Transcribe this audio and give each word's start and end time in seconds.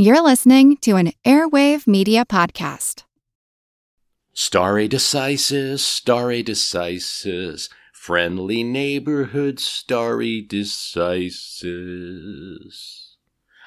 You're 0.00 0.22
listening 0.22 0.76
to 0.82 0.94
an 0.94 1.10
Airwave 1.24 1.88
Media 1.88 2.24
Podcast. 2.24 3.02
Stare 4.32 4.86
decisis, 4.88 5.80
Stare 5.80 6.44
decisis, 6.44 7.68
friendly 7.92 8.62
neighborhood 8.62 9.58
Stare 9.58 10.46
decisis. 10.46 11.48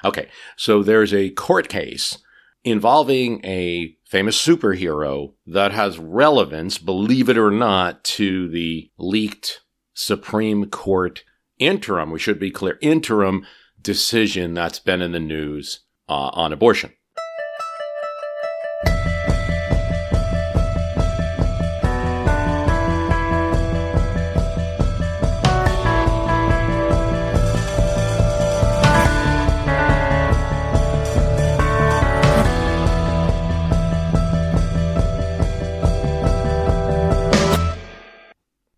Okay, 0.02 0.30
so 0.56 0.82
there's 0.82 1.12
a 1.12 1.28
court 1.28 1.68
case 1.68 2.16
involving 2.64 3.44
a 3.44 3.94
famous 4.06 4.42
superhero 4.42 5.34
that 5.46 5.72
has 5.72 5.98
relevance, 5.98 6.78
believe 6.78 7.28
it 7.28 7.36
or 7.36 7.50
not, 7.50 8.02
to 8.04 8.48
the 8.48 8.90
leaked 8.96 9.60
Supreme 9.92 10.70
Court 10.70 11.24
interim, 11.58 12.10
we 12.10 12.18
should 12.18 12.38
be 12.38 12.50
clear, 12.50 12.78
interim 12.80 13.46
decision 13.82 14.54
that's 14.54 14.78
been 14.78 15.02
in 15.02 15.12
the 15.12 15.20
news 15.20 15.80
uh, 16.12 16.28
on 16.34 16.52
abortion. 16.52 16.92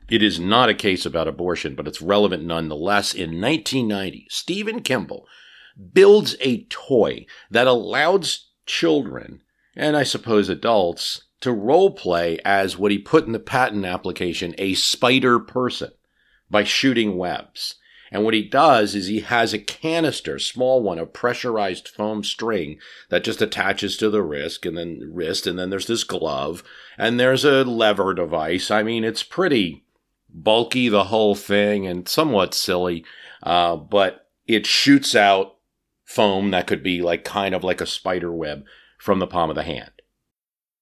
It 0.09 0.23
is 0.23 0.39
not 0.39 0.69
a 0.69 0.75
case 0.75 1.05
about 1.05 1.27
abortion, 1.27 1.75
but 1.75 1.89
it's 1.89 2.01
relevant 2.01 2.45
nonetheless. 2.45 3.13
In 3.13 3.41
1990, 3.41 4.29
Stephen 4.31 4.81
Kimble 4.81 5.27
builds 5.93 6.37
a 6.41 6.65
toy 6.65 7.27
that 7.51 7.67
allows 7.67 8.49
children, 8.67 9.43
and 9.77 9.97
I 9.97 10.03
suppose 10.03 10.49
adults, 10.49 11.25
to 11.41 11.53
role 11.53 11.91
play 11.91 12.39
as 12.45 12.79
what 12.79 12.91
he 12.91 12.99
put 12.99 13.27
in 13.27 13.33
the 13.33 13.39
patent 13.39 13.85
application, 13.85 14.55
a 14.57 14.75
spider 14.75 15.39
person, 15.39 15.91
by 16.51 16.65
shooting 16.65 17.17
webs. 17.17 17.75
And 18.11 18.23
what 18.23 18.35
he 18.35 18.49
does 18.49 18.95
is 18.95 19.09
he 19.09 19.21
has 19.21 19.53
a 19.53 19.59
canister, 19.59 20.39
small 20.39 20.83
one, 20.83 21.01
of 21.01 21.13
pressurized 21.13 21.89
foam 21.89 22.23
string 22.23 22.79
that 23.09 23.25
just 23.25 23.43
attaches 23.43 23.97
to 23.97 24.09
the 24.09 24.23
wrist 24.23 24.65
and 24.65 24.79
then 24.79 25.01
wrist, 25.13 25.47
and 25.49 25.59
then 25.59 25.71
there's 25.71 25.89
this 25.89 26.05
glove, 26.05 26.63
and 26.97 27.19
there's 27.19 27.45
a 27.45 27.65
lever 27.65 28.15
device. 28.15 28.71
I 28.71 28.85
mean, 28.85 29.03
it's 29.03 29.25
pretty 29.25 29.85
bulky, 30.31 30.89
the 30.89 31.05
whole 31.05 31.35
thing, 31.35 31.87
and 31.87 32.09
somewhat 32.09 32.55
silly. 32.55 33.05
Uh, 33.43 33.77
but 33.77 34.29
it 34.47 34.65
shoots 34.65 35.17
out 35.17 35.54
foam 36.05 36.51
that 36.51 36.67
could 36.67 36.83
be 36.83 37.03
like 37.03 37.25
kind 37.25 37.55
of 37.55 37.65
like 37.65 37.81
a 37.81 37.87
spider 37.87 38.33
web 38.33 38.65
from 38.99 39.19
the 39.19 39.27
palm 39.27 39.51
of 39.51 39.57
the 39.57 39.63
hand. 39.63 39.91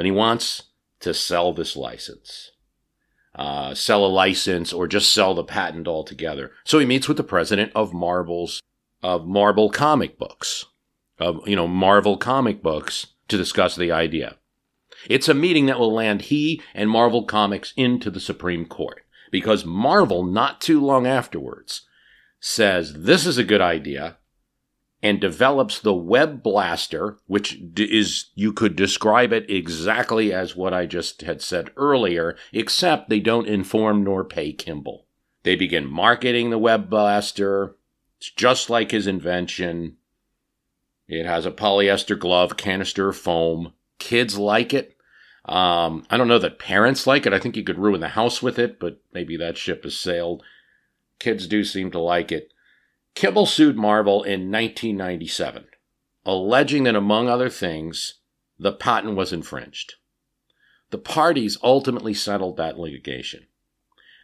Then 0.00 0.06
he 0.06 0.12
wants 0.12 0.62
to 1.00 1.12
sell 1.12 1.52
this 1.52 1.76
license, 1.76 2.52
uh, 3.34 3.74
sell 3.74 4.02
a 4.02 4.08
license, 4.08 4.72
or 4.72 4.86
just 4.86 5.12
sell 5.12 5.34
the 5.34 5.44
patent 5.44 5.86
altogether. 5.86 6.52
So 6.64 6.78
he 6.78 6.86
meets 6.86 7.06
with 7.06 7.18
the 7.18 7.22
president 7.22 7.70
of 7.74 7.92
Marvel's 7.92 8.62
of 9.02 9.26
Marvel 9.26 9.68
comic 9.68 10.18
books, 10.18 10.64
of 11.18 11.46
you 11.46 11.54
know 11.54 11.68
Marvel 11.68 12.16
comic 12.16 12.62
books, 12.62 13.08
to 13.28 13.36
discuss 13.36 13.76
the 13.76 13.92
idea. 13.92 14.38
It's 15.06 15.28
a 15.28 15.34
meeting 15.34 15.66
that 15.66 15.78
will 15.78 15.92
land 15.92 16.22
he 16.22 16.62
and 16.72 16.88
Marvel 16.88 17.24
Comics 17.24 17.74
into 17.76 18.10
the 18.10 18.20
Supreme 18.20 18.64
Court 18.64 19.02
because 19.30 19.66
Marvel, 19.66 20.24
not 20.24 20.62
too 20.62 20.80
long 20.80 21.06
afterwards, 21.06 21.82
says 22.40 22.94
this 23.02 23.26
is 23.26 23.36
a 23.36 23.44
good 23.44 23.60
idea 23.60 24.16
and 25.02 25.20
develops 25.20 25.78
the 25.78 25.94
web 25.94 26.42
blaster, 26.42 27.18
which 27.26 27.58
is, 27.76 28.26
you 28.34 28.52
could 28.52 28.76
describe 28.76 29.32
it 29.32 29.50
exactly 29.50 30.32
as 30.32 30.54
what 30.54 30.74
I 30.74 30.86
just 30.86 31.22
had 31.22 31.40
said 31.40 31.70
earlier, 31.76 32.36
except 32.52 33.08
they 33.08 33.20
don't 33.20 33.48
inform 33.48 34.04
nor 34.04 34.24
pay 34.24 34.52
Kimble. 34.52 35.06
They 35.42 35.56
begin 35.56 35.90
marketing 35.90 36.50
the 36.50 36.58
web 36.58 36.90
blaster. 36.90 37.76
It's 38.18 38.30
just 38.30 38.68
like 38.68 38.90
his 38.90 39.06
invention. 39.06 39.96
It 41.08 41.24
has 41.24 41.46
a 41.46 41.50
polyester 41.50 42.18
glove, 42.18 42.58
canister 42.58 43.12
foam. 43.12 43.72
Kids 43.98 44.38
like 44.38 44.74
it. 44.74 44.96
Um, 45.46 46.04
I 46.10 46.18
don't 46.18 46.28
know 46.28 46.38
that 46.38 46.58
parents 46.58 47.06
like 47.06 47.24
it. 47.24 47.32
I 47.32 47.38
think 47.38 47.56
you 47.56 47.64
could 47.64 47.78
ruin 47.78 48.00
the 48.00 48.08
house 48.08 48.42
with 48.42 48.58
it, 48.58 48.78
but 48.78 49.00
maybe 49.14 49.36
that 49.38 49.56
ship 49.56 49.84
has 49.84 49.98
sailed. 49.98 50.42
Kids 51.18 51.46
do 51.46 51.64
seem 51.64 51.90
to 51.92 51.98
like 51.98 52.30
it. 52.30 52.52
Kimble 53.14 53.46
sued 53.46 53.76
Marvel 53.76 54.22
in 54.22 54.50
1997, 54.50 55.66
alleging 56.24 56.84
that, 56.84 56.96
among 56.96 57.28
other 57.28 57.48
things, 57.48 58.20
the 58.58 58.72
patent 58.72 59.16
was 59.16 59.32
infringed. 59.32 59.94
The 60.90 60.98
parties 60.98 61.58
ultimately 61.62 62.14
settled 62.14 62.56
that 62.56 62.78
litigation. 62.78 63.46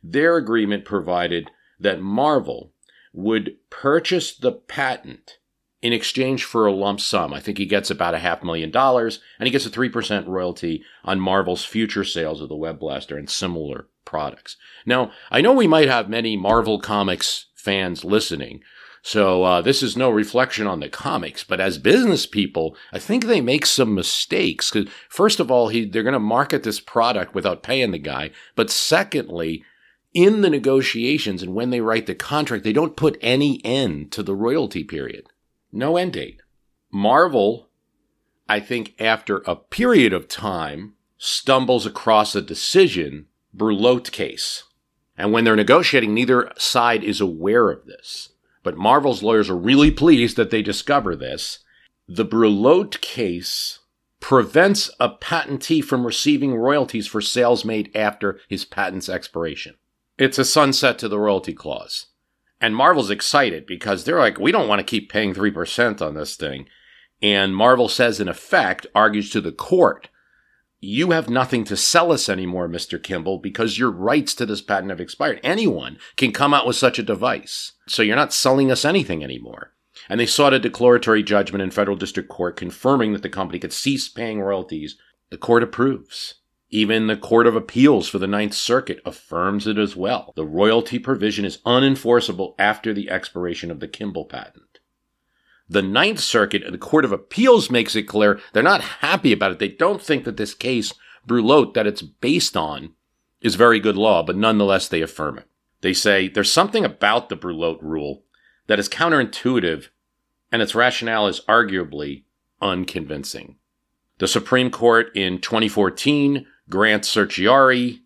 Their 0.03 0.37
agreement 0.37 0.85
provided 0.85 1.51
that 1.79 2.01
Marvel 2.01 2.73
would 3.13 3.57
purchase 3.71 4.37
the 4.37 4.53
patent 4.53 5.39
in 5.83 5.93
exchange 5.93 6.45
for 6.45 6.67
a 6.67 6.73
lump 6.73 7.01
sum. 7.01 7.33
I 7.33 7.41
think 7.41 7.59
he 7.59 7.67
gets 7.67 7.91
about 7.91 8.15
a 8.15 8.19
half 8.19 8.43
million 8.43 8.71
dollars, 8.71 9.21
and 9.39 9.47
he 9.47 9.51
gets 9.51 9.67
a 9.67 9.71
3% 9.71 10.27
royalty 10.27 10.83
on 11.05 11.21
Marvel's 11.21 11.65
future 11.65 12.05
sales 12.05 12.41
of 12.41 12.49
the 12.49 12.57
Web 12.57 12.79
Blaster 12.79 13.17
and 13.17 13.29
similar 13.29 13.89
products. 14.05 14.57
Now, 14.85 15.13
I 15.31 15.41
know 15.41 15.53
we 15.53 15.67
might 15.67 15.89
have 15.89 16.09
many 16.09 16.37
Marvel 16.37 16.81
Comics 16.81 17.47
fans 17.55 18.05
listening 18.05 18.63
so 19.07 19.45
uh, 19.45 19.61
this 19.61 19.85
is 19.85 19.97
no 19.97 20.11
reflection 20.11 20.67
on 20.67 20.81
the 20.81 20.89
comics, 20.89 21.45
but 21.45 21.61
as 21.61 21.79
business 21.79 22.27
people, 22.27 22.77
I 22.93 22.99
think 22.99 23.27
they 23.27 23.41
make 23.41 23.65
some 23.65 23.95
mistakes. 23.95 24.69
Because 24.69 24.93
first 25.09 25.39
of 25.39 25.49
all, 25.49 25.69
he, 25.69 25.85
they're 25.85 26.03
going 26.03 26.13
to 26.15 26.19
market 26.19 26.65
this 26.65 26.81
product 26.81 27.33
without 27.33 27.63
paying 27.63 27.93
the 27.93 28.01
guy, 28.01 28.33
but 28.57 28.69
secondly, 28.69 29.63
in 30.13 30.41
the 30.41 30.51
negotiations 30.51 31.41
and 31.41 31.55
when 31.55 31.71
they 31.71 31.81
write 31.81 32.07
the 32.07 32.17
contract, 32.17 32.65
they 32.65 32.73
don't 32.73 32.97
put 32.97 33.17
any 33.21 33.65
end 33.65 34.11
to 34.11 34.25
the 34.25 34.35
royalty 34.35 34.83
period. 34.83 35.27
No 35.71 35.97
end 35.97 36.15
date. 36.15 36.43
Marvel, 36.91 37.69
I 38.49 38.59
think, 38.59 39.01
after 39.01 39.45
a 39.47 39.55
period 39.55 40.15
of 40.15 40.27
time, 40.27 40.95
stumbles 41.17 41.87
across 41.87 42.35
a 42.35 42.43
decision, 42.43 43.27
Brulotte 43.57 44.11
case. 44.11 44.65
And 45.17 45.33
when 45.33 45.45
they're 45.45 45.55
negotiating, 45.55 46.13
neither 46.13 46.51
side 46.59 47.05
is 47.05 47.21
aware 47.21 47.71
of 47.71 47.87
this. 47.87 48.31
But 48.67 48.77
Marvel's 48.77 49.23
lawyers 49.23 49.49
are 49.49 49.57
really 49.57 49.93
pleased 49.93 50.37
that 50.37 50.51
they 50.51 50.61
discover 50.61 51.15
this. 51.15 51.61
The 52.09 52.25
Brulotte 52.25 53.01
case 53.01 53.79
prevents 54.19 54.91
a 54.99 55.09
patentee 55.09 55.85
from 55.85 56.05
receiving 56.05 56.53
royalties 56.53 57.07
for 57.07 57.21
sales 57.21 57.65
made 57.65 57.97
after 57.97 58.41
his 58.49 58.65
patent's 58.65 59.09
expiration. 59.09 59.77
It's 60.19 60.37
a 60.37 60.45
sunset 60.45 60.99
to 60.99 61.09
the 61.09 61.21
royalty 61.21 61.55
clause. 61.55 62.07
And 62.61 62.75
Marvel's 62.75 63.09
excited 63.09 63.67
because 63.67 64.03
they're 64.03 64.19
like, 64.19 64.41
we 64.41 64.51
don't 64.51 64.67
want 64.67 64.81
to 64.81 64.85
keep 64.85 65.13
paying 65.13 65.33
3% 65.33 66.03
on 66.03 66.15
this 66.15 66.35
thing. 66.35 66.67
And 67.23 67.55
Marvel 67.55 67.89
says, 67.89 68.19
in 68.19 68.27
effect, 68.27 68.85
argues 68.97 69.31
to 69.31 69.41
the 69.41 69.53
court 69.53 70.09
you 70.87 71.11
have 71.11 71.29
nothing 71.29 71.65
to 71.65 71.77
sell 71.77 72.13
us 72.13 72.29
anymore, 72.29 72.69
Mr. 72.69 73.03
Kimble, 73.03 73.39
because 73.39 73.79
your 73.79 73.91
rights 73.91 74.35
to 74.37 74.47
this 74.47 74.63
patent 74.63 74.91
have 74.91 75.01
expired. 75.01 75.41
Anyone 75.43 75.99
can 76.17 76.33
come 76.33 76.55
out 76.55 76.67
with 76.67 76.77
such 76.77 76.99
a 76.99 77.03
device. 77.03 77.73
So 77.87 78.03
you're 78.03 78.17
not 78.17 78.33
selling 78.33 78.71
us 78.71 78.85
anything 78.85 79.25
anymore. 79.25 79.73
And 80.09 80.21
they 80.21 80.27
sought 80.27 80.55
a 80.55 80.59
declaratory 80.59 81.23
judgment 81.23 81.63
in 81.63 81.71
federal 81.71 81.97
district 81.97 82.29
court 82.29 82.57
confirming 82.57 83.13
that 83.13 83.23
the 83.23 83.29
company 83.29 83.59
could 83.59 83.73
cease 83.73 84.09
paying 84.09 84.41
royalties. 84.41 84.97
The 85.31 85.39
court 85.39 85.63
approves. 85.63 86.35
Even 86.69 87.07
the 87.07 87.17
Court 87.17 87.47
of 87.47 87.55
Appeals 87.55 88.09
for 88.09 88.19
the 88.19 88.27
Ninth 88.27 88.55
Circuit 88.55 89.01
affirms 89.05 89.69
it 89.69 89.79
as 89.79 89.95
well. 89.95 90.33
The 90.35 90.45
royalty 90.45 90.99
provision 90.99 91.45
is 91.45 91.59
unenforceable 91.59 92.55
after 92.59 92.93
the 92.93 93.09
expiration 93.09 93.71
of 93.71 93.79
the 93.79 93.87
Kimble 93.87 94.25
patent. 94.25 94.65
The 95.69 95.83
Ninth 95.83 96.21
Circuit 96.21 96.63
and 96.63 96.73
the 96.73 96.79
Court 96.79 97.05
of 97.05 97.13
Appeals 97.13 97.71
makes 97.71 97.97
it 97.97 98.05
clear 98.05 98.41
they're 98.53 98.63
not 98.63 98.81
happy 98.81 99.33
about 99.33 99.53
it. 99.53 99.59
They 99.59 99.69
don't 99.69 100.01
think 100.01 100.25
that 100.25 100.37
this 100.37 100.55
case, 100.55 100.95
Brulotte, 101.27 101.75
that 101.75 101.87
it's 101.87 102.03
based 102.03 102.57
on, 102.57 102.95
is 103.41 103.57
very 103.57 103.81
good 103.81 103.97
law, 103.97 104.23
but 104.23 104.37
nonetheless 104.37 104.89
they 104.89 105.03
affirm 105.03 105.39
it. 105.39 105.49
They 105.81 105.93
say 105.93 106.29
there's 106.29 106.53
something 106.53 106.85
about 106.85 107.29
the 107.29 107.37
Brulotte 107.37 107.83
rule 107.83 108.23
that 108.67 108.79
is 108.79 108.89
counterintuitive 108.89 109.89
and 110.53 110.63
its 110.63 110.75
rationale 110.75 111.27
is 111.27 111.41
arguably 111.49 112.25
unconvincing. 112.63 113.57
The 114.19 114.29
Supreme 114.29 114.71
Court 114.71 115.15
in 115.15 115.41
2014 115.41 116.47
grants 116.71 117.09
certiorari 117.09 118.03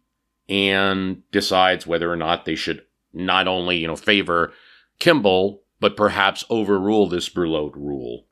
and 0.49 1.23
decides 1.31 1.87
whether 1.87 2.11
or 2.11 2.17
not 2.17 2.45
they 2.45 2.57
should 2.57 2.83
not 3.13 3.47
only, 3.47 3.79
you 3.79 3.87
know, 3.87 3.97
favor 3.97 4.53
Kimble, 4.99 5.63
but 5.81 5.97
perhaps 5.97 6.45
overrule 6.51 7.09
this 7.09 7.29
Brulotte 7.29 7.75
rule. 7.75 8.27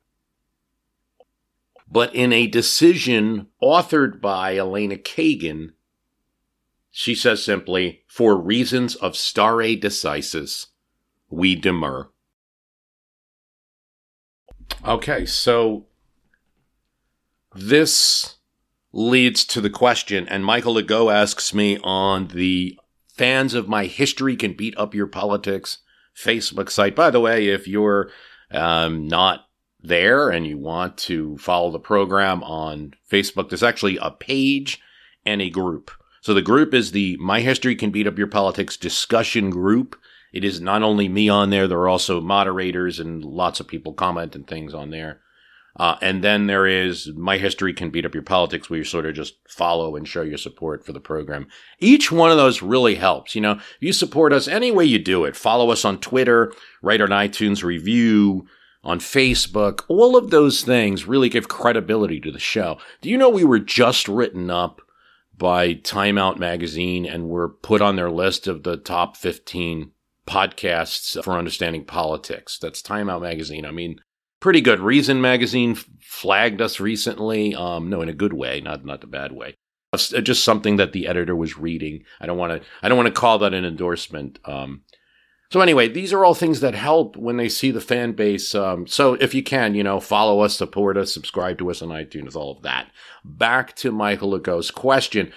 But 1.90 2.14
in 2.14 2.32
a 2.32 2.46
decision 2.46 3.46
authored 3.62 4.20
by 4.20 4.56
Elena 4.56 4.96
Kagan, 4.96 5.70
she 6.90 7.14
says 7.14 7.42
simply, 7.42 8.02
for 8.06 8.36
reasons 8.36 8.94
of 8.94 9.16
stare 9.16 9.76
decisis, 9.76 10.66
we 11.30 11.54
demur. 11.54 12.10
Okay, 14.86 15.24
so 15.24 15.86
this 17.54 18.36
leads 18.92 19.44
to 19.46 19.60
the 19.60 19.70
question, 19.70 20.28
and 20.28 20.44
Michael 20.44 20.74
Legault 20.74 21.12
asks 21.12 21.54
me 21.54 21.78
on 21.82 22.28
the 22.28 22.78
fans 23.14 23.54
of 23.54 23.68
my 23.68 23.86
history 23.86 24.36
can 24.36 24.52
beat 24.52 24.76
up 24.76 24.94
your 24.94 25.06
politics 25.06 25.78
Facebook 26.18 26.70
site. 26.70 26.96
By 26.96 27.10
the 27.10 27.20
way, 27.20 27.48
if 27.48 27.68
you're 27.68 28.10
um, 28.50 29.06
not 29.06 29.46
there 29.80 30.30
and 30.30 30.46
you 30.46 30.58
want 30.58 30.98
to 30.98 31.38
follow 31.38 31.70
the 31.70 31.78
program 31.78 32.42
on 32.42 32.94
Facebook, 33.10 33.48
there's 33.48 33.62
actually 33.62 33.98
a 33.98 34.10
page 34.10 34.80
and 35.24 35.40
a 35.40 35.50
group. 35.50 35.90
So 36.20 36.34
the 36.34 36.42
group 36.42 36.74
is 36.74 36.90
the 36.90 37.16
My 37.18 37.40
History 37.40 37.76
Can 37.76 37.90
Beat 37.90 38.06
Up 38.06 38.18
Your 38.18 38.26
Politics 38.26 38.76
discussion 38.76 39.50
group. 39.50 39.96
It 40.32 40.44
is 40.44 40.60
not 40.60 40.82
only 40.82 41.08
me 41.08 41.28
on 41.28 41.50
there, 41.50 41.68
there 41.68 41.78
are 41.78 41.88
also 41.88 42.20
moderators 42.20 42.98
and 42.98 43.24
lots 43.24 43.60
of 43.60 43.68
people 43.68 43.94
comment 43.94 44.34
and 44.34 44.46
things 44.46 44.74
on 44.74 44.90
there. 44.90 45.20
Uh, 45.78 45.96
and 46.02 46.24
then 46.24 46.46
there 46.46 46.66
is 46.66 47.12
My 47.14 47.38
History 47.38 47.72
Can 47.72 47.90
Beat 47.90 48.04
Up 48.04 48.14
Your 48.14 48.22
Politics, 48.22 48.68
where 48.68 48.78
you 48.78 48.84
sort 48.84 49.06
of 49.06 49.14
just 49.14 49.36
follow 49.48 49.94
and 49.94 50.08
show 50.08 50.22
your 50.22 50.38
support 50.38 50.84
for 50.84 50.92
the 50.92 51.00
program. 51.00 51.46
Each 51.78 52.10
one 52.10 52.30
of 52.30 52.36
those 52.36 52.62
really 52.62 52.96
helps. 52.96 53.34
You 53.34 53.42
know, 53.42 53.60
you 53.78 53.92
support 53.92 54.32
us 54.32 54.48
any 54.48 54.70
way 54.70 54.84
you 54.84 54.98
do 54.98 55.24
it, 55.24 55.36
follow 55.36 55.70
us 55.70 55.84
on 55.84 56.00
Twitter, 56.00 56.52
write 56.82 57.00
an 57.00 57.10
iTunes 57.10 57.62
review, 57.62 58.46
on 58.84 59.00
Facebook, 59.00 59.84
all 59.88 60.16
of 60.16 60.30
those 60.30 60.62
things 60.62 61.06
really 61.06 61.28
give 61.28 61.48
credibility 61.48 62.20
to 62.20 62.30
the 62.30 62.38
show. 62.38 62.78
Do 63.00 63.10
you 63.10 63.18
know 63.18 63.28
we 63.28 63.44
were 63.44 63.58
just 63.58 64.08
written 64.08 64.50
up 64.50 64.80
by 65.36 65.74
Time 65.74 66.16
Out 66.16 66.38
Magazine 66.38 67.04
and 67.04 67.28
were 67.28 67.48
put 67.48 67.82
on 67.82 67.96
their 67.96 68.10
list 68.10 68.46
of 68.46 68.62
the 68.62 68.76
top 68.76 69.16
15 69.16 69.90
podcasts 70.26 71.22
for 71.22 71.34
understanding 71.34 71.84
politics? 71.84 72.58
That's 72.58 72.80
Time 72.80 73.10
Out 73.10 73.22
Magazine. 73.22 73.66
I 73.66 73.72
mean, 73.72 74.00
pretty 74.40 74.60
good. 74.60 74.80
Reason 74.80 75.20
Magazine 75.20 75.74
flagged 76.00 76.60
us 76.60 76.80
recently. 76.80 77.54
Um, 77.54 77.88
no, 77.90 78.02
in 78.02 78.08
a 78.08 78.14
good 78.14 78.32
way, 78.32 78.60
not 78.60 78.84
not 78.84 79.00
the 79.00 79.06
bad 79.06 79.32
way. 79.32 79.54
Just 79.96 80.44
something 80.44 80.76
that 80.76 80.92
the 80.92 81.06
editor 81.06 81.34
was 81.34 81.56
reading. 81.56 82.04
I 82.20 82.26
don't 82.26 82.38
want 82.38 82.60
to. 82.60 82.68
I 82.82 82.88
don't 82.88 82.98
want 82.98 83.12
to 83.12 83.20
call 83.20 83.38
that 83.38 83.54
an 83.54 83.64
endorsement. 83.64 84.38
Um, 84.44 84.82
so 85.50 85.62
anyway, 85.62 85.88
these 85.88 86.12
are 86.12 86.24
all 86.26 86.34
things 86.34 86.60
that 86.60 86.74
help 86.74 87.16
when 87.16 87.38
they 87.38 87.48
see 87.48 87.70
the 87.70 87.80
fan 87.80 88.12
base. 88.12 88.54
Um, 88.54 88.86
so 88.86 89.14
if 89.14 89.32
you 89.32 89.42
can, 89.42 89.74
you 89.74 89.82
know, 89.82 89.98
follow 89.98 90.40
us, 90.40 90.54
support 90.54 90.98
us, 90.98 91.12
subscribe 91.12 91.56
to 91.58 91.70
us 91.70 91.80
on 91.80 91.88
iTunes, 91.88 92.36
all 92.36 92.54
of 92.54 92.62
that. 92.62 92.90
Back 93.24 93.74
to 93.76 93.90
Michael 93.90 94.30
Legault's 94.30 94.70
question. 94.70 95.32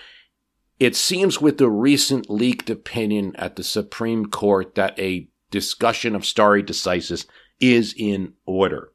It 0.82 0.98
seems 0.98 1.40
with 1.40 1.60
the 1.60 1.70
recent 1.70 2.30
leaked 2.30 2.70
opinion 2.70 3.36
at 3.38 3.56
the 3.56 3.64
Supreme 3.64 4.26
Court 4.26 4.76
that 4.76 5.00
a 5.00 5.30
discussion 5.50 6.14
of 6.14 6.26
stare 6.26 6.62
decisis 6.62 7.26
is 7.62 7.94
in 7.96 8.34
order. 8.46 8.91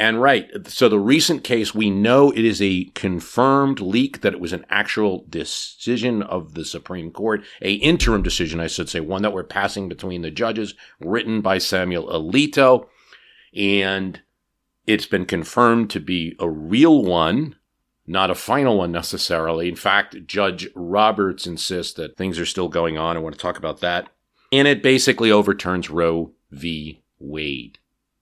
And 0.00 0.22
right, 0.22 0.50
so 0.66 0.88
the 0.88 0.98
recent 0.98 1.44
case, 1.44 1.74
we 1.74 1.90
know 1.90 2.30
it 2.30 2.42
is 2.42 2.62
a 2.62 2.84
confirmed 2.94 3.80
leak 3.80 4.22
that 4.22 4.32
it 4.32 4.40
was 4.40 4.54
an 4.54 4.64
actual 4.70 5.26
decision 5.28 6.22
of 6.22 6.54
the 6.54 6.64
Supreme 6.64 7.10
Court, 7.10 7.44
a 7.60 7.74
interim 7.74 8.22
decision, 8.22 8.60
I 8.60 8.66
should 8.66 8.88
say, 8.88 9.00
one 9.00 9.20
that 9.20 9.34
we're 9.34 9.44
passing 9.44 9.90
between 9.90 10.22
the 10.22 10.30
judges, 10.30 10.72
written 11.00 11.42
by 11.42 11.58
Samuel 11.58 12.06
Alito, 12.06 12.86
and 13.54 14.22
it's 14.86 15.04
been 15.04 15.26
confirmed 15.26 15.90
to 15.90 16.00
be 16.00 16.34
a 16.40 16.48
real 16.48 17.04
one, 17.04 17.56
not 18.06 18.30
a 18.30 18.34
final 18.34 18.78
one 18.78 18.92
necessarily. 18.92 19.68
In 19.68 19.76
fact, 19.76 20.26
Judge 20.26 20.66
Roberts 20.74 21.46
insists 21.46 21.92
that 21.92 22.16
things 22.16 22.38
are 22.38 22.46
still 22.46 22.68
going 22.68 22.96
on. 22.96 23.18
I 23.18 23.20
want 23.20 23.34
to 23.34 23.40
talk 23.40 23.58
about 23.58 23.80
that. 23.80 24.08
And 24.50 24.66
it 24.66 24.82
basically 24.82 25.30
overturns 25.30 25.90
Roe 25.90 26.32
v. 26.50 27.02
Wade. 27.18 27.78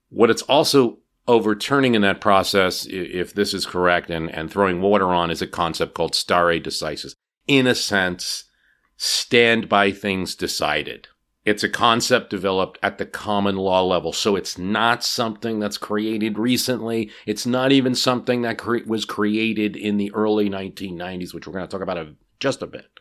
What 0.08 0.28
it's 0.28 0.42
also 0.42 0.98
overturning 1.28 1.94
in 1.94 2.02
that 2.02 2.20
process, 2.20 2.86
if 2.86 3.34
this 3.34 3.54
is 3.54 3.66
correct, 3.66 4.10
and, 4.10 4.34
and 4.34 4.50
throwing 4.50 4.80
water 4.80 5.08
on 5.08 5.30
is 5.30 5.42
a 5.42 5.46
concept 5.46 5.94
called 5.94 6.14
stare 6.14 6.58
decisis. 6.58 7.14
In 7.46 7.66
a 7.66 7.74
sense, 7.74 8.44
stand 8.96 9.68
by 9.68 9.92
things 9.92 10.34
decided. 10.34 11.08
It's 11.44 11.62
a 11.62 11.68
concept 11.68 12.30
developed 12.30 12.78
at 12.82 12.98
the 12.98 13.06
common 13.06 13.56
law 13.56 13.82
level. 13.82 14.12
So 14.12 14.36
it's 14.36 14.58
not 14.58 15.04
something 15.04 15.58
that's 15.58 15.78
created 15.78 16.38
recently. 16.38 17.10
It's 17.24 17.46
not 17.46 17.72
even 17.72 17.94
something 17.94 18.42
that 18.42 18.58
cre- 18.58 18.84
was 18.86 19.04
created 19.04 19.76
in 19.76 19.96
the 19.96 20.12
early 20.12 20.50
1990s, 20.50 21.32
which 21.32 21.46
we're 21.46 21.54
going 21.54 21.66
to 21.66 21.70
talk 21.70 21.80
about 21.80 22.06
just 22.40 22.60
a 22.60 22.66
bit, 22.66 23.00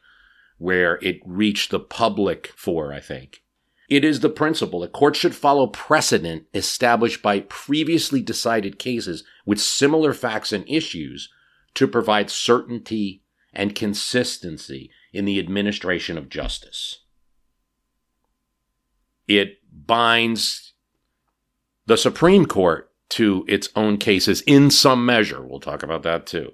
where 0.58 0.98
it 1.02 1.20
reached 1.26 1.72
the 1.72 1.80
public 1.80 2.54
for, 2.56 2.94
I 2.94 3.00
think. 3.00 3.42
It 3.88 4.04
is 4.04 4.20
the 4.20 4.30
principle 4.30 4.82
that 4.82 4.92
courts 4.92 5.18
should 5.18 5.36
follow 5.36 5.68
precedent 5.68 6.46
established 6.54 7.22
by 7.22 7.42
previously 7.42 8.22
decided 8.22 8.80
cases 8.80 9.24
with 9.46 9.62
similar 9.62 10.14
facts 10.14 10.52
and 10.52 10.68
issues 10.68 11.30
to 11.76 11.88
provide 11.88 12.30
certainty 12.30 13.24
and 13.54 13.76
consistency 13.76 14.92
in 15.14 15.26
the 15.26 15.40
administration 15.40 16.18
of 16.18 16.30
justice. 16.30 17.04
It 19.28 19.60
binds 19.72 20.74
the 21.86 21.98
Supreme 21.98 22.46
Court 22.46 22.92
to 23.10 23.46
its 23.48 23.70
own 23.76 23.98
cases 23.98 24.42
in 24.42 24.70
some 24.70 25.06
measure. 25.06 25.42
We'll 25.42 25.62
talk 25.62 25.82
about 25.82 26.04
that 26.04 26.28
too. 26.28 26.54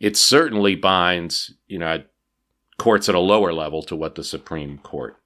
It 0.00 0.16
certainly 0.16 0.74
binds, 0.76 1.54
you 1.66 1.78
know, 1.78 2.04
courts 2.78 3.08
at 3.08 3.14
a 3.14 3.20
lower 3.20 3.52
level 3.52 3.82
to 3.82 3.96
what 3.96 4.14
the 4.14 4.24
Supreme 4.24 4.78
Court 4.78 5.16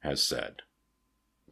has 0.00 0.22
said. 0.22 0.62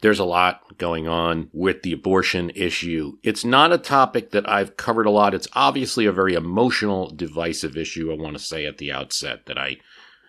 There's 0.01 0.19
a 0.19 0.25
lot 0.25 0.79
going 0.79 1.07
on 1.07 1.51
with 1.53 1.83
the 1.83 1.93
abortion 1.93 2.51
issue. 2.55 3.19
It's 3.23 3.45
not 3.45 3.73
a 3.73 3.79
topic 3.79 4.31
that 4.31 4.49
I've 4.49 4.77
covered 4.77 5.07
a 5.07 5.11
lot. 5.11 5.35
It's 5.35 5.49
obviously 5.53 6.07
a 6.07 6.13
very 6.13 6.35
emotional, 6.35 7.11
divisive 7.11 7.77
issue. 7.77 8.11
I 8.11 8.17
want 8.17 8.37
to 8.37 8.43
say 8.43 8.65
at 8.65 8.79
the 8.79 8.93
outset 8.93 9.47
that 9.47 9.59
I 9.59 9.77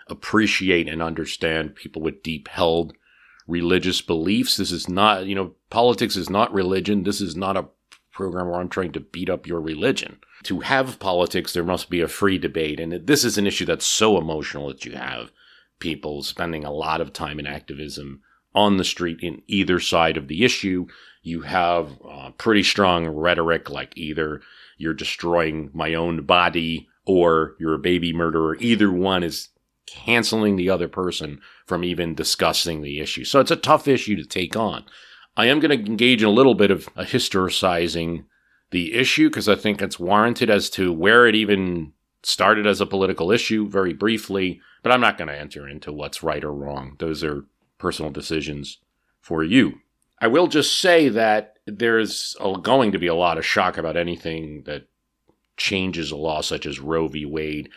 appreciate 0.07 0.89
and 0.89 1.01
understand 1.01 1.75
people 1.75 2.01
with 2.01 2.23
deep 2.23 2.49
held 2.49 2.93
religious 3.47 4.01
beliefs. 4.01 4.57
This 4.57 4.71
is 4.71 4.89
not, 4.89 5.25
you 5.25 5.35
know, 5.35 5.53
politics 5.69 6.15
is 6.15 6.29
not 6.29 6.53
religion. 6.53 7.03
This 7.03 7.21
is 7.21 7.35
not 7.35 7.55
a 7.55 7.67
program 8.11 8.47
where 8.47 8.59
I'm 8.59 8.69
trying 8.69 8.91
to 8.91 8.99
beat 8.99 9.29
up 9.29 9.47
your 9.47 9.61
religion. 9.61 10.19
To 10.43 10.59
have 10.61 10.99
politics, 10.99 11.53
there 11.53 11.63
must 11.63 11.89
be 11.89 12.01
a 12.01 12.07
free 12.07 12.37
debate. 12.37 12.79
And 12.79 13.07
this 13.07 13.23
is 13.23 13.37
an 13.37 13.47
issue 13.47 13.65
that's 13.65 13.85
so 13.85 14.17
emotional 14.17 14.67
that 14.67 14.85
you 14.85 14.93
have 14.93 15.31
people 15.79 16.23
spending 16.23 16.65
a 16.65 16.71
lot 16.71 16.99
of 16.99 17.13
time 17.13 17.39
in 17.39 17.47
activism 17.47 18.21
on 18.53 18.77
the 18.77 18.83
street 18.83 19.19
in 19.21 19.41
either 19.47 19.79
side 19.79 20.17
of 20.17 20.27
the 20.27 20.43
issue. 20.43 20.87
You 21.23 21.41
have 21.41 21.91
uh, 22.07 22.31
pretty 22.31 22.63
strong 22.63 23.07
rhetoric 23.07 23.69
like 23.69 23.93
either 23.95 24.41
you're 24.77 24.93
destroying 24.93 25.69
my 25.73 25.93
own 25.93 26.25
body 26.25 26.89
or 27.05 27.55
you're 27.59 27.75
a 27.75 27.79
baby 27.79 28.13
murderer. 28.13 28.57
Either 28.59 28.91
one 28.91 29.23
is 29.23 29.49
canceling 29.85 30.55
the 30.55 30.69
other 30.69 30.87
person 30.87 31.39
from 31.65 31.83
even 31.83 32.15
discussing 32.15 32.81
the 32.81 32.99
issue. 32.99 33.23
So 33.23 33.39
it's 33.39 33.51
a 33.51 33.55
tough 33.55 33.87
issue 33.87 34.15
to 34.15 34.25
take 34.25 34.55
on. 34.55 34.85
I 35.37 35.47
am 35.47 35.59
going 35.59 35.77
to 35.77 35.89
engage 35.89 36.21
in 36.21 36.27
a 36.27 36.31
little 36.31 36.55
bit 36.55 36.71
of 36.71 36.87
a 36.95 37.03
historicizing 37.03 38.25
the 38.71 38.93
issue 38.93 39.29
because 39.29 39.49
I 39.49 39.55
think 39.55 39.81
it's 39.81 39.99
warranted 39.99 40.49
as 40.49 40.69
to 40.71 40.91
where 40.91 41.27
it 41.27 41.35
even 41.35 41.93
started 42.23 42.65
as 42.67 42.81
a 42.81 42.85
political 42.85 43.31
issue 43.31 43.67
very 43.67 43.93
briefly, 43.93 44.61
but 44.83 44.91
I'm 44.91 45.01
not 45.01 45.17
going 45.17 45.27
to 45.27 45.37
enter 45.37 45.67
into 45.67 45.91
what's 45.91 46.23
right 46.23 46.43
or 46.43 46.53
wrong. 46.53 46.95
Those 46.99 47.23
are 47.23 47.45
personal 47.81 48.11
decisions 48.11 48.77
for 49.19 49.43
you. 49.43 49.79
I 50.19 50.27
will 50.27 50.47
just 50.47 50.79
say 50.79 51.09
that 51.09 51.57
there's 51.65 52.35
going 52.61 52.91
to 52.91 52.99
be 52.99 53.07
a 53.07 53.15
lot 53.15 53.39
of 53.39 53.45
shock 53.45 53.77
about 53.77 53.97
anything 53.97 54.63
that 54.67 54.87
changes 55.57 56.11
a 56.11 56.15
law 56.15 56.41
such 56.41 56.67
as 56.67 56.79
Roe 56.79 57.07
v. 57.07 57.25
Wade. 57.25 57.69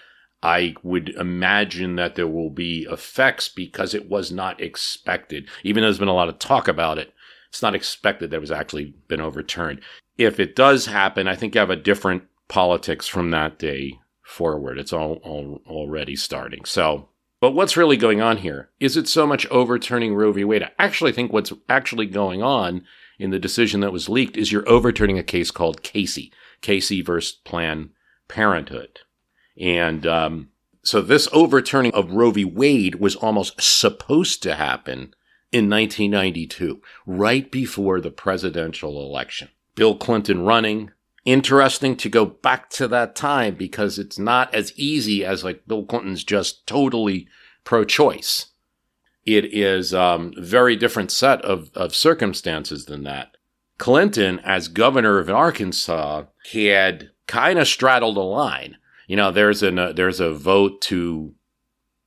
I 0.43 0.75
would 0.83 1.09
imagine 1.11 1.97
that 1.97 2.17
there 2.17 2.29
will 2.29 2.51
be 2.51 2.87
effects 2.91 3.49
because 3.49 3.95
it 3.95 4.11
was 4.11 4.31
not 4.31 4.61
expected. 4.61 5.49
Even 5.63 5.81
though 5.81 5.87
there's 5.87 5.99
been 5.99 6.09
a 6.09 6.15
lot 6.15 6.29
of 6.29 6.39
talk 6.39 6.69
about 6.69 6.99
it, 6.99 7.15
it's 7.49 7.63
not 7.63 7.75
expected 7.75 8.31
that 8.31 8.37
it 8.37 8.41
was 8.41 8.51
actually 8.51 8.95
been 9.09 9.23
overturned. 9.23 9.81
If 10.19 10.39
it 10.39 10.55
does 10.55 10.85
happen, 10.85 11.27
I 11.27 11.35
think 11.35 11.55
you 11.55 11.61
have 11.61 11.71
a 11.71 11.77
different 11.77 12.25
politics 12.49 13.09
from 13.09 13.31
that 13.31 13.59
day 13.59 13.99
forward. 14.23 14.79
It's 14.79 14.93
all, 14.93 15.15
all 15.23 15.63
already 15.67 16.15
starting. 16.15 16.67
So 16.67 17.09
but 17.45 17.51
what's 17.51 17.77
really 17.77 17.99
going 17.99 18.23
on 18.23 18.39
here? 18.39 18.71
Is 18.81 18.97
it 18.97 19.07
so 19.07 19.27
much 19.27 19.47
overturning 19.51 20.15
Roe 20.15 20.33
v. 20.33 20.45
Wade? 20.45 20.63
I 20.63 20.71
actually 20.79 21.13
think 21.13 21.31
what's 21.31 21.53
actually 21.69 22.07
going 22.07 22.43
on 22.43 22.87
in 23.19 23.33
the 23.33 23.39
decision 23.39 23.81
that 23.81 23.93
was 23.93 24.09
leaked 24.09 24.39
is 24.39 24.51
you're 24.51 24.67
overturning 24.67 25.19
a 25.19 25.23
case 25.23 25.51
called 25.51 25.83
Casey, 25.83 26.33
Casey 26.63 27.03
versus 27.03 27.39
Planned 27.45 27.91
Parenthood. 28.29 29.01
And 29.61 30.07
um, 30.07 30.49
so 30.83 31.03
this 31.03 31.29
overturning 31.35 31.93
of 31.93 32.13
Roe 32.13 32.31
v. 32.31 32.47
Wade 32.47 32.95
was 32.95 33.15
almost 33.15 33.61
supposed 33.61 34.43
to 34.45 34.55
happen 34.55 35.15
in 35.53 35.69
1992, 35.69 36.81
right 37.05 37.53
before 37.53 38.01
the 38.01 38.11
presidential 38.11 39.07
election. 39.07 39.51
Bill 39.75 39.99
Clinton 39.99 40.47
running. 40.47 40.93
Interesting 41.25 41.97
to 41.97 42.09
go 42.11 42.26
back 42.26 42.69
to 42.71 42.87
that 42.88 43.16
time 43.16 43.54
because 43.54 43.99
it's 43.99 44.19
not 44.19 44.54
as 44.54 44.73
easy 44.76 45.25
as 45.25 45.43
like 45.43 45.66
Bill 45.66 45.85
Clinton's 45.85 46.23
just 46.23 46.66
totally 46.66 47.28
pro 47.64 47.85
choice. 47.85 48.47
It 49.25 49.47
is 49.47 49.95
a 49.95 50.02
um, 50.02 50.35
very 50.37 50.76
different 50.76 51.11
set 51.11 51.40
of, 51.43 51.71
of 51.75 51.95
circumstances 51.95 52.85
than 52.85 53.04
that. 53.04 53.38
Clinton, 53.78 54.38
as 54.45 54.69
governor 54.69 55.19
of 55.19 55.31
Arkansas, 55.31 56.25
had 56.52 57.11
kind 57.26 57.59
of 57.59 57.66
straddled 57.66 58.19
a 58.19 58.21
line. 58.21 58.76
You 59.07 59.16
know, 59.16 59.31
there's 59.31 59.62
a 59.62 59.75
uh, 59.75 59.93
there's 59.93 60.21
a 60.21 60.33
vote 60.33 60.81
to 60.83 61.35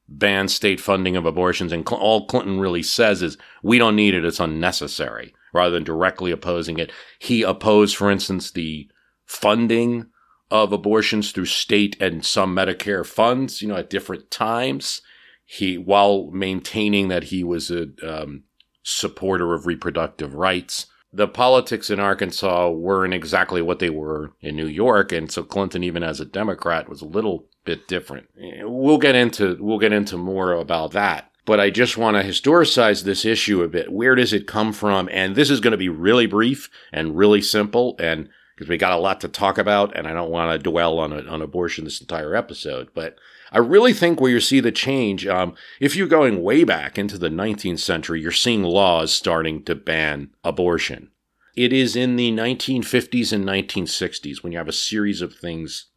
ban 0.07 0.47
state 0.47 0.79
funding 0.79 1.15
of 1.15 1.25
abortions, 1.25 1.71
and 1.71 1.88
Cl- 1.88 2.01
all 2.01 2.27
Clinton 2.27 2.59
really 2.59 2.83
says 2.83 3.21
is 3.21 3.38
we 3.63 3.77
don't 3.77 3.95
need 3.95 4.13
it; 4.13 4.25
it's 4.25 4.39
unnecessary. 4.39 5.33
Rather 5.53 5.71
than 5.71 5.83
directly 5.83 6.31
opposing 6.31 6.77
it, 6.77 6.91
he 7.19 7.41
opposed, 7.41 7.95
for 7.95 8.12
instance, 8.12 8.51
the 8.51 8.89
funding 9.27 10.07
of 10.50 10.74
abortions 10.74 11.31
through 11.31 11.46
state 11.46 11.96
and 12.01 12.25
some 12.25 12.55
Medicare 12.55 13.05
funds. 13.05 13.62
You 13.62 13.67
know, 13.67 13.75
at 13.75 13.91
different 13.91 14.31
times, 14.31 15.01
he 15.46 15.77
while 15.77 16.31
maintaining 16.31 17.10
that 17.10 17.25
he 17.25 17.43
was 17.43 17.69
a 17.69 17.89
um, 18.03 18.46
supporter 18.81 19.53
of 19.53 19.67
reproductive 19.67 20.34
rights 20.34 20.88
the 21.13 21.27
politics 21.27 21.89
in 21.89 22.00
Arkansas 22.00 22.69
weren't 22.69 23.13
exactly 23.13 23.62
what 23.62 23.79
they 23.79 23.89
were 23.89 24.34
in 24.41 24.55
New 24.55 24.67
York, 24.67 25.12
and 25.12 25.31
so 25.31 25.43
Clinton, 25.43 25.84
even 25.84 26.03
as 26.03 26.19
a 26.19 26.25
Democrat, 26.25 26.89
was 26.89 27.01
a 27.01 27.05
little 27.05 27.46
bit 27.63 27.88
different. 27.88 28.27
We'll 28.36 28.98
get 28.98 29.15
into 29.15 29.57
we'll 29.60 29.79
get 29.79 29.93
into 29.93 30.17
more 30.17 30.51
about 30.51 30.91
that. 30.91 31.31
But 31.46 31.62
I 31.62 31.69
just 31.69 31.98
want 31.98 32.17
to 32.17 32.24
historicize 32.24 33.03
this 33.03 33.24
issue 33.24 33.63
a 33.63 33.69
bit. 33.69 33.91
Where 33.91 34.15
does 34.15 34.34
it 34.34 34.48
come 34.48 34.74
from? 34.74 35.07
And 35.12 35.36
this 35.36 35.50
is 35.50 35.62
going 35.62 35.72
to 35.72 35.77
be 35.77 35.88
really 35.88 36.25
brief 36.25 36.69
and 36.91 37.17
really 37.17 37.41
simple, 37.41 37.96
and 38.00 38.29
because 38.57 38.69
we 38.69 38.77
got 38.77 38.91
a 38.91 38.97
lot 38.97 39.21
to 39.21 39.27
talk 39.27 39.59
about, 39.59 39.95
and 39.95 40.07
I 40.07 40.13
don't 40.13 40.31
want 40.31 40.51
to 40.51 40.69
dwell 40.69 40.97
on 40.97 41.13
on 41.27 41.41
abortion 41.43 41.85
this 41.85 42.01
entire 42.01 42.35
episode, 42.35 42.89
but 42.95 43.15
I 43.51 43.59
really 43.59 43.93
think 43.93 44.19
where 44.19 44.31
you 44.31 44.39
see 44.39 44.59
the 44.59 44.71
change, 44.71 45.27
um, 45.27 45.53
if 45.79 45.95
you're 45.95 46.07
going 46.07 46.41
way 46.41 46.63
back 46.63 46.97
into 46.97 47.17
the 47.17 47.29
19th 47.29 47.79
century, 47.79 48.19
you're 48.19 48.31
seeing 48.31 48.63
laws 48.63 49.13
starting 49.13 49.63
to 49.65 49.75
ban 49.75 50.31
abortion. 50.43 51.11
It 51.55 51.71
is 51.71 51.95
in 51.95 52.15
the 52.15 52.31
1950s 52.31 53.31
and 53.31 53.45
1960s 53.45 54.43
when 54.43 54.51
you 54.51 54.57
have 54.57 54.67
a 54.67 54.73
series 54.73 55.21
of 55.21 55.35
things 55.35 55.87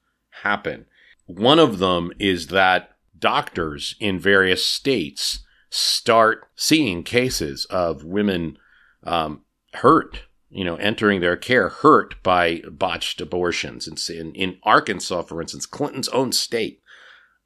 happen. 0.42 0.86
One 1.26 1.58
of 1.58 1.78
them 1.78 2.12
is 2.18 2.48
that 2.48 2.90
doctors 3.18 3.94
in 4.00 4.18
various 4.18 4.64
states 4.64 5.40
start 5.70 6.48
seeing 6.56 7.02
cases 7.02 7.66
of 7.66 8.04
women 8.04 8.58
um, 9.04 9.42
hurt, 9.74 10.22
you 10.50 10.64
know, 10.64 10.76
entering 10.76 11.20
their 11.20 11.36
care 11.36 11.68
hurt 11.68 12.20
by 12.22 12.62
botched 12.70 13.20
abortions. 13.20 14.10
In, 14.10 14.34
in 14.34 14.58
Arkansas, 14.64 15.22
for 15.22 15.40
instance, 15.40 15.64
Clinton's 15.64 16.08
own 16.08 16.32
state, 16.32 16.82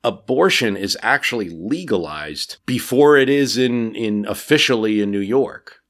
abortion 0.03 0.77
is 0.77 0.97
actually 1.03 1.51
legalized 1.51 2.57
before 2.67 3.17
it 3.17 3.29
is 3.29 3.59
in, 3.59 3.95
in 3.95 4.27
officially 4.27 5.01
in 5.01 5.11
New 5.11 5.21
York. 5.21 5.81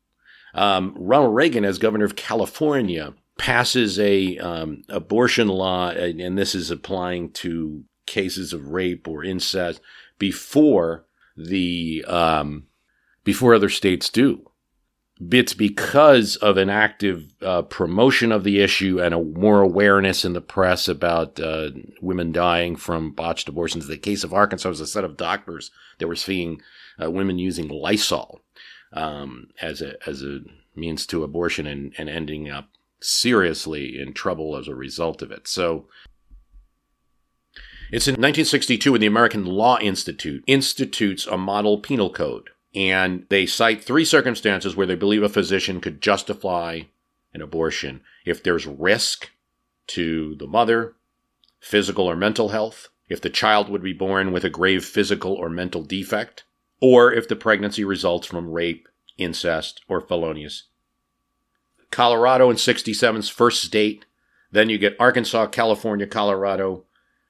Um, 0.55 0.95
Ronald 0.97 1.35
Reagan, 1.35 1.65
as 1.65 1.79
governor 1.79 2.05
of 2.05 2.17
California, 2.17 3.15
passes 3.39 3.99
a 3.99 4.39
um, 4.39 4.83
abortion 4.89 5.49
law, 5.49 5.91
and 5.91 6.39
this 6.39 6.55
is 6.55 6.71
applying 6.71 7.31
to 7.33 7.85
cases 8.07 8.53
of 8.53 8.69
rape 8.69 9.09
or 9.09 9.25
incest 9.25 9.81
before 10.19 11.07
the 11.37 12.05
um, 12.07 12.67
before 13.25 13.55
other 13.55 13.69
states 13.69 14.09
do 14.09 14.49
it's 15.31 15.55
because 15.55 16.37
of 16.37 16.57
an 16.57 16.71
active 16.71 17.35
uh, 17.43 17.63
promotion 17.63 18.33
of 18.33 18.45
the 18.45 18.61
issue 18.61 19.01
and 19.01 19.15
a 19.15 19.23
more 19.23 19.61
awareness 19.61 20.25
in 20.25 20.33
the 20.33 20.41
press 20.41 20.89
about 20.89 21.39
uh, 21.39 21.71
women 22.01 22.33
dying 22.33 22.77
from 22.77 23.13
botched 23.13 23.49
abortions. 23.49 23.87
The 23.87 23.97
case 23.97 24.25
of 24.25 24.33
Arkansas 24.33 24.69
was 24.69 24.81
a 24.81 24.87
set 24.87 25.05
of 25.05 25.17
doctors 25.17 25.71
that 25.99 26.09
were 26.09 26.17
seeing 26.17 26.61
uh, 27.03 27.11
women 27.11 27.39
using 27.39 27.69
Lysol 27.69 28.41
um, 28.93 29.49
as 29.61 29.81
a 29.81 29.95
as 30.09 30.23
a 30.23 30.41
means 30.75 31.07
to 31.07 31.23
abortion 31.23 31.67
and, 31.67 31.95
and 31.97 32.09
ending 32.09 32.51
up 32.51 32.69
seriously 33.01 33.99
in 33.99 34.13
trouble 34.13 34.57
as 34.57 34.69
a 34.69 34.75
result 34.75 35.23
of 35.23 35.31
it. 35.31 35.47
So. 35.49 35.87
It's 37.93 38.09
in 38.09 38.15
1962 38.15 38.91
when 38.91 39.03
the 39.03 39.07
American 39.07 39.45
Law 39.45 39.79
Institute 39.79 40.43
institutes 40.49 41.27
a 41.27 41.37
model 41.37 41.79
penal 41.79 42.11
code 42.11 42.49
and 42.75 43.27
they 43.29 43.47
cite 43.47 43.85
three 43.85 44.05
circumstances 44.05 44.75
where 44.75 44.87
they 44.87 44.95
believe 44.95 45.23
a 45.23 45.29
physician 45.29 45.81
could 45.81 46.01
justify 46.01 46.83
an 47.33 47.43
abortion 47.43 48.01
if 48.25 48.43
there's 48.43 48.67
risk 48.67 49.31
to 49.87 50.35
the 50.37 50.47
mother, 50.47 50.95
physical 51.61 52.07
or 52.07 52.17
mental 52.17 52.49
health, 52.51 52.89
if 53.09 53.21
the 53.21 53.31
child 53.31 53.69
would 53.69 53.83
be 53.83 53.93
born 53.93 54.33
with 54.33 54.45
a 54.45 54.51
grave 54.51 54.85
physical 54.85 55.33
or 55.33 55.49
mental 55.49 55.83
defect, 55.83 56.45
or 56.81 57.13
if 57.13 57.29
the 57.29 57.37
pregnancy 57.37 57.85
results 57.85 58.27
from 58.27 58.51
rape, 58.51 58.89
incest, 59.19 59.83
or 59.89 60.01
felonious. 60.01 60.65
Colorado 61.91 62.51
in 62.51 62.57
67's 62.57 63.29
first 63.29 63.63
state. 63.63 64.05
Then 64.51 64.69
you 64.69 64.79
get 64.79 64.97
Arkansas, 64.99 65.47
California, 65.47 66.07
Colorado, 66.07 66.85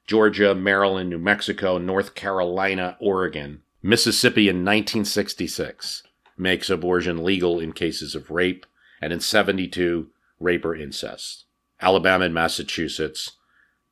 Georgia, 0.06 0.54
Maryland, 0.54 1.10
New 1.10 1.18
Mexico, 1.18 1.78
North 1.78 2.14
Carolina, 2.14 2.96
Oregon. 3.00 3.62
Mississippi 3.86 4.48
in 4.48 4.64
1966 4.64 6.04
makes 6.38 6.70
abortion 6.70 7.22
legal 7.22 7.60
in 7.60 7.74
cases 7.74 8.14
of 8.14 8.30
rape, 8.30 8.64
and 9.02 9.12
in 9.12 9.20
72, 9.20 10.08
rape 10.40 10.64
or 10.64 10.74
incest. 10.74 11.44
Alabama 11.82 12.24
and 12.24 12.32
Massachusetts, 12.32 13.32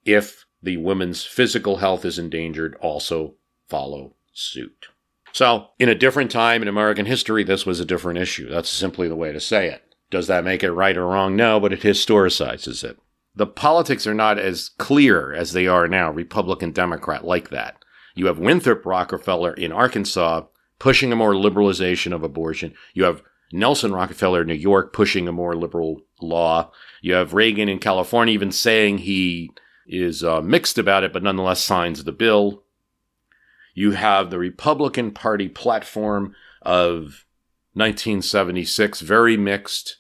if 0.07 0.47
the 0.63 0.79
woman's 0.79 1.25
physical 1.25 1.77
health 1.77 2.07
is 2.07 2.19
endangered, 2.19 2.75
also 2.77 3.35
follow 3.69 4.15
suit. 4.33 4.87
So, 5.31 5.69
in 5.79 5.91
a 5.91 5.95
different 5.95 6.31
time 6.31 6.63
in 6.63 6.69
American 6.69 7.05
history, 7.05 7.45
this 7.45 7.67
was 7.67 7.79
a 7.79 7.85
different 7.85 8.19
issue. 8.19 8.49
That's 8.49 8.71
simply 8.71 9.09
the 9.09 9.15
way 9.15 9.31
to 9.31 9.41
say 9.41 9.69
it. 9.69 9.95
Does 10.11 10.27
that 10.27 10.43
make 10.43 10.63
it 10.63 10.73
right 10.73 10.97
or 10.97 11.07
wrong? 11.07 11.37
No, 11.37 11.61
but 11.61 11.75
it 11.75 11.83
historicizes 11.83 12.83
it. 12.83 12.99
The 13.35 13.47
politics 13.47 14.07
are 14.07 14.15
not 14.15 14.39
as 14.39 14.71
clear 14.79 15.35
as 15.35 15.53
they 15.53 15.67
are 15.67 15.87
now, 15.87 16.11
Republican, 16.11 16.73
Democrat, 16.73 17.27
like 17.27 17.51
that. 17.51 17.77
You 18.15 18.27
have 18.27 18.39
Winthrop 18.39 18.85
Rockefeller 18.85 19.55
in 19.55 19.73
Arkansas 19.73 20.45
pushing 20.79 21.13
a 21.13 21.17
more 21.17 21.35
liberalization 21.35 22.13
of 22.13 22.23
abortion. 22.23 22.75
You 22.95 23.05
have 23.05 23.23
Nelson 23.53 23.93
Rockefeller 23.93 24.43
in 24.43 24.49
New 24.49 24.55
York 24.55 24.93
pushing 24.93 25.29
a 25.29 25.33
more 25.33 25.55
liberal 25.55 26.01
law. 26.21 26.71
You 27.01 27.15
have 27.15 27.35
Reagan 27.35 27.69
in 27.69 27.79
California 27.79 28.35
even 28.35 28.51
saying 28.51 28.99
he 28.99 29.51
is 29.87 30.25
uh, 30.25 30.41
mixed 30.41 30.79
about 30.79 31.05
it, 31.05 31.13
but 31.13 31.23
nonetheless 31.23 31.63
signs 31.63 32.03
the 32.03 32.13
bill. 32.13 32.63
You 33.75 33.93
have 33.93 34.31
the 34.31 34.39
Republican 34.39 35.13
Party 35.13 35.49
platform 35.49 36.35
of 36.63 37.25
1976, 37.75 39.01
very 39.01 39.37
mixed 39.37 39.99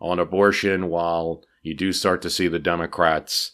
on 0.00 0.18
abortion, 0.18 0.88
while 0.88 1.42
you 1.62 1.74
do 1.74 1.92
start 1.92 2.22
to 2.22 2.30
see 2.30 2.48
the 2.48 2.58
Democrats 2.58 3.52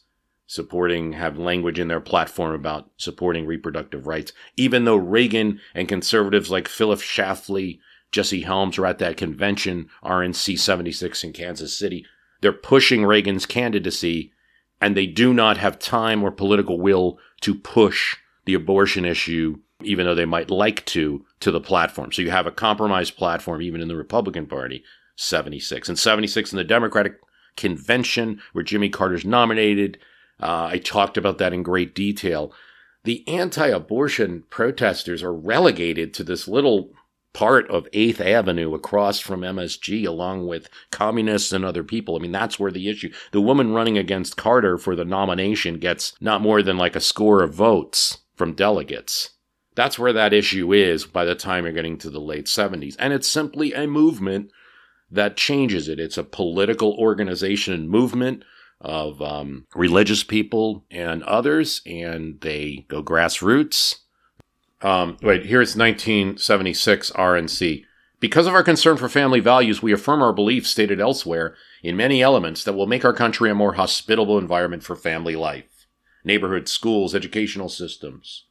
supporting, 0.51 1.13
have 1.13 1.39
language 1.39 1.79
in 1.79 1.87
their 1.87 2.01
platform 2.01 2.53
about 2.53 2.91
supporting 2.97 3.47
reproductive 3.47 4.09
rights. 4.09 4.33
Even 4.57 4.85
though 4.85 4.97
Reagan 4.97 5.61
and 5.77 5.87
conservatives 5.87 6.51
like 6.51 6.67
Phyllis 6.67 7.01
Schlafly, 7.01 7.79
Jesse 8.11 8.43
Helms 8.43 8.77
are 8.77 8.87
at 8.87 8.99
that 8.99 9.17
convention, 9.17 9.89
RNC 10.03 10.59
76 10.59 11.23
in 11.23 11.33
Kansas 11.33 11.79
City, 11.79 12.05
they're 12.41 12.53
pushing 12.53 13.05
Reagan's 13.05 13.47
candidacy 13.47 14.33
and 14.81 14.97
they 14.97 15.07
do 15.07 15.33
not 15.33 15.57
have 15.57 15.79
time 15.79 16.21
or 16.21 16.33
political 16.33 16.81
will 16.81 17.21
to 17.43 17.55
push 17.55 18.17
the 18.45 18.55
abortion 18.55 19.05
issue, 19.05 19.61
even 19.85 20.05
though 20.05 20.17
they 20.17 20.25
might 20.25 20.51
like 20.51 20.85
to, 20.87 21.25
to 21.39 21.53
the 21.53 21.61
platform. 21.61 22.11
So 22.11 22.23
you 22.23 22.33
have 22.33 22.49
a 22.49 22.51
compromised 22.51 23.17
platform, 23.17 23.63
even 23.63 23.81
in 23.81 23.87
the 23.87 23.95
Republican 23.95 24.47
Party, 24.47 24.83
76. 25.15 25.89
And 25.89 25.97
76 25.97 26.51
in 26.53 26.57
the 26.57 26.65
Democratic 26.65 27.21
convention, 27.57 28.41
where 28.53 28.65
Jimmy 28.65 28.89
Carter's 28.89 29.25
nominated, 29.25 29.97
uh, 30.43 30.69
I 30.73 30.79
talked 30.79 31.17
about 31.17 31.39
that 31.39 31.53
in 31.53 31.63
great 31.63 31.95
detail. 31.95 32.53
The 33.05 33.27
anti 33.29 33.69
abortion 33.69 34.45
protesters 34.51 35.23
are 35.23 35.33
relegated 35.33 36.13
to 36.15 36.25
this 36.25 36.47
little 36.47 36.93
part 37.33 37.71
of 37.71 37.91
8th 37.93 38.21
Avenue 38.21 38.75
across 38.75 39.21
from 39.21 39.43
MSG, 39.43 40.07
along 40.07 40.47
with 40.47 40.69
communists 40.91 41.53
and 41.53 41.65
other 41.65 41.85
people. 41.85 42.17
I 42.17 42.19
mean, 42.19 42.33
that's 42.33 42.59
where 42.59 42.73
the 42.73 42.89
issue. 42.89 43.13
The 43.33 43.41
woman 43.41 43.73
running 43.73 43.97
against 43.97 44.37
Carter 44.37 44.77
for 44.77 44.97
the 44.97 45.05
nomination 45.05 45.79
gets 45.79 46.15
not 46.21 46.41
more 46.41 46.63
than 46.63 46.77
like 46.77 46.97
a 46.97 47.01
score 47.01 47.43
of 47.43 47.55
votes 47.55 48.19
from 48.35 48.55
delegates. 48.55 49.31
That's 49.77 49.99
where 49.99 50.13
that 50.13 50.33
issue 50.33 50.73
is 50.73 51.07
by 51.07 51.25
the 51.25 51.35
time 51.35 51.65
you're 51.65 51.73
getting 51.73 51.99
to 51.99 52.11
the 52.11 52.21
late 52.21 52.47
70s. 52.47 52.97
And 52.99 53.13
it's 53.13 53.29
simply 53.29 53.73
a 53.73 53.87
movement 53.87 54.51
that 55.11 55.37
changes 55.37 55.89
it. 55.89 56.01
It's 56.01 56.19
a 56.19 56.25
political 56.25 56.95
organization 56.95 57.75
and 57.75 57.89
movement 57.89 58.45
of 58.81 59.21
um, 59.21 59.67
religious 59.75 60.25
people 60.25 60.85
and 60.91 61.23
others, 61.25 61.83
and 61.85 62.41
they 62.41 62.87
go 62.89 63.03
grassroots. 63.03 63.97
Um, 64.83 65.19
wait, 65.23 65.47
here's 65.47 65.77
1976 65.77 67.11
RNC. 67.11 67.85
Because 68.21 68.47
of 68.47 68.55
our 68.55 68.63
concern 68.63 68.97
for 68.97 69.09
family 69.09 69.41
values, 69.41 69.83
we 69.83 69.93
affirm 69.93 70.23
our 70.23 70.33
beliefs 70.33 70.71
stated 70.71 71.01
elsewhere 71.01 71.55
in 71.83 71.97
many 71.97 72.23
elements 72.23 72.65
that 72.65 72.75
will 72.75 72.87
make 72.87 73.05
our 73.05 73.15
country 73.15 73.51
a 73.51 73.55
more 73.55 73.75
hospitable 73.75 74.39
environment 74.39 74.83
for 74.83 74.97
family 74.97 75.37
life. 75.37 75.87
neighborhood 76.23 76.69
schools, 76.69 77.15
educational 77.15 77.71
systems, 77.71 78.45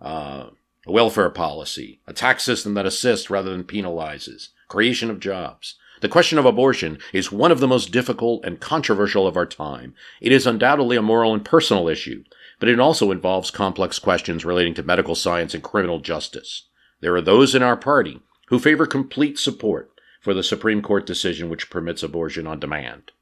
uh, 0.00 0.46
a 0.86 0.92
welfare 0.92 1.28
policy, 1.28 2.00
a 2.06 2.12
tax 2.12 2.44
system 2.44 2.74
that 2.74 2.86
assists 2.86 3.28
rather 3.28 3.50
than 3.50 3.64
penalizes, 3.64 4.50
creation 4.68 5.10
of 5.10 5.18
jobs, 5.18 5.74
the 6.00 6.08
question 6.08 6.38
of 6.38 6.46
abortion 6.46 6.98
is 7.12 7.30
one 7.30 7.52
of 7.52 7.60
the 7.60 7.68
most 7.68 7.92
difficult 7.92 8.44
and 8.44 8.60
controversial 8.60 9.26
of 9.26 9.36
our 9.36 9.46
time. 9.46 9.94
It 10.20 10.32
is 10.32 10.46
undoubtedly 10.46 10.96
a 10.96 11.02
moral 11.02 11.34
and 11.34 11.44
personal 11.44 11.88
issue, 11.88 12.24
but 12.58 12.68
it 12.68 12.80
also 12.80 13.10
involves 13.10 13.50
complex 13.50 13.98
questions 13.98 14.44
relating 14.44 14.74
to 14.74 14.82
medical 14.82 15.14
science 15.14 15.54
and 15.54 15.62
criminal 15.62 16.00
justice. 16.00 16.68
There 17.00 17.14
are 17.14 17.20
those 17.20 17.54
in 17.54 17.62
our 17.62 17.76
party 17.76 18.20
who 18.48 18.58
favor 18.58 18.86
complete 18.86 19.38
support 19.38 19.90
for 20.20 20.34
the 20.34 20.42
Supreme 20.42 20.82
Court 20.82 21.06
decision 21.06 21.48
which 21.48 21.70
permits 21.70 22.02
abortion 22.02 22.46
on 22.46 22.60
demand. 22.60 23.12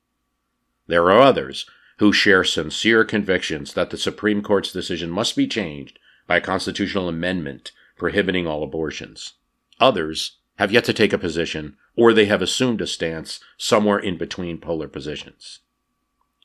There 0.87 1.05
are 1.05 1.21
others 1.21 1.67
who 1.99 2.13
share 2.13 2.45
sincere 2.45 3.05
convictions 3.05 3.75
that 3.75 3.91
the 3.91 3.99
Supreme 3.99 4.43
Court's 4.43 4.73
decision 4.73 5.11
must 5.11 5.37
be 5.37 5.47
changed 5.47 5.99
by 6.27 6.37
a 6.37 6.41
constitutional 6.41 7.09
amendment 7.09 7.73
prohibiting 7.97 8.47
all 8.47 8.63
abortions. 8.63 9.35
Others 9.81 10.39
have 10.59 10.73
yet 10.73 10.85
to 10.85 10.93
take 10.93 11.13
a 11.13 11.19
position, 11.19 11.77
or 11.99 12.13
they 12.13 12.27
have 12.27 12.41
assumed 12.41 12.81
a 12.81 12.87
stance 12.87 13.41
somewhere 13.57 13.99
in 13.99 14.17
between 14.17 14.57
polar 14.57 14.87
positions. 14.87 15.59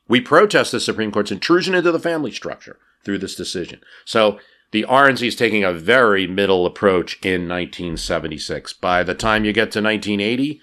We 0.07 0.19
protest 0.19 0.71
the 0.71 0.79
Supreme 0.79 1.11
Court's 1.11 1.31
intrusion 1.31 1.75
into 1.75 1.91
the 1.91 1.99
family 1.99 2.31
structure 2.31 2.79
through 3.05 3.19
this 3.19 3.35
decision. 3.35 3.79
So 4.03 4.39
the 4.71 4.83
RNC 4.89 5.27
is 5.27 5.35
taking 5.35 5.63
a 5.63 5.71
very 5.71 6.25
middle 6.25 6.65
approach 6.65 7.19
in 7.23 7.47
1976. 7.47 8.73
By 8.73 9.03
the 9.03 9.13
time 9.13 9.45
you 9.45 9.53
get 9.53 9.71
to 9.71 9.81
1980, 9.81 10.59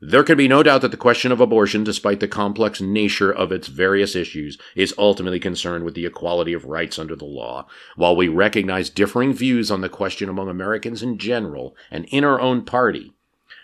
there 0.00 0.24
can 0.24 0.38
be 0.38 0.48
no 0.48 0.62
doubt 0.62 0.80
that 0.80 0.90
the 0.90 0.96
question 0.96 1.30
of 1.30 1.42
abortion, 1.42 1.84
despite 1.84 2.20
the 2.20 2.26
complex 2.26 2.80
nature 2.80 3.30
of 3.30 3.52
its 3.52 3.68
various 3.68 4.16
issues, 4.16 4.56
is 4.74 4.94
ultimately 4.96 5.38
concerned 5.38 5.84
with 5.84 5.94
the 5.94 6.06
equality 6.06 6.54
of 6.54 6.64
rights 6.64 6.98
under 6.98 7.14
the 7.14 7.26
law. 7.26 7.66
While 7.96 8.16
we 8.16 8.28
recognize 8.28 8.88
differing 8.88 9.34
views 9.34 9.70
on 9.70 9.82
the 9.82 9.90
question 9.90 10.30
among 10.30 10.48
Americans 10.48 11.02
in 11.02 11.18
general 11.18 11.76
and 11.90 12.06
in 12.06 12.24
our 12.24 12.40
own 12.40 12.64
party, 12.64 13.12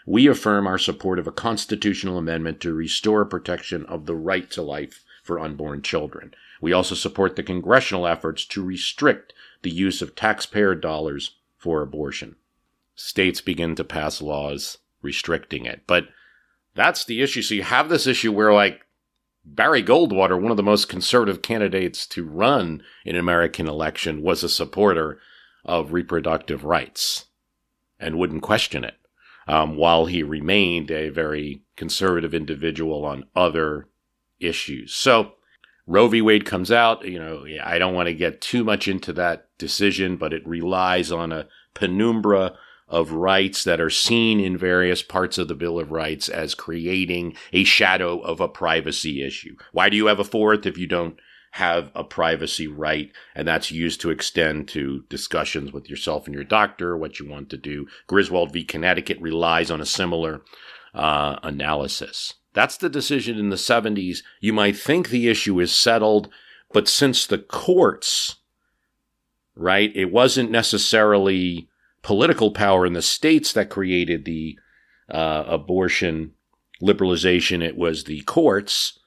we 0.06 0.28
affirm 0.28 0.66
our 0.66 0.78
support 0.78 1.18
of 1.18 1.26
a 1.26 1.32
constitutional 1.32 2.16
amendment 2.16 2.60
to 2.60 2.72
restore 2.72 3.24
protection 3.24 3.84
of 3.86 4.06
the 4.06 4.14
right 4.14 4.50
to 4.52 4.62
life 4.62 5.04
for 5.22 5.40
unborn 5.40 5.82
children. 5.82 6.32
We 6.60 6.72
also 6.72 6.94
support 6.94 7.36
the 7.36 7.42
congressional 7.42 8.06
efforts 8.06 8.44
to 8.46 8.64
restrict 8.64 9.34
the 9.62 9.70
use 9.70 10.00
of 10.00 10.14
taxpayer 10.14 10.74
dollars 10.76 11.32
for 11.58 11.82
abortion. 11.82 12.36
States 12.94 13.40
begin 13.40 13.74
to 13.74 13.84
pass 13.84 14.22
laws 14.22 14.78
restricting 15.02 15.66
it. 15.66 15.82
But 15.86 16.08
that's 16.74 17.04
the 17.04 17.20
issue. 17.20 17.42
So 17.42 17.54
you 17.54 17.64
have 17.64 17.88
this 17.88 18.06
issue 18.06 18.32
where, 18.32 18.52
like, 18.52 18.86
Barry 19.44 19.82
Goldwater, 19.82 20.40
one 20.40 20.50
of 20.50 20.56
the 20.56 20.62
most 20.62 20.88
conservative 20.88 21.42
candidates 21.42 22.06
to 22.08 22.24
run 22.24 22.82
in 23.04 23.14
an 23.14 23.20
American 23.20 23.68
election, 23.68 24.22
was 24.22 24.42
a 24.42 24.48
supporter 24.48 25.18
of 25.64 25.92
reproductive 25.92 26.64
rights 26.64 27.26
and 27.98 28.18
wouldn't 28.18 28.42
question 28.42 28.84
it, 28.84 28.94
um, 29.46 29.76
while 29.76 30.06
he 30.06 30.22
remained 30.22 30.90
a 30.90 31.08
very 31.08 31.62
conservative 31.76 32.34
individual 32.34 33.04
on 33.04 33.24
other 33.34 33.88
issues. 34.40 34.94
So 34.94 35.32
Roe 35.86 36.08
v. 36.08 36.20
Wade 36.20 36.44
comes 36.44 36.72
out. 36.72 37.06
You 37.06 37.18
know, 37.18 37.46
I 37.62 37.78
don't 37.78 37.94
want 37.94 38.08
to 38.08 38.14
get 38.14 38.40
too 38.40 38.64
much 38.64 38.88
into 38.88 39.12
that 39.14 39.48
decision, 39.58 40.16
but 40.16 40.32
it 40.32 40.46
relies 40.46 41.12
on 41.12 41.32
a 41.32 41.46
penumbra 41.74 42.54
of 42.88 43.12
rights 43.12 43.64
that 43.64 43.80
are 43.80 43.90
seen 43.90 44.38
in 44.38 44.56
various 44.56 45.02
parts 45.02 45.38
of 45.38 45.48
the 45.48 45.54
Bill 45.54 45.78
of 45.78 45.90
Rights 45.90 46.28
as 46.28 46.54
creating 46.54 47.36
a 47.52 47.64
shadow 47.64 48.20
of 48.20 48.40
a 48.40 48.48
privacy 48.48 49.24
issue. 49.24 49.56
Why 49.72 49.88
do 49.88 49.96
you 49.96 50.06
have 50.06 50.20
a 50.20 50.24
fourth 50.24 50.66
if 50.66 50.78
you 50.78 50.86
don't 50.86 51.18
have 51.56 51.90
a 51.94 52.04
privacy 52.04 52.66
right? 52.66 53.10
And 53.34 53.48
that's 53.48 53.70
used 53.70 54.02
to 54.02 54.10
extend 54.10 54.68
to 54.68 55.04
discussions 55.08 55.72
with 55.72 55.88
yourself 55.88 56.26
and 56.26 56.34
your 56.34 56.44
doctor, 56.44 56.94
what 56.98 57.18
you 57.18 57.26
want 57.26 57.48
to 57.48 57.56
do. 57.56 57.86
Griswold 58.06 58.52
v. 58.52 58.62
Connecticut 58.62 59.18
relies 59.22 59.70
on 59.70 59.80
a 59.80 59.86
similar 59.86 60.42
uh, 60.94 61.38
analysis. 61.42 62.34
That's 62.52 62.76
the 62.76 62.90
decision 62.90 63.38
in 63.38 63.48
the 63.48 63.56
70s. 63.56 64.18
You 64.38 64.52
might 64.52 64.76
think 64.76 65.08
the 65.08 65.28
issue 65.28 65.58
is 65.58 65.72
settled, 65.72 66.28
but 66.74 66.88
since 66.88 67.26
the 67.26 67.38
courts, 67.38 68.36
right, 69.54 69.90
it 69.96 70.12
wasn't 70.12 70.50
necessarily 70.50 71.70
political 72.02 72.50
power 72.50 72.84
in 72.84 72.92
the 72.92 73.00
states 73.00 73.50
that 73.54 73.70
created 73.70 74.26
the 74.26 74.58
uh, 75.10 75.44
abortion 75.46 76.32
liberalization. 76.82 77.62
It 77.62 77.78
was 77.78 78.04
the 78.04 78.20
courts. 78.22 78.98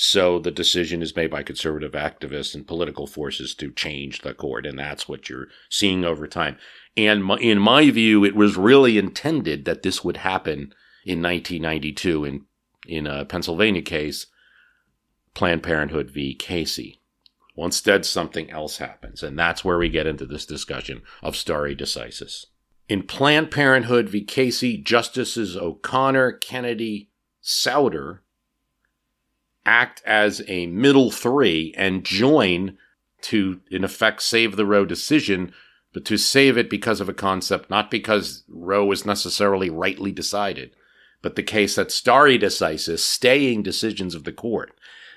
So 0.00 0.38
the 0.38 0.52
decision 0.52 1.02
is 1.02 1.16
made 1.16 1.32
by 1.32 1.42
conservative 1.42 1.90
activists 1.90 2.54
and 2.54 2.64
political 2.64 3.08
forces 3.08 3.52
to 3.56 3.72
change 3.72 4.20
the 4.20 4.32
court. 4.32 4.64
And 4.64 4.78
that's 4.78 5.08
what 5.08 5.28
you're 5.28 5.48
seeing 5.68 6.04
over 6.04 6.28
time. 6.28 6.56
And 6.96 7.28
in 7.40 7.58
my 7.58 7.90
view, 7.90 8.24
it 8.24 8.36
was 8.36 8.56
really 8.56 8.96
intended 8.96 9.64
that 9.64 9.82
this 9.82 10.04
would 10.04 10.18
happen 10.18 10.72
in 11.04 11.20
1992 11.20 12.24
in, 12.24 12.44
in 12.86 13.08
a 13.08 13.24
Pennsylvania 13.24 13.82
case, 13.82 14.26
Planned 15.34 15.64
Parenthood 15.64 16.12
v. 16.12 16.32
Casey. 16.32 17.02
Instead, 17.56 18.06
something 18.06 18.48
else 18.52 18.78
happens. 18.78 19.24
And 19.24 19.36
that's 19.36 19.64
where 19.64 19.78
we 19.78 19.88
get 19.88 20.06
into 20.06 20.26
this 20.26 20.46
discussion 20.46 21.02
of 21.24 21.34
stare 21.34 21.74
decisis. 21.74 22.44
In 22.88 23.02
Planned 23.02 23.50
Parenthood 23.50 24.08
v. 24.08 24.22
Casey, 24.22 24.78
Justices 24.78 25.56
O'Connor, 25.56 26.34
Kennedy, 26.34 27.10
Souter 27.40 28.22
act 29.68 30.02
as 30.06 30.42
a 30.48 30.66
middle 30.66 31.10
three 31.10 31.74
and 31.76 32.02
join 32.02 32.78
to, 33.20 33.60
in 33.70 33.84
effect, 33.84 34.22
save 34.22 34.56
the 34.56 34.64
Roe 34.64 34.86
decision, 34.86 35.52
but 35.92 36.06
to 36.06 36.16
save 36.16 36.56
it 36.56 36.70
because 36.70 37.02
of 37.02 37.08
a 37.08 37.14
concept, 37.14 37.68
not 37.68 37.90
because 37.90 38.44
Roe 38.48 38.86
was 38.86 39.04
necessarily 39.04 39.68
rightly 39.68 40.10
decided, 40.10 40.70
but 41.20 41.36
the 41.36 41.42
case 41.42 41.74
that 41.74 41.92
stare 41.92 42.38
decisis, 42.38 43.00
staying 43.00 43.62
decisions 43.62 44.14
of 44.14 44.24
the 44.24 44.32
court, 44.32 44.72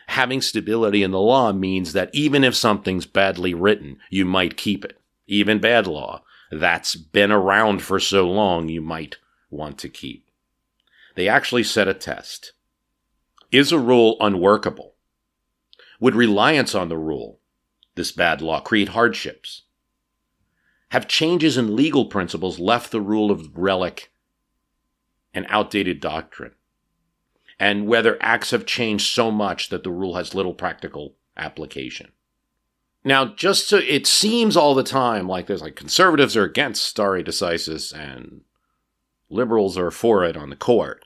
having 0.07 0.41
stability 0.41 1.01
in 1.01 1.11
the 1.11 1.19
law 1.19 1.53
means 1.53 1.93
that 1.93 2.09
even 2.11 2.43
if 2.43 2.55
something's 2.55 3.05
badly 3.05 3.53
written, 3.53 3.99
you 4.09 4.25
might 4.25 4.57
keep 4.57 4.83
it, 4.83 4.99
even 5.27 5.59
bad 5.59 5.87
law, 5.87 6.23
that's 6.51 6.95
been 6.95 7.31
around 7.31 7.81
for 7.81 7.99
so 7.99 8.29
long 8.29 8.67
you 8.67 8.81
might 8.81 9.15
want 9.49 9.77
to 9.77 9.87
keep. 9.87 10.29
They 11.15 11.29
actually 11.29 11.63
set 11.63 11.87
a 11.87 11.93
test. 11.93 12.51
Is 13.51 13.71
a 13.71 13.79
rule 13.79 14.17
unworkable? 14.19 14.95
Would 15.99 16.15
reliance 16.15 16.73
on 16.73 16.89
the 16.89 16.97
rule, 16.97 17.39
this 17.95 18.11
bad 18.11 18.41
law, 18.41 18.61
create 18.61 18.89
hardships? 18.89 19.63
Have 20.89 21.07
changes 21.07 21.57
in 21.57 21.75
legal 21.75 22.05
principles 22.05 22.59
left 22.59 22.91
the 22.91 23.01
rule 23.01 23.31
of 23.31 23.57
relic 23.57 24.11
an 25.33 25.45
outdated 25.49 25.99
doctrine? 25.99 26.53
and 27.61 27.85
whether 27.85 28.17
acts 28.21 28.49
have 28.49 28.65
changed 28.65 29.13
so 29.13 29.29
much 29.29 29.69
that 29.69 29.83
the 29.83 29.91
rule 29.91 30.15
has 30.15 30.33
little 30.33 30.55
practical 30.55 31.13
application. 31.37 32.11
Now, 33.03 33.25
just 33.35 33.69
so 33.69 33.77
it 33.77 34.07
seems 34.07 34.57
all 34.57 34.73
the 34.73 34.81
time 34.81 35.27
like 35.27 35.45
there's 35.45 35.61
like 35.61 35.75
conservatives 35.75 36.35
are 36.35 36.43
against 36.43 36.83
stare 36.83 37.21
decisis 37.23 37.93
and 37.93 38.41
liberals 39.29 39.77
are 39.77 39.91
for 39.91 40.23
it 40.23 40.35
on 40.35 40.49
the 40.49 40.55
court. 40.55 41.05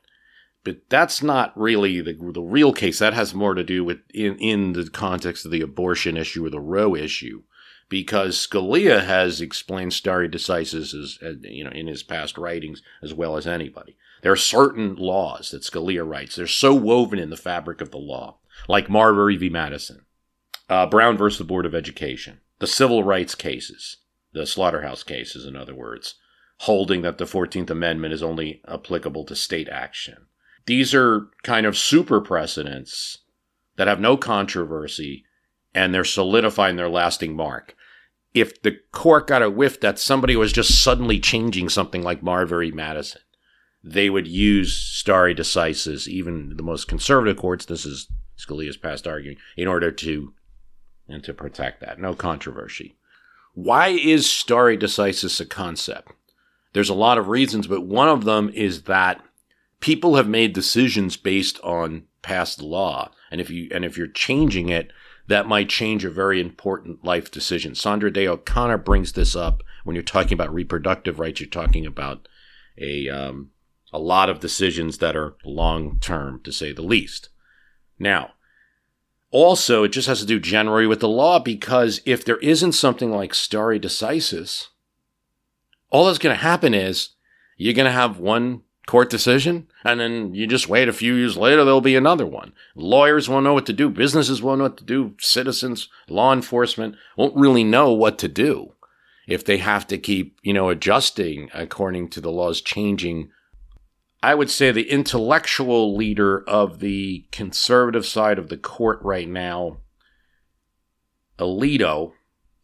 But 0.66 0.90
that's 0.90 1.22
not 1.22 1.58
really 1.58 2.02
the, 2.02 2.14
the 2.34 2.42
real 2.42 2.74
case. 2.74 3.00
That 3.00 3.14
has 3.14 3.36
more 3.36 3.54
to 3.54 3.64
do 3.64 3.86
with 3.86 4.00
in, 4.14 4.36
in 4.40 4.74
the 4.74 4.90
context 4.90 5.46
of 5.46 5.52
the 5.52 5.62
abortion 5.62 6.18
issue 6.18 6.46
or 6.46 6.50
the 6.50 6.60
Roe 6.60 6.96
issue 6.96 7.44
because 7.88 8.48
Scalia 8.48 9.06
has 9.06 9.42
explained 9.42 9.94
stare 9.94 10.28
decisis 10.28 10.94
as, 10.94 11.20
as, 11.22 11.36
you 11.44 11.64
know 11.64 11.70
in 11.70 11.86
his 11.86 12.02
past 12.02 12.38
writings 12.38 12.82
as 13.04 13.14
well 13.14 13.38
as 13.38 13.46
anybody. 13.46 13.96
There 14.24 14.32
are 14.32 14.38
certain 14.38 14.96
laws 14.96 15.52
that 15.52 15.62
Scalia 15.62 16.04
writes. 16.08 16.36
They're 16.36 16.48
so 16.48 16.74
woven 16.74 17.20
in 17.20 17.30
the 17.30 17.38
fabric 17.38 17.80
of 17.80 17.92
the 17.92 18.00
law, 18.00 18.38
like 18.68 18.90
Marbury 18.90 19.38
v. 19.38 19.50
Madison, 19.50 20.06
uh, 20.68 20.88
Brown 20.88 21.16
versus 21.16 21.38
the 21.38 21.44
Board 21.44 21.68
of 21.68 21.76
Education, 21.76 22.40
the 22.58 22.66
civil 22.66 23.04
rights 23.04 23.36
cases, 23.36 23.98
the 24.34 24.48
slaughterhouse 24.48 25.04
cases, 25.04 25.46
in 25.46 25.56
other 25.56 25.76
words, 25.76 26.16
holding 26.62 27.04
that 27.04 27.20
the 27.20 27.26
14th 27.26 27.70
Amendment 27.70 28.16
is 28.16 28.24
only 28.24 28.64
applicable 28.68 29.26
to 29.26 29.36
state 29.36 29.70
action. 29.70 30.26
These 30.66 30.94
are 30.94 31.28
kind 31.44 31.66
of 31.66 31.78
super 31.78 32.20
precedents 32.22 33.20
that 33.78 33.88
have 33.88 34.00
no 34.00 34.18
controversy 34.18 35.26
and 35.74 35.94
they're 35.94 36.04
solidifying 36.04 36.78
their 36.78 36.90
lasting 36.90 37.36
mark. 37.36 37.76
If 38.34 38.62
the 38.62 38.78
court 38.92 39.28
got 39.28 39.44
a 39.44 39.50
whiff 39.50 39.80
that 39.82 40.00
somebody 40.00 40.36
was 40.36 40.52
just 40.52 40.82
suddenly 40.82 41.20
changing 41.20 41.70
something 41.70 42.02
like 42.02 42.24
Marbury 42.24 42.72
Madison, 42.72 43.22
they 43.84 44.10
would 44.10 44.28
use 44.28 44.74
stare 44.74 45.34
decisis, 45.36 46.08
even 46.08 46.58
the 46.58 46.64
most 46.64 46.88
conservative 46.88 47.38
courts, 47.38 47.66
this 47.66 47.86
is 47.86 48.08
Scalia's 48.38 48.78
past 48.78 49.06
arguing, 49.06 49.38
in 49.56 49.68
order 49.68 49.92
to 49.92 50.34
and 51.08 51.24
to 51.24 51.34
protect 51.34 51.82
that. 51.82 52.00
No 52.00 52.16
controversy. 52.16 52.96
Why 53.54 53.90
is 53.90 54.30
stare 54.30 54.76
decisis 54.76 55.40
a 55.40 55.46
concept? 55.46 56.12
There's 56.74 56.90
a 56.90 56.96
lot 56.96 57.18
of 57.18 57.30
reasons, 57.30 57.68
but 57.68 57.86
one 57.86 58.10
of 58.10 58.26
them 58.26 58.50
is 58.54 58.84
that 58.84 59.22
people 59.86 60.16
have 60.16 60.28
made 60.28 60.52
decisions 60.52 61.16
based 61.16 61.60
on 61.60 62.06
past 62.24 62.60
law. 62.60 63.12
And 63.30 63.40
if 63.40 63.52
you 63.52 63.70
and 63.72 63.86
if 63.86 64.00
you're 64.00 64.08
changing 64.08 64.70
it, 64.70 64.92
that 65.28 65.48
might 65.48 65.70
change 65.70 66.04
a 66.04 66.10
very 66.10 66.42
important 66.42 67.06
life 67.06 67.30
decision. 67.30 67.76
Sandra 67.76 68.12
Day 68.12 68.28
O'Connor 68.28 68.80
brings 68.80 69.12
this 69.12 69.36
up 69.36 69.62
when 69.84 69.96
you're 69.96 70.02
talking 70.02 70.34
about 70.34 70.52
reproductive 70.52 71.20
rights. 71.20 71.40
You're 71.40 71.50
talking 71.50 71.86
about 71.86 72.28
a 72.80 73.08
um, 73.10 73.52
a 73.94 74.00
lot 74.00 74.28
of 74.28 74.40
decisions 74.40 74.98
that 74.98 75.16
are 75.16 75.36
long 75.46 76.00
term, 76.00 76.42
to 76.46 76.52
say 76.52 76.74
the 76.74 76.82
least. 76.82 77.30
Now, 78.00 78.32
also, 79.30 79.84
it 79.84 79.90
just 79.90 80.08
has 80.08 80.20
to 80.20 80.26
do 80.26 80.40
generally 80.40 80.88
with 80.88 81.00
the 81.00 81.08
law 81.08 81.38
because 81.38 82.02
if 82.06 82.26
there 82.26 82.38
isn't 82.38 82.72
something 82.72 83.12
like 83.12 83.36
stare 83.36 83.78
decisis, 83.78 84.70
all 85.92 86.08
that's 86.08 86.18
going 86.18 86.36
to 86.36 86.42
happen 86.42 86.74
is 86.74 87.10
you're 87.56 87.76
going 87.76 87.86
to 87.86 87.92
have 87.92 88.18
one 88.18 88.64
court 88.88 89.10
decision 89.10 89.68
and 89.84 90.00
then 90.00 90.34
you 90.34 90.46
just 90.46 90.70
wait 90.70 90.88
a 90.88 90.94
few 90.94 91.16
years 91.16 91.38
later, 91.38 91.64
there'll 91.64 91.82
be 91.82 91.96
another 91.96 92.26
one. 92.26 92.54
Lawyers 92.76 93.28
won't 93.28 93.44
know 93.44 93.54
what 93.54 93.66
to 93.66 93.74
do. 93.74 93.90
Businesses 93.90 94.42
won't 94.42 94.60
know 94.60 94.66
what 94.66 94.78
to 94.78 94.84
do. 94.84 95.16
Citizens, 95.20 95.90
law 96.08 96.34
enforcement 96.34 96.96
won't 97.18 97.36
really 97.36 97.64
know 97.64 97.92
what 97.92 98.20
to 98.20 98.28
do 98.28 98.74
if 99.28 99.44
they 99.44 99.58
have 99.58 99.88
to 99.88 99.98
keep, 99.98 100.38
you 100.44 100.54
know, 100.54 100.70
adjusting 100.70 101.50
according 101.54 102.10
to 102.10 102.22
the 102.22 102.32
laws 102.32 102.62
changing 102.62 103.30
I 104.26 104.34
would 104.34 104.50
say 104.50 104.72
the 104.72 104.90
intellectual 104.90 105.96
leader 105.96 106.44
of 106.50 106.80
the 106.80 107.28
conservative 107.32 108.08
side 108.08 108.40
of 108.40 108.50
the 108.50 108.58
court 108.58 108.98
right 109.04 109.30
now, 109.30 109.78
Alito, 111.38 112.14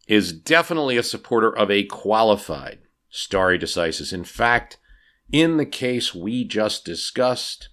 is 0.08 0.32
definitely 0.32 0.96
a 0.96 1.04
supporter 1.04 1.56
of 1.56 1.70
a 1.70 1.84
qualified 1.84 2.80
stare 3.10 3.56
decisis. 3.56 4.12
In 4.12 4.24
fact, 4.24 4.78
in 5.32 5.56
the 5.56 5.66
case 5.66 6.14
we 6.14 6.44
just 6.44 6.84
discussed, 6.84 7.70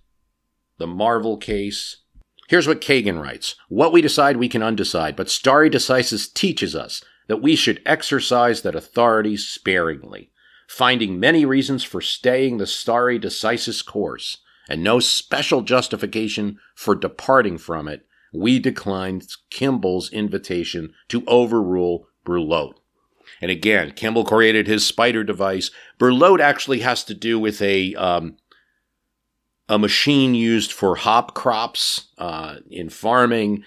the 0.78 0.88
Marvel 0.88 1.38
case, 1.38 2.04
here's 2.48 2.68
what 2.68 2.82
Kagan 2.82 3.22
writes 3.22 3.56
What 3.68 3.92
we 3.94 4.02
decide, 4.02 4.38
we 4.38 4.50
can 4.50 4.62
undecide, 4.62 5.16
but 5.16 5.30
stare 5.30 5.70
decisis 5.70 6.34
teaches 6.34 6.76
us 6.76 7.04
that 7.28 7.42
we 7.42 7.56
should 7.56 7.82
exercise 7.86 8.64
that 8.64 8.76
authority 8.76 9.38
sparingly 9.38 10.32
finding 10.70 11.20
many 11.20 11.44
reasons 11.46 11.84
for 11.84 12.00
staying 12.00 12.58
the 12.58 12.68
stare 12.68 13.20
decisis 13.20 13.84
course 13.84 14.38
and 14.70 14.84
no 14.84 15.00
special 15.00 15.64
justification 15.64 16.60
for 16.76 16.94
departing 16.94 17.58
from 17.58 17.88
it, 17.88 18.06
we 18.32 18.60
declined 18.60 19.28
Kimble's 19.50 20.12
invitation 20.12 20.94
to 21.08 21.24
overrule 21.26 22.08
Brulotte. 22.24 22.76
And 23.42 23.50
again, 23.52 23.92
Kimble 23.92 24.26
created 24.26 24.68
his 24.68 24.86
spider 24.86 25.24
device. 25.24 25.72
Brulotte 25.98 26.42
actually 26.42 26.80
has 26.80 27.04
to 27.06 27.14
do 27.14 27.40
with 27.40 27.62
a 27.62 27.96
um, 27.96 28.38
a 29.68 29.78
machine 29.80 30.36
used 30.36 30.72
for 30.72 30.96
hop 30.96 31.36
crops 31.36 32.08
uh, 32.18 32.58
in 32.70 32.90
farming, 32.90 33.64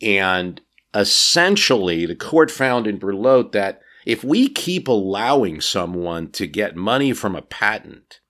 and 0.00 0.60
essentially, 0.94 2.06
the 2.06 2.14
court 2.14 2.50
found 2.50 2.86
in 2.86 2.98
Brulotte 2.98 3.52
that 3.52 3.80
if 4.04 4.22
we 4.22 4.48
keep 4.48 4.86
allowing 4.86 5.60
someone 5.60 6.30
to 6.30 6.46
get 6.46 6.76
money 6.76 7.12
from 7.12 7.34
a 7.34 7.42
patent, 7.42 8.20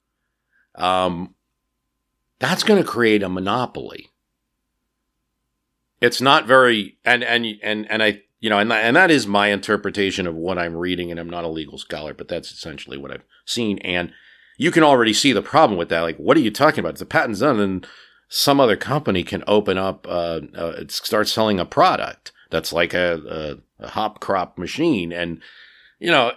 um, 0.75 1.35
that's 2.39 2.63
going 2.63 2.83
to 2.83 2.89
create 2.89 3.23
a 3.23 3.29
monopoly. 3.29 4.11
It's 6.01 6.21
not 6.21 6.47
very, 6.47 6.99
and 7.05 7.23
and 7.23 7.47
and 7.63 7.91
and 7.91 8.03
I, 8.03 8.23
you 8.41 8.51
know, 8.51 8.59
and 8.59 8.73
and 8.73 8.97
that 8.97 9.11
is 9.11 9.27
my 9.27 9.49
interpretation 9.49 10.27
of 10.27 10.35
what 10.35 10.59
I'm 10.59 10.77
reading, 10.77 11.11
and 11.11 11.19
I'm 11.19 11.31
not 11.31 11.45
a 11.45 11.49
legal 11.49 11.79
scholar, 11.79 12.15
but 12.15 12.29
that's 12.29 12.53
essentially 12.53 12.97
what 12.97 13.11
I've 13.11 13.25
seen, 13.45 13.79
and 13.79 14.13
you 14.59 14.71
can 14.71 14.83
already 14.83 15.13
see 15.13 15.33
the 15.33 15.43
problem 15.43 15.79
with 15.79 15.89
that. 15.91 16.01
Like, 16.01 16.17
what 16.17 16.37
are 16.37 16.41
you 16.41 16.51
talking 16.51 16.81
about? 16.81 16.93
It's 16.93 17.03
a 17.03 17.07
patent's 17.07 17.41
done, 17.41 17.61
and 17.61 17.87
some 18.29 18.61
other 18.61 18.77
company 18.77 19.23
can 19.23 19.45
open 19.47 19.79
up, 19.79 20.07
uh, 20.09 20.41
uh, 20.55 20.85
start 20.89 21.29
selling 21.29 21.61
a 21.61 21.65
product 21.65 22.33
that's 22.51 22.73
like 22.73 22.95
a, 22.95 23.61
a, 23.81 23.85
a 23.85 23.89
hop 23.91 24.21
crop 24.21 24.59
machine, 24.59 25.13
and 25.13 25.41
you 25.99 26.11
know, 26.11 26.33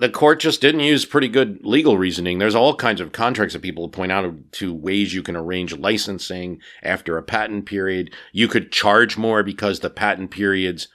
the 0.00 0.10
court 0.10 0.40
just 0.40 0.60
didn't 0.60 0.80
use 0.80 1.04
pretty 1.04 1.28
good 1.28 1.60
legal 1.62 1.98
reasoning. 1.98 2.38
There's 2.38 2.54
all 2.54 2.74
kinds 2.74 3.00
of 3.00 3.12
contracts 3.12 3.54
that 3.54 3.62
people 3.62 3.88
point 3.88 4.12
out 4.12 4.32
to 4.52 4.74
ways 4.74 5.14
you 5.14 5.22
can 5.22 5.36
arrange 5.36 5.76
licensing 5.76 6.60
after 6.82 7.16
a 7.16 7.22
patent 7.22 7.66
period. 7.66 8.12
You 8.32 8.48
could 8.48 8.72
charge 8.72 9.16
more 9.16 9.42
because 9.42 9.80
the 9.80 9.90
patent 9.90 10.30
period's 10.30 10.88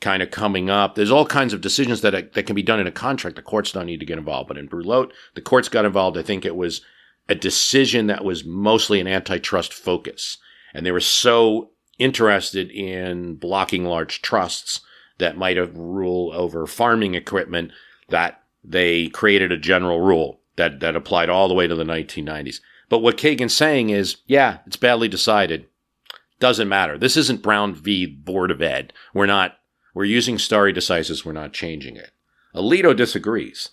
kind 0.00 0.22
of 0.22 0.30
coming 0.30 0.70
up. 0.70 0.94
There's 0.94 1.10
all 1.10 1.26
kinds 1.26 1.52
of 1.52 1.60
decisions 1.60 2.00
that 2.00 2.32
that 2.32 2.46
can 2.46 2.56
be 2.56 2.62
done 2.62 2.80
in 2.80 2.86
a 2.86 2.92
contract. 2.92 3.36
The 3.36 3.42
courts 3.42 3.72
don't 3.72 3.86
need 3.86 4.00
to 4.00 4.06
get 4.06 4.18
involved, 4.18 4.48
but 4.48 4.58
in 4.58 4.68
Brulotte, 4.68 5.12
the 5.34 5.42
courts 5.42 5.68
got 5.68 5.84
involved. 5.84 6.16
I 6.16 6.22
think 6.22 6.44
it 6.44 6.56
was 6.56 6.80
a 7.28 7.34
decision 7.34 8.06
that 8.06 8.24
was 8.24 8.44
mostly 8.44 9.00
an 9.00 9.06
antitrust 9.06 9.72
focus, 9.72 10.38
and 10.74 10.84
they 10.84 10.92
were 10.92 11.00
so 11.00 11.70
interested 11.98 12.70
in 12.70 13.34
blocking 13.36 13.84
large 13.84 14.22
trusts 14.22 14.80
that 15.18 15.36
might 15.36 15.58
have 15.58 15.76
rule 15.76 16.32
over 16.34 16.66
farming 16.66 17.14
equipment 17.14 17.70
that 18.08 18.39
they 18.62 19.08
created 19.08 19.52
a 19.52 19.56
general 19.56 20.00
rule 20.00 20.40
that, 20.56 20.80
that 20.80 20.96
applied 20.96 21.28
all 21.30 21.48
the 21.48 21.54
way 21.54 21.66
to 21.66 21.74
the 21.74 21.84
1990s. 21.84 22.60
But 22.88 22.98
what 22.98 23.16
Kagan's 23.16 23.54
saying 23.54 23.90
is, 23.90 24.18
yeah, 24.26 24.58
it's 24.66 24.76
badly 24.76 25.08
decided. 25.08 25.66
Doesn't 26.38 26.68
matter. 26.68 26.98
This 26.98 27.16
isn't 27.16 27.42
Brown 27.42 27.74
v. 27.74 28.06
Board 28.06 28.50
of 28.50 28.62
Ed. 28.62 28.92
We're 29.14 29.26
not, 29.26 29.58
we're 29.94 30.04
using 30.04 30.38
stare 30.38 30.72
decisis. 30.72 31.24
We're 31.24 31.32
not 31.32 31.52
changing 31.52 31.96
it. 31.96 32.10
Alito 32.54 32.96
disagrees. 32.96 33.70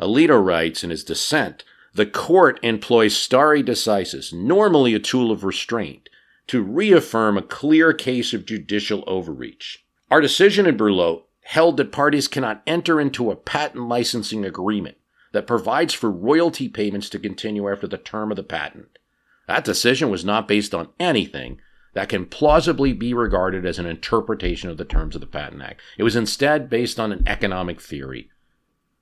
Alito 0.00 0.44
writes 0.44 0.84
in 0.84 0.90
his 0.90 1.04
dissent, 1.04 1.64
the 1.94 2.06
court 2.06 2.60
employs 2.62 3.16
stare 3.16 3.62
decisis, 3.62 4.32
normally 4.32 4.94
a 4.94 4.98
tool 4.98 5.32
of 5.32 5.44
restraint, 5.44 6.08
to 6.46 6.62
reaffirm 6.62 7.36
a 7.36 7.42
clear 7.42 7.92
case 7.92 8.32
of 8.32 8.46
judicial 8.46 9.02
overreach. 9.06 9.84
Our 10.10 10.20
decision 10.20 10.66
in 10.66 10.76
Brulotte 10.76 11.22
held 11.50 11.76
that 11.76 11.90
parties 11.90 12.28
cannot 12.28 12.62
enter 12.64 13.00
into 13.00 13.28
a 13.28 13.34
patent 13.34 13.88
licensing 13.88 14.44
agreement 14.44 14.96
that 15.32 15.48
provides 15.48 15.92
for 15.92 16.08
royalty 16.08 16.68
payments 16.68 17.08
to 17.08 17.18
continue 17.18 17.68
after 17.68 17.88
the 17.88 17.98
term 17.98 18.30
of 18.30 18.36
the 18.36 18.42
patent. 18.44 19.00
That 19.48 19.64
decision 19.64 20.10
was 20.10 20.24
not 20.24 20.46
based 20.46 20.72
on 20.76 20.90
anything 21.00 21.60
that 21.92 22.08
can 22.08 22.26
plausibly 22.26 22.92
be 22.92 23.12
regarded 23.12 23.66
as 23.66 23.80
an 23.80 23.86
interpretation 23.86 24.70
of 24.70 24.76
the 24.76 24.84
terms 24.84 25.16
of 25.16 25.20
the 25.20 25.26
Patent 25.26 25.60
Act. 25.60 25.80
It 25.98 26.04
was 26.04 26.14
instead 26.14 26.70
based 26.70 27.00
on 27.00 27.10
an 27.10 27.24
economic 27.26 27.80
theory, 27.80 28.30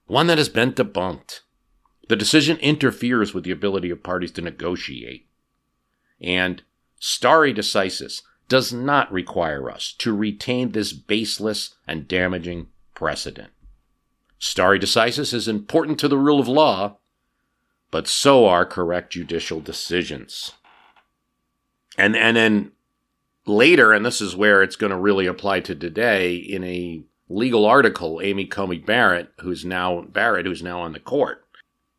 one 0.06 0.26
that 0.28 0.38
has 0.38 0.48
been 0.48 0.72
debunked. 0.72 1.40
The 2.08 2.16
decision 2.16 2.56
interferes 2.60 3.34
with 3.34 3.44
the 3.44 3.50
ability 3.50 3.90
of 3.90 4.02
parties 4.02 4.32
to 4.32 4.40
negotiate. 4.40 5.28
And 6.18 6.62
stare 6.98 7.52
decisis 7.52 8.22
does 8.48 8.72
not 8.72 9.12
require 9.12 9.70
us 9.70 9.94
to 9.98 10.16
retain 10.16 10.72
this 10.72 10.92
baseless 10.92 11.74
and 11.86 12.08
damaging 12.08 12.68
precedent. 12.94 13.50
Stare 14.38 14.78
decisis 14.78 15.34
is 15.34 15.48
important 15.48 15.98
to 16.00 16.08
the 16.08 16.16
rule 16.16 16.40
of 16.40 16.48
law, 16.48 16.98
but 17.90 18.06
so 18.06 18.46
are 18.46 18.64
correct 18.64 19.12
judicial 19.12 19.60
decisions. 19.60 20.52
And 21.96 22.16
and 22.16 22.36
then 22.36 22.72
later, 23.46 23.92
and 23.92 24.06
this 24.06 24.20
is 24.20 24.36
where 24.36 24.62
it's 24.62 24.76
going 24.76 24.92
to 24.92 24.96
really 24.96 25.26
apply 25.26 25.60
to 25.60 25.74
today, 25.74 26.36
in 26.36 26.62
a 26.64 27.02
legal 27.28 27.66
article, 27.66 28.20
Amy 28.22 28.46
Coney 28.46 28.78
Barrett, 28.78 29.32
who's 29.40 29.64
now 29.64 30.02
Barrett, 30.02 30.46
who's 30.46 30.62
now 30.62 30.80
on 30.80 30.92
the 30.92 31.00
court, 31.00 31.44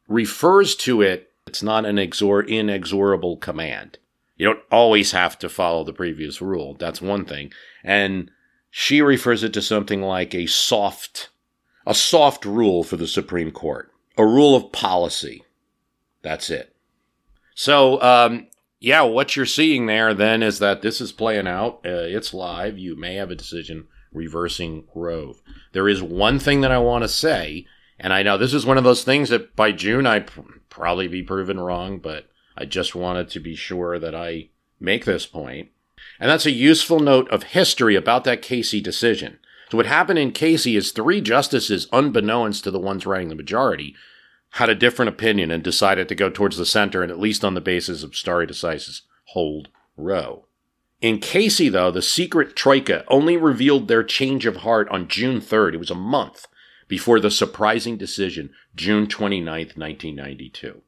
refers 0.08 0.76
to 0.78 1.02
it. 1.02 1.32
It's 1.48 1.64
not 1.64 1.86
an 1.86 1.98
exor- 1.98 2.48
inexorable 2.48 3.38
command. 3.38 3.98
You 4.40 4.46
don't 4.46 4.64
always 4.72 5.12
have 5.12 5.38
to 5.40 5.50
follow 5.50 5.84
the 5.84 5.94
previous 5.94 6.42
rule. 6.42 6.76
That's 6.80 7.02
one 7.02 7.26
thing. 7.26 7.52
And 7.84 8.32
she 8.72 9.02
refers 9.02 9.44
it 9.44 9.54
to 9.54 9.62
something 9.62 10.02
like 10.02 10.34
a 10.34 10.48
soft, 10.48 11.30
a 11.86 11.94
soft 11.94 12.46
rule 12.46 12.84
for 12.84 12.96
the 12.96 13.06
Supreme 13.08 13.52
Court, 13.52 13.92
a 14.18 14.26
rule 14.26 14.56
of 14.56 14.72
policy. 14.72 15.44
That's 16.22 16.50
it. 16.50 16.74
So, 17.54 18.02
um, 18.02 18.48
yeah, 18.80 19.02
what 19.02 19.36
you're 19.36 19.46
seeing 19.46 19.88
there 19.88 20.14
then 20.14 20.42
is 20.42 20.60
that 20.60 20.82
this 20.82 21.02
is 21.02 21.12
playing 21.12 21.48
out. 21.48 21.82
Uh, 21.86 22.08
it's 22.08 22.34
live. 22.34 22.78
You 22.78 22.96
may 22.96 23.16
have 23.16 23.32
a 23.32 23.36
decision 23.36 23.88
reversing 24.14 24.86
Roe. 24.96 25.36
There 25.74 25.90
is 25.90 26.02
one 26.02 26.40
thing 26.40 26.62
that 26.62 26.72
I 26.72 26.80
want 26.80 27.04
to 27.04 27.10
say, 27.10 27.66
and 28.00 28.14
I 28.14 28.24
know 28.24 28.38
this 28.38 28.54
is 28.54 28.66
one 28.66 28.78
of 28.78 28.86
those 28.86 29.04
things 29.04 29.28
that 29.30 29.54
by 29.58 29.74
June 29.74 30.08
I'd 30.08 30.32
probably 30.70 31.10
be 31.10 31.24
proven 31.24 31.60
wrong, 31.60 32.00
but 32.00 32.29
I 32.60 32.66
just 32.66 32.94
wanted 32.94 33.30
to 33.30 33.40
be 33.40 33.56
sure 33.56 33.98
that 34.00 34.14
I 34.14 34.50
make 34.80 35.06
this 35.06 35.26
point. 35.26 35.70
And 36.20 36.30
that's 36.30 36.46
a 36.46 36.52
useful 36.52 37.00
note 37.00 37.30
of 37.30 37.44
history 37.44 37.96
about 37.96 38.26
that 38.26 38.42
Casey 38.42 38.82
decision. 38.82 39.40
So, 39.72 39.78
what 39.78 39.86
happened 39.86 40.20
in 40.20 40.32
Casey 40.32 40.76
is 40.76 40.92
three 40.92 41.22
justices, 41.22 41.88
unbeknownst 41.94 42.66
to 42.66 42.72
the 42.72 42.80
ones 42.80 43.06
writing 43.06 43.30
the 43.30 43.36
majority, 43.36 43.96
had 44.54 44.70
a 44.70 44.76
different 44.76 45.10
opinion 45.10 45.52
and 45.52 45.64
decided 45.64 46.10
to 46.10 46.16
go 46.16 46.30
towards 46.30 46.58
the 46.58 46.66
center, 46.66 47.02
and 47.02 47.12
at 47.12 47.20
least 47.20 47.46
on 47.46 47.54
the 47.54 47.62
basis 47.62 48.04
of 48.04 48.16
stare 48.16 48.46
decisis, 48.46 49.02
hold 49.26 49.70
Roe. 49.96 50.46
In 51.02 51.20
Casey, 51.20 51.70
though, 51.70 51.92
the 51.92 52.02
secret 52.02 52.56
troika 52.58 53.06
only 53.08 53.38
revealed 53.38 53.88
their 53.88 54.04
change 54.04 54.46
of 54.46 54.58
heart 54.58 54.90
on 54.90 55.08
June 55.08 55.40
3rd. 55.40 55.76
It 55.76 55.80
was 55.80 55.92
a 55.92 55.96
month 55.96 56.48
before 56.90 57.22
the 57.22 57.32
surprising 57.32 57.96
decision, 57.96 58.50
June 58.76 59.08
29th, 59.08 59.78
1992. 59.78 60.82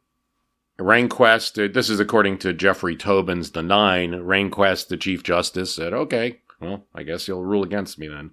Rehnquist, 0.82 1.64
uh, 1.64 1.72
this 1.72 1.90
is 1.90 2.00
according 2.00 2.40
to 2.40 2.54
Jeffrey 2.54 2.96
Toobin's 2.96 3.52
The 3.52 3.62
Nine, 3.62 4.12
Rehnquist, 4.12 4.88
the 4.88 4.98
Chief 4.98 5.24
Justice, 5.24 5.76
said, 5.76 5.94
okay, 5.94 6.42
well, 6.60 6.86
I 6.94 7.04
guess 7.04 7.28
you'll 7.28 7.46
rule 7.46 7.64
against 7.64 8.00
me 8.00 8.08
then. 8.08 8.32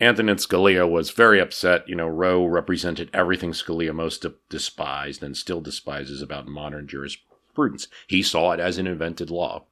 Antonin 0.00 0.36
Scalia 0.36 0.88
was 0.88 1.10
very 1.10 1.40
upset. 1.40 1.88
You 1.88 1.96
know, 1.96 2.06
Roe 2.06 2.44
represented 2.44 3.10
everything 3.12 3.52
Scalia 3.52 3.92
most 3.92 4.24
despised 4.48 5.22
and 5.22 5.36
still 5.36 5.60
despises 5.60 6.22
about 6.22 6.46
modern 6.46 6.86
jurisprudence. 6.86 7.88
He 8.06 8.22
saw 8.22 8.52
it 8.52 8.60
as 8.60 8.78
an 8.78 8.86
invented 8.86 9.30
law 9.30 9.64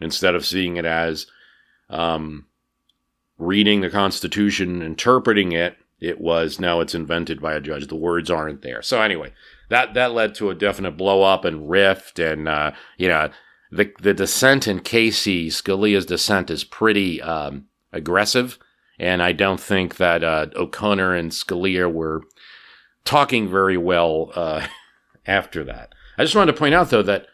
instead 0.00 0.34
of 0.34 0.46
seeing 0.46 0.76
it 0.76 0.86
as 0.86 1.26
um, 1.90 2.46
reading 3.38 3.82
the 3.82 3.90
Constitution, 3.90 4.82
interpreting 4.82 5.52
it. 5.52 5.76
It 6.00 6.20
was 6.20 6.58
now 6.60 6.80
it's 6.80 6.94
invented 6.94 7.40
by 7.40 7.54
a 7.54 7.60
judge. 7.60 7.86
The 7.86 7.96
words 7.96 8.30
aren't 8.30 8.62
there. 8.62 8.82
So 8.82 9.00
anyway, 9.00 9.32
that 9.68 9.94
that 9.94 10.12
led 10.12 10.34
to 10.36 10.50
a 10.50 10.54
definite 10.54 10.92
blow 10.92 11.22
up 11.22 11.44
and 11.44 11.68
rift, 11.68 12.18
and 12.18 12.48
uh, 12.48 12.72
you 12.96 13.08
know 13.08 13.30
the 13.70 13.92
the 14.00 14.14
dissent 14.14 14.66
in 14.66 14.80
Casey 14.80 15.48
Scalia's 15.48 16.06
dissent 16.06 16.50
is 16.50 16.64
pretty 16.64 17.20
um, 17.22 17.66
aggressive 17.92 18.58
and 18.98 19.22
I 19.22 19.32
don't 19.32 19.60
think 19.60 19.96
that 19.96 20.24
uh, 20.24 20.46
O'Connor 20.56 21.14
and 21.14 21.30
Scalia 21.30 21.92
were 21.92 22.22
talking 23.04 23.48
very 23.48 23.76
well 23.76 24.32
uh, 24.34 24.66
after 25.26 25.64
that. 25.64 25.94
I 26.18 26.24
just 26.24 26.34
wanted 26.34 26.52
to 26.52 26.58
point 26.58 26.74
out, 26.74 26.90
though, 26.90 27.02
that 27.02 27.26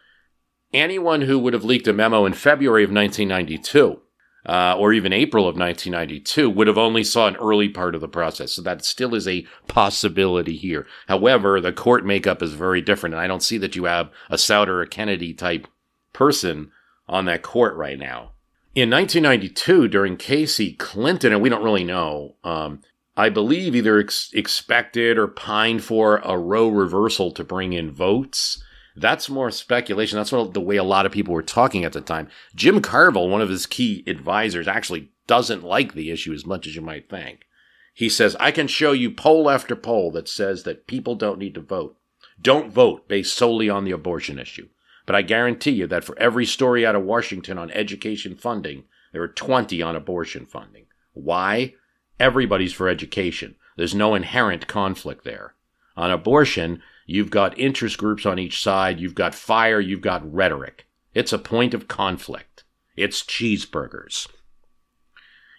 anyone 0.73 1.23
who 1.23 1.39
would 1.39 1.53
have 1.53 1.65
leaked 1.65 1.87
a 1.87 1.93
memo 1.93 2.27
in 2.27 2.33
February 2.33 2.83
of 2.85 2.91
1992 2.91 4.01
uh, 4.47 4.77
or 4.77 4.93
even 4.93 5.13
April 5.13 5.45
of 5.45 5.57
1992 5.57 6.51
would 6.51 6.67
have 6.67 6.79
only 6.79 7.05
saw 7.05 7.29
an 7.29 7.37
early 7.37 7.69
part 7.69 7.95
of 7.95 8.01
the 8.01 8.09
process. 8.09 8.53
So 8.53 8.63
that 8.63 8.85
still 8.85 9.15
is 9.15 9.29
a 9.29 9.47
possibility 9.69 10.57
here. 10.57 10.87
However, 11.07 11.61
the 11.61 11.73
court 11.73 12.05
makeup 12.05 12.43
is 12.43 12.53
very 12.55 12.81
different, 12.81 13.15
and 13.15 13.21
I 13.21 13.27
don't 13.27 13.43
see 13.43 13.59
that 13.59 13.77
you 13.77 13.85
have 13.85 14.11
a 14.31 14.39
Souter 14.39 14.81
or 14.81 14.87
Kennedy 14.87 15.33
type 15.33 15.69
person 16.13 16.71
on 17.09 17.25
that 17.27 17.43
court 17.43 17.77
right 17.77 17.99
now. 17.99 18.33
In 18.75 18.91
1992, 18.91 19.89
during 19.89 20.17
Casey, 20.17 20.73
Clinton, 20.73 21.33
and 21.33 21.43
we 21.43 21.51
don't 21.51 21.65
really 21.65 21.85
know, 21.85 22.37
um, 22.43 22.81
I 23.17 23.29
believe 23.29 23.77
either 23.77 24.01
ex- 24.01 24.31
expected 24.33 25.19
or 25.19 25.29
pined 25.29 25.85
for 25.85 26.17
a 26.25 26.39
Roe 26.39 26.69
reversal 26.69 27.31
to 27.33 27.45
bring 27.45 27.75
in 27.75 27.91
votes. 27.91 28.65
That's 28.95 29.31
more 29.31 29.51
speculation. 29.51 30.19
That's 30.19 30.33
what 30.33 30.55
the 30.55 30.61
way 30.61 30.77
a 30.77 30.85
lot 30.85 31.07
of 31.07 31.13
people 31.13 31.33
were 31.33 31.43
talking 31.43 31.85
at 31.85 31.93
the 31.93 32.01
time. 32.01 32.29
Jim 32.55 32.81
Carville, 32.83 33.29
one 33.29 33.41
of 33.41 33.49
his 33.49 33.67
key 33.67 34.05
advisors, 34.07 34.69
actually 34.69 35.11
doesn't 35.27 35.65
like 35.65 35.95
the 35.95 36.11
issue 36.11 36.33
as 36.33 36.45
much 36.45 36.67
as 36.67 36.77
you 36.77 36.83
might 36.83 37.09
think. 37.09 37.47
He 37.95 38.09
says, 38.09 38.37
I 38.41 38.51
can 38.51 38.67
show 38.67 38.93
you 38.93 39.11
poll 39.11 39.51
after 39.51 39.77
poll 39.77 40.11
that 40.13 40.29
says 40.29 40.63
that 40.65 40.87
people 40.87 41.15
don't 41.15 41.39
need 41.39 41.55
to 41.55 41.61
vote. 41.61 41.97
Don't 42.41 42.73
vote 42.73 43.09
based 43.09 43.37
solely 43.37 43.69
on 43.69 43.85
the 43.85 43.91
abortion 43.91 44.39
issue. 44.39 44.69
But 45.07 45.17
I 45.17 45.23
guarantee 45.23 45.73
you 45.73 45.87
that 45.89 46.05
for 46.05 46.19
every 46.19 46.47
story 46.47 46.87
out 46.87 46.95
of 46.95 47.05
Washington 47.05 47.59
on 47.59 47.71
education 47.71 48.37
funding, 48.37 48.85
there 49.13 49.23
are 49.23 49.29
20 49.29 49.83
on 49.83 49.97
abortion 49.97 50.47
funding. 50.47 50.87
Why? 51.13 51.75
Everybody's 52.19 52.73
for 52.73 52.89
education. 52.89 53.57
There's 53.77 53.95
no 53.95 54.15
inherent 54.15 54.67
conflict 54.67 55.25
there. 55.25 55.55
On 55.97 56.11
abortion, 56.11 56.83
you've 57.07 57.31
got 57.31 57.59
interest 57.59 57.99
groups 57.99 58.27
on 58.27 58.39
each 58.39 58.63
side, 58.63 59.01
you've 59.01 59.15
got 59.15 59.35
fire, 59.35 59.81
you've 59.81 60.01
got 60.01 60.31
rhetoric. 60.31 60.87
It's 61.15 61.33
a 61.33 61.39
point 61.39 61.75
of 61.75 61.89
conflict. 61.89 62.65
It's 62.97 63.23
cheeseburgers. 63.23 64.29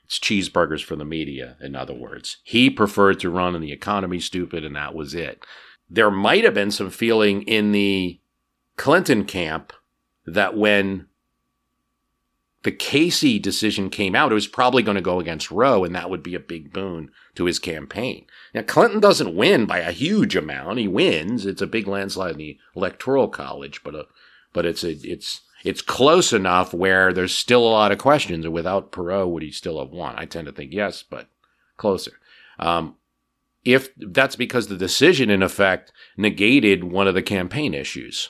It's 0.06 0.19
cheeseburgers 0.19 0.84
for 0.84 0.95
the 0.95 1.06
media, 1.06 1.58
in 1.62 1.75
other 1.75 1.93
words. 1.93 2.38
He 2.43 2.69
preferred 2.69 3.19
to 3.21 3.29
run 3.29 3.56
on 3.56 3.62
the 3.62 3.71
economy 3.71 4.19
stupid, 4.19 4.63
and 4.63 4.75
that 4.75 4.93
was 4.93 5.13
it. 5.13 5.43
There 5.89 6.12
might 6.12 6.43
have 6.43 6.53
been 6.53 6.71
some 6.71 6.89
feeling 6.89 7.43
in 7.43 7.71
the 7.71 8.19
Clinton 8.77 9.25
camp 9.25 9.73
that 10.25 10.58
when 10.58 11.08
the 12.63 12.71
Casey 12.71 13.39
decision 13.39 13.89
came 13.89 14.15
out, 14.15 14.32
it 14.32 14.36
was 14.36 14.47
probably 14.47 14.84
going 14.84 14.95
to 14.95 15.01
go 15.01 15.19
against 15.19 15.51
Roe, 15.51 15.84
and 15.84 15.93
that 15.95 16.10
would 16.10 16.23
be 16.23 16.36
a 16.36 16.39
big 16.39 16.71
boon 16.71 17.12
to 17.36 17.45
his 17.45 17.60
campaign. 17.60 18.25
Now, 18.53 18.61
Clinton 18.61 18.99
doesn't 18.99 19.35
win 19.35 19.65
by 19.65 19.79
a 19.79 19.91
huge 19.91 20.35
amount. 20.35 20.79
He 20.79 20.87
wins. 20.87 21.45
It's 21.45 21.61
a 21.61 21.67
big 21.67 21.87
landslide 21.87 22.33
in 22.33 22.37
the 22.37 22.59
electoral 22.75 23.27
college, 23.27 23.83
but 23.83 23.95
a, 23.95 23.99
uh, 23.99 24.05
but 24.53 24.65
it's 24.65 24.83
a, 24.83 24.91
it's 24.91 25.41
it's 25.63 25.81
close 25.81 26.33
enough 26.33 26.73
where 26.73 27.13
there's 27.13 27.35
still 27.35 27.65
a 27.67 27.71
lot 27.71 27.91
of 27.91 27.97
questions. 27.97 28.47
Without 28.47 28.91
Perot, 28.91 29.29
would 29.29 29.41
he 29.41 29.51
still 29.51 29.79
have 29.79 29.89
won? 29.89 30.15
I 30.17 30.25
tend 30.25 30.45
to 30.45 30.53
think 30.53 30.71
yes, 30.73 31.03
but 31.03 31.29
closer. 31.77 32.19
Um, 32.59 32.95
if 33.65 33.89
that's 33.95 34.35
because 34.35 34.67
the 34.67 34.77
decision, 34.77 35.29
in 35.29 35.41
effect, 35.41 35.91
negated 36.17 36.83
one 36.83 37.07
of 37.07 37.15
the 37.15 37.21
campaign 37.21 37.73
issues. 37.73 38.29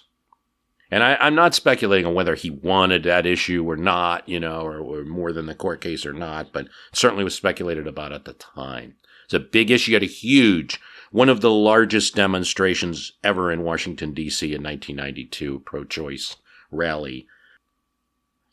And 0.91 1.03
I, 1.03 1.17
am 1.25 1.33
not 1.33 1.55
speculating 1.55 2.05
on 2.05 2.13
whether 2.13 2.36
he 2.36 2.51
wanted 2.51 3.01
that 3.03 3.25
issue 3.25 3.67
or 3.67 3.75
not, 3.75 4.29
you 4.29 4.39
know, 4.39 4.62
or, 4.62 4.77
or, 4.77 5.03
more 5.03 5.33
than 5.33 5.47
the 5.47 5.55
court 5.55 5.81
case 5.81 6.05
or 6.05 6.13
not, 6.13 6.53
but 6.53 6.67
certainly 6.91 7.23
was 7.23 7.33
speculated 7.33 7.88
about 7.88 8.13
at 8.13 8.25
the 8.25 8.33
time. 8.33 8.95
It's 9.25 9.33
a 9.33 9.39
big 9.39 9.71
issue, 9.71 9.93
had 9.93 10.03
a 10.03 10.07
huge, 10.07 10.79
one 11.12 11.29
of 11.29 11.41
the 11.41 11.51
largest 11.51 12.15
demonstrations 12.15 13.13
ever 13.23 13.51
in 13.51 13.63
Washington, 13.63 14.13
D.C. 14.13 14.47
in 14.47 14.63
1992, 14.63 15.59
pro 15.59 15.83
choice 15.83 16.36
rally. 16.71 17.27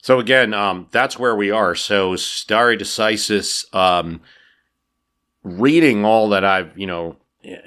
So 0.02 0.18
again, 0.18 0.54
um, 0.54 0.88
that's 0.90 1.18
where 1.18 1.36
we 1.36 1.50
are. 1.50 1.74
So 1.74 2.16
stare 2.16 2.76
decisis, 2.76 3.72
um, 3.74 4.20
reading 5.42 6.04
all 6.04 6.28
that 6.30 6.44
I've, 6.44 6.76
you 6.76 6.86
know, 6.86 7.16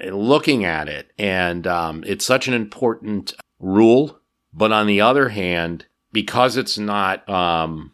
looking 0.06 0.64
at 0.64 0.88
it, 0.88 1.10
and 1.18 1.66
um, 1.66 2.04
it's 2.06 2.24
such 2.24 2.46
an 2.46 2.54
important 2.54 3.34
rule 3.58 4.20
but 4.56 4.72
on 4.72 4.86
the 4.86 5.00
other 5.00 5.30
hand, 5.30 5.86
because 6.12 6.56
it's 6.56 6.78
not 6.78 7.28
um, 7.28 7.92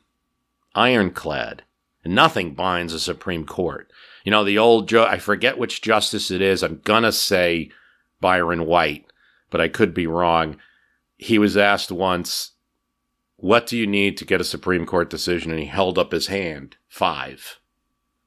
ironclad, 0.74 1.62
nothing 2.04 2.54
binds 2.54 2.92
the 2.92 2.98
Supreme 2.98 3.46
Court. 3.46 3.89
You 4.24 4.30
know, 4.30 4.44
the 4.44 4.58
old, 4.58 4.92
I 4.94 5.18
forget 5.18 5.58
which 5.58 5.82
justice 5.82 6.30
it 6.30 6.40
is. 6.40 6.62
I'm 6.62 6.80
going 6.84 7.04
to 7.04 7.12
say 7.12 7.70
Byron 8.20 8.66
White, 8.66 9.06
but 9.50 9.60
I 9.60 9.68
could 9.68 9.94
be 9.94 10.06
wrong. 10.06 10.56
He 11.16 11.38
was 11.38 11.56
asked 11.56 11.90
once, 11.90 12.52
What 13.36 13.66
do 13.66 13.76
you 13.76 13.86
need 13.86 14.16
to 14.18 14.24
get 14.24 14.40
a 14.40 14.44
Supreme 14.44 14.86
Court 14.86 15.10
decision? 15.10 15.50
And 15.50 15.60
he 15.60 15.66
held 15.66 15.98
up 15.98 16.12
his 16.12 16.26
hand, 16.28 16.76
five. 16.88 17.58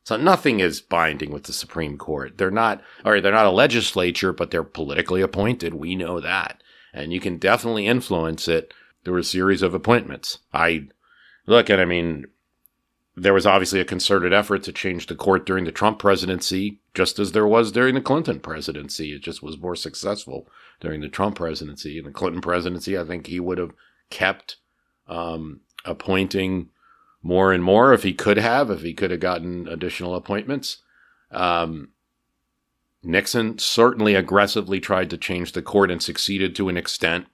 So 0.06 0.18
nothing 0.18 0.60
is 0.60 0.82
binding 0.82 1.32
with 1.32 1.44
the 1.44 1.54
Supreme 1.54 1.98
Court. 1.98 2.38
They're 2.38 2.52
not, 2.52 2.82
or 3.06 3.22
they're 3.22 3.32
not 3.32 3.46
a 3.46 3.52
legislature, 3.52 4.34
but 4.34 4.52
they're 4.52 4.64
politically 4.64 5.22
appointed. 5.22 5.76
We 5.76 5.96
know 5.96 6.20
that 6.20 6.62
and 6.94 7.12
you 7.12 7.20
can 7.20 7.38
definitely 7.38 7.88
influence 7.88 8.48
it 8.48 8.74
through 9.04 9.20
a 9.20 9.24
series 9.24 9.62
of 9.62 9.74
appointments. 9.74 10.40
I 10.54 10.88
look 11.48 11.70
at, 11.70 11.80
I 11.80 11.86
mean, 11.86 12.28
there 13.16 13.34
was 13.34 13.46
obviously 13.46 13.80
a 13.80 13.86
concerted 13.86 14.34
effort 14.34 14.64
to 14.64 14.72
change 14.72 15.06
the 15.06 15.16
court 15.16 15.46
during 15.46 15.66
the 15.66 15.72
Trump 15.72 16.00
presidency, 16.00 16.80
just 16.94 17.20
as 17.20 17.32
there 17.32 17.48
was 17.48 17.72
during 17.72 17.94
the 17.94 18.02
Clinton 18.02 18.40
presidency. 18.40 19.14
It 19.14 19.22
just 19.22 19.44
was 19.44 19.58
more 19.58 19.76
successful 19.76 20.48
during 20.80 21.02
the 21.02 21.10
Trump 21.10 21.36
presidency. 21.36 22.00
In 22.00 22.06
the 22.06 22.12
Clinton 22.12 22.42
presidency, 22.42 22.98
I 22.98 23.04
think 23.04 23.28
he 23.28 23.40
would 23.40 23.60
have 23.60 23.74
kept 24.10 24.58
um, 25.08 25.62
appointing 25.86 26.70
more 27.22 27.54
and 27.54 27.64
more 27.64 27.94
if 27.94 28.04
he 28.04 28.14
could 28.14 28.38
have, 28.38 28.72
if 28.72 28.82
he 28.82 28.94
could 28.94 29.12
have 29.12 29.20
gotten 29.20 29.68
additional 29.68 30.16
appointments. 30.16 30.78
Um, 31.32 31.90
Nixon 33.04 33.60
certainly 33.60 34.16
aggressively 34.16 34.80
tried 34.80 35.10
to 35.12 35.18
change 35.18 35.52
the 35.52 35.62
court 35.62 35.92
and 35.92 36.02
succeeded 36.02 36.56
to 36.56 36.68
an 36.70 36.78
extent. 36.78 37.28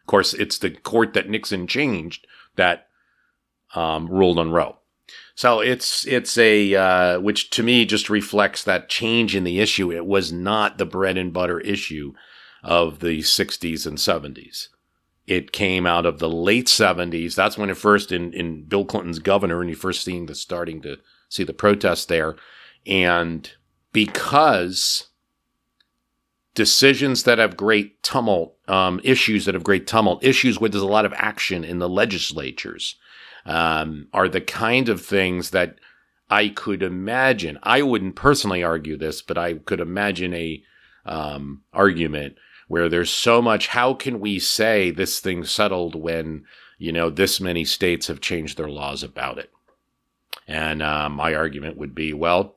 Of 0.00 0.06
course, 0.06 0.34
it's 0.34 0.58
the 0.58 0.70
court 0.70 1.14
that 1.14 1.28
Nixon 1.28 1.66
changed 1.66 2.26
that 2.56 2.88
um, 3.74 4.08
ruled 4.08 4.38
on 4.38 4.50
Roe. 4.50 4.76
So 5.34 5.60
it's 5.60 6.06
it's 6.06 6.36
a 6.36 6.74
uh, 6.74 7.20
which 7.20 7.50
to 7.50 7.62
me 7.62 7.84
just 7.86 8.10
reflects 8.10 8.64
that 8.64 8.88
change 8.88 9.34
in 9.34 9.44
the 9.44 9.60
issue. 9.60 9.90
It 9.90 10.06
was 10.06 10.32
not 10.32 10.78
the 10.78 10.86
bread 10.86 11.16
and 11.16 11.32
butter 11.32 11.60
issue 11.60 12.12
of 12.62 13.00
the 13.00 13.20
60s 13.20 13.86
and 13.86 13.98
70s. 13.98 14.68
It 15.26 15.52
came 15.52 15.86
out 15.86 16.06
of 16.06 16.18
the 16.18 16.28
late 16.28 16.66
70s. 16.66 17.34
That's 17.34 17.56
when 17.58 17.70
it 17.70 17.76
first 17.76 18.12
in 18.12 18.32
in 18.34 18.64
Bill 18.64 18.84
Clinton's 18.84 19.18
governor, 19.18 19.60
and 19.60 19.70
you 19.70 19.76
first 19.76 20.04
seeing 20.04 20.26
the 20.26 20.34
starting 20.34 20.82
to 20.82 20.98
see 21.28 21.44
the 21.44 21.54
protests 21.54 22.04
there, 22.04 22.36
and 22.86 23.50
because 23.92 25.08
decisions 26.54 27.22
that 27.22 27.38
have 27.38 27.56
great 27.56 28.02
tumult, 28.02 28.56
um, 28.68 29.00
issues 29.02 29.46
that 29.46 29.54
have 29.54 29.64
great 29.64 29.86
tumult, 29.86 30.22
issues 30.22 30.60
where 30.60 30.68
there's 30.68 30.82
a 30.82 30.86
lot 30.86 31.06
of 31.06 31.14
action 31.14 31.64
in 31.64 31.78
the 31.78 31.88
legislatures, 31.88 32.96
um, 33.44 34.08
are 34.12 34.28
the 34.28 34.40
kind 34.40 34.88
of 34.88 35.04
things 35.04 35.50
that 35.50 35.76
I 36.30 36.48
could 36.48 36.82
imagine. 36.82 37.58
I 37.62 37.82
wouldn't 37.82 38.16
personally 38.16 38.62
argue 38.62 38.96
this, 38.96 39.20
but 39.22 39.36
I 39.36 39.54
could 39.54 39.80
imagine 39.80 40.32
a 40.34 40.62
um, 41.04 41.62
argument 41.72 42.36
where 42.68 42.88
there's 42.88 43.10
so 43.10 43.42
much. 43.42 43.68
How 43.68 43.92
can 43.94 44.20
we 44.20 44.38
say 44.38 44.90
this 44.90 45.20
thing 45.20 45.44
settled 45.44 45.94
when 45.94 46.44
you 46.78 46.92
know 46.92 47.10
this 47.10 47.40
many 47.40 47.64
states 47.64 48.06
have 48.06 48.20
changed 48.20 48.56
their 48.56 48.70
laws 48.70 49.02
about 49.02 49.38
it? 49.38 49.50
And 50.48 50.82
uh, 50.82 51.08
my 51.08 51.34
argument 51.34 51.76
would 51.76 51.94
be, 51.94 52.12
well, 52.12 52.56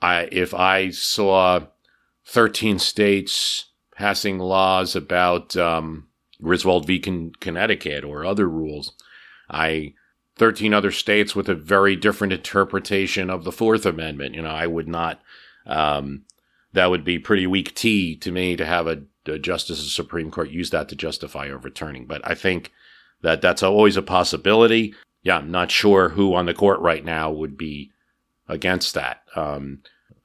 I 0.00 0.28
if 0.32 0.54
I 0.54 0.90
saw 0.90 1.66
13 2.26 2.78
states 2.78 3.66
passing 3.94 4.38
laws 4.38 4.96
about 4.96 5.56
um, 5.56 6.08
Griswold 6.40 6.86
v. 6.86 6.98
Con- 6.98 7.32
Connecticut 7.40 8.04
or 8.04 8.24
other 8.24 8.48
rules, 8.48 8.94
I 9.50 9.94
13 10.42 10.74
other 10.74 10.90
states 10.90 11.36
with 11.36 11.48
a 11.48 11.54
very 11.54 11.94
different 11.94 12.32
interpretation 12.32 13.30
of 13.30 13.44
the 13.44 13.52
Fourth 13.52 13.86
Amendment. 13.86 14.34
You 14.34 14.42
know, 14.42 14.50
I 14.50 14.66
would 14.66 14.88
not. 14.88 15.22
Um, 15.66 16.24
that 16.72 16.90
would 16.90 17.04
be 17.04 17.20
pretty 17.20 17.46
weak 17.46 17.76
tea 17.76 18.16
to 18.16 18.32
me 18.32 18.56
to 18.56 18.66
have 18.66 18.88
a, 18.88 19.02
a 19.26 19.38
justice 19.38 19.78
of 19.78 19.84
the 19.84 19.90
Supreme 19.90 20.32
Court 20.32 20.50
use 20.50 20.70
that 20.70 20.88
to 20.88 20.96
justify 20.96 21.48
overturning. 21.48 22.06
But 22.06 22.22
I 22.28 22.34
think 22.34 22.72
that 23.22 23.40
that's 23.40 23.62
always 23.62 23.96
a 23.96 24.02
possibility. 24.02 24.96
Yeah, 25.22 25.38
I'm 25.38 25.52
not 25.52 25.70
sure 25.70 26.08
who 26.08 26.34
on 26.34 26.46
the 26.46 26.54
court 26.54 26.80
right 26.80 27.04
now 27.04 27.30
would 27.30 27.56
be 27.56 27.92
against 28.48 28.94
that 28.94 29.22
um, 29.36 29.82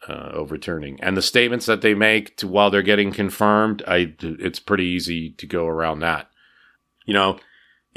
uh, 0.10 0.32
overturning. 0.34 1.00
And 1.00 1.16
the 1.16 1.22
statements 1.22 1.68
that 1.68 1.82
they 1.82 1.94
make 1.94 2.38
to, 2.38 2.48
while 2.48 2.72
they're 2.72 2.82
getting 2.82 3.12
confirmed, 3.12 3.84
I, 3.86 4.16
it's 4.20 4.60
pretty 4.60 4.86
easy 4.86 5.30
to 5.34 5.46
go 5.46 5.68
around 5.68 6.00
that. 6.00 6.32
You 7.06 7.14
know, 7.14 7.38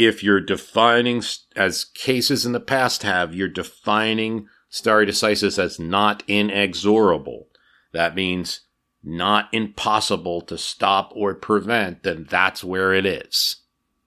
if 0.00 0.24
you're 0.24 0.40
defining, 0.40 1.22
as 1.54 1.84
cases 1.84 2.46
in 2.46 2.52
the 2.52 2.58
past 2.58 3.02
have, 3.02 3.34
you're 3.34 3.48
defining 3.48 4.48
stare 4.70 5.04
decisis 5.04 5.58
as 5.58 5.78
not 5.78 6.22
inexorable. 6.26 7.48
That 7.92 8.14
means 8.14 8.60
not 9.04 9.48
impossible 9.52 10.40
to 10.42 10.56
stop 10.56 11.12
or 11.14 11.34
prevent, 11.34 12.02
then 12.02 12.26
that's 12.28 12.64
where 12.64 12.94
it 12.94 13.04
is. 13.04 13.56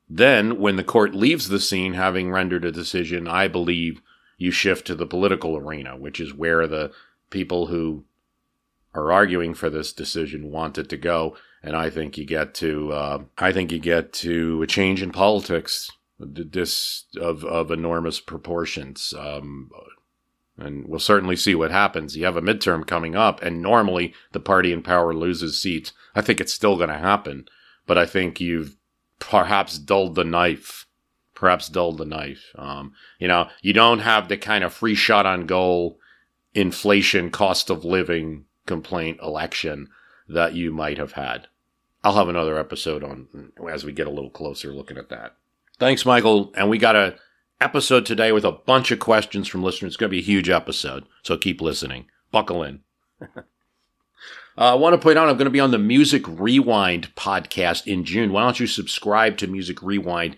Then, 0.10 0.60
when 0.60 0.77
the 0.77 0.84
court 0.84 1.13
leaves 1.13 1.49
the 1.49 1.60
scene 1.60 1.93
having 1.93 2.32
rendered 2.32 2.65
a 2.65 2.71
decision, 2.71 3.27
I 3.27 3.47
believe 3.47 4.01
you 4.38 4.49
shift 4.49 4.88
to 4.88 4.95
the 4.95 5.06
political 5.06 5.56
arena, 5.56 5.95
which 5.95 6.19
is 6.19 6.34
where 6.34 6.65
the 6.65 6.91
people 7.29 7.67
who 7.67 8.06
are 8.95 9.12
arguing 9.12 9.53
for 9.53 9.69
this 9.69 9.93
decision 9.93 10.51
want 10.51 10.77
it 10.77 10.89
to 10.89 10.97
go. 10.97 11.36
And 11.63 11.78
I 11.78 11.89
think 11.89 12.17
you 12.17 12.26
get 12.26 12.54
to, 12.56 12.91
uh, 12.91 13.23
I 13.38 13.54
think 13.54 13.71
you 13.71 13.80
get 13.80 14.12
to 14.13 14.62
a 14.62 14.67
change 14.67 15.02
in 15.02 15.12
politics, 15.12 15.89
this 16.19 17.06
of 17.19 17.43
of 17.45 17.71
enormous 17.71 18.19
proportions. 18.19 19.13
Um, 19.17 19.69
and 20.58 20.88
we'll 20.88 20.99
certainly 20.99 21.36
see 21.36 21.56
what 21.56 21.71
happens. 21.71 22.15
You 22.15 22.26
have 22.26 22.38
a 22.38 22.41
midterm 22.41 22.86
coming 22.86 23.15
up, 23.15 23.41
and 23.41 23.62
normally 23.62 24.13
the 24.34 24.39
party 24.39 24.71
in 24.71 24.84
power 24.84 25.13
loses 25.13 25.60
seats. 25.60 25.93
I 26.15 26.21
think 26.21 26.39
it's 26.39 26.54
still 26.54 26.78
going 26.78 26.89
to 26.89 26.97
happen, 26.97 27.47
but 27.88 27.97
I 27.97 28.06
think 28.06 28.39
you've 28.39 28.76
perhaps 29.19 29.80
dulled 29.80 30.15
the 30.15 30.23
knife. 30.23 30.86
Perhaps 31.34 31.69
dulled 31.69 31.97
the 31.97 32.06
knife. 32.06 32.52
Um, 32.56 32.93
you 33.19 33.28
know, 33.28 33.49
you 33.62 33.73
don't 33.73 33.99
have 33.99 34.28
the 34.28 34.38
kind 34.38 34.63
of 34.63 34.73
free 34.73 34.95
shot 34.95 35.26
on 35.26 35.45
goal, 35.45 35.97
inflation, 36.54 37.32
cost 37.32 37.69
of 37.69 37.84
living 37.84 38.45
complaint 38.65 39.19
election 39.21 39.89
that 40.30 40.54
you 40.54 40.71
might 40.71 40.97
have 40.97 41.13
had. 41.13 41.47
I'll 42.04 42.16
have 42.16 42.28
another 42.28 42.58
episode 42.58 43.04
on 43.04 43.52
as 43.70 43.86
we 43.86 43.94
get 43.94 44.08
a 44.08 44.12
little 44.12 44.30
closer 44.30 44.74
looking 44.74 44.98
at 44.98 45.10
that. 45.10 45.36
Thanks, 45.80 46.06
Michael. 46.06 46.52
And 46.56 46.70
we 46.70 46.78
got 46.78 46.96
a 46.96 47.16
episode 47.62 48.06
today 48.06 48.32
with 48.32 48.44
a 48.44 48.52
bunch 48.52 48.92
of 48.92 49.00
questions 49.00 49.48
from 49.48 49.63
listeners. 49.63 49.92
It's 49.92 49.98
going 49.98 50.10
to 50.10 50.16
be 50.16 50.20
a 50.20 50.24
huge 50.24 50.50
episode, 50.50 51.06
so 51.24 51.38
keep 51.38 51.62
listening. 51.62 52.08
Buckle 52.32 52.63
in. 52.63 52.82
uh, 53.22 53.36
I 54.58 54.74
want 54.74 54.94
to 54.94 54.98
point 54.98 55.18
out 55.18 55.30
I'm 55.30 55.38
going 55.38 55.46
to 55.46 55.52
be 55.52 55.62
on 55.62 55.72
the 55.72 55.78
Music 55.78 56.28
Rewind 56.28 57.16
podcast 57.16 57.88
in 57.88 58.04
June. 58.04 58.34
Why 58.34 58.44
don't 58.44 58.60
you 58.60 58.68
subscribe 58.68 59.38
to 59.38 59.48
Music 59.48 59.82
Rewind? 59.82 60.36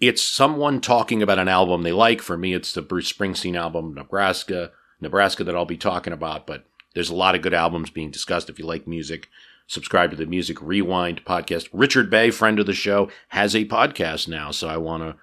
It's 0.00 0.22
someone 0.22 0.82
talking 0.82 1.22
about 1.22 1.38
an 1.38 1.48
album 1.48 1.82
they 1.82 1.92
like. 1.92 2.20
For 2.20 2.36
me, 2.36 2.52
it's 2.52 2.74
the 2.74 2.82
Bruce 2.82 3.10
Springsteen 3.10 3.56
album, 3.56 3.94
Nebraska, 3.94 4.72
Nebraska, 5.00 5.44
that 5.44 5.56
I'll 5.56 5.64
be 5.64 5.78
talking 5.78 6.12
about. 6.12 6.46
But 6.46 6.66
there's 6.94 7.10
a 7.10 7.14
lot 7.14 7.34
of 7.34 7.40
good 7.40 7.54
albums 7.54 7.88
being 7.88 8.10
discussed. 8.10 8.50
If 8.50 8.58
you 8.58 8.66
like 8.66 8.86
music, 8.86 9.28
subscribe 9.66 10.10
to 10.10 10.16
the 10.16 10.26
Music 10.26 10.60
Rewind 10.60 11.24
podcast. 11.24 11.68
Richard 11.72 12.10
Bay, 12.10 12.30
friend 12.30 12.58
of 12.58 12.66
the 12.66 12.74
show, 12.74 13.10
has 13.28 13.54
a 13.54 13.64
podcast 13.64 14.28
now, 14.28 14.50
so 14.50 14.68
I 14.68 14.76
want 14.76 15.02
to 15.02 15.16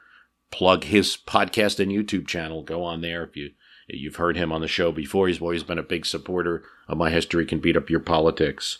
plug 0.51 0.85
his 0.85 1.17
podcast 1.17 1.79
and 1.79 1.91
YouTube 1.91 2.27
channel. 2.27 2.63
Go 2.63 2.83
on 2.83 3.01
there 3.01 3.23
if 3.23 3.35
you 3.35 3.51
you've 3.87 4.15
heard 4.15 4.37
him 4.37 4.51
on 4.51 4.61
the 4.61 4.67
show 4.67 4.91
before. 4.91 5.27
He's 5.27 5.41
always 5.41 5.63
been 5.63 5.79
a 5.79 5.83
big 5.83 6.05
supporter 6.05 6.63
of 6.87 6.97
my 6.97 7.09
history 7.09 7.45
can 7.45 7.59
beat 7.59 7.77
up 7.77 7.89
your 7.89 7.99
politics. 7.99 8.79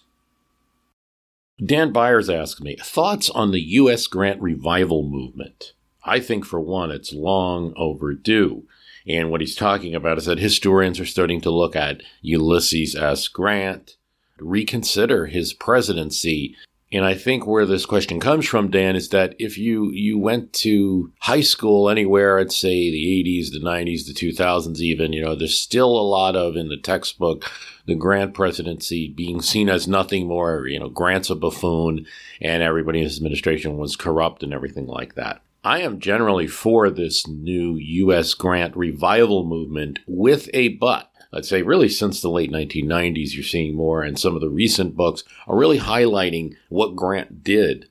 Dan 1.64 1.92
Byers 1.92 2.30
asks 2.30 2.62
me 2.62 2.78
thoughts 2.82 3.30
on 3.30 3.52
the 3.52 3.62
U.S. 3.62 4.08
grant 4.08 4.42
revival 4.42 5.04
movement. 5.04 5.74
I 6.04 6.20
think, 6.20 6.46
for 6.46 6.60
one, 6.60 6.92
it's 6.92 7.14
long 7.14 7.74
overdue. 7.78 8.64
And 9.08 9.30
what 9.30 9.42
he's 9.42 9.56
talking 9.56 9.94
about 9.94 10.18
is 10.18 10.26
that 10.26 10.40
historians 10.40 11.00
are 11.00 11.06
starting 11.06 11.42
to 11.42 11.52
look 11.52 11.76
at 11.76 12.02
Ulysses 12.22 12.96
S. 12.96 13.28
Grant, 13.28 13.98
reconsider 14.40 15.28
his 15.28 15.54
presidency, 15.54 16.56
and 16.94 17.06
I 17.06 17.16
think 17.16 17.48
where 17.48 17.66
this 17.66 17.88
question 17.88 18.20
comes 18.20 18.48
from, 18.48 18.70
Dan, 18.70 18.96
is 18.96 19.10
that 19.10 19.36
if 19.40 19.58
you 19.58 19.90
you 19.92 20.20
went 20.20 20.54
to 20.54 21.12
high 21.20 21.42
school 21.42 21.90
anywhere, 21.90 22.38
I'd 22.38 22.52
say 22.52 22.92
the 22.92 23.24
80s, 23.26 23.52
the 23.52 23.60
90s, 23.60 24.06
the 24.06 24.14
2000s, 24.14 24.80
even, 24.80 25.12
you 25.12 25.24
know, 25.24 25.36
there's 25.36 25.60
still 25.60 25.90
a 25.90 26.08
lot 26.08 26.36
of 26.36 26.56
in 26.56 26.70
the 26.70 26.78
textbook 26.78 27.50
the 27.86 27.96
Grant 27.96 28.34
presidency 28.34 29.10
being 29.10 29.42
seen 29.42 29.70
as 29.70 29.88
nothing 29.88 30.28
more, 30.28 30.68
you 30.68 30.80
know, 30.80 30.90
Grant's 30.90 31.32
a 31.32 31.36
buffoon, 31.36 32.06
and 32.40 32.62
everybody 32.62 33.00
in 33.00 33.06
his 33.06 33.18
administration 33.18 33.78
was 33.78 33.96
corrupt 33.96 34.44
and 34.44 34.54
everything 34.54 34.86
like 34.86 35.16
that. 35.16 35.42
I 35.66 35.80
am 35.80 36.00
generally 36.00 36.48
for 36.48 36.90
this 36.90 37.26
new 37.26 37.76
U.S. 37.76 38.34
Grant 38.34 38.76
revival 38.76 39.46
movement 39.46 40.00
with 40.06 40.50
a 40.54 40.70
but. 40.70 41.10
I'd 41.34 41.46
say 41.46 41.64
really 41.64 41.90
since 41.90 42.22
the 42.22 42.30
late 42.30 42.52
1990s, 42.52 43.34
you're 43.34 43.44
seeing 43.44 43.76
more, 43.76 44.04
and 44.04 44.20
some 44.20 44.36
of 44.36 44.42
the 44.42 44.50
recent 44.50 44.96
books 44.96 45.24
are 45.48 45.58
really 45.58 45.80
highlighting 45.80 46.56
what 46.70 46.96
Grant 46.96 47.44
did 47.44 47.90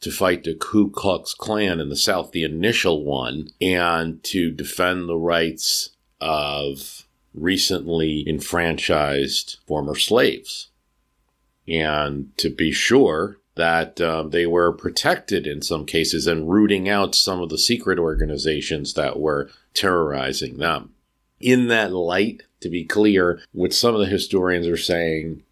to 0.00 0.10
fight 0.10 0.44
the 0.44 0.54
Ku 0.54 0.90
Klux 0.90 1.34
Klan 1.34 1.80
in 1.80 1.88
the 1.88 1.96
South, 1.96 2.30
the 2.30 2.44
initial 2.44 3.04
one, 3.04 3.48
and 3.60 4.22
to 4.24 4.50
defend 4.50 5.08
the 5.08 5.16
rights 5.16 5.90
of 6.20 7.06
recently 7.32 8.28
enfranchised 8.28 9.58
former 9.66 9.96
slaves. 9.96 10.68
And 11.66 12.36
to 12.36 12.50
be 12.50 12.70
sure 12.70 13.38
that 13.56 14.00
um, 14.00 14.30
they 14.30 14.46
were 14.46 14.72
protected 14.72 15.46
in 15.46 15.62
some 15.62 15.86
cases 15.86 16.26
and 16.26 16.50
rooting 16.50 16.88
out 16.88 17.14
some 17.14 17.40
of 17.40 17.48
the 17.48 17.58
secret 17.58 17.98
organizations 17.98 18.94
that 18.94 19.18
were 19.18 19.50
terrorizing 19.72 20.58
them. 20.58 20.94
In 21.40 21.68
that 21.68 21.92
light, 21.92 22.42
to 22.64 22.68
be 22.68 22.84
clear, 22.84 23.40
what 23.52 23.72
some 23.72 23.94
of 23.94 24.00
the 24.00 24.06
historians 24.06 24.66
are 24.66 24.76
saying 24.76 25.44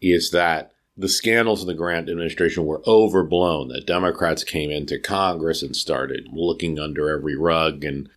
is 0.00 0.30
that 0.32 0.72
the 0.96 1.08
scandals 1.08 1.60
in 1.60 1.66
the 1.66 1.74
Grant 1.74 2.08
administration 2.08 2.66
were 2.66 2.82
overblown, 2.86 3.68
that 3.68 3.86
Democrats 3.86 4.42
came 4.42 4.70
into 4.70 4.98
Congress 4.98 5.62
and 5.62 5.76
started 5.76 6.28
looking 6.32 6.78
under 6.78 7.08
every 7.10 7.36
rug. 7.36 7.84
And 7.84 8.08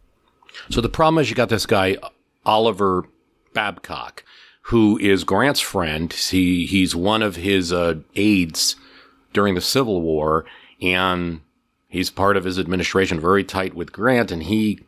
so 0.69 0.81
the 0.81 0.89
problem 0.89 1.21
is 1.21 1.29
you 1.29 1.35
got 1.35 1.49
this 1.49 1.65
guy, 1.65 1.97
Orville 2.45 3.07
Babcock, 3.53 4.23
who 4.63 4.97
is 4.99 5.23
Grant's 5.23 5.59
friend. 5.59 6.11
He, 6.13 6.65
he's 6.65 6.95
one 6.95 7.21
of 7.21 7.35
his 7.35 7.73
uh, 7.73 7.95
aides 8.15 8.75
during 9.33 9.55
the 9.55 9.61
Civil 9.61 10.01
War, 10.01 10.45
and 10.81 11.41
he's 11.87 12.09
part 12.09 12.37
of 12.37 12.43
his 12.43 12.59
administration, 12.59 13.19
very 13.19 13.43
tight 13.43 13.73
with 13.73 13.91
Grant, 13.91 14.31
and 14.31 14.43
he 14.43 14.79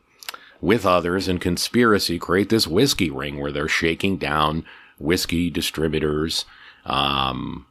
with 0.61 0.85
others 0.85 1.27
in 1.27 1.39
conspiracy 1.39 2.19
create 2.19 2.49
this 2.49 2.67
whiskey 2.67 3.09
ring 3.09 3.39
where 3.39 3.51
they're 3.51 3.67
shaking 3.67 4.17
down 4.17 4.65
whiskey 4.97 5.49
distributors 5.49 6.45
um, 6.85 7.65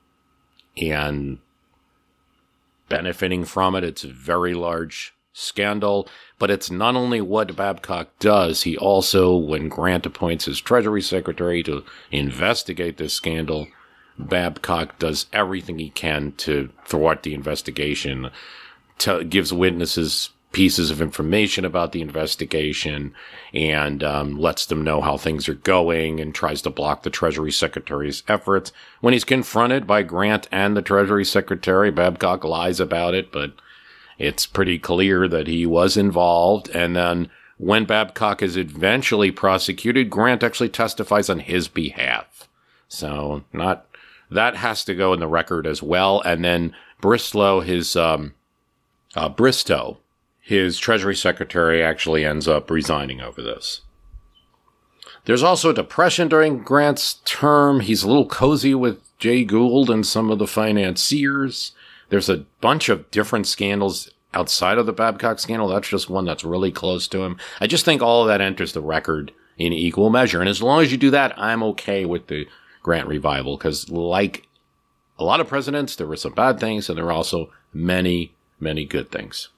and 0.77 1.39
benefiting 2.89 3.45
from 3.45 3.75
it. 3.75 3.85
It's 3.85 4.05
a 4.05 4.09
very 4.09 4.55
large 4.55 5.15
scandal, 5.33 6.09
but 6.39 6.51
it's 6.51 6.71
not 6.71 6.97
only 6.97 7.21
what 7.21 7.55
Babcock 7.55 8.09
does, 8.19 8.63
he 8.63 8.77
also, 8.77 9.37
when 9.37 9.69
Grant 9.69 10.07
appoints 10.07 10.47
his 10.47 10.61
Treasury 10.61 11.03
Secretary 11.03 11.63
to 11.63 11.85
investigate 12.11 12.97
this 12.97 13.15
scandal, 13.15 13.69
Babcock 14.19 14.99
does 14.99 15.27
everything 15.33 15.79
he 15.79 15.91
can 15.91 16.33
to 16.39 16.71
thwart 16.85 17.23
the 17.23 17.35
investigation, 17.35 18.31
to, 18.99 19.23
gives 19.23 19.53
witnesses 19.53 20.31
pieces 20.53 20.91
of 20.91 21.03
information 21.03 21.65
about 21.65 21.93
the 21.93 22.01
investigation 22.01 23.15
and 23.53 24.03
um, 24.03 24.39
lets 24.39 24.67
them 24.67 24.83
know 24.83 25.01
how 25.01 25.17
things 25.17 25.49
are 25.49 25.55
going 25.55 26.21
and 26.21 26.35
tries 26.35 26.63
to 26.63 26.71
block 26.71 27.03
the 27.03 27.11
Treasury 27.11 27.53
Secretary's 27.53 28.23
efforts. 28.29 28.73
When 29.01 29.13
he's 29.13 29.25
confronted 29.25 29.87
by 29.87 30.03
Grant 30.03 30.49
and 30.51 30.77
the 30.77 30.83
Treasury 30.83 31.25
Secretary, 31.25 31.91
Babcock 31.91 32.45
lies 32.45 32.81
about 32.81 33.15
it, 33.15 33.31
but 33.31 33.53
it's 34.19 34.47
pretty 34.47 34.79
clear 34.79 35.29
that 35.29 35.47
he 35.47 35.67
was 35.67 35.97
involved. 35.97 36.71
And 36.71 36.97
then 36.97 37.31
when 37.59 37.85
Babcock 37.85 38.43
is 38.43 38.57
eventually 38.57 39.31
prosecuted, 39.31 40.11
Grant 40.11 40.43
actually 40.43 40.71
testifies 40.71 41.29
on 41.29 41.41
his 41.41 41.69
behalf. 41.69 42.49
So 42.89 43.45
not 43.53 43.87
that 44.31 44.57
has 44.57 44.85
to 44.85 44.95
go 44.95 45.13
in 45.13 45.21
the 45.21 45.29
record 45.29 45.67
as 45.67 45.83
well. 45.83 46.21
And 46.23 46.45
then 46.45 46.75
Bristow, 47.01 47.61
his 47.61 47.97
um, 47.97 48.35
uh, 49.15 49.29
Bristow, 49.29 49.99
his 50.49 50.79
Treasury 50.79 51.15
Secretary, 51.15 51.83
actually 51.83 52.25
ends 52.25 52.49
up 52.49 52.71
resigning 52.71 53.21
over 53.21 53.43
this. 53.43 53.83
There's 55.27 55.43
also 55.43 55.69
a 55.69 55.75
depression 55.75 56.27
during 56.27 56.63
Grant's 56.63 57.21
term. 57.27 57.81
He's 57.81 58.03
a 58.03 58.09
little 58.09 58.25
cozy 58.25 58.75
with 58.75 58.99
Jay 59.19 59.45
Gould 59.45 59.91
and 59.91 60.07
some 60.07 60.31
of 60.31 60.39
the 60.39 60.47
financiers. 60.47 61.73
There's 62.09 62.31
a 62.31 62.47
bunch 62.63 62.89
of 62.89 63.11
different 63.11 63.47
scandals 63.47 64.11
outside 64.33 64.79
of 64.79 64.87
the 64.87 64.93
Babcock 64.95 65.39
scandal. 65.39 65.69
That's 65.69 65.87
just 65.87 66.09
one 66.09 66.25
that's 66.25 66.45
really 66.45 66.73
close 66.73 67.07
to 67.09 67.25
him. 67.25 67.37
I 67.61 67.67
just 67.67 67.85
think 67.85 68.01
all 68.01 68.23
of 68.23 68.29
that 68.29 68.41
enters 68.41 68.73
the 68.73 68.81
record 68.81 69.33
in 69.59 69.75
equal 69.75 70.09
measure. 70.09 70.41
And 70.41 70.49
as 70.49 70.63
long 70.63 70.81
as 70.81 70.91
you 70.91 70.97
do 70.97 71.11
that, 71.11 71.39
I'm 71.39 71.63
okay 71.63 72.07
with 72.07 72.29
the 72.29 72.47
Grant 72.83 73.07
revival 73.07 73.59
because, 73.59 73.91
like 73.91 74.49
a 75.19 75.25
lot 75.25 75.41
of 75.41 75.49
presidents, 75.49 75.95
there 75.95 76.07
were 76.07 76.17
some 76.17 76.33
bad 76.33 76.59
things 76.59 76.89
and 76.89 76.97
there 76.97 77.05
were 77.05 77.13
also 77.13 77.53
many, 77.75 78.33
many 78.59 78.87
good 78.87 79.11
things. 79.11 79.51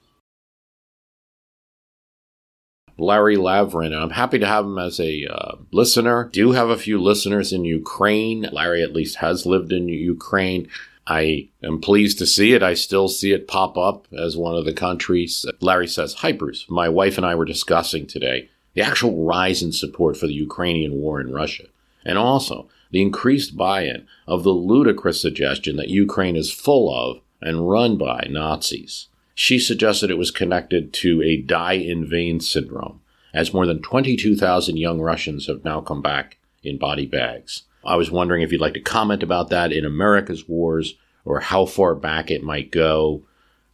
Larry 3.01 3.35
Lavrin. 3.35 3.99
I'm 3.99 4.11
happy 4.11 4.37
to 4.39 4.45
have 4.45 4.65
him 4.65 4.77
as 4.77 4.99
a 4.99 5.25
uh, 5.25 5.55
listener. 5.71 6.29
Do 6.31 6.51
have 6.51 6.69
a 6.69 6.77
few 6.77 7.01
listeners 7.01 7.51
in 7.51 7.65
Ukraine. 7.65 8.47
Larry 8.51 8.83
at 8.83 8.93
least 8.93 9.17
has 9.17 9.45
lived 9.45 9.73
in 9.73 9.89
Ukraine. 9.89 10.69
I 11.07 11.49
am 11.63 11.81
pleased 11.81 12.19
to 12.19 12.27
see 12.27 12.53
it. 12.53 12.61
I 12.61 12.75
still 12.75 13.07
see 13.07 13.31
it 13.31 13.47
pop 13.47 13.75
up 13.75 14.07
as 14.13 14.37
one 14.37 14.55
of 14.55 14.65
the 14.65 14.73
countries. 14.73 15.45
Larry 15.59 15.87
says, 15.87 16.13
Hi, 16.15 16.31
Bruce. 16.31 16.65
My 16.69 16.89
wife 16.89 17.17
and 17.17 17.25
I 17.25 17.33
were 17.33 17.45
discussing 17.45 18.05
today 18.05 18.49
the 18.75 18.83
actual 18.83 19.25
rise 19.25 19.63
in 19.63 19.71
support 19.71 20.15
for 20.15 20.27
the 20.27 20.33
Ukrainian 20.33 20.93
war 20.93 21.19
in 21.19 21.33
Russia, 21.33 21.65
and 22.05 22.17
also 22.17 22.69
the 22.91 23.01
increased 23.01 23.57
buy 23.57 23.81
in 23.83 24.05
of 24.27 24.43
the 24.43 24.51
ludicrous 24.51 25.19
suggestion 25.19 25.75
that 25.77 25.89
Ukraine 25.89 26.35
is 26.35 26.51
full 26.51 26.93
of 26.93 27.21
and 27.41 27.69
run 27.69 27.97
by 27.97 28.27
Nazis. 28.29 29.07
She 29.33 29.59
suggested 29.59 30.09
it 30.09 30.17
was 30.17 30.31
connected 30.31 30.93
to 30.95 31.21
a 31.21 31.37
die 31.37 31.73
in 31.73 32.05
vain 32.05 32.39
syndrome, 32.39 33.01
as 33.33 33.53
more 33.53 33.65
than 33.65 33.81
22,000 33.81 34.77
young 34.77 34.99
Russians 34.99 35.47
have 35.47 35.63
now 35.63 35.81
come 35.81 36.01
back 36.01 36.37
in 36.63 36.77
body 36.77 37.05
bags. 37.05 37.63
I 37.83 37.95
was 37.95 38.11
wondering 38.11 38.41
if 38.41 38.51
you'd 38.51 38.61
like 38.61 38.75
to 38.75 38.81
comment 38.81 39.23
about 39.23 39.49
that 39.49 39.71
in 39.71 39.85
America's 39.85 40.47
wars, 40.47 40.95
or 41.25 41.39
how 41.39 41.65
far 41.65 41.95
back 41.95 42.29
it 42.29 42.43
might 42.43 42.71
go, 42.71 43.23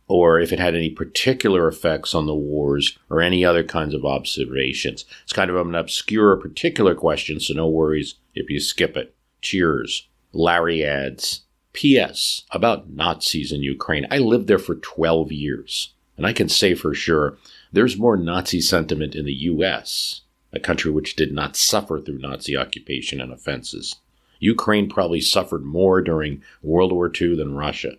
or 0.07 0.39
if 0.39 0.53
it 0.53 0.59
had 0.59 0.75
any 0.75 0.89
particular 0.89 1.67
effects 1.67 2.15
on 2.15 2.25
the 2.25 2.35
wars, 2.35 2.97
or 3.09 3.21
any 3.21 3.43
other 3.43 3.63
kinds 3.63 3.93
of 3.93 4.05
observations. 4.05 5.05
It's 5.23 5.33
kind 5.33 5.49
of 5.49 5.57
an 5.57 5.75
obscure, 5.75 6.37
particular 6.37 6.95
question, 6.95 7.39
so 7.39 7.53
no 7.53 7.67
worries 7.67 8.15
if 8.33 8.49
you 8.49 8.59
skip 8.59 8.95
it. 8.95 9.15
Cheers. 9.41 10.07
Larry 10.33 10.85
adds, 10.85 11.41
P.S. 11.73 12.43
About 12.51 12.89
Nazis 12.89 13.51
in 13.51 13.61
Ukraine. 13.61 14.07
I 14.09 14.17
lived 14.17 14.47
there 14.47 14.59
for 14.59 14.75
12 14.75 15.31
years, 15.31 15.93
and 16.15 16.25
I 16.25 16.33
can 16.33 16.49
say 16.49 16.73
for 16.73 16.93
sure 16.93 17.37
there's 17.71 17.97
more 17.97 18.17
Nazi 18.17 18.61
sentiment 18.61 19.15
in 19.15 19.25
the 19.25 19.33
U.S., 19.33 20.21
a 20.53 20.59
country 20.59 20.91
which 20.91 21.15
did 21.15 21.31
not 21.31 21.55
suffer 21.55 21.99
through 21.99 22.19
Nazi 22.19 22.55
occupation 22.57 23.21
and 23.21 23.31
offenses. 23.31 23.97
Ukraine 24.39 24.89
probably 24.89 25.21
suffered 25.21 25.63
more 25.63 26.01
during 26.01 26.41
World 26.61 26.91
War 26.91 27.11
II 27.13 27.35
than 27.35 27.55
Russia. 27.55 27.93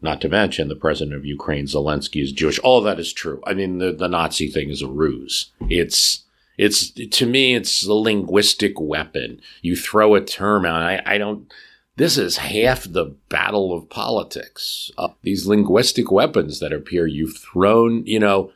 Not 0.00 0.20
to 0.20 0.28
mention 0.28 0.68
the 0.68 0.76
president 0.76 1.16
of 1.16 1.26
Ukraine, 1.26 1.66
Zelensky, 1.66 2.22
is 2.22 2.32
Jewish. 2.32 2.58
All 2.60 2.80
that 2.82 3.00
is 3.00 3.12
true. 3.12 3.42
I 3.46 3.54
mean, 3.54 3.78
the, 3.78 3.92
the 3.92 4.08
Nazi 4.08 4.48
thing 4.48 4.70
is 4.70 4.82
a 4.82 4.86
ruse. 4.86 5.50
It's 5.68 6.24
it's 6.56 6.90
to 6.90 7.26
me, 7.26 7.54
it's 7.54 7.86
a 7.86 7.94
linguistic 7.94 8.80
weapon. 8.80 9.40
You 9.62 9.76
throw 9.76 10.14
a 10.14 10.20
term 10.20 10.66
out. 10.66 10.82
I, 10.82 11.02
I 11.06 11.18
don't 11.18 11.52
this 11.98 12.16
is 12.16 12.36
half 12.36 12.84
the 12.84 13.16
battle 13.28 13.72
of 13.72 13.90
politics. 13.90 14.90
Uh, 14.96 15.08
these 15.22 15.46
linguistic 15.46 16.12
weapons 16.12 16.60
that 16.60 16.72
appear, 16.72 17.08
you've 17.08 17.36
thrown, 17.36 18.06
you 18.06 18.20
know, 18.20 18.52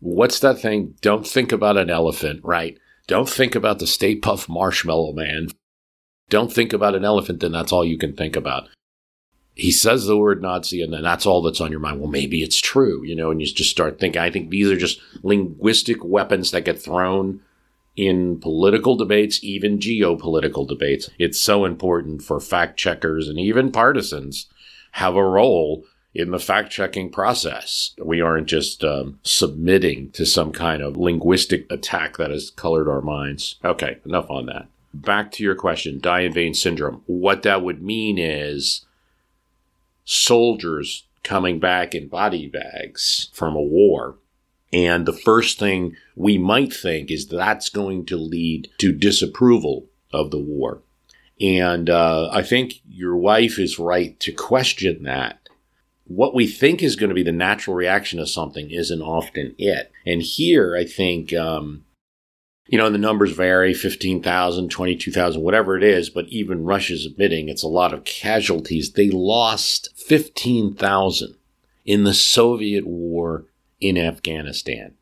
what's 0.00 0.40
that 0.40 0.58
thing? 0.58 0.94
Don't 1.02 1.26
think 1.26 1.52
about 1.52 1.76
an 1.76 1.90
elephant, 1.90 2.40
right? 2.42 2.78
Don't 3.06 3.28
think 3.28 3.54
about 3.54 3.78
the 3.78 3.86
Stay 3.86 4.16
Puft 4.16 4.48
Marshmallow 4.48 5.12
Man. 5.12 5.48
Don't 6.30 6.52
think 6.52 6.72
about 6.72 6.94
an 6.94 7.04
elephant, 7.04 7.40
then 7.40 7.52
that's 7.52 7.72
all 7.72 7.84
you 7.84 7.98
can 7.98 8.16
think 8.16 8.36
about. 8.36 8.68
He 9.54 9.70
says 9.70 10.06
the 10.06 10.16
word 10.16 10.40
Nazi, 10.40 10.82
and 10.82 10.92
then 10.92 11.02
that's 11.02 11.26
all 11.26 11.42
that's 11.42 11.60
on 11.60 11.70
your 11.70 11.80
mind. 11.80 12.00
Well, 12.00 12.08
maybe 12.08 12.42
it's 12.42 12.60
true, 12.60 13.04
you 13.04 13.14
know, 13.14 13.30
and 13.30 13.40
you 13.40 13.46
just 13.46 13.70
start 13.70 13.98
thinking. 13.98 14.22
I 14.22 14.30
think 14.30 14.48
these 14.48 14.70
are 14.70 14.76
just 14.76 15.00
linguistic 15.22 16.02
weapons 16.02 16.52
that 16.52 16.64
get 16.64 16.80
thrown 16.80 17.40
in 17.98 18.38
political 18.38 18.94
debates, 18.94 19.42
even 19.42 19.78
geopolitical 19.78 20.66
debates. 20.66 21.10
It's 21.18 21.40
so 21.40 21.64
important 21.64 22.22
for 22.22 22.38
fact 22.38 22.78
checkers 22.78 23.28
and 23.28 23.40
even 23.40 23.72
partisans 23.72 24.46
have 24.92 25.16
a 25.16 25.24
role 25.24 25.84
in 26.14 26.30
the 26.30 26.38
fact 26.38 26.70
checking 26.70 27.10
process. 27.10 27.94
We 28.02 28.20
aren't 28.20 28.46
just 28.46 28.84
um, 28.84 29.18
submitting 29.24 30.12
to 30.12 30.24
some 30.24 30.52
kind 30.52 30.80
of 30.80 30.96
linguistic 30.96 31.66
attack 31.70 32.16
that 32.18 32.30
has 32.30 32.50
colored 32.50 32.88
our 32.88 33.02
minds. 33.02 33.56
Okay, 33.64 33.98
enough 34.06 34.30
on 34.30 34.46
that. 34.46 34.68
Back 34.94 35.32
to 35.32 35.42
your 35.42 35.56
question 35.56 35.98
die 35.98 36.20
in 36.20 36.32
vain 36.32 36.54
syndrome. 36.54 37.02
What 37.06 37.42
that 37.42 37.62
would 37.62 37.82
mean 37.82 38.16
is 38.16 38.86
soldiers 40.04 41.04
coming 41.24 41.58
back 41.58 41.96
in 41.96 42.06
body 42.06 42.46
bags 42.46 43.28
from 43.32 43.56
a 43.56 43.60
war 43.60 44.16
and 44.72 45.06
the 45.06 45.12
first 45.12 45.58
thing 45.58 45.96
we 46.14 46.36
might 46.36 46.72
think 46.72 47.10
is 47.10 47.26
that's 47.26 47.68
going 47.68 48.04
to 48.06 48.16
lead 48.16 48.68
to 48.78 48.92
disapproval 48.92 49.86
of 50.12 50.30
the 50.30 50.38
war. 50.38 50.82
And 51.40 51.88
uh, 51.88 52.28
I 52.32 52.42
think 52.42 52.80
your 52.88 53.16
wife 53.16 53.58
is 53.58 53.78
right 53.78 54.18
to 54.20 54.32
question 54.32 55.04
that. 55.04 55.48
What 56.04 56.34
we 56.34 56.46
think 56.46 56.82
is 56.82 56.96
going 56.96 57.10
to 57.10 57.14
be 57.14 57.22
the 57.22 57.32
natural 57.32 57.76
reaction 57.76 58.18
to 58.18 58.26
something 58.26 58.70
isn't 58.70 59.02
often 59.02 59.54
it. 59.58 59.92
And 60.06 60.22
here, 60.22 60.74
I 60.76 60.84
think, 60.84 61.34
um, 61.34 61.84
you 62.66 62.78
know, 62.78 62.90
the 62.90 62.98
numbers 62.98 63.32
vary 63.32 63.74
15,000, 63.74 64.70
22,000, 64.70 65.40
whatever 65.40 65.76
it 65.76 65.84
is, 65.84 66.10
but 66.10 66.26
even 66.28 66.64
Russia's 66.64 67.06
admitting 67.06 67.48
it's 67.48 67.62
a 67.62 67.68
lot 67.68 67.94
of 67.94 68.04
casualties. 68.04 68.92
They 68.92 69.10
lost 69.10 69.90
15,000 69.96 71.34
in 71.84 72.04
the 72.04 72.14
Soviet 72.14 72.86
war 72.86 73.44
in 73.80 73.96
Afghanistan. 73.96 74.94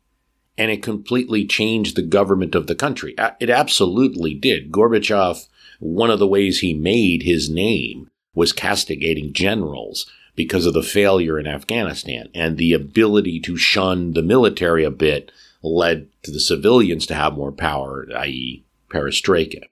And 0.57 0.71
it 0.71 0.81
completely 0.81 1.45
changed 1.45 1.95
the 1.95 2.01
government 2.01 2.55
of 2.55 2.67
the 2.67 2.75
country. 2.75 3.15
It 3.39 3.49
absolutely 3.49 4.33
did. 4.33 4.71
Gorbachev, 4.71 5.47
one 5.79 6.09
of 6.09 6.19
the 6.19 6.27
ways 6.27 6.59
he 6.59 6.73
made 6.73 7.23
his 7.23 7.49
name 7.49 8.09
was 8.33 8.53
castigating 8.53 9.33
generals 9.33 10.09
because 10.35 10.65
of 10.65 10.73
the 10.73 10.83
failure 10.83 11.39
in 11.39 11.47
Afghanistan 11.47 12.29
and 12.33 12.57
the 12.57 12.73
ability 12.73 13.39
to 13.41 13.57
shun 13.57 14.13
the 14.13 14.21
military 14.21 14.83
a 14.83 14.91
bit 14.91 15.31
led 15.63 16.07
to 16.23 16.31
the 16.31 16.39
civilians 16.39 17.05
to 17.07 17.15
have 17.15 17.33
more 17.33 17.51
power, 17.51 18.07
i.e., 18.17 18.63
perestroika. 18.89 19.63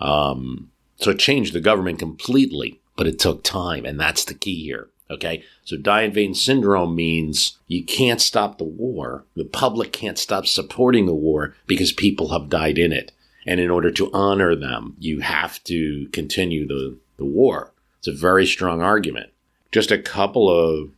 Um, 0.00 0.70
so 0.96 1.10
it 1.10 1.18
changed 1.18 1.52
the 1.52 1.60
government 1.60 1.98
completely, 1.98 2.80
but 2.96 3.06
it 3.06 3.18
took 3.18 3.44
time, 3.44 3.84
and 3.84 4.00
that's 4.00 4.24
the 4.24 4.34
key 4.34 4.64
here. 4.64 4.88
Okay. 5.10 5.42
So 5.64 5.76
die 5.76 6.02
in 6.02 6.12
vain 6.12 6.34
syndrome 6.34 6.94
means 6.94 7.58
you 7.66 7.84
can't 7.84 8.20
stop 8.20 8.58
the 8.58 8.64
war. 8.64 9.24
The 9.34 9.44
public 9.44 9.92
can't 9.92 10.18
stop 10.18 10.46
supporting 10.46 11.06
the 11.06 11.14
war 11.14 11.54
because 11.66 11.92
people 11.92 12.28
have 12.28 12.48
died 12.48 12.78
in 12.78 12.92
it. 12.92 13.12
And 13.46 13.58
in 13.58 13.70
order 13.70 13.90
to 13.90 14.10
honor 14.12 14.54
them, 14.54 14.96
you 14.98 15.20
have 15.20 15.62
to 15.64 16.08
continue 16.12 16.66
the, 16.66 16.96
the 17.16 17.24
war. 17.24 17.72
It's 17.98 18.08
a 18.08 18.12
very 18.12 18.46
strong 18.46 18.80
argument. 18.80 19.30
Just 19.72 19.90
a 19.90 19.98
couple 19.98 20.48
of 20.48 20.90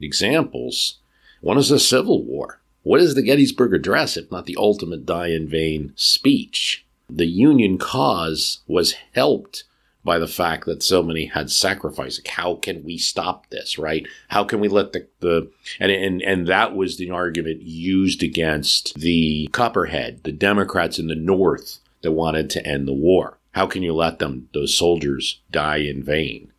examples. 0.00 0.98
One 1.40 1.58
is 1.58 1.68
the 1.68 1.78
Civil 1.78 2.24
War. 2.24 2.60
What 2.82 3.00
is 3.00 3.14
the 3.14 3.22
Gettysburg 3.22 3.74
Address 3.74 4.16
if 4.16 4.30
not 4.30 4.46
the 4.46 4.56
ultimate 4.58 5.06
die 5.06 5.28
in 5.28 5.48
vain 5.48 5.92
speech? 5.96 6.84
The 7.08 7.26
Union 7.26 7.78
cause 7.78 8.60
was 8.66 8.94
helped 9.14 9.64
by 10.04 10.18
the 10.18 10.28
fact 10.28 10.66
that 10.66 10.82
so 10.82 11.02
many 11.02 11.26
had 11.26 11.50
sacrificed. 11.50 12.20
Like, 12.20 12.34
how 12.34 12.56
can 12.56 12.84
we 12.84 12.98
stop 12.98 13.48
this, 13.48 13.78
right? 13.78 14.06
How 14.28 14.44
can 14.44 14.60
we 14.60 14.68
let 14.68 14.92
the, 14.92 15.08
the 15.20 15.50
and, 15.80 15.90
and, 15.90 16.22
and 16.22 16.46
that 16.46 16.76
was 16.76 16.98
the 16.98 17.10
argument 17.10 17.62
used 17.62 18.22
against 18.22 18.94
the 18.94 19.48
Copperhead, 19.52 20.22
the 20.24 20.32
Democrats 20.32 20.98
in 20.98 21.06
the 21.06 21.14
North 21.14 21.80
that 22.02 22.12
wanted 22.12 22.50
to 22.50 22.64
end 22.66 22.86
the 22.86 22.92
war. 22.92 23.38
How 23.52 23.66
can 23.66 23.82
you 23.82 23.94
let 23.94 24.18
them, 24.18 24.48
those 24.52 24.76
soldiers, 24.76 25.40
die 25.50 25.78
in 25.78 26.02
vain? 26.02 26.52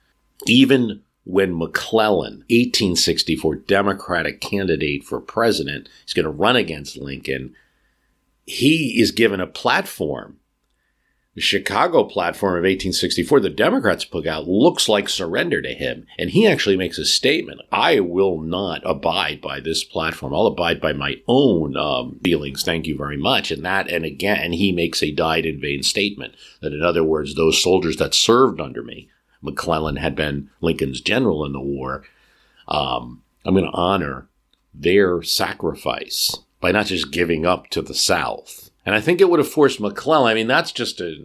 Even 0.47 1.01
when 1.23 1.57
McClellan, 1.57 2.43
1864 2.49 3.55
Democratic 3.55 4.41
candidate 4.41 5.03
for 5.03 5.19
president, 5.19 5.87
is 6.07 6.13
going 6.13 6.25
to 6.25 6.31
run 6.31 6.55
against 6.55 6.97
Lincoln, 6.97 7.55
he 8.45 8.99
is 8.99 9.11
given 9.11 9.39
a 9.39 9.47
platform 9.47 10.37
the 11.35 11.41
Chicago 11.41 12.05
platform 12.05 12.53
of 12.53 12.63
1864, 12.63 13.41
the 13.41 13.49
Democrats 13.49 14.05
put 14.05 14.25
out, 14.25 14.47
looks 14.47 14.87
like 14.87 15.09
surrender 15.09 15.61
to 15.61 15.73
him. 15.73 16.07
And 16.17 16.29
he 16.29 16.47
actually 16.47 16.77
makes 16.77 16.97
a 16.97 17.03
statement 17.03 17.59
I 17.73 17.99
will 17.99 18.39
not 18.39 18.81
abide 18.85 19.41
by 19.41 19.59
this 19.59 19.83
platform. 19.83 20.33
I'll 20.33 20.47
abide 20.47 20.79
by 20.79 20.93
my 20.93 21.21
own 21.27 21.75
um, 21.75 22.19
feelings. 22.23 22.63
Thank 22.63 22.87
you 22.87 22.97
very 22.97 23.17
much. 23.17 23.51
And 23.51 23.65
that, 23.65 23.89
and 23.89 24.05
again, 24.05 24.53
he 24.53 24.71
makes 24.71 25.03
a 25.03 25.11
died 25.11 25.45
in 25.45 25.59
vain 25.59 25.83
statement 25.83 26.35
that, 26.61 26.71
in 26.71 26.81
other 26.81 27.03
words, 27.03 27.35
those 27.35 27.61
soldiers 27.61 27.97
that 27.97 28.15
served 28.15 28.61
under 28.61 28.81
me, 28.81 29.09
McClellan 29.41 29.97
had 29.97 30.15
been 30.15 30.49
Lincoln's 30.61 31.01
general 31.01 31.45
in 31.45 31.51
the 31.51 31.59
war, 31.59 32.05
um, 32.69 33.21
I'm 33.43 33.53
going 33.53 33.65
to 33.65 33.77
honor 33.77 34.29
their 34.73 35.21
sacrifice 35.21 36.39
by 36.61 36.71
not 36.71 36.87
just 36.87 37.11
giving 37.11 37.45
up 37.45 37.69
to 37.71 37.81
the 37.81 37.93
South 37.93 38.64
and 38.85 38.95
I 38.95 39.01
think 39.01 39.19
it 39.19 39.29
would 39.29 39.39
have 39.39 39.49
forced 39.49 39.79
McClellan. 39.79 40.31
I 40.31 40.35
mean, 40.35 40.47
that's 40.47 40.71
just 40.71 41.01
a, 41.01 41.15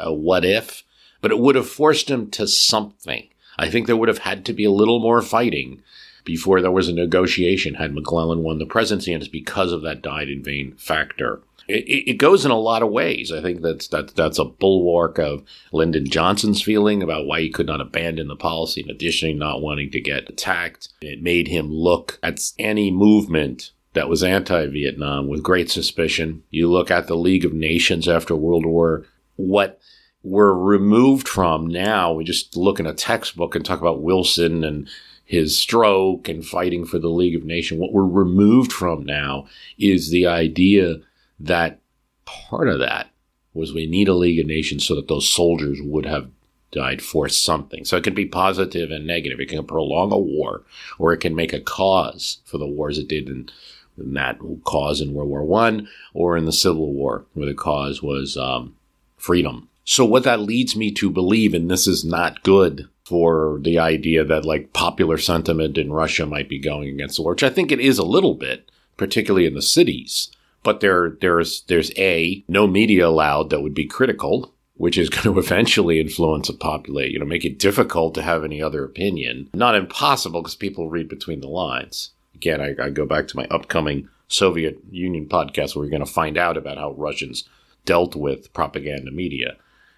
a, 0.00 0.08
a 0.08 0.12
what 0.12 0.44
if, 0.44 0.82
but 1.20 1.30
it 1.30 1.38
would 1.38 1.54
have 1.54 1.68
forced 1.68 2.10
him 2.10 2.30
to 2.32 2.46
something. 2.46 3.28
I 3.58 3.70
think 3.70 3.86
there 3.86 3.96
would 3.96 4.08
have 4.08 4.18
had 4.18 4.44
to 4.46 4.52
be 4.52 4.64
a 4.64 4.70
little 4.70 5.00
more 5.00 5.22
fighting 5.22 5.82
before 6.24 6.60
there 6.60 6.70
was 6.70 6.88
a 6.88 6.92
negotiation 6.92 7.74
had 7.74 7.94
McClellan 7.94 8.42
won 8.42 8.58
the 8.58 8.66
presidency, 8.66 9.12
and 9.12 9.22
it's 9.22 9.30
because 9.30 9.72
of 9.72 9.82
that 9.82 10.02
died 10.02 10.28
in 10.28 10.42
vain 10.42 10.74
factor. 10.76 11.40
It, 11.68 12.08
it, 12.08 12.14
goes 12.14 12.44
in 12.44 12.50
a 12.50 12.58
lot 12.58 12.82
of 12.82 12.90
ways. 12.90 13.30
I 13.30 13.40
think 13.40 13.62
that's 13.62 13.86
that, 13.88 14.16
that's 14.16 14.40
a 14.40 14.44
bulwark 14.44 15.18
of 15.18 15.44
Lyndon 15.72 16.06
Johnson's 16.06 16.62
feeling 16.62 17.00
about 17.00 17.26
why 17.26 17.42
he 17.42 17.50
could 17.50 17.66
not 17.66 17.80
abandon 17.80 18.26
the 18.26 18.34
policy, 18.34 18.80
in 18.82 18.90
addition 18.90 19.38
not 19.38 19.62
wanting 19.62 19.90
to 19.92 20.00
get 20.00 20.28
attacked. 20.28 20.88
It 21.00 21.22
made 21.22 21.46
him 21.46 21.70
look 21.70 22.18
at 22.24 22.40
any 22.58 22.90
movement 22.90 23.70
that 23.92 24.08
was 24.08 24.22
anti 24.22 24.66
Vietnam 24.66 25.28
with 25.28 25.42
great 25.42 25.70
suspicion. 25.70 26.42
You 26.50 26.70
look 26.70 26.90
at 26.90 27.06
the 27.06 27.16
League 27.16 27.44
of 27.44 27.52
Nations 27.52 28.08
after 28.08 28.36
World 28.36 28.66
War, 28.66 29.06
what 29.36 29.80
we're 30.22 30.54
removed 30.54 31.28
from 31.28 31.66
now, 31.66 32.12
we 32.12 32.24
just 32.24 32.56
look 32.56 32.78
in 32.78 32.86
a 32.86 32.94
textbook 32.94 33.54
and 33.54 33.64
talk 33.64 33.80
about 33.80 34.02
Wilson 34.02 34.62
and 34.64 34.88
his 35.24 35.56
stroke 35.56 36.28
and 36.28 36.44
fighting 36.44 36.84
for 36.84 36.98
the 36.98 37.08
League 37.08 37.36
of 37.36 37.44
Nations. 37.44 37.80
What 37.80 37.92
we're 37.92 38.04
removed 38.04 38.72
from 38.72 39.04
now 39.04 39.46
is 39.78 40.10
the 40.10 40.26
idea 40.26 40.96
that 41.38 41.80
part 42.24 42.68
of 42.68 42.80
that 42.80 43.10
was 43.54 43.72
we 43.72 43.86
need 43.86 44.08
a 44.08 44.14
League 44.14 44.40
of 44.40 44.46
Nations 44.46 44.86
so 44.86 44.94
that 44.94 45.08
those 45.08 45.32
soldiers 45.32 45.78
would 45.82 46.06
have 46.06 46.30
died 46.70 47.02
for 47.02 47.28
something. 47.28 47.84
So 47.84 47.96
it 47.96 48.04
can 48.04 48.14
be 48.14 48.26
positive 48.26 48.90
and 48.90 49.06
negative. 49.06 49.40
It 49.40 49.48
can 49.48 49.64
prolong 49.64 50.12
a 50.12 50.18
war, 50.18 50.64
or 50.98 51.12
it 51.12 51.18
can 51.18 51.34
make 51.34 51.52
a 51.52 51.60
cause 51.60 52.38
for 52.44 52.58
the 52.58 52.66
wars 52.66 52.98
it 52.98 53.08
did 53.08 53.28
in 53.28 53.48
that 53.96 54.38
cause 54.64 55.00
in 55.00 55.14
World 55.14 55.28
War 55.28 55.44
One 55.44 55.88
or 56.14 56.36
in 56.36 56.46
the 56.46 56.52
Civil 56.52 56.92
War, 56.92 57.24
where 57.34 57.46
the 57.46 57.54
cause 57.54 58.02
was 58.02 58.36
um, 58.36 58.76
freedom. 59.16 59.68
So 59.84 60.04
what 60.04 60.24
that 60.24 60.40
leads 60.40 60.76
me 60.76 60.92
to 60.92 61.10
believe, 61.10 61.54
and 61.54 61.70
this 61.70 61.86
is 61.86 62.04
not 62.04 62.42
good 62.42 62.88
for 63.04 63.58
the 63.62 63.78
idea 63.78 64.24
that 64.24 64.44
like 64.44 64.72
popular 64.72 65.18
sentiment 65.18 65.76
in 65.76 65.92
Russia 65.92 66.26
might 66.26 66.48
be 66.48 66.60
going 66.60 66.88
against 66.88 67.16
the 67.16 67.22
war, 67.22 67.32
which 67.32 67.42
I 67.42 67.50
think 67.50 67.72
it 67.72 67.80
is 67.80 67.98
a 67.98 68.04
little 68.04 68.34
bit, 68.34 68.70
particularly 68.96 69.46
in 69.46 69.54
the 69.54 69.62
cities. 69.62 70.30
But 70.62 70.80
there, 70.80 71.16
there's, 71.20 71.62
there's 71.62 71.90
a 71.96 72.44
no 72.46 72.66
media 72.66 73.08
allowed 73.08 73.50
that 73.50 73.62
would 73.62 73.74
be 73.74 73.86
critical, 73.86 74.54
which 74.74 74.96
is 74.96 75.08
going 75.10 75.34
to 75.34 75.40
eventually 75.40 75.98
influence 75.98 76.48
a 76.48 76.54
populate, 76.54 77.10
you 77.10 77.18
know, 77.18 77.24
make 77.24 77.44
it 77.44 77.58
difficult 77.58 78.14
to 78.14 78.22
have 78.22 78.44
any 78.44 78.62
other 78.62 78.84
opinion. 78.84 79.50
Not 79.54 79.74
impossible 79.74 80.42
because 80.42 80.54
people 80.54 80.88
read 80.88 81.08
between 81.08 81.40
the 81.40 81.48
lines 81.48 82.12
again, 82.40 82.60
I, 82.62 82.86
I 82.86 82.88
go 82.88 83.04
back 83.04 83.28
to 83.28 83.36
my 83.36 83.46
upcoming 83.50 84.08
Soviet 84.28 84.78
Union 84.90 85.28
podcast 85.28 85.76
where 85.76 85.84
we're 85.84 85.90
going 85.90 86.04
to 86.04 86.10
find 86.10 86.38
out 86.38 86.56
about 86.56 86.78
how 86.78 86.92
Russians 86.92 87.46
dealt 87.84 88.16
with 88.16 88.52
propaganda 88.54 89.10
media. 89.10 89.56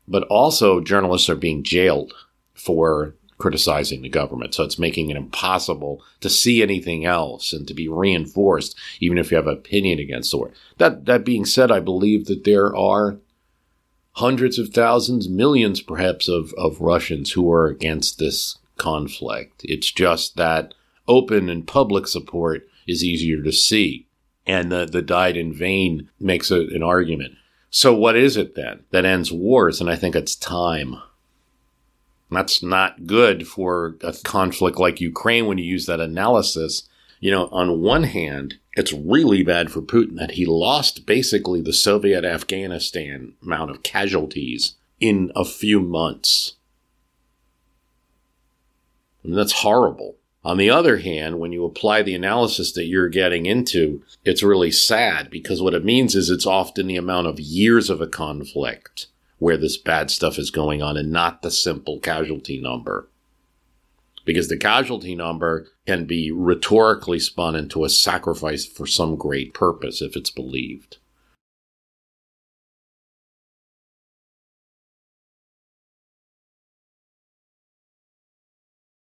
But 0.09 0.24
also, 0.24 0.80
journalists 0.80 1.28
are 1.28 1.36
being 1.36 1.62
jailed 1.62 2.12
for 2.55 3.14
criticizing 3.38 4.03
the 4.03 4.09
government. 4.09 4.55
So 4.55 4.64
it's 4.64 4.78
making 4.78 5.11
it 5.11 5.16
impossible 5.16 6.03
to 6.20 6.28
see 6.28 6.62
anything 6.62 7.05
else 7.05 7.53
and 7.53 7.66
to 7.68 7.74
be 7.74 7.88
reinforced, 7.88 8.76
even 8.99 9.18
if 9.18 9.30
you 9.30 9.36
have 9.36 9.47
an 9.47 9.55
opinion 9.55 10.01
against 10.01 10.32
the 10.32 10.38
war. 10.38 10.51
That, 10.78 11.07
that 11.07 11.24
being 11.24 11.45
said, 11.45 11.70
I 11.70 11.78
believe 11.78 12.26
that 12.26 12.45
there 12.45 12.74
are 12.74 13.18
hundreds 14.12 14.59
of 14.59 14.70
thousands, 14.70 15.28
millions 15.28 15.80
perhaps, 15.80 16.28
of, 16.28 16.53
of 16.59 16.80
Russians 16.80 17.32
who 17.32 17.51
are 17.53 17.66
against 17.66 18.18
this 18.18 18.59
conflict. 18.78 19.61
It's 19.64 19.93
just 19.93 20.36
that 20.36 20.74
open 21.09 21.48
and 21.48 21.66
public 21.66 22.07
support 22.07 22.68
is 22.86 23.05
easier 23.05 23.42
to 23.42 23.53
see. 23.53 24.07
And 24.46 24.72
the, 24.72 24.86
the 24.86 25.03
died 25.03 25.36
in 25.36 25.53
vain 25.53 26.09
makes 26.18 26.50
a, 26.50 26.61
an 26.61 26.82
argument. 26.82 27.34
So 27.70 27.94
what 27.94 28.16
is 28.16 28.36
it 28.36 28.55
then 28.55 28.84
that 28.90 29.05
ends 29.05 29.32
wars? 29.32 29.80
And 29.80 29.88
I 29.88 29.96
think 29.96 30.14
it's 30.14 30.36
time. 30.36 30.96
That's 32.30 32.62
not 32.62 33.07
good 33.07 33.46
for 33.46 33.96
a 34.03 34.14
conflict 34.24 34.78
like 34.78 35.00
Ukraine 35.00 35.46
when 35.46 35.59
you 35.59 35.64
use 35.64 35.86
that 35.86 36.00
analysis. 36.00 36.88
You 37.20 37.30
know, 37.30 37.48
on 37.53 37.80
one 37.80 38.05
hand, 38.05 38.59
it's 38.74 38.92
really 38.92 39.42
bad 39.42 39.70
for 39.70 39.80
Putin 39.80 40.16
that 40.16 40.32
he 40.32 40.46
lost 40.46 41.07
basically 41.07 41.61
the 41.61 41.72
Soviet 41.72 42.24
Afghanistan 42.24 43.34
amount 43.42 43.70
of 43.70 43.82
casualties 43.82 44.74
in 44.98 45.30
a 45.36 45.44
few 45.44 45.80
months. 45.80 46.55
I 49.22 49.28
mean, 49.28 49.36
that's 49.36 49.61
horrible. 49.61 50.16
On 50.45 50.57
the 50.57 50.70
other 50.70 50.99
hand, 50.99 51.38
when 51.38 51.53
you 51.53 51.64
apply 51.64 52.03
the 52.03 52.14
analysis 52.14 52.72
that 52.72 52.86
you're 52.86 53.09
getting 53.09 53.47
into, 53.47 54.03
it's 54.24 54.43
really 54.43 54.72
sad 54.72 55.30
because 55.30 55.62
what 55.62 55.74
it 55.74 55.84
means 55.84 56.16
is 56.16 56.30
it's 56.30 56.47
often 56.47 56.88
the 56.88 56.97
amount 56.97 57.28
of 57.28 57.38
years 57.38 57.88
of 57.88 58.01
a 58.01 58.09
conflict 58.09 59.07
where 59.38 59.57
this 59.57 59.76
bad 59.76 60.11
stuff 60.11 60.38
is 60.38 60.51
going 60.51 60.82
on 60.82 60.97
and 60.97 61.12
not 61.12 61.43
the 61.43 61.51
simple 61.51 62.01
casualty 62.01 62.61
number. 62.61 63.09
Because 64.24 64.49
the 64.49 64.57
casualty 64.57 65.14
number 65.14 65.68
can 65.86 66.07
be 66.07 66.30
rhetorically 66.32 67.18
spun 67.18 67.55
into 67.55 67.84
a 67.84 67.88
sacrifice 67.88 68.64
for 68.64 68.86
some 68.86 69.16
great 69.16 69.55
purpose 69.55 70.03
if 70.03 70.16
it's 70.16 70.30
believed. 70.30 70.99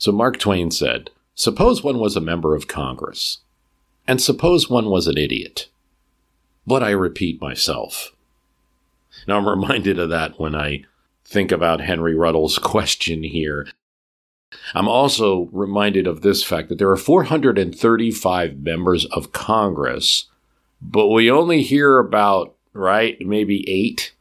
So 0.00 0.12
Mark 0.12 0.38
Twain 0.38 0.70
said, 0.70 1.10
Suppose 1.34 1.84
one 1.84 1.98
was 1.98 2.16
a 2.16 2.22
member 2.22 2.56
of 2.56 2.66
Congress, 2.66 3.40
and 4.08 4.20
suppose 4.20 4.70
one 4.70 4.86
was 4.88 5.06
an 5.06 5.18
idiot. 5.18 5.68
But 6.66 6.82
I 6.82 6.90
repeat 6.90 7.38
myself. 7.40 8.12
Now 9.28 9.36
I'm 9.36 9.46
reminded 9.46 9.98
of 9.98 10.08
that 10.08 10.40
when 10.40 10.54
I 10.54 10.84
think 11.26 11.52
about 11.52 11.82
Henry 11.82 12.14
Ruddle's 12.14 12.58
question 12.62 13.22
here. 13.22 13.68
I'm 14.74 14.88
also 14.88 15.50
reminded 15.52 16.06
of 16.06 16.22
this 16.22 16.42
fact 16.42 16.70
that 16.70 16.78
there 16.78 16.90
are 16.90 16.96
435 16.96 18.56
members 18.56 19.04
of 19.04 19.32
Congress, 19.32 20.30
but 20.80 21.08
we 21.08 21.30
only 21.30 21.60
hear 21.62 21.98
about, 21.98 22.56
right, 22.72 23.18
maybe 23.20 23.68
eight. 23.68 24.14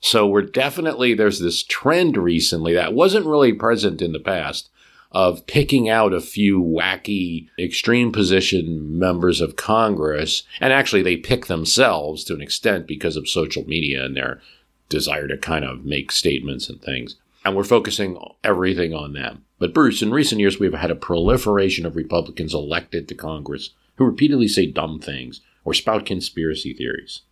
So 0.00 0.26
we're 0.26 0.42
definitely, 0.42 1.14
there's 1.14 1.40
this 1.40 1.62
trend 1.62 2.16
recently 2.16 2.72
that 2.74 2.94
wasn't 2.94 3.26
really 3.26 3.52
present 3.52 4.00
in 4.00 4.12
the 4.12 4.20
past 4.20 4.70
of 5.10 5.46
picking 5.46 5.88
out 5.88 6.12
a 6.12 6.20
few 6.20 6.62
wacky 6.62 7.48
extreme 7.58 8.12
position 8.12 8.98
members 8.98 9.40
of 9.40 9.56
Congress. 9.56 10.42
And 10.60 10.72
actually, 10.72 11.02
they 11.02 11.16
pick 11.16 11.46
themselves 11.46 12.24
to 12.24 12.34
an 12.34 12.42
extent 12.42 12.86
because 12.86 13.16
of 13.16 13.28
social 13.28 13.64
media 13.64 14.04
and 14.04 14.16
their 14.16 14.40
desire 14.88 15.26
to 15.28 15.36
kind 15.36 15.64
of 15.64 15.84
make 15.84 16.12
statements 16.12 16.68
and 16.68 16.80
things. 16.80 17.16
And 17.44 17.56
we're 17.56 17.64
focusing 17.64 18.18
everything 18.44 18.92
on 18.92 19.14
them. 19.14 19.44
But 19.58 19.74
Bruce, 19.74 20.02
in 20.02 20.10
recent 20.10 20.40
years, 20.40 20.60
we've 20.60 20.74
had 20.74 20.90
a 20.90 20.96
proliferation 20.96 21.86
of 21.86 21.96
Republicans 21.96 22.54
elected 22.54 23.08
to 23.08 23.14
Congress 23.14 23.70
who 23.96 24.04
repeatedly 24.04 24.48
say 24.48 24.66
dumb 24.66 25.00
things 25.00 25.40
or 25.64 25.74
spout 25.74 26.06
conspiracy 26.06 26.72
theories. 26.72 27.22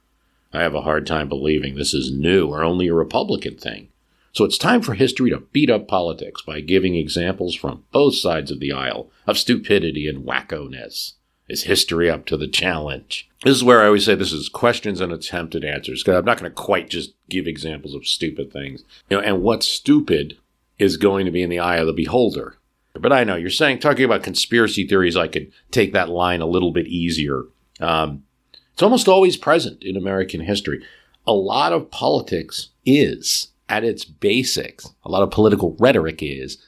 I 0.56 0.62
have 0.62 0.74
a 0.74 0.82
hard 0.82 1.06
time 1.06 1.28
believing 1.28 1.74
this 1.74 1.92
is 1.92 2.10
new 2.10 2.48
or 2.48 2.64
only 2.64 2.88
a 2.88 2.94
Republican 2.94 3.56
thing. 3.56 3.88
So 4.32 4.44
it's 4.44 4.58
time 4.58 4.82
for 4.82 4.94
history 4.94 5.30
to 5.30 5.40
beat 5.52 5.70
up 5.70 5.86
politics 5.86 6.42
by 6.42 6.60
giving 6.60 6.94
examples 6.94 7.54
from 7.54 7.84
both 7.92 8.14
sides 8.14 8.50
of 8.50 8.60
the 8.60 8.72
aisle 8.72 9.10
of 9.26 9.38
stupidity 9.38 10.08
and 10.08 10.26
wackoness. 10.26 11.12
Is 11.48 11.64
history 11.64 12.10
up 12.10 12.26
to 12.26 12.36
the 12.36 12.48
challenge? 12.48 13.30
This 13.44 13.56
is 13.56 13.64
where 13.64 13.82
I 13.82 13.86
always 13.86 14.04
say 14.04 14.14
this 14.14 14.32
is 14.32 14.48
questions 14.48 15.00
and 15.00 15.12
attempted 15.12 15.64
answers 15.64 16.02
because 16.02 16.18
I'm 16.18 16.24
not 16.24 16.38
going 16.38 16.50
to 16.50 16.54
quite 16.54 16.90
just 16.90 17.12
give 17.28 17.46
examples 17.46 17.94
of 17.94 18.06
stupid 18.06 18.52
things. 18.52 18.82
You 19.08 19.18
know, 19.18 19.22
and 19.22 19.42
what's 19.42 19.68
stupid 19.68 20.36
is 20.78 20.96
going 20.96 21.26
to 21.26 21.32
be 21.32 21.42
in 21.42 21.50
the 21.50 21.60
eye 21.60 21.76
of 21.76 21.86
the 21.86 21.92
beholder. 21.92 22.56
But 22.94 23.12
I 23.12 23.24
know 23.24 23.36
you're 23.36 23.50
saying 23.50 23.78
talking 23.78 24.04
about 24.04 24.22
conspiracy 24.22 24.86
theories, 24.86 25.16
I 25.16 25.28
could 25.28 25.52
take 25.70 25.92
that 25.92 26.08
line 26.08 26.40
a 26.40 26.46
little 26.46 26.72
bit 26.72 26.86
easier. 26.86 27.44
Um, 27.78 28.24
it's 28.76 28.82
almost 28.82 29.08
always 29.08 29.38
present 29.38 29.82
in 29.82 29.96
American 29.96 30.42
history. 30.42 30.84
A 31.26 31.32
lot 31.32 31.72
of 31.72 31.90
politics 31.90 32.68
is 32.84 33.48
at 33.70 33.84
its 33.84 34.04
basics, 34.04 34.92
a 35.02 35.10
lot 35.10 35.22
of 35.22 35.30
political 35.30 35.74
rhetoric 35.78 36.22
is 36.22 36.58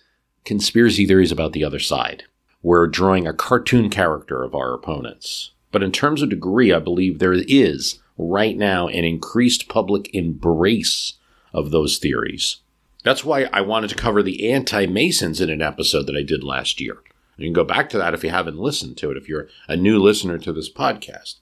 conspiracy 0.47 1.05
theories 1.05 1.31
about 1.31 1.53
the 1.53 1.63
other 1.63 1.79
side. 1.79 2.25
We're 2.63 2.87
drawing 2.87 3.27
a 3.27 3.35
cartoon 3.35 3.91
character 3.91 4.43
of 4.43 4.55
our 4.55 4.73
opponents. 4.73 5.51
But 5.71 5.83
in 5.83 5.93
terms 5.93 6.23
of 6.23 6.31
degree, 6.31 6.73
I 6.73 6.79
believe 6.79 7.19
there 7.19 7.35
is 7.35 8.01
right 8.17 8.57
now 8.57 8.89
an 8.89 9.05
increased 9.05 9.69
public 9.69 10.09
embrace 10.15 11.13
of 11.53 11.73
those 11.73 11.99
theories. 11.99 12.61
That's 13.05 13.23
why 13.23 13.51
I 13.53 13.61
wanted 13.61 13.91
to 13.91 13.97
cover 13.97 14.23
the 14.23 14.51
anti 14.51 14.87
Masons 14.87 15.43
in 15.43 15.51
an 15.51 15.61
episode 15.61 16.07
that 16.07 16.17
I 16.17 16.23
did 16.23 16.43
last 16.43 16.81
year. 16.81 17.03
You 17.37 17.45
can 17.45 17.53
go 17.53 17.65
back 17.65 17.91
to 17.91 17.99
that 17.99 18.15
if 18.15 18.25
you 18.25 18.31
haven't 18.31 18.59
listened 18.59 18.97
to 18.97 19.11
it, 19.11 19.19
if 19.19 19.29
you're 19.29 19.49
a 19.69 19.77
new 19.77 20.03
listener 20.03 20.39
to 20.39 20.55
this 20.55 20.73
podcast. 20.73 21.35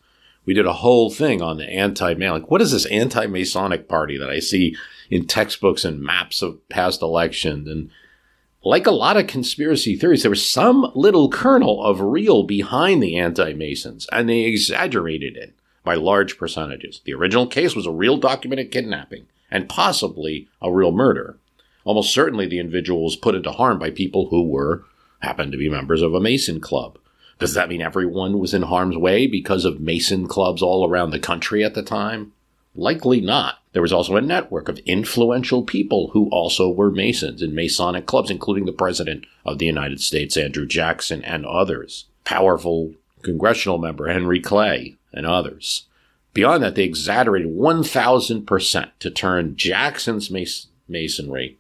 We 0.46 0.54
did 0.54 0.66
a 0.66 0.72
whole 0.72 1.10
thing 1.10 1.42
on 1.42 1.58
the 1.58 1.68
anti 1.68 2.14
Like, 2.14 2.50
what 2.50 2.62
is 2.62 2.72
this 2.72 2.86
anti 2.86 3.26
Masonic 3.26 3.88
party 3.88 4.16
that 4.16 4.30
I 4.30 4.38
see 4.38 4.76
in 5.10 5.26
textbooks 5.26 5.84
and 5.84 6.00
maps 6.00 6.42
of 6.42 6.66
past 6.68 7.02
elections. 7.02 7.68
And 7.68 7.90
like 8.64 8.86
a 8.86 8.92
lot 8.92 9.16
of 9.16 9.26
conspiracy 9.26 9.96
theories, 9.96 10.22
there 10.22 10.30
was 10.30 10.48
some 10.48 10.90
little 10.94 11.28
kernel 11.30 11.82
of 11.84 12.00
real 12.00 12.42
behind 12.42 13.02
the 13.02 13.16
anti 13.16 13.52
Masons, 13.54 14.06
and 14.12 14.28
they 14.28 14.40
exaggerated 14.40 15.36
it 15.36 15.54
by 15.84 15.94
large 15.94 16.38
percentages. 16.38 17.00
The 17.04 17.14
original 17.14 17.46
case 17.46 17.76
was 17.76 17.86
a 17.86 17.92
real 17.92 18.16
documented 18.16 18.72
kidnapping 18.72 19.26
and 19.50 19.68
possibly 19.68 20.48
a 20.60 20.72
real 20.72 20.90
murder. 20.90 21.38
Almost 21.84 22.12
certainly 22.12 22.46
the 22.46 22.58
individual 22.58 23.04
was 23.04 23.14
put 23.14 23.36
into 23.36 23.52
harm 23.52 23.78
by 23.78 23.90
people 23.90 24.28
who 24.28 24.42
were 24.42 24.84
happened 25.20 25.52
to 25.52 25.58
be 25.58 25.68
members 25.68 26.02
of 26.02 26.14
a 26.14 26.20
Mason 26.20 26.60
club. 26.60 26.98
Does 27.38 27.54
that 27.54 27.68
mean 27.68 27.82
everyone 27.82 28.38
was 28.38 28.54
in 28.54 28.62
harm's 28.62 28.96
way 28.96 29.26
because 29.26 29.64
of 29.64 29.80
Mason 29.80 30.26
clubs 30.26 30.62
all 30.62 30.88
around 30.88 31.10
the 31.10 31.18
country 31.18 31.62
at 31.62 31.74
the 31.74 31.82
time? 31.82 32.32
Likely 32.74 33.20
not. 33.20 33.58
There 33.72 33.82
was 33.82 33.92
also 33.92 34.16
a 34.16 34.22
network 34.22 34.68
of 34.68 34.78
influential 34.80 35.62
people 35.62 36.08
who 36.08 36.28
also 36.30 36.70
were 36.70 36.90
Masons 36.90 37.42
in 37.42 37.54
Masonic 37.54 38.06
clubs, 38.06 38.30
including 38.30 38.64
the 38.64 38.72
President 38.72 39.26
of 39.44 39.58
the 39.58 39.66
United 39.66 40.00
States, 40.00 40.36
Andrew 40.36 40.66
Jackson, 40.66 41.22
and 41.24 41.44
others. 41.44 42.06
Powerful 42.24 42.94
congressional 43.26 43.78
member 43.78 44.08
Henry 44.08 44.40
Clay, 44.40 44.96
and 45.12 45.26
others. 45.26 45.86
Beyond 46.32 46.62
that, 46.62 46.74
they 46.74 46.84
exaggerated 46.84 47.50
1,000% 47.50 48.90
to 48.98 49.10
turn 49.10 49.56
Jackson's 49.56 50.30
masonry 50.88 51.56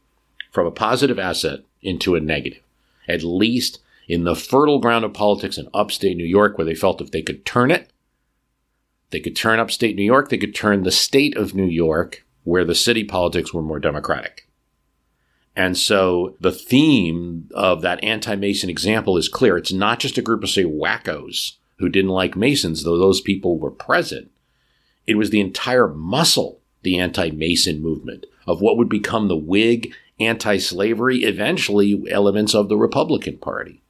from 0.52 0.66
a 0.66 0.70
positive 0.70 1.18
asset 1.18 1.60
into 1.82 2.14
a 2.14 2.20
negative, 2.20 2.62
at 3.08 3.22
least 3.22 3.80
in 4.06 4.24
the 4.24 4.36
fertile 4.36 4.78
ground 4.78 5.04
of 5.04 5.12
politics 5.12 5.58
in 5.58 5.68
upstate 5.74 6.16
New 6.16 6.24
York, 6.24 6.56
where 6.56 6.64
they 6.64 6.74
felt 6.74 7.00
if 7.00 7.10
they 7.10 7.22
could 7.22 7.44
turn 7.44 7.70
it, 7.70 7.90
they 9.10 9.20
could 9.20 9.36
turn 9.36 9.58
upstate 9.58 9.96
New 9.96 10.04
York. 10.04 10.28
They 10.28 10.38
could 10.38 10.54
turn 10.54 10.82
the 10.82 10.90
state 10.90 11.36
of 11.36 11.54
New 11.54 11.66
York, 11.66 12.24
where 12.44 12.64
the 12.64 12.74
city 12.74 13.04
politics 13.04 13.52
were 13.52 13.62
more 13.62 13.78
democratic. 13.78 14.48
And 15.54 15.76
so 15.76 16.36
the 16.40 16.52
theme 16.52 17.48
of 17.54 17.80
that 17.82 18.02
anti 18.04 18.36
Mason 18.36 18.68
example 18.68 19.16
is 19.16 19.28
clear. 19.28 19.56
It's 19.56 19.72
not 19.72 20.00
just 20.00 20.18
a 20.18 20.22
group 20.22 20.42
of, 20.42 20.50
say, 20.50 20.64
wackos 20.64 21.52
who 21.78 21.88
didn't 21.88 22.10
like 22.10 22.36
Masons, 22.36 22.84
though 22.84 22.98
those 22.98 23.20
people 23.20 23.58
were 23.58 23.70
present. 23.70 24.30
It 25.06 25.16
was 25.16 25.30
the 25.30 25.40
entire 25.40 25.88
muscle, 25.88 26.60
the 26.82 26.98
anti 26.98 27.30
Mason 27.30 27.80
movement, 27.80 28.26
of 28.46 28.60
what 28.60 28.76
would 28.76 28.88
become 28.88 29.28
the 29.28 29.36
Whig 29.36 29.94
anti 30.20 30.58
slavery, 30.58 31.24
eventually 31.24 32.04
elements 32.10 32.54
of 32.54 32.68
the 32.68 32.76
Republican 32.76 33.38
Party. 33.38 33.82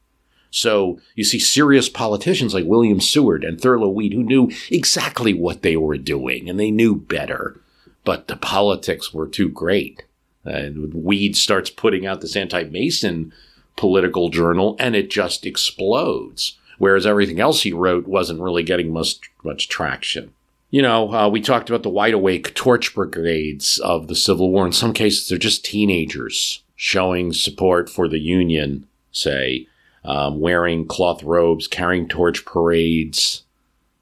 So 0.56 0.98
you 1.14 1.22
see 1.22 1.38
serious 1.38 1.90
politicians 1.90 2.54
like 2.54 2.64
William 2.64 2.98
Seward 2.98 3.44
and 3.44 3.60
Thurlow 3.60 3.90
Weed 3.90 4.14
who 4.14 4.22
knew 4.22 4.50
exactly 4.70 5.34
what 5.34 5.60
they 5.60 5.76
were 5.76 5.98
doing 5.98 6.48
and 6.48 6.58
they 6.58 6.70
knew 6.70 6.96
better, 6.96 7.60
but 8.04 8.26
the 8.26 8.36
politics 8.36 9.12
were 9.12 9.28
too 9.28 9.50
great. 9.50 10.04
And 10.44 10.94
Weed 10.94 11.36
starts 11.36 11.68
putting 11.68 12.06
out 12.06 12.22
this 12.22 12.36
anti-Mason 12.36 13.34
political 13.76 14.30
journal 14.30 14.76
and 14.78 14.96
it 14.96 15.10
just 15.10 15.44
explodes. 15.44 16.56
Whereas 16.78 17.04
everything 17.04 17.38
else 17.38 17.62
he 17.62 17.74
wrote 17.74 18.06
wasn't 18.06 18.40
really 18.40 18.62
getting 18.62 18.90
much, 18.90 19.30
much 19.44 19.68
traction. 19.68 20.32
You 20.70 20.80
know, 20.80 21.12
uh, 21.12 21.28
we 21.28 21.42
talked 21.42 21.68
about 21.68 21.82
the 21.82 21.90
wide 21.90 22.14
awake 22.14 22.54
torch 22.54 22.94
brigades 22.94 23.78
of 23.80 24.08
the 24.08 24.16
Civil 24.16 24.50
War. 24.50 24.64
In 24.64 24.72
some 24.72 24.94
cases, 24.94 25.28
they're 25.28 25.36
just 25.36 25.66
teenagers 25.66 26.62
showing 26.76 27.34
support 27.34 27.90
for 27.90 28.08
the 28.08 28.20
Union, 28.20 28.86
say, 29.12 29.66
um, 30.06 30.40
wearing 30.40 30.86
cloth 30.86 31.22
robes, 31.22 31.66
carrying 31.66 32.08
torch 32.08 32.44
parades. 32.44 33.42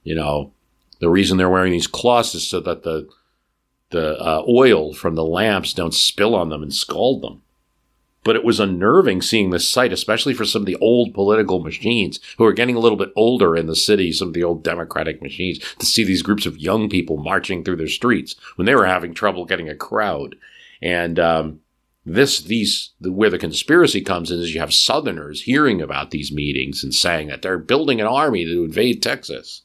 You 0.02 0.14
know, 0.14 0.52
the 1.00 1.08
reason 1.08 1.38
they're 1.38 1.50
wearing 1.50 1.72
these 1.72 1.86
cloths 1.86 2.34
is 2.34 2.46
so 2.46 2.60
that 2.60 2.82
the 2.82 3.08
the 3.90 4.18
uh, 4.20 4.42
oil 4.48 4.92
from 4.92 5.14
the 5.14 5.24
lamps 5.24 5.72
don't 5.72 5.94
spill 5.94 6.34
on 6.34 6.48
them 6.48 6.62
and 6.62 6.74
scald 6.74 7.22
them. 7.22 7.42
But 8.24 8.36
it 8.36 8.44
was 8.44 8.58
unnerving 8.58 9.22
seeing 9.22 9.50
this 9.50 9.68
sight, 9.68 9.92
especially 9.92 10.34
for 10.34 10.46
some 10.46 10.62
of 10.62 10.66
the 10.66 10.76
old 10.76 11.12
political 11.14 11.60
machines 11.60 12.18
who 12.38 12.44
are 12.44 12.54
getting 12.54 12.74
a 12.74 12.80
little 12.80 12.96
bit 12.96 13.12
older 13.14 13.54
in 13.54 13.66
the 13.66 13.76
city, 13.76 14.12
some 14.12 14.28
of 14.28 14.34
the 14.34 14.42
old 14.42 14.64
democratic 14.64 15.22
machines, 15.22 15.58
to 15.78 15.86
see 15.86 16.04
these 16.04 16.22
groups 16.22 16.46
of 16.46 16.58
young 16.58 16.88
people 16.88 17.18
marching 17.18 17.62
through 17.62 17.76
their 17.76 17.86
streets 17.86 18.34
when 18.56 18.64
they 18.66 18.74
were 18.74 18.86
having 18.86 19.12
trouble 19.14 19.44
getting 19.44 19.68
a 19.68 19.76
crowd. 19.76 20.36
And 20.80 21.20
um, 21.20 21.60
this 22.06 22.40
these 22.40 22.90
where 23.00 23.30
the 23.30 23.38
conspiracy 23.38 24.00
comes 24.00 24.30
in 24.30 24.38
is 24.38 24.54
you 24.54 24.60
have 24.60 24.74
Southerners 24.74 25.42
hearing 25.42 25.80
about 25.80 26.10
these 26.10 26.30
meetings 26.30 26.84
and 26.84 26.94
saying 26.94 27.28
that 27.28 27.42
they're 27.42 27.58
building 27.58 28.00
an 28.00 28.06
army 28.06 28.44
to 28.44 28.64
invade 28.64 29.02
Texas. 29.02 29.62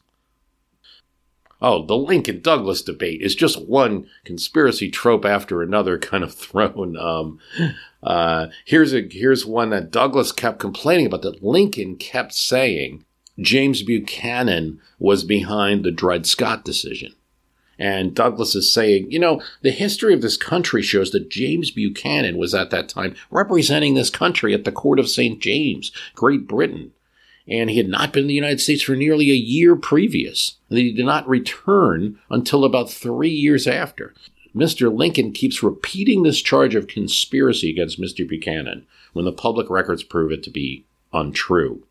Oh, 1.62 1.86
the 1.86 1.98
Lincoln 1.98 2.42
Douglas 2.42 2.82
debate 2.82 3.22
is 3.22 3.36
just 3.36 3.68
one 3.68 4.08
conspiracy 4.24 4.90
trope 4.90 5.26
after 5.26 5.62
another 5.62 5.98
kind 6.00 6.24
of 6.24 6.34
thrown. 6.34 6.96
Um, 6.96 7.40
uh, 8.02 8.48
here's 8.66 8.94
a 8.94 9.08
here's 9.10 9.46
one 9.46 9.72
that 9.72 9.92
Douglas 9.92 10.32
kept 10.32 10.60
complaining 10.60 11.08
about 11.08 11.22
that 11.24 11.44
Lincoln 11.44 11.98
kept 11.98 12.34
saying 12.34 13.04
James 13.38 13.84
Buchanan 13.84 14.80
was 14.98 15.24
behind 15.26 15.84
the 15.84 15.92
Dred 15.92 16.26
Scott 16.26 16.64
decision. 16.64 17.14
And 17.80 18.14
Douglas 18.14 18.56
is 18.56 18.72
saying, 18.72 19.10
you 19.10 19.20
know, 19.20 19.42
the 19.62 19.72
history 19.72 20.14
of 20.14 20.22
this 20.22 20.36
country 20.36 20.82
shows 20.82 21.12
that 21.12 21.30
James 21.30 21.72
Buchanan 21.72 22.38
was 22.38 22.54
at 22.54 22.72
that 22.72 22.90
time 22.90 23.16
representing 23.32 23.94
this 23.94 24.10
country 24.10 24.54
at 24.54 24.66
the 24.66 24.72
court 24.72 25.00
of 25.00 25.10
St. 25.10 25.42
James, 25.42 25.94
Great 26.14 26.46
Britain. 26.46 26.92
And 27.48 27.70
he 27.70 27.78
had 27.78 27.88
not 27.88 28.12
been 28.12 28.24
in 28.24 28.28
the 28.28 28.34
United 28.34 28.60
States 28.60 28.84
for 28.84 28.96
nearly 28.96 29.32
a 29.32 29.36
year 29.36 29.78
previous. 29.78 30.58
And 30.70 30.78
he 30.78 30.92
did 30.92 31.06
not 31.06 31.28
return 31.28 32.20
until 32.30 32.66
about 32.66 32.92
three 32.92 33.30
years 33.30 33.66
after. 33.66 34.14
Mr. 34.54 34.94
Lincoln 34.94 35.32
keeps 35.32 35.64
repeating 35.64 36.24
this 36.24 36.42
charge 36.42 36.76
of 36.76 36.88
conspiracy 36.88 37.70
against 37.70 38.00
Mr. 38.00 38.28
Buchanan 38.28 38.86
when 39.14 39.26
the 39.26 39.32
public 39.32 39.70
records 39.70 40.04
prove 40.04 40.32
it 40.32 40.44
to 40.44 40.50
be 40.50 40.86
untrue. 41.14 41.84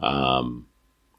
Um, 0.00 0.67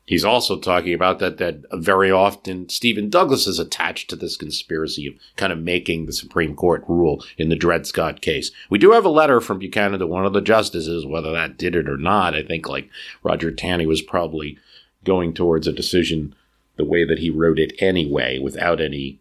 He's 0.10 0.26
also 0.26 0.58
talking 0.58 0.96
about 0.96 1.20
that 1.20 1.38
that 1.38 1.62
very 1.72 2.10
often 2.10 2.68
Stephen 2.68 3.12
Douglas 3.12 3.46
is 3.46 3.60
attached 3.60 4.10
to 4.10 4.16
this 4.16 4.38
conspiracy 4.38 5.06
of 5.06 5.14
kind 5.36 5.54
of 5.54 5.60
making 5.60 6.08
the 6.08 6.14
Supreme 6.14 6.56
Court 6.56 6.84
rule 6.88 7.24
in 7.38 7.50
the 7.50 7.56
Dred 7.56 7.86
Scott 7.86 8.20
case. 8.20 8.50
We 8.72 8.80
do 8.80 8.94
have 8.94 9.06
a 9.06 9.10
letter 9.10 9.40
from 9.40 9.60
Buchanan 9.60 10.00
to 10.00 10.08
one 10.08 10.26
of 10.26 10.34
the 10.34 10.42
justices, 10.42 11.06
whether 11.06 11.32
that 11.34 11.60
did 11.60 11.76
it 11.76 11.88
or 11.88 11.96
not. 11.96 12.34
I 12.34 12.42
think 12.42 12.68
like 12.68 12.90
Roger 13.22 13.52
Taney 13.52 13.86
was 13.86 14.02
probably 14.02 14.58
going 15.04 15.32
towards 15.32 15.68
a 15.68 15.72
decision 15.72 16.34
the 16.76 16.86
way 16.86 17.06
that 17.06 17.20
he 17.20 17.30
wrote 17.30 17.60
it 17.60 17.74
anyway, 17.78 18.40
without 18.40 18.82
any, 18.82 19.20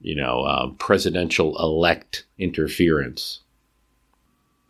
you 0.00 0.14
know, 0.16 0.40
uh, 0.40 0.68
presidential 0.78 1.62
elect 1.62 2.24
interference. 2.38 3.40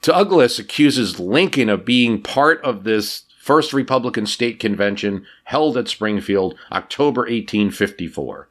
Douglas 0.03 0.59
accuses 0.59 1.21
Lincoln 1.21 1.69
of 1.69 1.85
being 1.85 2.21
part 2.21 2.61
of 2.65 2.83
this 2.83 3.27
First 3.51 3.73
Republican 3.73 4.27
State 4.27 4.61
Convention 4.61 5.27
held 5.43 5.77
at 5.77 5.89
Springfield, 5.89 6.57
October 6.71 7.23
1854. 7.23 8.49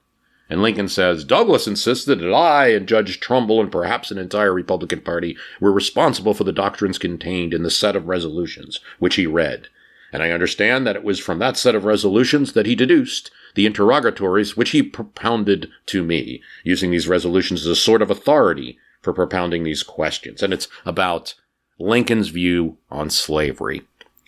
And 0.50 0.62
Lincoln 0.62 0.90
says, 0.90 1.24
Douglas 1.24 1.68
insisted 1.68 2.20
that 2.20 2.34
I 2.34 2.74
and 2.74 2.86
Judge 2.86 3.18
Trumbull 3.22 3.62
and 3.62 3.72
perhaps 3.72 4.12
an 4.12 4.18
entire 4.18 4.54
Republican 4.54 5.00
Party 5.00 5.38
were 5.62 5.72
responsible 5.72 6.34
for 6.34 6.44
the 6.44 6.52
doctrines 6.52 6.98
contained 6.98 7.54
in 7.54 7.64
the 7.64 7.72
set 7.72 7.96
of 7.96 8.10
resolutions 8.10 8.82
which 9.00 9.16
he 9.16 9.26
read. 9.26 9.70
And 10.12 10.22
I 10.22 10.32
understand 10.32 10.86
that 10.86 10.98
it 10.98 11.06
was 11.06 11.18
from 11.18 11.40
that 11.40 11.56
set 11.56 11.76
of 11.76 11.86
resolutions 11.86 12.52
that 12.52 12.66
he 12.66 12.76
deduced 12.76 13.32
the 13.56 13.66
interrogatories 13.66 14.58
which 14.58 14.72
he 14.72 14.84
propounded 14.84 15.70
to 15.86 16.04
me, 16.04 16.42
using 16.66 16.92
these 16.92 17.08
resolutions 17.08 17.62
as 17.62 17.68
a 17.68 17.76
sort 17.78 18.02
of 18.02 18.12
authority 18.12 18.78
for 19.02 19.14
propounding 19.14 19.64
these 19.64 19.82
questions. 19.82 20.44
And 20.44 20.54
it's 20.54 20.68
about 20.86 21.36
Lincoln's 21.80 22.28
view 22.28 22.80
on 22.92 23.10
slavery. 23.10 23.84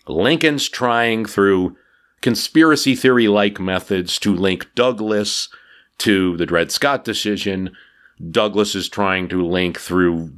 Lincoln's 0.08 0.68
trying 0.68 1.24
through 1.24 1.76
conspiracy 2.20 2.94
theory 2.94 3.28
like 3.28 3.60
methods 3.60 4.18
to 4.20 4.34
link 4.34 4.66
Douglas 4.74 5.48
to 5.98 6.36
the 6.36 6.46
Dred 6.46 6.72
Scott 6.72 7.04
decision. 7.04 7.76
Douglas 8.30 8.74
is 8.74 8.88
trying 8.88 9.28
to 9.28 9.44
link 9.44 9.78
through 9.78 10.32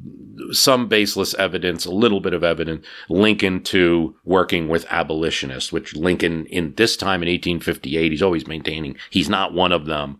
some 0.52 0.88
baseless 0.88 1.34
evidence, 1.34 1.84
a 1.84 1.92
little 1.92 2.20
bit 2.20 2.34
of 2.34 2.42
evidence, 2.42 2.84
Lincoln 3.08 3.62
to 3.62 4.16
working 4.24 4.68
with 4.68 4.86
abolitionists, 4.90 5.72
which 5.72 5.94
Lincoln 5.94 6.46
in 6.46 6.74
this 6.74 6.96
time 6.96 7.22
in 7.22 7.28
1858, 7.28 8.12
he's 8.12 8.22
always 8.22 8.46
maintaining 8.46 8.96
he's 9.10 9.28
not 9.28 9.52
one 9.52 9.72
of 9.72 9.86
them. 9.86 10.18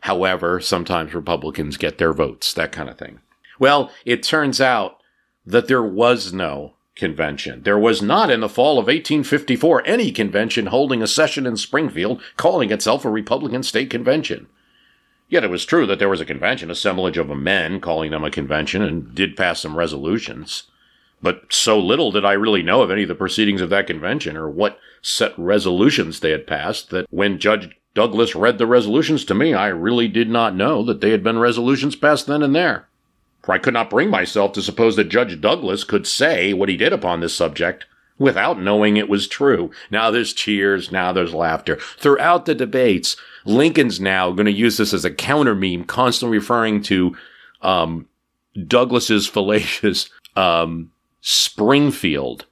However, 0.00 0.58
sometimes 0.60 1.14
Republicans 1.14 1.76
get 1.76 1.98
their 1.98 2.12
votes, 2.12 2.52
that 2.54 2.72
kind 2.72 2.88
of 2.88 2.98
thing. 2.98 3.20
Well, 3.58 3.90
it 4.04 4.22
turns 4.22 4.60
out 4.60 4.96
that 5.46 5.68
there 5.68 5.82
was 5.82 6.32
no 6.32 6.74
convention. 6.94 7.62
There 7.62 7.78
was 7.78 8.02
not 8.02 8.30
in 8.30 8.40
the 8.40 8.48
fall 8.48 8.72
of 8.72 8.86
1854 8.86 9.82
any 9.86 10.12
convention 10.12 10.66
holding 10.66 11.02
a 11.02 11.06
session 11.06 11.46
in 11.46 11.56
Springfield 11.56 12.20
calling 12.36 12.70
itself 12.70 13.04
a 13.04 13.10
Republican 13.10 13.62
state 13.62 13.90
convention. 13.90 14.46
Yet 15.28 15.44
it 15.44 15.50
was 15.50 15.64
true 15.64 15.86
that 15.86 15.98
there 15.98 16.10
was 16.10 16.20
a 16.20 16.26
convention, 16.26 16.70
assemblage 16.70 17.16
of 17.16 17.28
men 17.30 17.80
calling 17.80 18.10
them 18.10 18.24
a 18.24 18.30
convention, 18.30 18.82
and 18.82 19.14
did 19.14 19.36
pass 19.36 19.60
some 19.60 19.76
resolutions. 19.76 20.64
But 21.22 21.44
so 21.50 21.78
little 21.78 22.12
did 22.12 22.24
I 22.24 22.32
really 22.32 22.62
know 22.62 22.82
of 22.82 22.90
any 22.90 23.02
of 23.02 23.08
the 23.08 23.14
proceedings 23.14 23.62
of 23.62 23.70
that 23.70 23.86
convention 23.86 24.36
or 24.36 24.50
what 24.50 24.78
set 25.00 25.32
resolutions 25.38 26.20
they 26.20 26.32
had 26.32 26.46
passed 26.46 26.90
that 26.90 27.06
when 27.10 27.38
Judge 27.38 27.70
Douglas 27.94 28.34
read 28.34 28.58
the 28.58 28.66
resolutions 28.66 29.24
to 29.26 29.34
me, 29.34 29.54
I 29.54 29.68
really 29.68 30.08
did 30.08 30.28
not 30.28 30.54
know 30.54 30.82
that 30.84 31.00
they 31.00 31.10
had 31.10 31.22
been 31.22 31.38
resolutions 31.38 31.96
passed 31.96 32.26
then 32.26 32.42
and 32.42 32.54
there 32.54 32.88
for 33.42 33.52
I 33.52 33.58
could 33.58 33.74
not 33.74 33.90
bring 33.90 34.10
myself 34.10 34.52
to 34.52 34.62
suppose 34.62 34.96
that 34.96 35.08
Judge 35.08 35.40
Douglas 35.40 35.84
could 35.84 36.06
say 36.06 36.52
what 36.52 36.68
he 36.68 36.76
did 36.76 36.92
upon 36.92 37.20
this 37.20 37.34
subject 37.34 37.86
without 38.18 38.60
knowing 38.60 38.96
it 38.96 39.08
was 39.08 39.26
true. 39.26 39.70
Now 39.90 40.10
there's 40.10 40.32
cheers, 40.32 40.92
now 40.92 41.12
there's 41.12 41.34
laughter. 41.34 41.76
Throughout 41.98 42.46
the 42.46 42.54
debates, 42.54 43.16
Lincoln's 43.44 44.00
now 44.00 44.30
going 44.30 44.46
to 44.46 44.52
use 44.52 44.76
this 44.76 44.94
as 44.94 45.04
a 45.04 45.10
counter 45.10 45.54
meme, 45.54 45.84
constantly 45.84 46.38
referring 46.38 46.82
to 46.84 47.16
um, 47.62 48.08
Douglas's 48.66 49.26
fallacious 49.26 50.08
um, 50.36 50.92
Springfield 51.20 52.46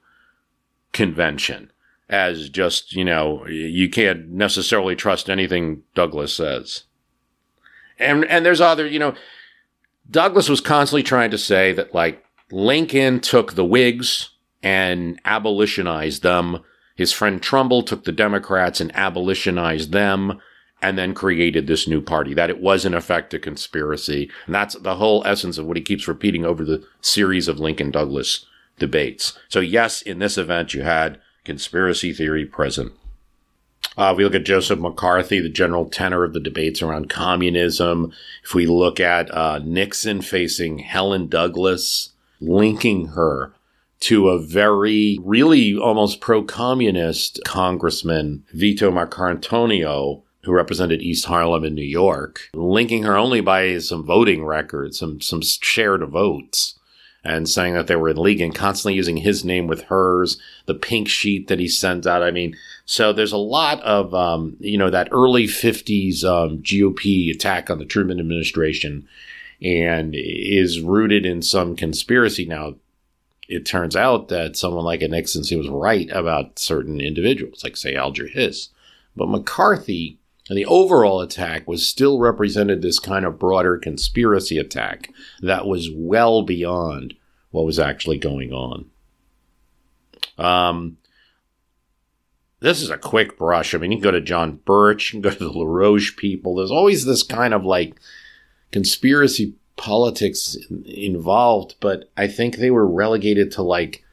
convention 0.91 1.71
as 2.09 2.49
just, 2.49 2.93
you 2.93 3.05
know, 3.05 3.47
you 3.47 3.89
can't 3.89 4.27
necessarily 4.29 4.95
trust 4.95 5.29
anything 5.29 5.83
Douglas 5.95 6.33
says. 6.33 6.83
And 7.97 8.25
and 8.25 8.45
there's 8.45 8.59
other, 8.59 8.85
you 8.85 8.99
know, 8.99 9.15
Douglas 10.11 10.49
was 10.49 10.61
constantly 10.61 11.03
trying 11.03 11.31
to 11.31 11.37
say 11.37 11.71
that, 11.73 11.93
like, 11.95 12.23
Lincoln 12.51 13.21
took 13.21 13.53
the 13.53 13.65
Whigs 13.65 14.31
and 14.61 15.23
abolitionized 15.23 16.19
them. 16.19 16.59
His 16.95 17.13
friend 17.13 17.41
Trumbull 17.41 17.81
took 17.81 18.03
the 18.03 18.11
Democrats 18.11 18.81
and 18.81 18.93
abolitionized 18.93 19.91
them 19.91 20.39
and 20.81 20.97
then 20.97 21.13
created 21.13 21.65
this 21.65 21.87
new 21.87 22.01
party. 22.01 22.33
That 22.33 22.49
it 22.49 22.59
was, 22.59 22.83
in 22.83 22.93
effect, 22.93 23.33
a 23.33 23.39
conspiracy. 23.39 24.29
And 24.45 24.53
that's 24.53 24.75
the 24.75 24.95
whole 24.95 25.23
essence 25.25 25.57
of 25.57 25.65
what 25.65 25.77
he 25.77 25.83
keeps 25.83 26.07
repeating 26.07 26.45
over 26.45 26.65
the 26.65 26.85
series 26.99 27.47
of 27.47 27.59
Lincoln 27.59 27.91
Douglas 27.91 28.45
debates. 28.79 29.37
So, 29.47 29.61
yes, 29.61 30.01
in 30.01 30.19
this 30.19 30.37
event, 30.37 30.73
you 30.73 30.81
had 30.81 31.21
conspiracy 31.45 32.11
theory 32.11 32.45
present. 32.45 32.91
Uh, 33.97 34.11
if 34.11 34.17
we 34.17 34.23
look 34.23 34.35
at 34.35 34.45
Joseph 34.45 34.79
McCarthy, 34.79 35.41
the 35.41 35.49
general 35.49 35.89
tenor 35.89 36.23
of 36.23 36.33
the 36.33 36.39
debates 36.39 36.81
around 36.81 37.09
communism. 37.09 38.13
If 38.43 38.53
we 38.53 38.65
look 38.65 38.99
at 38.99 39.29
uh, 39.33 39.59
Nixon 39.59 40.21
facing 40.21 40.79
Helen 40.79 41.27
Douglas, 41.27 42.11
linking 42.39 43.07
her 43.07 43.53
to 44.01 44.29
a 44.29 44.41
very, 44.41 45.19
really 45.21 45.77
almost 45.77 46.21
pro 46.21 46.43
communist 46.43 47.41
congressman, 47.45 48.43
Vito 48.53 48.91
Marcantonio, 48.91 50.23
who 50.43 50.53
represented 50.53 51.01
East 51.01 51.25
Harlem 51.25 51.63
in 51.63 51.75
New 51.75 51.83
York, 51.83 52.49
linking 52.53 53.03
her 53.03 53.15
only 53.15 53.41
by 53.41 53.77
some 53.77 54.03
voting 54.03 54.43
records, 54.43 54.97
some, 54.97 55.21
some 55.21 55.41
shared 55.41 56.03
votes 56.09 56.79
and 57.23 57.47
saying 57.47 57.73
that 57.75 57.87
they 57.87 57.95
were 57.95 58.09
in 58.09 58.17
league 58.17 58.41
and 58.41 58.55
constantly 58.55 58.95
using 58.95 59.17
his 59.17 59.45
name 59.45 59.67
with 59.67 59.83
hers, 59.83 60.39
the 60.65 60.73
pink 60.73 61.07
sheet 61.07 61.47
that 61.47 61.59
he 61.59 61.67
sends 61.67 62.07
out. 62.07 62.23
I 62.23 62.31
mean, 62.31 62.55
so 62.85 63.13
there's 63.13 63.31
a 63.31 63.37
lot 63.37 63.81
of, 63.81 64.13
um, 64.13 64.57
you 64.59 64.77
know, 64.77 64.89
that 64.89 65.09
early 65.11 65.45
50s 65.45 66.23
um, 66.23 66.59
GOP 66.59 67.33
attack 67.33 67.69
on 67.69 67.79
the 67.79 67.85
Truman 67.85 68.19
administration 68.19 69.07
and 69.61 70.13
is 70.15 70.81
rooted 70.81 71.25
in 71.25 71.41
some 71.41 71.75
conspiracy. 71.75 72.45
Now, 72.45 72.75
it 73.47 73.65
turns 73.65 73.95
out 73.95 74.29
that 74.29 74.55
someone 74.55 74.85
like 74.85 75.01
a 75.01 75.07
Nixon 75.07 75.41
was 75.57 75.69
right 75.69 76.09
about 76.11 76.57
certain 76.57 76.99
individuals, 76.99 77.63
like, 77.63 77.77
say, 77.77 77.95
Alger 77.95 78.27
Hiss. 78.27 78.69
But 79.15 79.29
McCarthy 79.29 80.17
and 80.49 80.57
the 80.57 80.65
overall 80.65 81.21
attack 81.21 81.67
was 81.67 81.87
still 81.87 82.19
represented 82.19 82.81
this 82.81 82.99
kind 82.99 83.25
of 83.25 83.39
broader 83.39 83.77
conspiracy 83.77 84.57
attack 84.57 85.11
that 85.41 85.67
was 85.67 85.89
well 85.93 86.41
beyond 86.41 87.13
what 87.51 87.65
was 87.65 87.79
actually 87.79 88.17
going 88.17 88.51
on. 88.51 88.89
Um, 90.37 90.97
this 92.61 92.81
is 92.81 92.91
a 92.91 92.97
quick 92.97 93.37
brush. 93.37 93.73
I 93.73 93.79
mean, 93.79 93.91
you 93.91 93.97
can 93.97 94.03
go 94.03 94.11
to 94.11 94.21
John 94.21 94.59
Birch, 94.65 95.13
you 95.13 95.19
can 95.19 95.29
go 95.29 95.35
to 95.35 95.43
the 95.43 95.51
LaRouche 95.51 96.15
people. 96.15 96.55
There's 96.55 96.71
always 96.71 97.05
this 97.05 97.23
kind 97.23 97.53
of 97.53 97.65
like 97.65 97.99
conspiracy 98.71 99.55
politics 99.75 100.55
involved, 100.85 101.75
but 101.79 102.09
I 102.15 102.27
think 102.27 102.55
they 102.55 102.69
were 102.69 102.87
relegated 102.87 103.51
to 103.53 103.63
like 103.63 104.03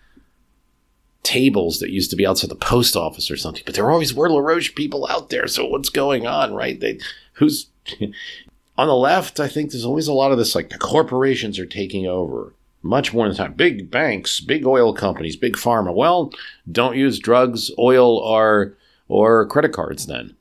tables 1.23 1.79
that 1.81 1.91
used 1.91 2.09
to 2.09 2.17
be 2.17 2.27
outside 2.27 2.49
the 2.49 2.57
post 2.57 2.97
office 2.97 3.31
or 3.31 3.37
something. 3.37 3.63
But 3.67 3.75
there 3.75 3.91
always 3.91 4.15
were 4.15 4.31
LaRouche 4.31 4.75
people 4.75 5.07
out 5.11 5.29
there. 5.29 5.47
So 5.47 5.67
what's 5.67 5.91
going 5.91 6.27
on, 6.27 6.55
right? 6.55 6.81
They 6.81 7.01
who's 7.35 7.69
on 8.79 8.89
the 8.89 8.95
left? 8.95 9.41
I 9.41 9.49
think 9.49 9.71
there's 9.71 9.85
always 9.85 10.09
a 10.09 10.15
lot 10.15 10.33
of 10.33 10.39
this 10.39 10.55
like 10.55 10.71
the 10.71 10.79
corporations 10.79 11.59
are 11.59 11.67
taking 11.67 12.07
over. 12.07 12.55
Much 12.83 13.13
more 13.13 13.27
than 13.27 13.37
time. 13.37 13.55
Big 13.55 13.91
banks, 13.91 14.41
big 14.41 14.67
oil 14.67 14.93
companies, 14.93 15.37
big 15.37 15.57
pharma. 15.57 15.95
Well, 15.95 16.33
don't 16.71 16.97
use 16.97 17.19
drugs, 17.19 17.71
oil, 17.79 18.19
or 18.19 18.77
or 19.09 19.47
credit 19.47 19.73
cards 19.73 20.07
then. 20.07 20.37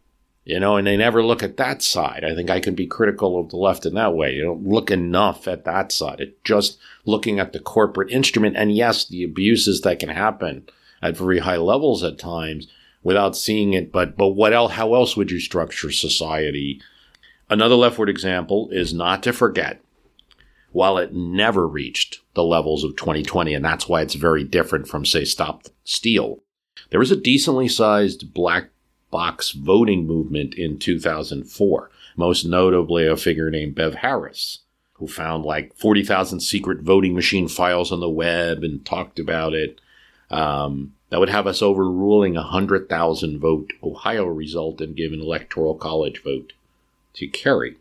You 0.46 0.62
know, 0.62 0.78
and 0.78 0.88
they 0.88 0.96
never 0.96 1.22
look 1.26 1.44
at 1.44 1.58
that 1.58 1.82
side. 1.82 2.24
I 2.24 2.34
think 2.34 2.50
I 2.50 2.62
can 2.62 2.74
be 2.74 2.88
critical 2.88 3.38
of 3.38 3.50
the 3.50 3.58
left 3.58 3.86
in 3.86 3.96
that 3.96 4.16
way. 4.16 4.34
You 4.34 4.44
don't 4.44 4.66
look 4.66 4.90
enough 4.90 5.46
at 5.46 5.66
that 5.66 5.92
side. 5.92 6.22
It's 6.22 6.38
just 6.46 6.80
looking 7.06 7.38
at 7.38 7.52
the 7.52 7.60
corporate 7.60 8.12
instrument. 8.12 8.56
And 8.56 8.74
yes, 8.74 9.06
the 9.06 9.26
abuses 9.26 9.82
that 9.82 10.00
can 10.00 10.08
happen 10.08 10.70
at 11.02 11.18
very 11.18 11.40
high 11.40 11.58
levels 11.58 12.02
at 12.02 12.18
times 12.18 12.70
without 13.04 13.36
seeing 13.36 13.74
it. 13.74 13.92
But 13.92 14.16
but 14.16 14.30
what 14.30 14.54
else? 14.54 14.74
How 14.74 14.94
else 14.94 15.18
would 15.18 15.32
you 15.32 15.40
structure 15.42 15.92
society? 15.92 16.82
Another 17.50 17.76
leftward 17.76 18.10
example 18.10 18.70
is 18.72 18.94
not 18.94 19.24
to 19.24 19.34
forget 19.34 19.82
while 20.72 20.98
it 20.98 21.14
never 21.14 21.68
reached 21.68 22.22
the 22.38 22.44
levels 22.44 22.84
of 22.86 22.96
2020, 22.96 23.54
and 23.54 23.66
that's 23.66 23.90
why 23.90 24.02
it's 24.02 24.14
very 24.14 24.44
different 24.44 24.88
from, 24.88 25.04
say, 25.04 25.26
Stop 25.26 25.64
Steal. 25.84 26.40
There 26.92 27.00
was 27.00 27.12
a 27.12 27.18
decently 27.18 27.68
sized 27.68 28.34
black 28.34 28.70
box 29.10 29.52
voting 29.52 30.06
movement 30.06 30.54
in 30.54 30.78
2004, 30.78 31.92
most 32.16 32.46
notably 32.46 33.08
a 33.08 33.18
figure 33.18 33.50
named 33.50 33.74
Bev 33.74 33.96
Harris, 33.96 34.60
who 34.94 35.08
found 35.08 35.46
like 35.46 35.76
40,000 35.76 36.40
secret 36.40 36.82
voting 36.82 37.16
machine 37.16 37.48
files 37.48 37.92
on 37.92 38.00
the 38.00 38.10
web 38.10 38.64
and 38.64 38.86
talked 38.86 39.18
about 39.18 39.54
it. 39.54 39.82
Um, 40.30 40.94
that 41.10 41.20
would 41.20 41.30
have 41.30 41.48
us 41.48 41.62
overruling 41.62 42.36
a 42.36 42.42
100,000 42.42 43.40
vote 43.40 43.74
Ohio 43.82 44.26
result 44.26 44.80
and 44.80 44.96
give 44.96 45.12
an 45.12 45.22
electoral 45.22 45.74
college 45.74 46.22
vote 46.22 46.54
to 47.14 47.28
Kerry. 47.28 47.78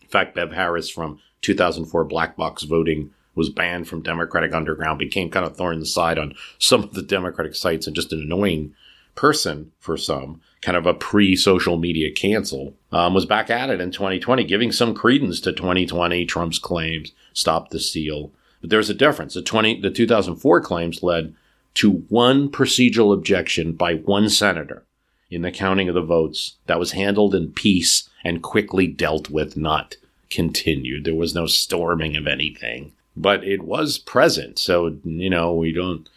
In 0.00 0.08
fact, 0.08 0.34
Bev 0.34 0.52
Harris 0.52 0.88
from 0.88 1.20
2004 1.42 2.04
black 2.04 2.36
box 2.36 2.64
voting 2.64 3.10
was 3.34 3.48
banned 3.48 3.88
from 3.88 4.02
Democratic 4.02 4.52
Underground, 4.52 4.98
became 4.98 5.30
kind 5.30 5.46
of 5.46 5.56
thorn 5.56 5.74
in 5.74 5.80
the 5.80 5.86
side 5.86 6.18
on 6.18 6.34
some 6.58 6.82
of 6.82 6.94
the 6.94 7.02
Democratic 7.02 7.54
sites 7.54 7.86
and 7.86 7.96
just 7.96 8.12
an 8.12 8.20
annoying 8.20 8.74
person 9.14 9.72
for 9.78 9.96
some, 9.96 10.40
kind 10.62 10.76
of 10.76 10.86
a 10.86 10.94
pre 10.94 11.36
social 11.36 11.76
media 11.76 12.10
cancel, 12.10 12.74
um, 12.92 13.14
was 13.14 13.26
back 13.26 13.50
at 13.50 13.70
it 13.70 13.80
in 13.80 13.90
2020, 13.90 14.44
giving 14.44 14.72
some 14.72 14.94
credence 14.94 15.40
to 15.40 15.52
2020 15.52 16.24
Trump's 16.26 16.58
claims, 16.58 17.12
stop 17.32 17.70
the 17.70 17.80
steal. 17.80 18.30
But 18.60 18.70
there's 18.70 18.90
a 18.90 18.94
difference. 18.94 19.34
The 19.34 19.42
20, 19.42 19.80
the 19.80 19.90
2004 19.90 20.60
claims 20.60 21.02
led 21.02 21.34
to 21.74 22.04
one 22.08 22.50
procedural 22.50 23.14
objection 23.14 23.72
by 23.72 23.94
one 23.94 24.28
senator 24.28 24.84
in 25.30 25.42
the 25.42 25.52
counting 25.52 25.88
of 25.88 25.94
the 25.94 26.02
votes 26.02 26.56
that 26.66 26.78
was 26.78 26.92
handled 26.92 27.34
in 27.34 27.52
peace 27.52 28.08
and 28.24 28.42
quickly 28.42 28.86
dealt 28.86 29.30
with, 29.30 29.56
not 29.56 29.96
continued. 30.30 31.04
There 31.04 31.14
was 31.14 31.34
no 31.34 31.46
storming 31.46 32.16
of 32.16 32.26
anything, 32.26 32.92
but 33.16 33.44
it 33.44 33.62
was 33.62 33.98
present. 33.98 34.58
So, 34.58 34.98
you 35.04 35.28
know, 35.30 35.54
we 35.54 35.72
don't, 35.72 36.08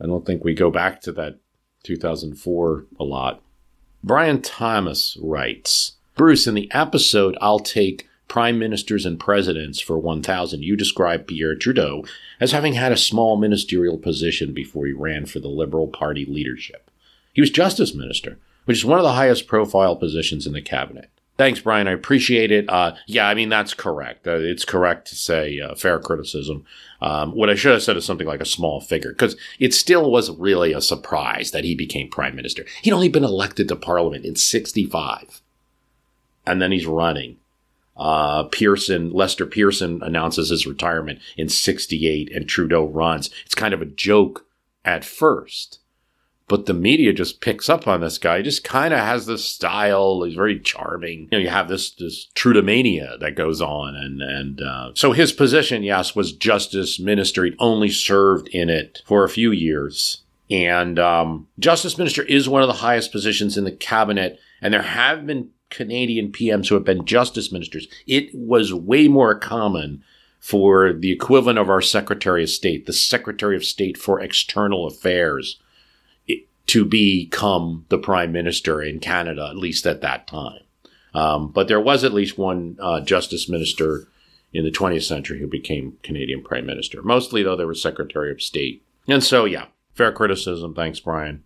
I 0.00 0.06
don't 0.06 0.26
think 0.26 0.44
we 0.44 0.54
go 0.54 0.70
back 0.70 1.00
to 1.02 1.12
that 1.12 1.38
2004 1.84 2.86
a 2.98 3.04
lot. 3.04 3.42
Brian 4.02 4.42
Thomas 4.42 5.16
writes 5.20 5.92
Bruce, 6.16 6.46
in 6.46 6.54
the 6.54 6.70
episode, 6.72 7.36
I'll 7.40 7.58
take 7.58 8.08
prime 8.28 8.58
ministers 8.58 9.06
and 9.06 9.20
presidents 9.20 9.80
for 9.80 9.98
1000, 9.98 10.62
you 10.62 10.76
describe 10.76 11.26
Pierre 11.26 11.54
Trudeau 11.54 12.04
as 12.40 12.52
having 12.52 12.74
had 12.74 12.92
a 12.92 12.96
small 12.96 13.36
ministerial 13.36 13.98
position 13.98 14.52
before 14.52 14.86
he 14.86 14.92
ran 14.92 15.26
for 15.26 15.40
the 15.40 15.48
Liberal 15.48 15.88
Party 15.88 16.24
leadership. 16.24 16.90
He 17.32 17.40
was 17.40 17.50
justice 17.50 17.94
minister, 17.94 18.38
which 18.64 18.78
is 18.78 18.84
one 18.84 18.98
of 18.98 19.04
the 19.04 19.12
highest 19.12 19.46
profile 19.46 19.96
positions 19.96 20.46
in 20.46 20.52
the 20.52 20.62
cabinet. 20.62 21.10
Thanks, 21.36 21.58
Brian. 21.58 21.88
I 21.88 21.92
appreciate 21.92 22.52
it. 22.52 22.68
Uh, 22.68 22.94
yeah, 23.06 23.26
I 23.26 23.34
mean, 23.34 23.48
that's 23.48 23.74
correct. 23.74 24.26
Uh, 24.26 24.36
it's 24.36 24.64
correct 24.64 25.08
to 25.08 25.16
say 25.16 25.58
uh, 25.58 25.74
fair 25.74 25.98
criticism. 25.98 26.64
Um, 27.00 27.32
what 27.32 27.50
I 27.50 27.56
should 27.56 27.72
have 27.72 27.82
said 27.82 27.96
is 27.96 28.04
something 28.04 28.26
like 28.26 28.40
a 28.40 28.46
small 28.46 28.80
figure, 28.80 29.10
because 29.10 29.36
it 29.58 29.74
still 29.74 30.10
was 30.12 30.30
really 30.30 30.72
a 30.72 30.80
surprise 30.80 31.50
that 31.50 31.64
he 31.64 31.74
became 31.74 32.08
prime 32.08 32.36
minister. 32.36 32.64
He'd 32.82 32.92
only 32.92 33.08
been 33.08 33.24
elected 33.24 33.68
to 33.68 33.76
parliament 33.76 34.24
in 34.24 34.36
65. 34.36 35.42
And 36.46 36.62
then 36.62 36.70
he's 36.70 36.86
running. 36.86 37.38
Uh, 37.96 38.44
Pearson, 38.44 39.10
Lester 39.10 39.46
Pearson 39.46 40.02
announces 40.02 40.50
his 40.50 40.66
retirement 40.66 41.20
in 41.36 41.48
68 41.48 42.30
and 42.32 42.48
Trudeau 42.48 42.84
runs. 42.84 43.30
It's 43.44 43.54
kind 43.54 43.74
of 43.74 43.82
a 43.82 43.86
joke 43.86 44.46
at 44.84 45.04
first 45.04 45.80
but 46.46 46.66
the 46.66 46.74
media 46.74 47.12
just 47.12 47.40
picks 47.40 47.68
up 47.68 47.88
on 47.88 48.00
this 48.00 48.18
guy. 48.18 48.38
He 48.38 48.42
just 48.42 48.64
kind 48.64 48.92
of 48.92 49.00
has 49.00 49.26
this 49.26 49.44
style. 49.44 50.22
He's 50.22 50.34
very 50.34 50.60
charming. 50.60 51.22
You 51.22 51.28
know, 51.32 51.38
you 51.38 51.48
have 51.48 51.68
this 51.68 51.90
this 51.92 52.28
Trudeaumania 52.34 53.18
that 53.20 53.36
goes 53.36 53.60
on, 53.60 53.94
and 53.96 54.20
and 54.20 54.60
uh, 54.60 54.90
so 54.94 55.12
his 55.12 55.32
position, 55.32 55.82
yes, 55.82 56.14
was 56.14 56.32
justice 56.32 57.00
minister. 57.00 57.44
He 57.44 57.52
only 57.58 57.90
served 57.90 58.48
in 58.48 58.68
it 58.68 59.02
for 59.06 59.24
a 59.24 59.28
few 59.28 59.52
years, 59.52 60.22
and 60.50 60.98
um, 60.98 61.48
justice 61.58 61.96
minister 61.96 62.22
is 62.22 62.48
one 62.48 62.62
of 62.62 62.68
the 62.68 62.74
highest 62.74 63.12
positions 63.12 63.56
in 63.56 63.64
the 63.64 63.72
cabinet. 63.72 64.38
And 64.60 64.72
there 64.72 64.82
have 64.82 65.26
been 65.26 65.50
Canadian 65.70 66.30
PMs 66.30 66.68
who 66.68 66.74
have 66.74 66.84
been 66.84 67.04
justice 67.04 67.50
ministers. 67.52 67.88
It 68.06 68.34
was 68.34 68.72
way 68.72 69.08
more 69.08 69.34
common 69.34 70.02
for 70.40 70.92
the 70.92 71.10
equivalent 71.10 71.58
of 71.58 71.70
our 71.70 71.80
Secretary 71.80 72.42
of 72.42 72.50
State, 72.50 72.84
the 72.84 72.92
Secretary 72.92 73.56
of 73.56 73.64
State 73.64 73.96
for 73.96 74.20
External 74.20 74.86
Affairs 74.86 75.58
to 76.66 76.84
become 76.84 77.84
the 77.88 77.98
prime 77.98 78.32
minister 78.32 78.82
in 78.82 79.00
Canada, 79.00 79.48
at 79.50 79.56
least 79.56 79.86
at 79.86 80.00
that 80.00 80.26
time. 80.26 80.60
Um, 81.14 81.52
but 81.52 81.68
there 81.68 81.80
was 81.80 82.02
at 82.04 82.12
least 82.12 82.38
one 82.38 82.76
uh, 82.80 83.00
justice 83.00 83.48
minister 83.48 84.08
in 84.52 84.64
the 84.64 84.70
20th 84.70 85.02
century 85.02 85.40
who 85.40 85.46
became 85.46 85.98
Canadian 86.02 86.42
prime 86.42 86.66
minister. 86.66 87.02
Mostly, 87.02 87.42
though, 87.42 87.56
they 87.56 87.64
were 87.64 87.74
secretary 87.74 88.30
of 88.30 88.42
state. 88.42 88.82
And 89.06 89.22
so, 89.22 89.44
yeah, 89.44 89.66
fair 89.94 90.12
criticism. 90.12 90.74
Thanks, 90.74 91.00
Brian. 91.00 91.44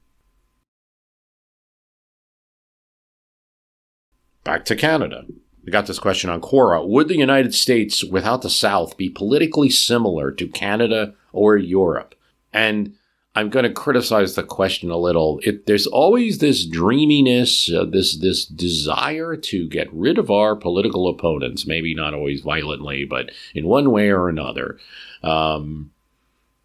Back 4.44 4.64
to 4.66 4.76
Canada. 4.76 5.26
We 5.64 5.72
got 5.72 5.86
this 5.86 5.98
question 5.98 6.30
on 6.30 6.40
Quora. 6.40 6.86
Would 6.86 7.08
the 7.08 7.18
United 7.18 7.54
States 7.54 8.02
without 8.02 8.40
the 8.40 8.48
South 8.48 8.96
be 8.96 9.10
politically 9.10 9.68
similar 9.68 10.30
to 10.32 10.48
Canada 10.48 11.14
or 11.32 11.56
Europe? 11.58 12.14
And 12.54 12.94
I'm 13.39 13.51
going 13.51 13.62
to 13.62 13.70
criticize 13.72 14.34
the 14.34 14.43
question 14.43 14.91
a 14.91 14.97
little. 14.97 15.39
It, 15.45 15.66
there's 15.66 15.86
always 15.86 16.39
this 16.39 16.66
dreaminess, 16.66 17.72
uh, 17.72 17.84
this 17.84 18.18
this 18.18 18.45
desire 18.45 19.36
to 19.36 19.68
get 19.68 19.93
rid 19.93 20.18
of 20.18 20.28
our 20.28 20.57
political 20.57 21.07
opponents. 21.09 21.64
Maybe 21.64 21.95
not 21.95 22.14
always 22.14 22.41
violently, 22.41 23.05
but 23.05 23.30
in 23.55 23.68
one 23.68 23.93
way 23.93 24.11
or 24.11 24.28
another. 24.28 24.80
Um, 25.22 25.93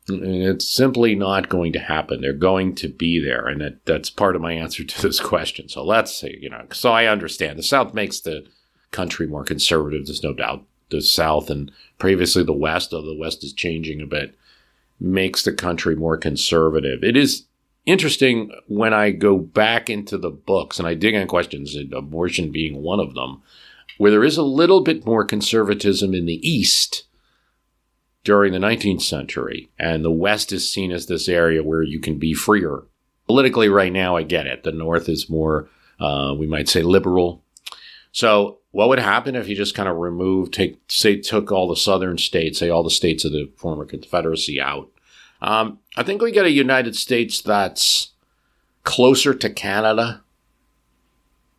it's 0.07 0.67
simply 0.67 1.13
not 1.13 1.47
going 1.47 1.73
to 1.73 1.79
happen. 1.79 2.21
They're 2.21 2.33
going 2.33 2.73
to 2.75 2.87
be 2.87 3.23
there, 3.23 3.47
and 3.47 3.61
that, 3.61 3.85
that's 3.85 4.09
part 4.09 4.35
of 4.35 4.41
my 4.41 4.53
answer 4.53 4.83
to 4.83 5.01
this 5.01 5.19
question. 5.19 5.69
So 5.69 5.83
let's 5.83 6.11
see, 6.11 6.39
you 6.41 6.49
know. 6.49 6.65
So 6.71 6.91
I 6.91 7.05
understand 7.05 7.59
the 7.59 7.63
South 7.63 7.93
makes 7.93 8.19
the 8.19 8.47
country 8.89 9.27
more 9.27 9.43
conservative. 9.43 10.07
There's 10.07 10.23
no 10.23 10.33
doubt. 10.33 10.63
The 10.89 11.01
South 11.01 11.51
and 11.51 11.71
previously 11.99 12.43
the 12.43 12.51
West, 12.51 12.89
though 12.89 13.03
the 13.03 13.15
West 13.15 13.43
is 13.43 13.53
changing 13.53 14.01
a 14.01 14.07
bit 14.07 14.35
makes 15.03 15.43
the 15.43 15.53
country 15.53 15.95
more 15.95 16.17
conservative. 16.17 17.03
It 17.03 17.17
is 17.17 17.45
interesting 17.85 18.51
when 18.67 18.93
I 18.93 19.11
go 19.11 19.37
back 19.37 19.89
into 19.89 20.17
the 20.17 20.31
books 20.31 20.79
and 20.79 20.87
I 20.87 20.93
dig 20.93 21.15
on 21.15 21.27
questions, 21.27 21.75
abortion 21.75 22.51
being 22.51 22.81
one 22.81 22.99
of 22.99 23.13
them, 23.13 23.41
where 23.97 24.11
there 24.11 24.23
is 24.23 24.37
a 24.37 24.43
little 24.43 24.81
bit 24.81 25.05
more 25.05 25.25
conservatism 25.25 26.13
in 26.13 26.25
the 26.25 26.47
East 26.47 27.03
during 28.23 28.53
the 28.53 28.59
19th 28.59 29.01
century, 29.01 29.69
and 29.77 30.03
the 30.03 30.11
West 30.11 30.53
is 30.53 30.71
seen 30.71 30.91
as 30.91 31.07
this 31.07 31.27
area 31.27 31.61
where 31.61 31.83
you 31.83 31.99
can 31.99 32.17
be 32.17 32.33
freer. 32.33 32.83
Politically, 33.27 33.67
right 33.67 33.91
now, 33.91 34.15
I 34.15 34.23
get 34.23 34.47
it. 34.47 34.63
The 34.63 34.71
North 34.71 35.09
is 35.09 35.29
more, 35.29 35.69
uh, 35.99 36.33
we 36.37 36.47
might 36.47 36.69
say, 36.69 36.83
liberal. 36.83 37.43
So, 38.13 38.59
what 38.71 38.89
would 38.89 38.99
happen 38.99 39.35
if 39.35 39.47
you 39.47 39.55
just 39.55 39.75
kind 39.75 39.89
of 39.89 39.97
removed, 39.97 40.53
take, 40.53 40.79
say, 40.87 41.17
took 41.17 41.51
all 41.51 41.67
the 41.67 41.75
southern 41.75 42.17
states, 42.17 42.59
say, 42.59 42.69
all 42.69 42.83
the 42.83 42.89
states 42.89 43.25
of 43.25 43.31
the 43.31 43.51
former 43.57 43.85
Confederacy 43.85 44.59
out, 44.59 44.89
um, 45.43 45.79
I 45.97 46.03
think 46.03 46.21
we 46.21 46.31
get 46.31 46.45
a 46.45 46.51
United 46.51 46.95
States 46.95 47.41
that's 47.41 48.11
closer 48.83 49.33
to 49.33 49.49
Canada. 49.49 50.21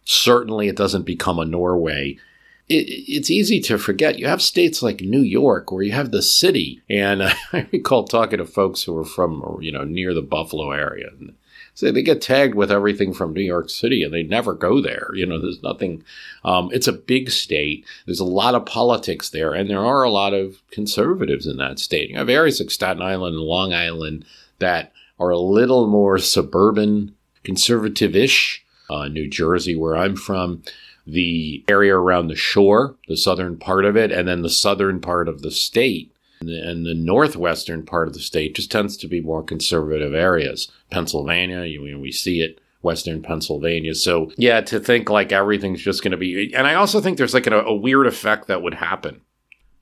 Certainly, 0.04 0.68
it 0.68 0.76
doesn't 0.76 1.04
become 1.04 1.38
a 1.38 1.44
Norway. 1.44 2.18
It, 2.66 2.86
it's 2.88 3.30
easy 3.30 3.60
to 3.60 3.76
forget. 3.76 4.18
You 4.18 4.26
have 4.26 4.40
states 4.40 4.82
like 4.82 5.02
New 5.02 5.20
York 5.20 5.70
where 5.70 5.82
you 5.82 5.92
have 5.92 6.10
the 6.10 6.22
city, 6.22 6.82
and 6.88 7.22
I 7.52 7.68
recall 7.72 8.04
talking 8.04 8.38
to 8.38 8.46
folks 8.46 8.82
who 8.82 8.94
were 8.94 9.04
from 9.04 9.58
you 9.60 9.70
know 9.70 9.84
near 9.84 10.14
the 10.14 10.22
Buffalo 10.22 10.72
area, 10.72 11.08
and 11.18 11.34
so 11.74 11.90
they 11.90 12.02
get 12.02 12.22
tagged 12.22 12.54
with 12.54 12.70
everything 12.70 13.12
from 13.12 13.32
New 13.32 13.42
York 13.42 13.68
City 13.68 14.04
and 14.04 14.14
they 14.14 14.22
never 14.22 14.54
go 14.54 14.80
there. 14.80 15.10
You 15.14 15.26
know, 15.26 15.40
there's 15.40 15.62
nothing. 15.62 16.04
Um, 16.44 16.70
it's 16.72 16.86
a 16.86 16.92
big 16.92 17.30
state. 17.30 17.84
There's 18.06 18.20
a 18.20 18.24
lot 18.24 18.54
of 18.54 18.64
politics 18.64 19.30
there, 19.30 19.52
and 19.52 19.68
there 19.68 19.84
are 19.84 20.04
a 20.04 20.10
lot 20.10 20.34
of 20.34 20.62
conservatives 20.70 21.46
in 21.46 21.56
that 21.56 21.80
state. 21.80 22.10
You 22.10 22.18
have 22.18 22.28
areas 22.28 22.60
like 22.60 22.70
Staten 22.70 23.02
Island 23.02 23.34
and 23.34 23.44
Long 23.44 23.74
Island 23.74 24.24
that 24.60 24.92
are 25.18 25.30
a 25.30 25.38
little 25.38 25.88
more 25.88 26.18
suburban, 26.18 27.14
conservative 27.42 28.14
ish. 28.14 28.64
Uh, 28.90 29.08
New 29.08 29.28
Jersey, 29.28 29.74
where 29.74 29.96
I'm 29.96 30.14
from, 30.14 30.62
the 31.06 31.64
area 31.68 31.96
around 31.96 32.28
the 32.28 32.36
shore, 32.36 32.96
the 33.08 33.16
southern 33.16 33.56
part 33.56 33.86
of 33.86 33.96
it, 33.96 34.12
and 34.12 34.28
then 34.28 34.42
the 34.42 34.50
southern 34.50 35.00
part 35.00 35.26
of 35.26 35.40
the 35.40 35.50
state 35.50 36.13
And 36.48 36.86
the 36.86 36.94
northwestern 36.94 37.84
part 37.84 38.08
of 38.08 38.14
the 38.14 38.20
state 38.20 38.54
just 38.54 38.70
tends 38.70 38.96
to 38.98 39.08
be 39.08 39.20
more 39.20 39.42
conservative 39.42 40.14
areas. 40.14 40.70
Pennsylvania, 40.90 41.64
you, 41.64 41.98
we 41.98 42.12
see 42.12 42.40
it 42.40 42.60
Western 42.82 43.22
Pennsylvania. 43.22 43.94
So, 43.94 44.30
yeah, 44.36 44.60
to 44.60 44.78
think 44.78 45.08
like 45.10 45.32
everything's 45.32 45.82
just 45.82 46.02
going 46.02 46.12
to 46.12 46.16
be. 46.16 46.54
And 46.54 46.66
I 46.66 46.74
also 46.74 47.00
think 47.00 47.16
there's 47.16 47.34
like 47.34 47.46
a, 47.46 47.60
a 47.60 47.74
weird 47.74 48.06
effect 48.06 48.46
that 48.46 48.62
would 48.62 48.74
happen. 48.74 49.22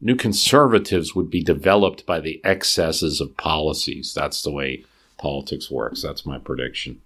New 0.00 0.16
conservatives 0.16 1.14
would 1.14 1.30
be 1.30 1.42
developed 1.42 2.06
by 2.06 2.20
the 2.20 2.40
excesses 2.44 3.20
of 3.20 3.36
policies. 3.36 4.14
That's 4.14 4.42
the 4.42 4.50
way 4.50 4.84
politics 5.18 5.70
works. 5.70 6.02
That's 6.02 6.26
my 6.26 6.38
prediction. 6.38 7.00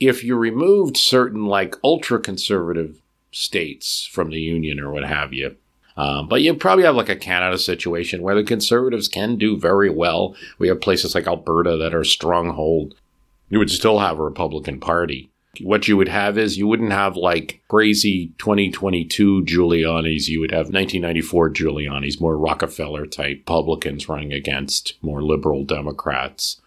If 0.00 0.24
you 0.24 0.36
removed 0.36 0.96
certain 0.96 1.46
like 1.46 1.76
ultra 1.84 2.18
conservative 2.18 3.00
states 3.30 4.08
from 4.10 4.30
the 4.30 4.40
union 4.40 4.80
or 4.80 4.90
what 4.90 5.04
have 5.04 5.32
you, 5.32 5.56
um, 5.96 6.28
but 6.28 6.42
you 6.42 6.54
probably 6.54 6.84
have 6.84 6.96
like 6.96 7.08
a 7.08 7.16
Canada 7.16 7.58
situation 7.58 8.22
where 8.22 8.34
the 8.34 8.44
conservatives 8.44 9.08
can 9.08 9.36
do 9.36 9.58
very 9.58 9.90
well. 9.90 10.34
We 10.58 10.68
have 10.68 10.80
places 10.80 11.14
like 11.14 11.26
Alberta 11.26 11.76
that 11.76 11.94
are 11.94 12.04
stronghold 12.04 12.94
you 13.54 13.58
would 13.58 13.70
still 13.70 14.00
have 14.00 14.18
a 14.18 14.22
Republican 14.22 14.80
Party. 14.80 15.30
What 15.60 15.86
you 15.86 15.96
would 15.96 16.08
have 16.08 16.36
is 16.36 16.58
you 16.58 16.66
wouldn't 16.66 16.90
have 16.90 17.16
like 17.16 17.62
crazy 17.68 18.32
2022 18.38 19.44
Giuliani's. 19.44 20.28
You 20.28 20.40
would 20.40 20.50
have 20.50 20.72
1994 20.72 21.50
Giuliani's, 21.50 22.20
more 22.20 22.36
Rockefeller 22.36 23.06
type 23.06 23.38
Republicans 23.38 24.08
running 24.08 24.32
against 24.32 24.94
more 25.02 25.22
liberal 25.22 25.64
Democrats. 25.64 26.60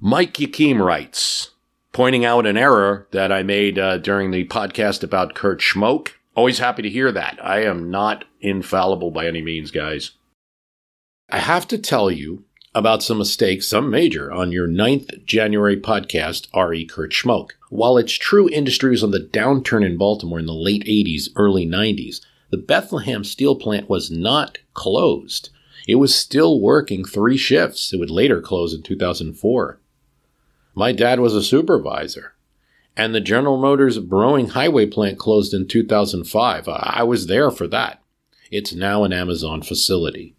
Mike 0.00 0.34
Yakim 0.34 0.78
writes 0.78 1.50
pointing 1.92 2.24
out 2.24 2.46
an 2.46 2.56
error 2.56 3.08
that 3.10 3.32
I 3.32 3.42
made 3.42 3.80
uh, 3.80 3.98
during 3.98 4.30
the 4.30 4.46
podcast 4.46 5.02
about 5.02 5.34
Kurt 5.34 5.58
Schmoke. 5.58 6.10
Always 6.36 6.60
happy 6.60 6.82
to 6.82 6.88
hear 6.88 7.10
that. 7.10 7.36
I 7.42 7.64
am 7.64 7.90
not 7.90 8.24
infallible 8.40 9.10
by 9.10 9.26
any 9.26 9.42
means, 9.42 9.72
guys. 9.72 10.12
I 11.28 11.38
have 11.38 11.66
to 11.68 11.78
tell 11.78 12.12
you 12.12 12.44
about 12.76 13.02
some 13.02 13.18
mistakes, 13.18 13.66
some 13.66 13.90
major, 13.90 14.30
on 14.30 14.52
your 14.52 14.68
9th 14.68 15.24
January 15.24 15.76
podcast, 15.76 16.46
R.E. 16.54 16.86
Kurt 16.86 17.10
Schmoke. 17.10 17.50
While 17.68 17.98
it's 17.98 18.12
true 18.12 18.48
industry 18.48 18.90
was 18.90 19.02
on 19.02 19.10
the 19.10 19.28
downturn 19.32 19.84
in 19.84 19.98
Baltimore 19.98 20.38
in 20.38 20.46
the 20.46 20.54
late 20.54 20.84
80s, 20.84 21.30
early 21.34 21.66
90s, 21.66 22.20
the 22.50 22.56
Bethlehem 22.56 23.24
steel 23.24 23.56
plant 23.56 23.88
was 23.88 24.12
not 24.12 24.58
closed. 24.74 25.50
It 25.88 25.96
was 25.96 26.14
still 26.14 26.60
working 26.60 27.04
three 27.04 27.36
shifts. 27.36 27.92
It 27.92 27.96
would 27.96 28.10
later 28.10 28.40
close 28.40 28.72
in 28.72 28.82
2004. 28.82 29.80
My 30.78 30.92
dad 30.92 31.18
was 31.18 31.34
a 31.34 31.42
supervisor. 31.42 32.34
And 32.96 33.12
the 33.12 33.20
General 33.20 33.56
Motors 33.56 33.98
Broening 33.98 34.50
Highway 34.50 34.86
plant 34.86 35.18
closed 35.18 35.52
in 35.52 35.66
2005. 35.66 36.68
I 36.68 37.02
was 37.02 37.26
there 37.26 37.50
for 37.50 37.66
that. 37.66 38.00
It's 38.52 38.72
now 38.72 39.02
an 39.02 39.12
Amazon 39.12 39.62
facility. 39.62 40.36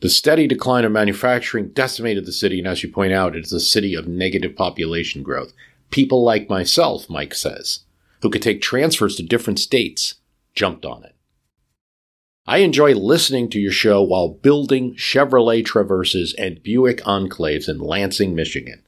The 0.00 0.08
steady 0.08 0.48
decline 0.48 0.84
of 0.84 0.90
manufacturing 0.90 1.68
decimated 1.68 2.26
the 2.26 2.32
city, 2.32 2.58
and 2.58 2.66
as 2.66 2.82
you 2.82 2.88
point 2.88 3.12
out, 3.12 3.36
it 3.36 3.44
is 3.44 3.52
a 3.52 3.60
city 3.60 3.94
of 3.94 4.08
negative 4.08 4.56
population 4.56 5.22
growth. 5.22 5.52
People 5.92 6.24
like 6.24 6.50
myself, 6.50 7.08
Mike 7.08 7.32
says, 7.32 7.84
who 8.22 8.30
could 8.30 8.42
take 8.42 8.60
transfers 8.60 9.14
to 9.14 9.22
different 9.22 9.60
states, 9.60 10.16
jumped 10.56 10.84
on 10.84 11.04
it. 11.04 11.14
I 12.48 12.58
enjoy 12.58 12.94
listening 12.94 13.48
to 13.50 13.60
your 13.60 13.70
show 13.70 14.02
while 14.02 14.26
building 14.26 14.96
Chevrolet 14.96 15.64
Traverses 15.64 16.34
and 16.36 16.64
Buick 16.64 17.00
Enclaves 17.02 17.68
in 17.68 17.78
Lansing, 17.78 18.34
Michigan. 18.34 18.82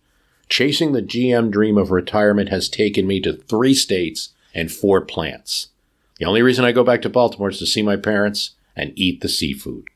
Chasing 0.49 0.93
the 0.93 1.03
GM 1.03 1.51
dream 1.51 1.77
of 1.77 1.91
retirement 1.91 2.49
has 2.49 2.69
taken 2.69 3.07
me 3.07 3.21
to 3.21 3.35
three 3.35 3.75
states 3.75 4.31
and 4.55 4.73
four 4.73 5.01
plants. 5.03 5.69
The 6.19 6.25
only 6.25 6.43
reason 6.43 6.65
I 6.65 6.73
go 6.73 6.83
back 6.83 7.03
to 7.03 7.09
Baltimore 7.09 7.51
is 7.51 7.59
to 7.59 7.67
see 7.67 7.83
my 7.83 7.97
parents 7.97 8.53
and 8.75 8.93
eat 8.97 9.21
the 9.21 9.29
seafood. 9.29 9.89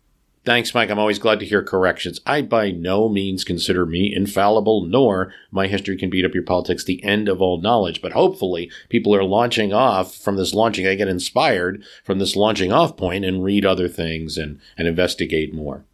Thanks, 0.45 0.75
Mike. 0.75 0.91
I'm 0.91 0.99
always 0.99 1.21
glad 1.21 1.39
to 1.39 1.47
hear 1.47 1.63
corrections. 1.63 2.21
I 2.27 2.43
by 2.43 2.73
no 2.73 3.09
means 3.09 3.45
consider 3.45 3.87
me 3.87 4.13
infallible, 4.15 4.85
nor 4.85 5.33
my 5.53 5.69
history 5.69 5.97
can 5.97 6.11
beat 6.11 6.25
up 6.25 6.35
your 6.35 6.43
politics 6.43 6.85
the 6.85 7.03
end 7.05 7.29
of 7.29 7.41
all 7.41 7.61
knowledge. 7.61 8.03
But 8.03 8.13
hopefully, 8.13 8.71
people 8.89 9.15
are 9.15 9.23
launching 9.23 9.73
off 9.73 10.17
from 10.17 10.37
this 10.37 10.53
launching. 10.53 10.87
I 10.87 10.97
get 10.97 11.07
inspired 11.07 11.85
from 12.03 12.19
this 12.19 12.35
launching 12.35 12.73
off 12.73 12.97
point 12.97 13.25
and 13.25 13.45
read 13.45 13.65
other 13.65 13.89
things 13.89 14.37
and, 14.37 14.61
and 14.77 14.89
investigate 14.89 15.55
more 15.55 15.85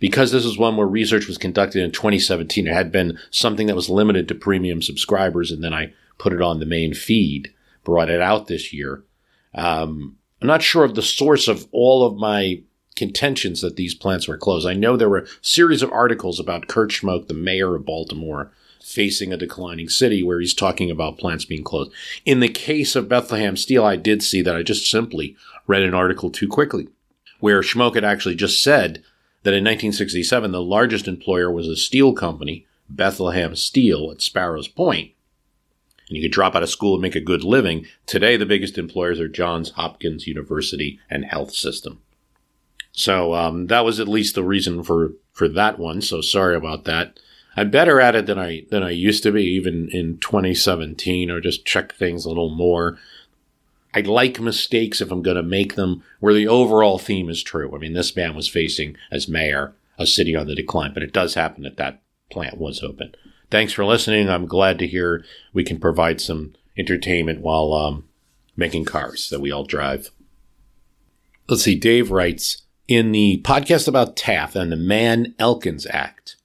because 0.00 0.32
this 0.32 0.44
is 0.44 0.58
one 0.58 0.76
where 0.76 0.86
research 0.86 1.26
was 1.26 1.38
conducted 1.38 1.82
in 1.82 1.92
2017, 1.92 2.66
it 2.66 2.72
had 2.72 2.92
been 2.92 3.18
something 3.30 3.66
that 3.66 3.76
was 3.76 3.90
limited 3.90 4.28
to 4.28 4.34
premium 4.34 4.82
subscribers, 4.82 5.50
and 5.50 5.62
then 5.62 5.74
I 5.74 5.92
put 6.18 6.32
it 6.32 6.42
on 6.42 6.60
the 6.60 6.66
main 6.66 6.94
feed, 6.94 7.52
brought 7.84 8.10
it 8.10 8.20
out 8.20 8.46
this 8.46 8.72
year. 8.72 9.04
Um, 9.54 10.16
I'm 10.40 10.48
not 10.48 10.62
sure 10.62 10.84
of 10.84 10.94
the 10.94 11.02
source 11.02 11.48
of 11.48 11.66
all 11.72 12.04
of 12.06 12.16
my 12.16 12.62
contentions 12.94 13.60
that 13.60 13.76
these 13.76 13.94
plants 13.94 14.26
were 14.26 14.38
closed. 14.38 14.66
I 14.66 14.74
know 14.74 14.96
there 14.96 15.08
were 15.08 15.20
a 15.20 15.26
series 15.42 15.82
of 15.82 15.92
articles 15.92 16.40
about 16.40 16.66
Kurt 16.66 16.90
Schmoke, 16.90 17.28
the 17.28 17.34
mayor 17.34 17.74
of 17.74 17.84
Baltimore, 17.84 18.50
facing 18.82 19.32
a 19.32 19.36
declining 19.36 19.88
city 19.88 20.22
where 20.22 20.40
he's 20.40 20.54
talking 20.54 20.90
about 20.90 21.18
plants 21.18 21.44
being 21.44 21.64
closed. 21.64 21.92
In 22.24 22.40
the 22.40 22.48
case 22.48 22.96
of 22.96 23.08
Bethlehem 23.08 23.56
Steel, 23.56 23.84
I 23.84 23.96
did 23.96 24.22
see 24.22 24.42
that 24.42 24.56
I 24.56 24.62
just 24.62 24.90
simply 24.90 25.36
read 25.66 25.82
an 25.82 25.94
article 25.94 26.30
too 26.30 26.48
quickly 26.48 26.88
where 27.40 27.60
Schmoke 27.60 27.96
had 27.96 28.04
actually 28.04 28.34
just 28.34 28.62
said 28.62 29.02
that 29.46 29.54
in 29.54 29.62
1967 29.62 30.50
the 30.50 30.60
largest 30.60 31.06
employer 31.06 31.48
was 31.48 31.68
a 31.68 31.76
steel 31.76 32.12
company, 32.12 32.66
Bethlehem 32.88 33.54
Steel 33.54 34.10
at 34.10 34.20
Sparrows 34.20 34.66
Point. 34.66 35.12
And 36.08 36.16
you 36.16 36.22
could 36.22 36.32
drop 36.32 36.56
out 36.56 36.64
of 36.64 36.68
school 36.68 36.94
and 36.94 37.02
make 37.02 37.14
a 37.14 37.20
good 37.20 37.44
living. 37.44 37.86
Today, 38.06 38.36
the 38.36 38.44
biggest 38.44 38.76
employers 38.76 39.20
are 39.20 39.28
Johns 39.28 39.70
Hopkins 39.70 40.26
University 40.26 40.98
and 41.08 41.24
Health 41.24 41.52
System. 41.52 42.02
So 42.90 43.34
um, 43.34 43.68
that 43.68 43.84
was 43.84 44.00
at 44.00 44.08
least 44.08 44.34
the 44.34 44.42
reason 44.42 44.82
for, 44.82 45.12
for 45.32 45.48
that 45.50 45.78
one. 45.78 46.02
So 46.02 46.20
sorry 46.20 46.56
about 46.56 46.82
that. 46.86 47.20
I'm 47.56 47.70
better 47.70 48.00
at 48.00 48.16
it 48.16 48.26
than 48.26 48.40
I 48.40 48.66
than 48.70 48.82
I 48.82 48.90
used 48.90 49.22
to 49.22 49.30
be, 49.30 49.44
even 49.44 49.88
in 49.92 50.18
2017, 50.18 51.30
or 51.30 51.40
just 51.40 51.64
check 51.64 51.94
things 51.94 52.24
a 52.24 52.28
little 52.28 52.50
more. 52.50 52.98
I 53.96 54.00
like 54.00 54.38
mistakes 54.38 55.00
if 55.00 55.10
I'm 55.10 55.22
going 55.22 55.38
to 55.38 55.42
make 55.42 55.74
them 55.74 56.02
where 56.20 56.34
the 56.34 56.46
overall 56.46 56.98
theme 56.98 57.30
is 57.30 57.42
true. 57.42 57.74
I 57.74 57.78
mean, 57.78 57.94
this 57.94 58.14
man 58.14 58.36
was 58.36 58.46
facing, 58.46 58.94
as 59.10 59.26
mayor, 59.26 59.74
a 59.98 60.06
city 60.06 60.36
on 60.36 60.46
the 60.46 60.54
decline, 60.54 60.92
but 60.92 61.02
it 61.02 61.14
does 61.14 61.32
happen 61.32 61.62
that 61.62 61.78
that 61.78 62.02
plant 62.30 62.58
was 62.58 62.82
open. 62.82 63.14
Thanks 63.50 63.72
for 63.72 63.86
listening. 63.86 64.28
I'm 64.28 64.44
glad 64.44 64.78
to 64.80 64.86
hear 64.86 65.24
we 65.54 65.64
can 65.64 65.80
provide 65.80 66.20
some 66.20 66.54
entertainment 66.76 67.40
while 67.40 67.72
um, 67.72 68.04
making 68.54 68.84
cars 68.84 69.30
that 69.30 69.40
we 69.40 69.50
all 69.50 69.64
drive. 69.64 70.10
Let's 71.48 71.62
see. 71.62 71.74
Dave 71.74 72.10
writes 72.10 72.64
in 72.86 73.12
the 73.12 73.40
podcast 73.46 73.88
about 73.88 74.14
Taft 74.14 74.56
and 74.56 74.70
the 74.70 74.76
Mann 74.76 75.34
Elkins 75.38 75.86
Act 75.86 76.35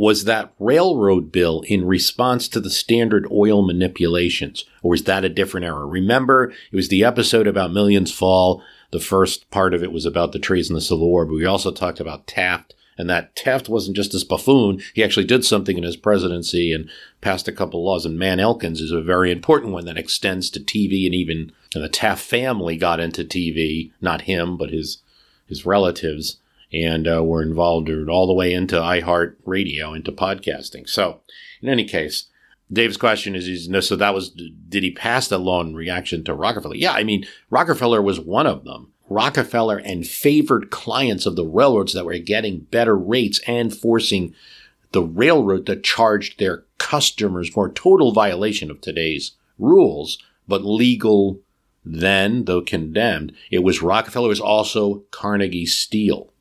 was 0.00 0.24
that 0.24 0.50
railroad 0.58 1.30
bill 1.30 1.62
in 1.66 1.84
response 1.84 2.48
to 2.48 2.58
the 2.58 2.70
standard 2.70 3.26
oil 3.30 3.60
manipulations, 3.60 4.64
or 4.82 4.92
was 4.92 5.04
that 5.04 5.26
a 5.26 5.28
different 5.28 5.66
era? 5.66 5.84
Remember, 5.84 6.54
it 6.72 6.76
was 6.76 6.88
the 6.88 7.04
episode 7.04 7.46
about 7.46 7.70
Millions 7.70 8.10
Fall. 8.10 8.62
The 8.92 8.98
first 8.98 9.50
part 9.50 9.74
of 9.74 9.82
it 9.82 9.92
was 9.92 10.06
about 10.06 10.32
the 10.32 10.38
trees 10.38 10.70
in 10.70 10.74
the 10.74 10.80
Civil 10.80 11.06
War, 11.06 11.26
but 11.26 11.34
we 11.34 11.44
also 11.44 11.70
talked 11.70 12.00
about 12.00 12.26
Taft 12.26 12.72
and 12.96 13.10
that 13.10 13.36
Taft 13.36 13.68
wasn't 13.68 13.94
just 13.94 14.12
this 14.12 14.24
buffoon. 14.24 14.80
He 14.94 15.04
actually 15.04 15.26
did 15.26 15.44
something 15.44 15.76
in 15.76 15.82
his 15.84 15.98
presidency 15.98 16.72
and 16.72 16.88
passed 17.20 17.46
a 17.46 17.52
couple 17.52 17.84
laws. 17.84 18.06
And 18.06 18.18
Mann 18.18 18.40
Elkins 18.40 18.80
is 18.80 18.92
a 18.92 19.02
very 19.02 19.30
important 19.30 19.74
one 19.74 19.84
that 19.84 19.98
extends 19.98 20.48
to 20.50 20.60
TV 20.60 21.04
and 21.04 21.14
even 21.14 21.52
and 21.74 21.84
the 21.84 21.90
Taft 21.90 22.24
family 22.24 22.78
got 22.78 23.00
into 23.00 23.22
TV, 23.22 23.90
not 24.00 24.22
him, 24.22 24.56
but 24.56 24.70
his 24.70 25.02
his 25.46 25.66
relatives 25.66 26.38
and 26.72 27.08
uh, 27.08 27.22
were 27.24 27.42
involved 27.42 27.90
all 28.08 28.26
the 28.26 28.34
way 28.34 28.52
into 28.52 28.76
iHeart 28.76 29.36
Radio, 29.44 29.92
into 29.92 30.12
podcasting. 30.12 30.88
So, 30.88 31.20
in 31.60 31.68
any 31.68 31.84
case, 31.84 32.28
Dave's 32.72 32.96
question 32.96 33.34
is, 33.34 33.48
is 33.48 33.86
so 33.86 33.96
that 33.96 34.14
was, 34.14 34.30
did 34.30 34.82
he 34.82 34.92
pass 34.92 35.28
that 35.28 35.38
law 35.38 35.60
in 35.60 35.74
reaction 35.74 36.22
to 36.24 36.34
Rockefeller? 36.34 36.76
Yeah, 36.76 36.92
I 36.92 37.02
mean, 37.02 37.26
Rockefeller 37.50 38.00
was 38.00 38.20
one 38.20 38.46
of 38.46 38.64
them. 38.64 38.92
Rockefeller 39.08 39.78
and 39.78 40.06
favored 40.06 40.70
clients 40.70 41.26
of 41.26 41.34
the 41.34 41.44
railroads 41.44 41.94
that 41.94 42.04
were 42.04 42.18
getting 42.18 42.60
better 42.60 42.96
rates 42.96 43.40
and 43.46 43.76
forcing 43.76 44.34
the 44.92 45.02
railroad 45.02 45.66
to 45.66 45.76
charge 45.76 46.36
their 46.36 46.64
customers 46.78 47.54
more 47.56 47.70
total 47.70 48.12
violation 48.12 48.70
of 48.70 48.80
today's 48.80 49.32
rules, 49.58 50.18
but 50.46 50.64
legal 50.64 51.40
then, 51.84 52.44
though 52.44 52.60
condemned. 52.60 53.32
It 53.50 53.60
was 53.60 53.82
Rockefeller, 53.82 54.26
it 54.26 54.28
was 54.28 54.40
also 54.40 55.04
Carnegie 55.10 55.66
Steel 55.66 56.32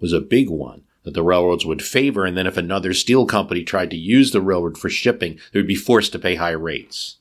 was 0.00 0.12
a 0.12 0.20
big 0.20 0.48
one 0.48 0.82
that 1.04 1.14
the 1.14 1.22
railroads 1.22 1.64
would 1.64 1.82
favor. 1.82 2.24
And 2.24 2.36
then 2.36 2.46
if 2.46 2.56
another 2.56 2.92
steel 2.92 3.26
company 3.26 3.64
tried 3.64 3.90
to 3.90 3.96
use 3.96 4.32
the 4.32 4.40
railroad 4.40 4.76
for 4.76 4.90
shipping, 4.90 5.38
they 5.52 5.58
would 5.58 5.66
be 5.66 5.74
forced 5.74 6.12
to 6.12 6.18
pay 6.18 6.34
high 6.34 6.50
rates. 6.50 7.16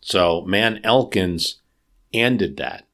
So 0.00 0.42
Mann 0.42 0.80
Elkins 0.84 1.56
ended 2.12 2.56
that. 2.56 2.86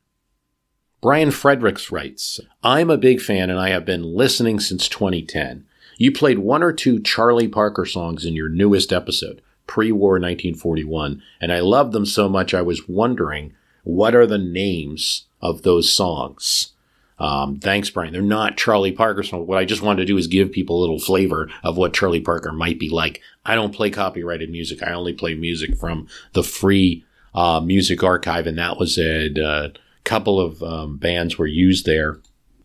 Brian 1.00 1.30
Fredericks 1.30 1.92
writes, 1.92 2.40
I'm 2.62 2.90
a 2.90 2.98
big 2.98 3.20
fan 3.20 3.50
and 3.50 3.60
I 3.60 3.68
have 3.68 3.84
been 3.84 4.02
listening 4.02 4.58
since 4.58 4.88
2010. 4.88 5.66
You 5.98 6.10
played 6.10 6.40
one 6.40 6.62
or 6.62 6.72
two 6.72 7.00
Charlie 7.00 7.48
Parker 7.48 7.84
songs 7.84 8.24
in 8.24 8.34
your 8.34 8.48
newest 8.48 8.92
episode, 8.92 9.40
pre 9.66 9.92
war 9.92 10.12
1941, 10.12 11.22
and 11.40 11.52
I 11.52 11.60
loved 11.60 11.92
them 11.92 12.06
so 12.06 12.28
much 12.28 12.52
I 12.52 12.62
was 12.62 12.88
wondering 12.88 13.54
what 13.84 14.14
are 14.14 14.26
the 14.26 14.36
names 14.36 15.26
of 15.40 15.62
those 15.62 15.92
songs? 15.92 16.72
Um, 17.18 17.58
thanks, 17.58 17.88
Brian. 17.88 18.12
They're 18.12 18.22
not 18.22 18.56
Charlie 18.56 18.92
Parker 18.92 19.22
songs. 19.22 19.46
What 19.46 19.58
I 19.58 19.64
just 19.64 19.82
wanted 19.82 20.00
to 20.00 20.06
do 20.06 20.18
is 20.18 20.26
give 20.26 20.52
people 20.52 20.78
a 20.78 20.82
little 20.82 20.98
flavor 20.98 21.48
of 21.62 21.76
what 21.76 21.94
Charlie 21.94 22.20
Parker 22.20 22.52
might 22.52 22.78
be 22.78 22.90
like. 22.90 23.22
I 23.44 23.54
don't 23.54 23.74
play 23.74 23.90
copyrighted 23.90 24.50
music. 24.50 24.82
I 24.82 24.92
only 24.92 25.14
play 25.14 25.34
music 25.34 25.76
from 25.76 26.08
the 26.32 26.42
free 26.42 27.04
uh, 27.34 27.60
music 27.60 28.02
archive, 28.02 28.46
and 28.46 28.58
that 28.58 28.78
was 28.78 28.98
a, 28.98 29.28
a 29.28 29.72
couple 30.04 30.40
of 30.40 30.62
um, 30.62 30.98
bands 30.98 31.38
were 31.38 31.46
used 31.46 31.86
there. 31.86 32.18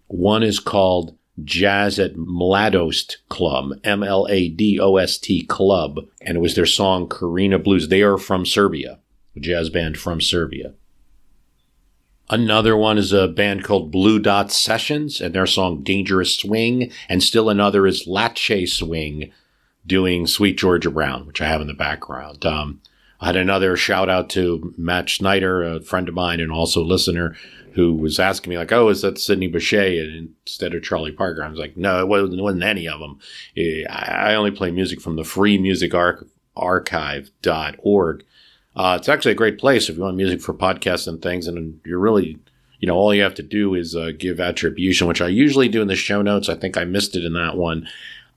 One 0.08 0.44
is 0.44 0.60
called 0.60 1.18
Jazz 1.44 1.98
at 1.98 2.16
Mladost 2.16 3.18
Club, 3.30 3.72
M 3.84 4.04
L 4.04 4.28
A 4.30 4.50
D 4.50 4.80
O 4.80 4.98
S 4.98 5.18
T 5.18 5.46
Club, 5.46 6.00
and 6.22 6.38
it 6.38 6.42
was 6.42 6.56
their 6.56 6.66
song 6.66 7.08
Karina 7.08 7.58
Blues. 7.58 7.88
They 7.88 8.02
are 8.02 8.18
from 8.18 8.46
Serbia, 8.46 9.00
a 9.36 9.40
jazz 9.40 9.70
band 9.70 9.98
from 9.98 10.20
Serbia. 10.20 10.74
Another 12.32 12.78
one 12.78 12.98
is 12.98 13.12
a 13.12 13.28
band 13.28 13.66
called 13.66 13.92
Blue 13.92 14.18
Dot 14.18 14.54
Sessions 14.54 15.20
and 15.20 15.36
their 15.36 15.46
song 15.46 15.84
Dangerous 15.84 16.38
Swing. 16.38 16.90
And 17.10 17.22
still 17.22 17.50
another 17.50 17.86
is 17.86 18.08
Lache 18.08 18.68
Swing 18.68 19.34
doing 19.86 20.26
Sweet 20.28 20.58
Georgia 20.58 20.90
Brown, 20.90 21.28
which 21.28 21.42
I 21.42 21.48
have 21.48 21.60
in 21.60 21.68
the 21.68 21.74
background. 21.74 22.46
Um, 22.46 22.80
I 23.20 23.26
had 23.28 23.36
another 23.36 23.76
shout 23.76 24.10
out 24.10 24.30
to 24.32 24.74
Matt 24.78 25.10
Schneider, 25.10 25.62
a 25.62 25.82
friend 25.82 26.08
of 26.08 26.16
mine 26.16 26.40
and 26.40 26.54
also 26.54 26.82
listener, 26.82 27.36
who 27.74 27.94
was 27.94 28.18
asking 28.18 28.50
me 28.52 28.58
like, 28.58 28.72
"Oh, 28.72 28.88
is 28.88 29.02
that 29.02 29.20
Sidney 29.20 29.48
Bechet 29.48 30.10
instead 30.46 30.74
of 30.74 30.84
Charlie 30.84 31.12
Parker?" 31.12 31.44
I 31.44 31.50
was 31.50 31.60
like, 31.60 31.76
"No, 31.76 32.00
it 32.00 32.08
wasn't, 32.08 32.40
it 32.40 32.42
wasn't 32.42 32.64
any 32.64 32.88
of 32.88 33.02
them. 33.02 33.20
I 33.90 34.34
only 34.36 34.52
play 34.52 34.72
music 34.72 35.02
from 35.02 35.18
the 35.18 35.26
Free 35.26 35.58
Music 35.58 35.94
Archive.org, 36.56 38.26
uh, 38.76 38.98
it's 39.00 39.10
actually 39.10 39.34
a 39.34 39.36
great 39.36 39.58
place 39.58 39.90
if 39.90 39.98
you 39.98 40.04
want 40.04 40.16
music 40.16 40.42
for 40.42 40.54
podcasts 40.54 41.08
and 41.08 41.22
things, 41.22 41.48
and 41.48 41.80
you're 41.86 42.00
really, 42.00 42.38
you 42.80 42.88
know, 42.88 42.96
all 42.96 43.14
you 43.14 43.22
have 43.22 43.36
to 43.36 43.44
do 43.44 43.76
is 43.76 43.96
uh, 43.96 44.12
give 44.18 44.40
attribution, 44.40 45.08
which 45.08 45.22
I 45.22 45.28
usually 45.28 45.68
do 45.68 45.82
in 45.82 45.88
the 45.88 45.96
show 45.96 46.22
notes. 46.22 46.48
I 46.50 46.56
think 46.56 46.78
I 46.78 46.86
missed 46.86 47.16
it 47.16 47.26
in 47.26 47.34
that 47.34 47.58
one. 47.58 47.88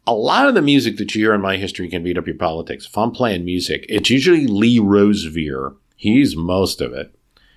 A 0.06 0.14
lot 0.14 0.48
of 0.48 0.54
the 0.54 0.62
music 0.62 0.96
that 0.98 1.14
you 1.14 1.22
hear 1.22 1.34
in 1.34 1.40
my 1.40 1.56
history 1.56 1.88
can 1.88 2.02
beat 2.02 2.18
up 2.18 2.26
your 2.26 2.36
politics. 2.36 2.86
If 2.86 2.98
I'm 2.98 3.12
playing 3.12 3.44
music, 3.44 3.86
it's 3.88 4.10
usually 4.10 4.46
Lee 4.46 4.78
Rosevere. 4.78 5.74
He's 5.96 6.36
most 6.36 6.80
of 6.80 6.92
it, 6.92 7.14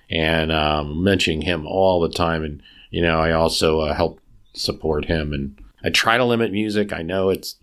and 0.08 0.52
um, 0.52 1.02
mentioning 1.02 1.42
him 1.42 1.66
all 1.66 2.00
the 2.00 2.08
time. 2.08 2.44
And 2.44 2.62
you 2.90 3.02
know, 3.02 3.18
I 3.18 3.32
also 3.32 3.80
uh, 3.80 3.94
help 3.94 4.20
support 4.54 5.06
him, 5.06 5.32
and 5.32 5.58
I 5.82 5.90
try 5.90 6.16
to 6.16 6.24
limit 6.24 6.52
music. 6.52 6.92
I 6.92 7.02
know 7.02 7.28
it's 7.28 7.56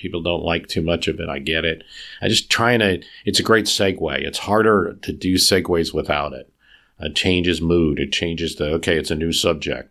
people 0.00 0.22
don't 0.22 0.42
like 0.42 0.66
too 0.66 0.82
much 0.82 1.06
of 1.08 1.20
it. 1.20 1.28
I 1.28 1.38
get 1.38 1.64
it. 1.64 1.84
I 2.22 2.28
just 2.28 2.50
trying 2.50 2.80
to, 2.80 3.02
it's 3.24 3.38
a 3.38 3.44
great 3.44 3.66
segue. 3.66 4.18
It's 4.20 4.38
harder 4.38 4.98
to 5.02 5.12
do 5.12 5.34
segues 5.34 5.94
without 5.94 6.32
it. 6.32 6.52
It 6.98 7.14
changes 7.14 7.60
mood. 7.60 8.00
It 8.00 8.12
changes 8.12 8.56
the, 8.56 8.66
okay, 8.74 8.96
it's 8.96 9.10
a 9.10 9.14
new 9.14 9.32
subject. 9.32 9.90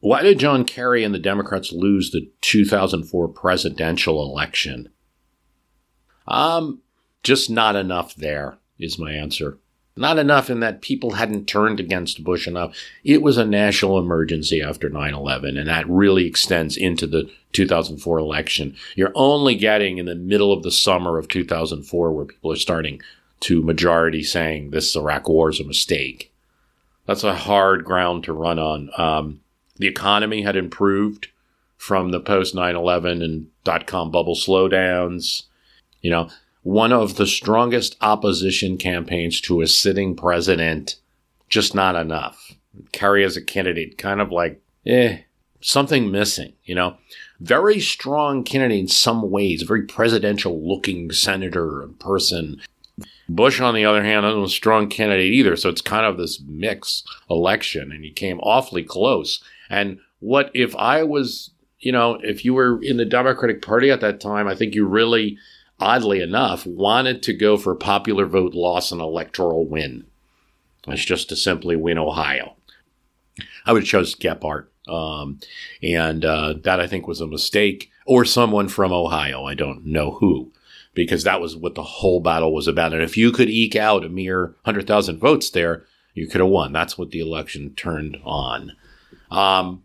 Why 0.00 0.22
did 0.22 0.40
John 0.40 0.64
Kerry 0.64 1.04
and 1.04 1.14
the 1.14 1.20
Democrats 1.20 1.70
lose 1.70 2.10
the 2.10 2.28
2004 2.40 3.28
presidential 3.28 4.20
election? 4.20 4.90
Um, 6.26 6.82
just 7.22 7.48
not 7.48 7.76
enough 7.76 8.16
there 8.16 8.58
is 8.80 8.98
my 8.98 9.12
answer. 9.12 9.58
Not 9.94 10.18
enough 10.18 10.48
in 10.48 10.60
that 10.60 10.80
people 10.80 11.12
hadn't 11.12 11.46
turned 11.46 11.78
against 11.78 12.24
Bush 12.24 12.48
enough. 12.48 12.74
It 13.04 13.20
was 13.20 13.36
a 13.36 13.44
national 13.44 13.98
emergency 13.98 14.62
after 14.62 14.88
9 14.88 15.12
11, 15.12 15.58
and 15.58 15.68
that 15.68 15.88
really 15.88 16.26
extends 16.26 16.76
into 16.76 17.06
the 17.06 17.30
2004 17.52 18.18
election. 18.18 18.74
You're 18.96 19.12
only 19.14 19.54
getting 19.54 19.98
in 19.98 20.06
the 20.06 20.14
middle 20.14 20.52
of 20.52 20.62
the 20.62 20.70
summer 20.70 21.18
of 21.18 21.28
2004 21.28 22.12
where 22.12 22.24
people 22.24 22.52
are 22.52 22.56
starting 22.56 23.02
to 23.40 23.62
majority 23.62 24.22
saying 24.22 24.70
this 24.70 24.96
Iraq 24.96 25.28
war 25.28 25.50
is 25.50 25.60
a 25.60 25.64
mistake. 25.64 26.32
That's 27.06 27.24
a 27.24 27.34
hard 27.34 27.84
ground 27.84 28.24
to 28.24 28.32
run 28.32 28.58
on. 28.58 28.90
Um, 28.96 29.40
the 29.76 29.88
economy 29.88 30.42
had 30.42 30.56
improved 30.56 31.28
from 31.76 32.12
the 32.12 32.20
post 32.20 32.54
9 32.54 32.76
11 32.76 33.20
and 33.20 33.48
dot 33.64 33.86
com 33.86 34.10
bubble 34.10 34.36
slowdowns. 34.36 35.42
You 36.00 36.10
know, 36.12 36.30
one 36.62 36.92
of 36.92 37.16
the 37.16 37.26
strongest 37.26 37.96
opposition 38.00 38.76
campaigns 38.78 39.40
to 39.42 39.60
a 39.60 39.66
sitting 39.66 40.14
president, 40.14 40.96
just 41.48 41.74
not 41.74 41.96
enough. 41.96 42.52
Kerry 42.92 43.24
as 43.24 43.36
a 43.36 43.42
candidate, 43.42 43.98
kind 43.98 44.20
of 44.20 44.30
like, 44.30 44.60
eh, 44.86 45.18
something 45.60 46.10
missing, 46.10 46.52
you 46.64 46.74
know? 46.74 46.96
Very 47.40 47.80
strong 47.80 48.44
candidate 48.44 48.78
in 48.78 48.88
some 48.88 49.30
ways, 49.30 49.62
very 49.62 49.82
presidential 49.82 50.66
looking 50.66 51.10
senator 51.10 51.82
and 51.82 51.98
person. 51.98 52.60
Bush, 53.28 53.60
on 53.60 53.74
the 53.74 53.84
other 53.84 54.02
hand, 54.02 54.24
wasn't 54.24 54.44
a 54.44 54.48
strong 54.48 54.88
candidate 54.88 55.32
either. 55.32 55.56
So 55.56 55.68
it's 55.68 55.80
kind 55.80 56.06
of 56.06 56.18
this 56.18 56.40
mix 56.46 57.02
election, 57.28 57.90
and 57.90 58.04
he 58.04 58.10
came 58.10 58.38
awfully 58.40 58.84
close. 58.84 59.42
And 59.70 59.98
what 60.20 60.50
if 60.54 60.76
I 60.76 61.02
was, 61.02 61.50
you 61.80 61.90
know, 61.90 62.18
if 62.22 62.44
you 62.44 62.54
were 62.54 62.80
in 62.82 62.96
the 62.96 63.04
Democratic 63.04 63.62
Party 63.62 63.90
at 63.90 64.00
that 64.00 64.20
time, 64.20 64.46
I 64.46 64.54
think 64.54 64.74
you 64.74 64.86
really 64.86 65.38
oddly 65.82 66.20
enough, 66.20 66.66
wanted 66.66 67.22
to 67.24 67.32
go 67.32 67.56
for 67.56 67.74
popular 67.74 68.26
vote 68.26 68.54
loss 68.54 68.92
and 68.92 69.00
electoral 69.00 69.66
win. 69.66 70.06
That's 70.86 71.04
just 71.04 71.28
to 71.28 71.36
simply 71.36 71.76
win 71.76 71.98
Ohio. 71.98 72.56
I 73.64 73.72
would 73.72 73.82
have 73.82 73.88
chosen 73.88 74.18
Gephardt. 74.20 74.66
Um, 74.88 75.38
and 75.82 76.24
uh, 76.24 76.54
that 76.64 76.80
I 76.80 76.86
think 76.86 77.06
was 77.06 77.20
a 77.20 77.26
mistake, 77.26 77.90
or 78.04 78.24
someone 78.24 78.68
from 78.68 78.92
Ohio. 78.92 79.44
I 79.44 79.54
don't 79.54 79.86
know 79.86 80.12
who, 80.12 80.50
because 80.92 81.22
that 81.24 81.40
was 81.40 81.56
what 81.56 81.76
the 81.76 81.82
whole 81.82 82.20
battle 82.20 82.52
was 82.52 82.66
about. 82.66 82.92
And 82.92 83.02
if 83.02 83.16
you 83.16 83.30
could 83.30 83.48
eke 83.48 83.76
out 83.76 84.04
a 84.04 84.08
mere 84.08 84.46
100,000 84.64 85.18
votes 85.18 85.50
there, 85.50 85.84
you 86.14 86.26
could 86.26 86.40
have 86.40 86.50
won. 86.50 86.72
That's 86.72 86.98
what 86.98 87.10
the 87.10 87.20
election 87.20 87.74
turned 87.74 88.16
on. 88.24 88.72
Um, 89.30 89.84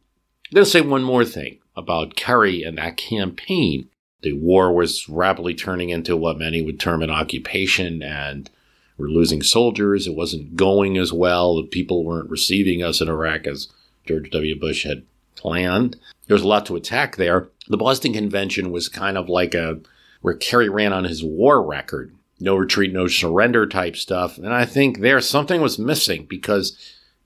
I'm 0.49 0.55
going 0.55 0.65
to 0.65 0.71
say 0.71 0.81
one 0.81 1.03
more 1.03 1.25
thing 1.25 1.59
about 1.75 2.15
Kerry 2.15 2.63
and 2.63 2.77
that 2.77 2.97
campaign. 2.97 3.89
The 4.27 4.33
war 4.33 4.73
was 4.73 5.07
rapidly 5.07 5.53
turning 5.53 5.89
into 5.89 6.17
what 6.17 6.37
many 6.37 6.61
would 6.61 6.81
term 6.81 7.01
an 7.01 7.09
occupation, 7.09 8.03
and 8.03 8.49
we're 8.97 9.07
losing 9.07 9.41
soldiers. 9.41 10.05
It 10.05 10.15
wasn't 10.15 10.57
going 10.57 10.97
as 10.97 11.13
well. 11.13 11.55
The 11.55 11.63
people 11.63 12.03
weren't 12.03 12.29
receiving 12.29 12.83
us 12.83 12.99
in 12.99 13.07
Iraq 13.07 13.47
as 13.47 13.69
George 14.05 14.29
W. 14.31 14.59
Bush 14.59 14.83
had 14.83 15.03
planned. 15.37 15.95
There 16.25 16.35
was 16.35 16.41
a 16.41 16.47
lot 16.47 16.65
to 16.65 16.75
attack 16.75 17.15
there. 17.15 17.47
The 17.69 17.77
Boston 17.77 18.11
Convention 18.11 18.69
was 18.69 18.89
kind 18.89 19.17
of 19.17 19.29
like 19.29 19.53
a 19.53 19.79
where 20.19 20.33
Kerry 20.33 20.67
ran 20.67 20.91
on 20.91 21.05
his 21.05 21.23
war 21.23 21.63
record. 21.63 22.13
No 22.37 22.57
retreat, 22.57 22.91
no 22.91 23.07
surrender 23.07 23.65
type 23.65 23.95
stuff. 23.95 24.37
And 24.37 24.53
I 24.53 24.65
think 24.65 24.99
there 24.99 25.21
something 25.21 25.61
was 25.61 25.79
missing 25.79 26.25
because 26.25 26.77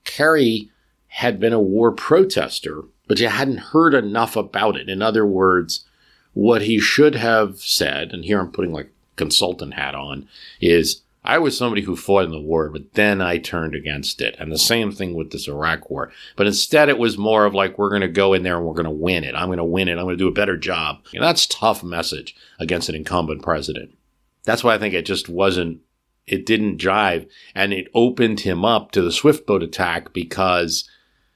Kerry 0.04 0.70
had 1.08 1.40
been 1.40 1.52
a 1.52 1.60
war 1.60 1.90
protester, 1.90 2.84
but 3.08 3.18
you 3.18 3.26
hadn't 3.26 3.58
heard 3.58 3.92
enough 3.92 4.36
about 4.36 4.76
it. 4.76 4.88
In 4.88 5.02
other 5.02 5.26
words, 5.26 5.84
what 6.34 6.62
he 6.62 6.78
should 6.78 7.14
have 7.14 7.58
said, 7.60 8.12
and 8.12 8.24
here 8.24 8.40
I'm 8.40 8.52
putting 8.52 8.72
like 8.72 8.90
consultant 9.16 9.74
hat 9.74 9.94
on, 9.94 10.28
is 10.60 11.02
I 11.24 11.38
was 11.38 11.56
somebody 11.56 11.82
who 11.82 11.94
fought 11.94 12.24
in 12.24 12.32
the 12.32 12.40
war, 12.40 12.68
but 12.68 12.94
then 12.94 13.20
I 13.20 13.38
turned 13.38 13.76
against 13.76 14.20
it. 14.20 14.34
And 14.40 14.50
the 14.50 14.58
same 14.58 14.90
thing 14.90 15.14
with 15.14 15.30
this 15.30 15.46
Iraq 15.46 15.88
war. 15.88 16.10
But 16.34 16.48
instead, 16.48 16.88
it 16.88 16.98
was 16.98 17.16
more 17.16 17.44
of 17.44 17.54
like, 17.54 17.78
we're 17.78 17.90
going 17.90 18.00
to 18.00 18.08
go 18.08 18.32
in 18.32 18.42
there 18.42 18.56
and 18.56 18.66
we're 18.66 18.74
going 18.74 18.84
to 18.84 18.90
win 18.90 19.22
it. 19.22 19.36
I'm 19.36 19.46
going 19.46 19.58
to 19.58 19.64
win 19.64 19.88
it. 19.88 19.92
I'm 19.92 20.04
going 20.04 20.18
to 20.18 20.24
do 20.24 20.28
a 20.28 20.32
better 20.32 20.56
job. 20.56 20.98
And 21.14 21.22
that's 21.22 21.46
tough 21.46 21.84
message 21.84 22.34
against 22.58 22.88
an 22.88 22.96
incumbent 22.96 23.42
president. 23.42 23.96
That's 24.44 24.64
why 24.64 24.74
I 24.74 24.78
think 24.78 24.94
it 24.94 25.06
just 25.06 25.28
wasn't, 25.28 25.80
it 26.26 26.44
didn't 26.44 26.78
jive. 26.78 27.28
And 27.54 27.72
it 27.72 27.86
opened 27.94 28.40
him 28.40 28.64
up 28.64 28.90
to 28.92 29.02
the 29.02 29.12
Swift 29.12 29.46
boat 29.46 29.62
attack 29.62 30.12
because 30.12 30.88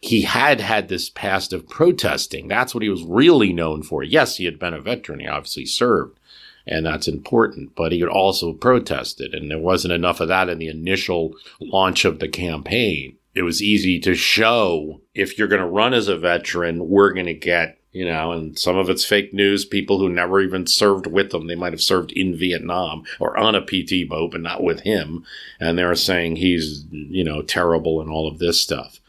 he 0.06 0.22
had 0.22 0.60
had 0.60 0.88
this 0.88 1.10
past 1.10 1.52
of 1.52 1.68
protesting. 1.68 2.48
That's 2.48 2.74
what 2.74 2.82
he 2.82 2.88
was 2.88 3.02
really 3.02 3.52
known 3.52 3.82
for. 3.82 4.02
Yes, 4.02 4.36
he 4.36 4.44
had 4.44 4.58
been 4.58 4.74
a 4.74 4.80
veteran. 4.80 5.20
He 5.20 5.26
obviously 5.26 5.66
served, 5.66 6.18
and 6.66 6.86
that's 6.86 7.08
important, 7.08 7.74
but 7.74 7.92
he 7.92 8.00
had 8.00 8.08
also 8.08 8.52
protested, 8.52 9.34
and 9.34 9.50
there 9.50 9.58
wasn't 9.58 9.94
enough 9.94 10.20
of 10.20 10.28
that 10.28 10.48
in 10.48 10.58
the 10.58 10.68
initial 10.68 11.34
launch 11.60 12.04
of 12.04 12.18
the 12.18 12.28
campaign. 12.28 13.16
It 13.34 13.42
was 13.42 13.62
easy 13.62 13.98
to 14.00 14.14
show 14.14 15.00
if 15.14 15.38
you're 15.38 15.48
going 15.48 15.60
to 15.60 15.66
run 15.66 15.92
as 15.92 16.08
a 16.08 16.16
veteran, 16.16 16.88
we're 16.88 17.12
going 17.12 17.26
to 17.26 17.34
get, 17.34 17.78
you 17.92 18.04
know, 18.04 18.32
and 18.32 18.58
some 18.58 18.78
of 18.78 18.88
it's 18.88 19.04
fake 19.04 19.34
news, 19.34 19.64
people 19.64 19.98
who 19.98 20.08
never 20.08 20.40
even 20.40 20.66
served 20.66 21.06
with 21.06 21.30
them. 21.30 21.46
They 21.46 21.54
might 21.54 21.72
have 21.72 21.82
served 21.82 22.12
in 22.12 22.36
Vietnam 22.36 23.04
or 23.20 23.36
on 23.36 23.54
a 23.54 23.60
PT 23.60 24.08
boat, 24.08 24.30
but 24.32 24.40
not 24.40 24.62
with 24.62 24.80
him. 24.80 25.24
And 25.60 25.76
they're 25.76 25.94
saying 25.94 26.36
he's, 26.36 26.84
you 26.90 27.24
know, 27.24 27.42
terrible 27.42 28.00
and 28.00 28.10
all 28.10 28.26
of 28.26 28.38
this 28.38 28.60
stuff. 28.60 29.00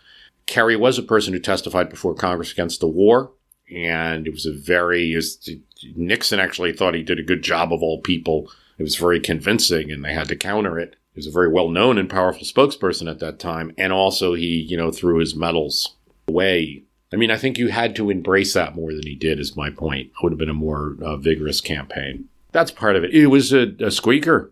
Kerry 0.48 0.76
was 0.76 0.98
a 0.98 1.04
person 1.04 1.34
who 1.34 1.40
testified 1.40 1.90
before 1.90 2.16
Congress 2.16 2.52
against 2.52 2.80
the 2.80 2.88
war, 2.88 3.32
and 3.74 4.26
it 4.26 4.34
was 4.34 4.46
a 4.46 4.54
very 4.54 5.14
was, 5.14 5.50
Nixon 5.96 6.40
actually 6.40 6.74
thought 6.74 6.96
he 6.96 7.04
did 7.04 7.20
a 7.20 7.24
good 7.24 7.44
job 7.44 7.72
of 7.72 7.84
all 7.84 8.02
people. 8.02 8.50
It 8.80 8.84
was 8.84 8.96
very 8.96 9.20
convincing, 9.20 9.92
and 9.92 10.04
they 10.04 10.14
had 10.14 10.28
to 10.30 10.36
counter 10.36 10.80
it. 10.80 10.96
He 11.14 11.20
was 11.20 11.28
a 11.28 11.32
very 11.32 11.52
well 11.52 11.70
known 11.70 11.98
and 11.98 12.10
powerful 12.10 12.44
spokesperson 12.44 13.10
at 13.10 13.20
that 13.20 13.40
time, 13.40 13.74
and 13.78 13.94
also 13.94 14.34
he, 14.34 14.66
you 14.68 14.78
know, 14.78 14.92
threw 14.92 15.20
his 15.20 15.36
medals 15.36 15.96
away 16.28 16.88
I 17.12 17.16
mean, 17.16 17.32
I 17.32 17.38
think 17.38 17.58
you 17.58 17.70
had 17.70 17.96
to 17.96 18.10
embrace 18.10 18.54
that 18.54 18.76
more 18.76 18.92
than 18.92 19.04
he 19.06 19.16
did, 19.16 19.40
is 19.40 19.56
my 19.56 19.70
point. 19.70 20.08
It 20.08 20.24
would 20.24 20.34
have 20.34 20.40
been 20.40 20.50
a 20.50 20.54
more 20.54 20.98
uh, 21.02 21.18
vigorous 21.18 21.62
campaign. 21.62 22.28
That's 22.52 22.72
part 22.72 22.96
of 22.96 23.04
it. 23.04 23.14
It 23.14 23.28
was 23.28 23.54
a, 23.54 23.74
a 23.80 23.92
squeaker. 23.92 24.52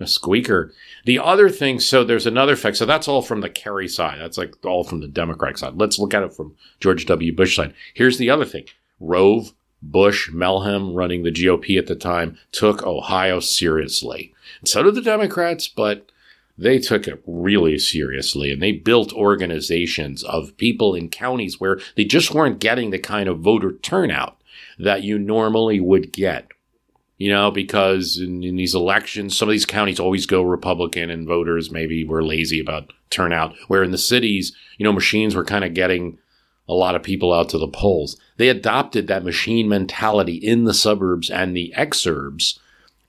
A 0.00 0.06
squeaker. 0.06 0.72
The 1.04 1.20
other 1.20 1.48
thing, 1.48 1.78
so 1.78 2.02
there's 2.02 2.26
another 2.26 2.54
effect. 2.54 2.76
So 2.76 2.84
that's 2.84 3.06
all 3.06 3.22
from 3.22 3.40
the 3.40 3.48
Kerry 3.48 3.88
side. 3.88 4.18
That's 4.20 4.36
like 4.36 4.54
all 4.64 4.82
from 4.82 5.00
the 5.00 5.08
Democratic 5.08 5.58
side. 5.58 5.74
Let's 5.76 5.98
look 5.98 6.12
at 6.14 6.24
it 6.24 6.34
from 6.34 6.56
George 6.80 7.06
W. 7.06 7.34
Bush 7.34 7.56
side. 7.56 7.74
Here's 7.94 8.18
the 8.18 8.28
other 8.28 8.44
thing. 8.44 8.64
Rove, 8.98 9.54
Bush, 9.80 10.30
Mehlman, 10.30 10.96
running 10.96 11.22
the 11.22 11.30
GOP 11.30 11.78
at 11.78 11.86
the 11.86 11.94
time, 11.94 12.38
took 12.50 12.84
Ohio 12.84 13.38
seriously. 13.38 14.34
And 14.60 14.68
so 14.68 14.82
did 14.82 14.94
the 14.94 15.02
Democrats, 15.02 15.68
but 15.68 16.10
they 16.56 16.78
took 16.78 17.06
it 17.06 17.22
really 17.26 17.78
seriously 17.78 18.52
and 18.52 18.62
they 18.62 18.72
built 18.72 19.12
organizations 19.12 20.22
of 20.22 20.56
people 20.56 20.94
in 20.94 21.08
counties 21.08 21.60
where 21.60 21.80
they 21.96 22.04
just 22.04 22.32
weren't 22.32 22.60
getting 22.60 22.90
the 22.90 22.98
kind 22.98 23.28
of 23.28 23.40
voter 23.40 23.72
turnout 23.72 24.40
that 24.78 25.02
you 25.02 25.18
normally 25.18 25.80
would 25.80 26.12
get. 26.12 26.48
You 27.24 27.30
know, 27.30 27.50
because 27.50 28.18
in, 28.18 28.44
in, 28.44 28.56
these 28.56 28.74
elections, 28.74 29.34
some 29.34 29.48
of 29.48 29.52
these 29.54 29.64
counties 29.64 29.98
always 29.98 30.26
go 30.26 30.42
Republican 30.42 31.08
and 31.08 31.26
voters 31.26 31.70
maybe 31.70 32.04
were 32.04 32.22
lazy 32.22 32.60
about 32.60 32.92
turnout. 33.08 33.54
Where 33.66 33.82
in 33.82 33.92
the 33.92 33.96
cities, 33.96 34.54
you 34.76 34.84
know, 34.84 34.92
machines 34.92 35.34
were 35.34 35.42
kind 35.42 35.64
of 35.64 35.72
getting 35.72 36.18
a 36.68 36.74
lot 36.74 36.94
of 36.94 37.02
people 37.02 37.32
out 37.32 37.48
to 37.48 37.58
the 37.58 37.66
polls. 37.66 38.20
They 38.36 38.50
adopted 38.50 39.06
that 39.06 39.24
machine 39.24 39.70
mentality 39.70 40.34
in 40.34 40.64
the 40.64 40.74
suburbs 40.74 41.30
and 41.30 41.56
the 41.56 41.72
exurbs 41.74 42.58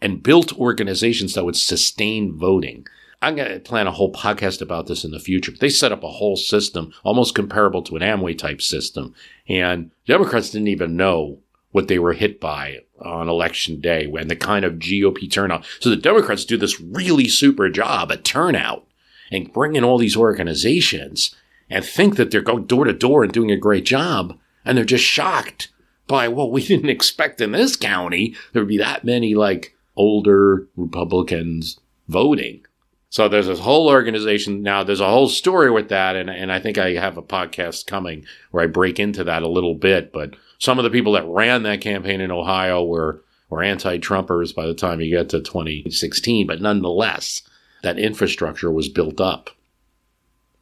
and 0.02 0.24
built 0.24 0.58
organizations 0.58 1.34
that 1.34 1.44
would 1.44 1.58
sustain 1.58 2.38
voting. 2.38 2.88
I'm 3.22 3.36
going 3.36 3.52
to 3.52 3.60
plan 3.60 3.86
a 3.86 3.92
whole 3.92 4.14
podcast 4.14 4.62
about 4.62 4.88
this 4.88 5.04
in 5.04 5.12
the 5.12 5.20
future. 5.20 5.52
They 5.52 5.68
set 5.68 5.92
up 5.92 6.06
a 6.06 6.10
whole 6.10 6.38
system 6.38 6.94
almost 7.04 7.36
comparable 7.36 7.82
to 7.84 7.98
an 7.98 8.02
Amway 8.02 8.38
type 8.38 8.62
system. 8.62 9.14
And 9.50 9.92
Democrats 10.08 10.52
didn't 10.52 10.70
even 10.70 10.96
know 10.96 11.40
what 11.76 11.90
they 11.90 12.00
were 12.00 12.14
hit 12.14 12.40
by 12.40 12.80
on 13.02 13.28
election 13.28 13.82
day 13.82 14.08
when 14.08 14.30
the 14.30 14.36
kind 14.36 14.64
of 14.64 14.76
GOP 14.76 15.30
turnout. 15.30 15.66
So 15.82 15.90
the 15.90 15.98
Democrats 15.98 16.46
do 16.46 16.56
this 16.56 16.80
really 16.80 17.28
super 17.28 17.70
job 17.70 18.14
at 18.14 18.24
turnout 18.24 18.88
and 19.30 19.52
bring 19.52 19.76
in 19.76 19.84
all 19.84 19.98
these 19.98 20.16
organizations 20.16 21.36
and 21.70 21.84
think 21.84 22.16
that 22.16 22.32
they're 22.32 22.42
going 22.42 22.64
door 22.64 22.86
to 22.86 22.94
door 22.94 23.26
and 23.26 23.34
doing 23.34 23.52
a 23.52 23.58
great 23.58 23.84
job. 23.84 24.40
And 24.64 24.78
they're 24.78 24.86
just 24.86 25.04
shocked 25.04 25.68
by, 26.08 26.30
well, 26.30 26.50
we 26.50 26.64
didn't 26.66 26.88
expect 26.88 27.42
in 27.42 27.52
this 27.52 27.76
county 27.76 28.38
there 28.54 28.62
would 28.62 28.70
be 28.70 28.78
that 28.78 29.04
many 29.04 29.36
like 29.36 29.76
older 29.98 30.70
Republicans 30.78 31.78
voting. 32.08 32.66
So 33.10 33.28
there's 33.28 33.48
this 33.48 33.60
whole 33.60 33.90
organization 33.90 34.62
now. 34.62 34.86
There's 34.86 35.02
a 35.02 35.10
whole 35.10 35.28
story 35.28 35.72
with 35.72 35.90
that, 35.90 36.16
and 36.16 36.30
and 36.30 36.52
I 36.52 36.60
think 36.60 36.78
I 36.78 36.92
have 36.94 37.18
a 37.18 37.22
podcast 37.22 37.86
coming 37.86 38.26
where 38.52 38.64
I 38.64 38.68
break 38.68 39.00
into 39.00 39.24
that 39.26 39.44
a 39.44 39.48
little 39.48 39.76
bit. 39.76 40.12
But 40.12 40.36
some 40.60 40.80
of 40.80 40.84
the 40.84 40.90
people 40.90 41.14
that 41.14 41.28
ran 41.28 41.64
that 41.64 41.82
campaign 41.82 42.22
in 42.22 42.32
Ohio 42.32 42.84
were 42.84 43.24
were 43.50 43.62
anti-Trumpers 43.62 44.56
by 44.56 44.66
the 44.66 44.74
time 44.74 45.00
you 45.00 45.12
get 45.12 45.30
to 45.30 45.40
2016. 45.40 46.48
But 46.48 46.62
nonetheless, 46.62 47.44
that 47.84 48.00
infrastructure 48.00 48.72
was 48.72 48.90
built 48.90 49.22
up. 49.22 49.52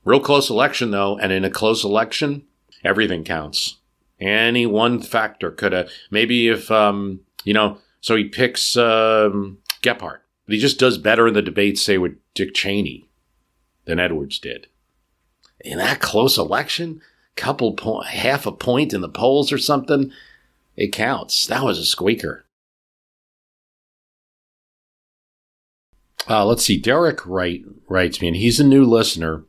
Real 0.03 0.19
close 0.19 0.49
election 0.49 0.91
though, 0.91 1.17
and 1.17 1.31
in 1.31 1.45
a 1.45 1.49
close 1.49 1.83
election, 1.83 2.43
everything 2.83 3.23
counts. 3.23 3.77
Any 4.19 4.65
one 4.65 5.01
factor 5.01 5.51
could 5.51 5.71
have 5.71 5.89
maybe 6.11 6.49
if 6.49 6.69
um 6.71 7.21
you 7.43 7.53
know 7.53 7.77
so 8.01 8.15
he 8.15 8.25
picks 8.25 8.75
um, 8.75 9.59
Gephardt 9.81 10.23
but 10.45 10.53
he 10.53 10.59
just 10.59 10.79
does 10.79 10.97
better 10.97 11.27
in 11.27 11.33
the 11.33 11.41
debates, 11.41 11.81
say, 11.81 11.97
with 11.97 12.17
Dick 12.33 12.53
Cheney 12.53 13.07
than 13.85 13.99
Edwards 13.99 14.39
did. 14.39 14.67
In 15.61 15.77
that 15.77 16.01
close 16.01 16.37
election, 16.37 17.01
couple 17.35 17.73
point, 17.73 18.07
half 18.07 18.45
a 18.45 18.51
point 18.51 18.93
in 18.93 19.01
the 19.01 19.10
polls 19.10 19.51
or 19.51 19.57
something, 19.57 20.11
it 20.76 20.91
counts. 20.91 21.45
That 21.45 21.64
was 21.64 21.80
a 21.80 21.85
squeaker. 21.85 22.45
Uh, 26.30 26.45
let's 26.45 26.64
see. 26.64 26.77
Derek 26.77 27.26
Wright 27.26 27.64
writes 27.88 28.22
me, 28.22 28.27
and 28.27 28.38
he's 28.38 28.60
a 28.60 28.64
new 28.64 28.85
listener. 28.85 29.43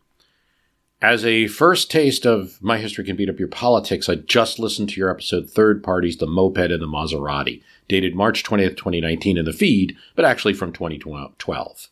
As 1.00 1.24
a 1.24 1.48
first 1.48 1.90
taste 1.90 2.24
of 2.24 2.58
My 2.62 2.78
History 2.78 3.04
Can 3.04 3.14
Beat 3.14 3.28
Up 3.28 3.38
Your 3.38 3.48
Politics, 3.48 4.08
I 4.08 4.16
just 4.16 4.58
listened 4.58 4.88
to 4.88 4.96
your 4.96 5.10
episode 5.10 5.50
Third 5.50 5.82
Parties, 5.82 6.16
the 6.16 6.26
Moped 6.26 6.70
and 6.70 6.80
the 6.80 6.86
Maserati 6.86 7.62
dated 7.88 8.14
March 8.14 8.42
20th, 8.42 8.76
2019 8.76 9.36
in 9.36 9.44
the 9.44 9.52
feed, 9.52 9.96
but 10.16 10.24
actually 10.24 10.54
from 10.54 10.72
2012. 10.72 11.88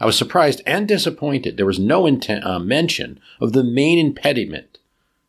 I 0.00 0.06
was 0.06 0.18
surprised 0.18 0.62
and 0.66 0.86
disappointed 0.88 1.56
there 1.56 1.66
was 1.66 1.78
no 1.78 2.06
intent, 2.06 2.44
uh, 2.44 2.58
mention 2.58 3.20
of 3.40 3.52
the 3.52 3.64
main 3.64 3.98
impediment 3.98 4.77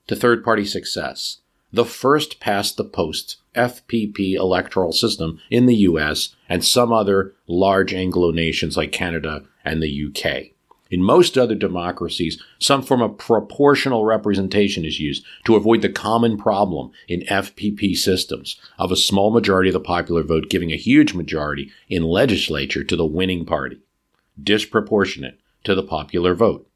to 0.10 0.16
third 0.16 0.44
party 0.44 0.66
success 0.66 1.38
the 1.72 1.86
first 1.86 2.40
past 2.40 2.78
the 2.78 2.84
post 2.84 3.38
FPP 3.56 4.34
electoral 4.34 4.92
system 4.92 5.40
in 5.52 5.68
the 5.68 5.76
US 5.76 6.36
and 6.50 6.66
some 6.66 6.92
other 6.92 7.36
large 7.48 7.94
Anglo 7.94 8.32
nations 8.32 8.76
like 8.76 8.92
Canada 8.92 9.44
and 9.64 9.84
the 9.84 10.08
UK. 10.08 10.48
In 10.90 11.04
most 11.04 11.38
other 11.38 11.54
democracies, 11.54 12.42
some 12.58 12.82
form 12.82 13.04
of 13.04 13.20
proportional 13.20 14.04
representation 14.04 14.84
is 14.84 15.00
used 15.00 15.24
to 15.46 15.56
avoid 15.56 15.84
the 15.84 15.90
common 15.90 16.38
problem 16.38 16.90
in 17.08 17.22
FPP 17.22 17.96
systems 17.96 18.60
of 18.80 18.92
a 18.92 18.96
small 18.96 19.30
majority 19.30 19.70
of 19.70 19.74
the 19.74 19.80
popular 19.80 20.24
vote 20.24 20.50
giving 20.50 20.72
a 20.72 20.76
huge 20.78 21.14
majority 21.14 21.70
in 21.88 22.02
legislature 22.02 22.84
to 22.84 22.96
the 22.96 23.06
winning 23.06 23.46
party, 23.46 23.80
disproportionate 24.42 25.40
to 25.64 25.76
the 25.76 25.84
popular 25.84 26.34
vote. 26.34 26.68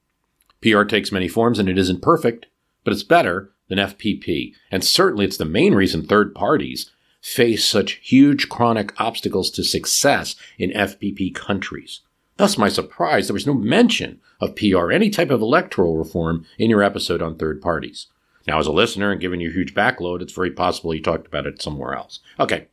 PR 0.62 0.84
takes 0.84 1.12
many 1.12 1.28
forms 1.28 1.58
and 1.58 1.68
it 1.68 1.80
isn't 1.80 2.04
perfect, 2.04 2.46
but 2.84 2.94
it's 2.94 3.04
better 3.04 3.52
than 3.68 3.78
FPP. 3.78 4.54
And 4.72 4.84
certainly 4.84 5.26
it's 5.26 5.38
the 5.38 5.46
main 5.46 5.74
reason 5.74 6.06
third 6.06 6.36
parties 6.36 6.92
face 7.22 7.66
such 7.66 8.00
huge 8.04 8.50
chronic 8.50 8.94
obstacles 9.00 9.50
to 9.52 9.64
success 9.64 10.36
in 10.58 10.72
FPP 10.72 11.34
countries. 11.34 12.02
Thus, 12.38 12.58
my 12.58 12.68
surprise, 12.68 13.28
there 13.28 13.34
was 13.34 13.48
no 13.48 13.54
mention 13.54 14.20
of 14.42 14.56
PR, 14.56 14.92
any 14.92 15.10
type 15.10 15.30
of 15.30 15.42
electoral 15.42 15.98
reform 15.98 16.46
in 16.58 16.70
your 16.70 16.84
episode 16.84 17.22
on 17.22 17.38
third 17.38 17.62
parties. 17.62 18.08
Now, 18.48 18.60
as 18.60 18.68
a 18.68 18.72
listener 18.72 19.12
and 19.12 19.22
given 19.22 19.40
your 19.40 19.52
huge 19.52 19.74
backload, 19.74 20.22
it's 20.22 20.34
very 20.34 20.52
possible 20.52 20.94
you 20.94 21.02
talked 21.02 21.28
about 21.28 21.48
it 21.48 21.62
somewhere 21.62 21.94
else. 21.94 22.20
Okay. 22.40 22.68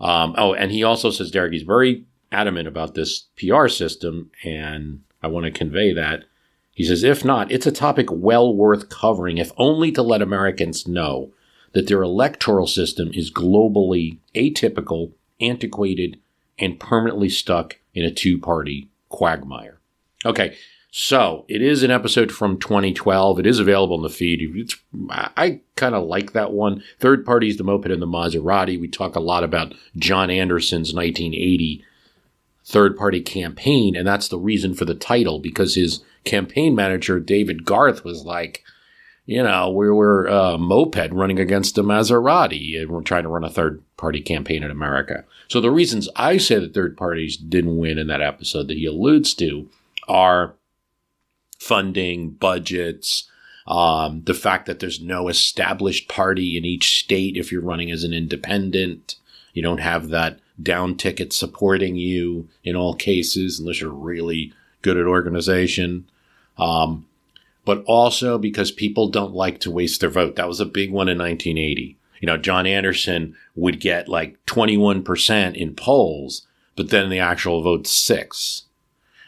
Um, 0.00 0.34
oh, 0.38 0.54
and 0.54 0.72
he 0.72 0.82
also 0.82 1.10
says, 1.10 1.30
Derek, 1.30 1.52
he's 1.52 1.62
very 1.62 2.06
adamant 2.32 2.66
about 2.66 2.94
this 2.94 3.26
PR 3.36 3.68
system, 3.68 4.30
and 4.42 5.02
I 5.22 5.28
want 5.28 5.44
to 5.44 5.52
convey 5.52 5.92
that. 5.92 6.24
He 6.74 6.84
says, 6.84 7.04
if 7.04 7.24
not, 7.24 7.52
it's 7.52 7.66
a 7.66 7.72
topic 7.72 8.08
well 8.10 8.54
worth 8.54 8.88
covering, 8.88 9.38
if 9.38 9.52
only 9.56 9.92
to 9.92 10.02
let 10.02 10.20
Americans 10.20 10.88
know 10.88 11.32
that 11.72 11.86
their 11.86 12.02
electoral 12.02 12.66
system 12.66 13.10
is 13.14 13.32
globally 13.32 14.18
atypical, 14.34 15.12
antiquated, 15.40 16.18
and 16.58 16.80
permanently 16.80 17.28
stuck 17.28 17.78
in 17.94 18.04
a 18.04 18.10
two 18.10 18.38
party 18.38 18.88
quagmire. 19.08 19.78
Okay, 20.24 20.56
so 20.90 21.44
it 21.48 21.62
is 21.62 21.82
an 21.82 21.90
episode 21.90 22.32
from 22.32 22.58
2012. 22.58 23.40
It 23.40 23.46
is 23.46 23.58
available 23.58 23.96
in 23.96 24.02
the 24.02 24.08
feed. 24.08 24.40
It's, 24.54 24.76
I 25.10 25.60
kind 25.76 25.94
of 25.94 26.04
like 26.04 26.32
that 26.32 26.52
one. 26.52 26.82
Third 26.98 27.24
parties, 27.24 27.56
the 27.56 27.64
moped 27.64 27.90
and 27.90 28.02
the 28.02 28.06
Maserati. 28.06 28.80
We 28.80 28.88
talk 28.88 29.14
a 29.14 29.20
lot 29.20 29.44
about 29.44 29.74
John 29.96 30.30
Anderson's 30.30 30.94
1980 30.94 31.84
third 32.64 32.96
party 32.96 33.20
campaign, 33.20 33.94
and 33.94 34.06
that's 34.06 34.28
the 34.28 34.38
reason 34.38 34.74
for 34.74 34.84
the 34.84 34.94
title 34.94 35.38
because 35.38 35.74
his 35.74 36.02
campaign 36.24 36.74
manager, 36.74 37.20
David 37.20 37.64
Garth, 37.64 38.04
was 38.04 38.24
like, 38.24 38.64
you 39.26 39.42
know, 39.42 39.70
we 39.70 39.90
were 39.90 40.26
a 40.26 40.58
moped 40.58 41.12
running 41.12 41.38
against 41.38 41.78
a 41.78 41.82
Maserati 41.82 42.80
and 42.80 42.90
we're 42.90 43.00
trying 43.00 43.22
to 43.22 43.28
run 43.28 43.44
a 43.44 43.50
third 43.50 43.82
party 43.96 44.20
campaign 44.20 44.62
in 44.62 44.70
America. 44.70 45.24
So 45.48 45.60
the 45.60 45.70
reasons 45.70 46.08
I 46.16 46.36
say 46.36 46.58
that 46.58 46.74
third 46.74 46.96
parties 46.96 47.36
didn't 47.36 47.78
win 47.78 47.98
in 47.98 48.06
that 48.08 48.20
episode 48.20 48.68
that 48.68 48.76
he 48.76 48.86
alludes 48.86 49.34
to 49.34 49.68
are 50.08 50.54
funding, 51.58 52.30
budgets, 52.30 53.28
um, 53.66 54.22
the 54.24 54.34
fact 54.34 54.66
that 54.66 54.80
there's 54.80 55.00
no 55.00 55.28
established 55.28 56.08
party 56.08 56.56
in 56.56 56.64
each 56.64 56.98
state 56.98 57.36
if 57.36 57.50
you're 57.50 57.62
running 57.62 57.90
as 57.90 58.04
an 58.04 58.12
independent. 58.12 59.16
You 59.54 59.62
don't 59.62 59.78
have 59.78 60.08
that 60.08 60.40
down 60.62 60.96
ticket 60.96 61.32
supporting 61.32 61.96
you 61.96 62.48
in 62.62 62.76
all 62.76 62.94
cases 62.94 63.58
unless 63.58 63.80
you're 63.80 63.90
really 63.90 64.52
good 64.82 64.98
at 64.98 65.06
organization. 65.06 66.06
Um, 66.58 67.06
but 67.64 67.82
also 67.86 68.38
because 68.38 68.70
people 68.70 69.08
don't 69.08 69.34
like 69.34 69.58
to 69.60 69.70
waste 69.70 70.00
their 70.00 70.10
vote. 70.10 70.36
That 70.36 70.48
was 70.48 70.60
a 70.60 70.66
big 70.66 70.90
one 70.90 71.08
in 71.08 71.18
1980. 71.18 71.96
You 72.20 72.26
know, 72.26 72.36
John 72.36 72.66
Anderson 72.66 73.36
would 73.54 73.80
get 73.80 74.08
like 74.08 74.44
21% 74.46 75.56
in 75.56 75.74
polls, 75.74 76.46
but 76.76 76.90
then 76.90 77.10
the 77.10 77.18
actual 77.18 77.62
vote 77.62 77.86
six. 77.86 78.64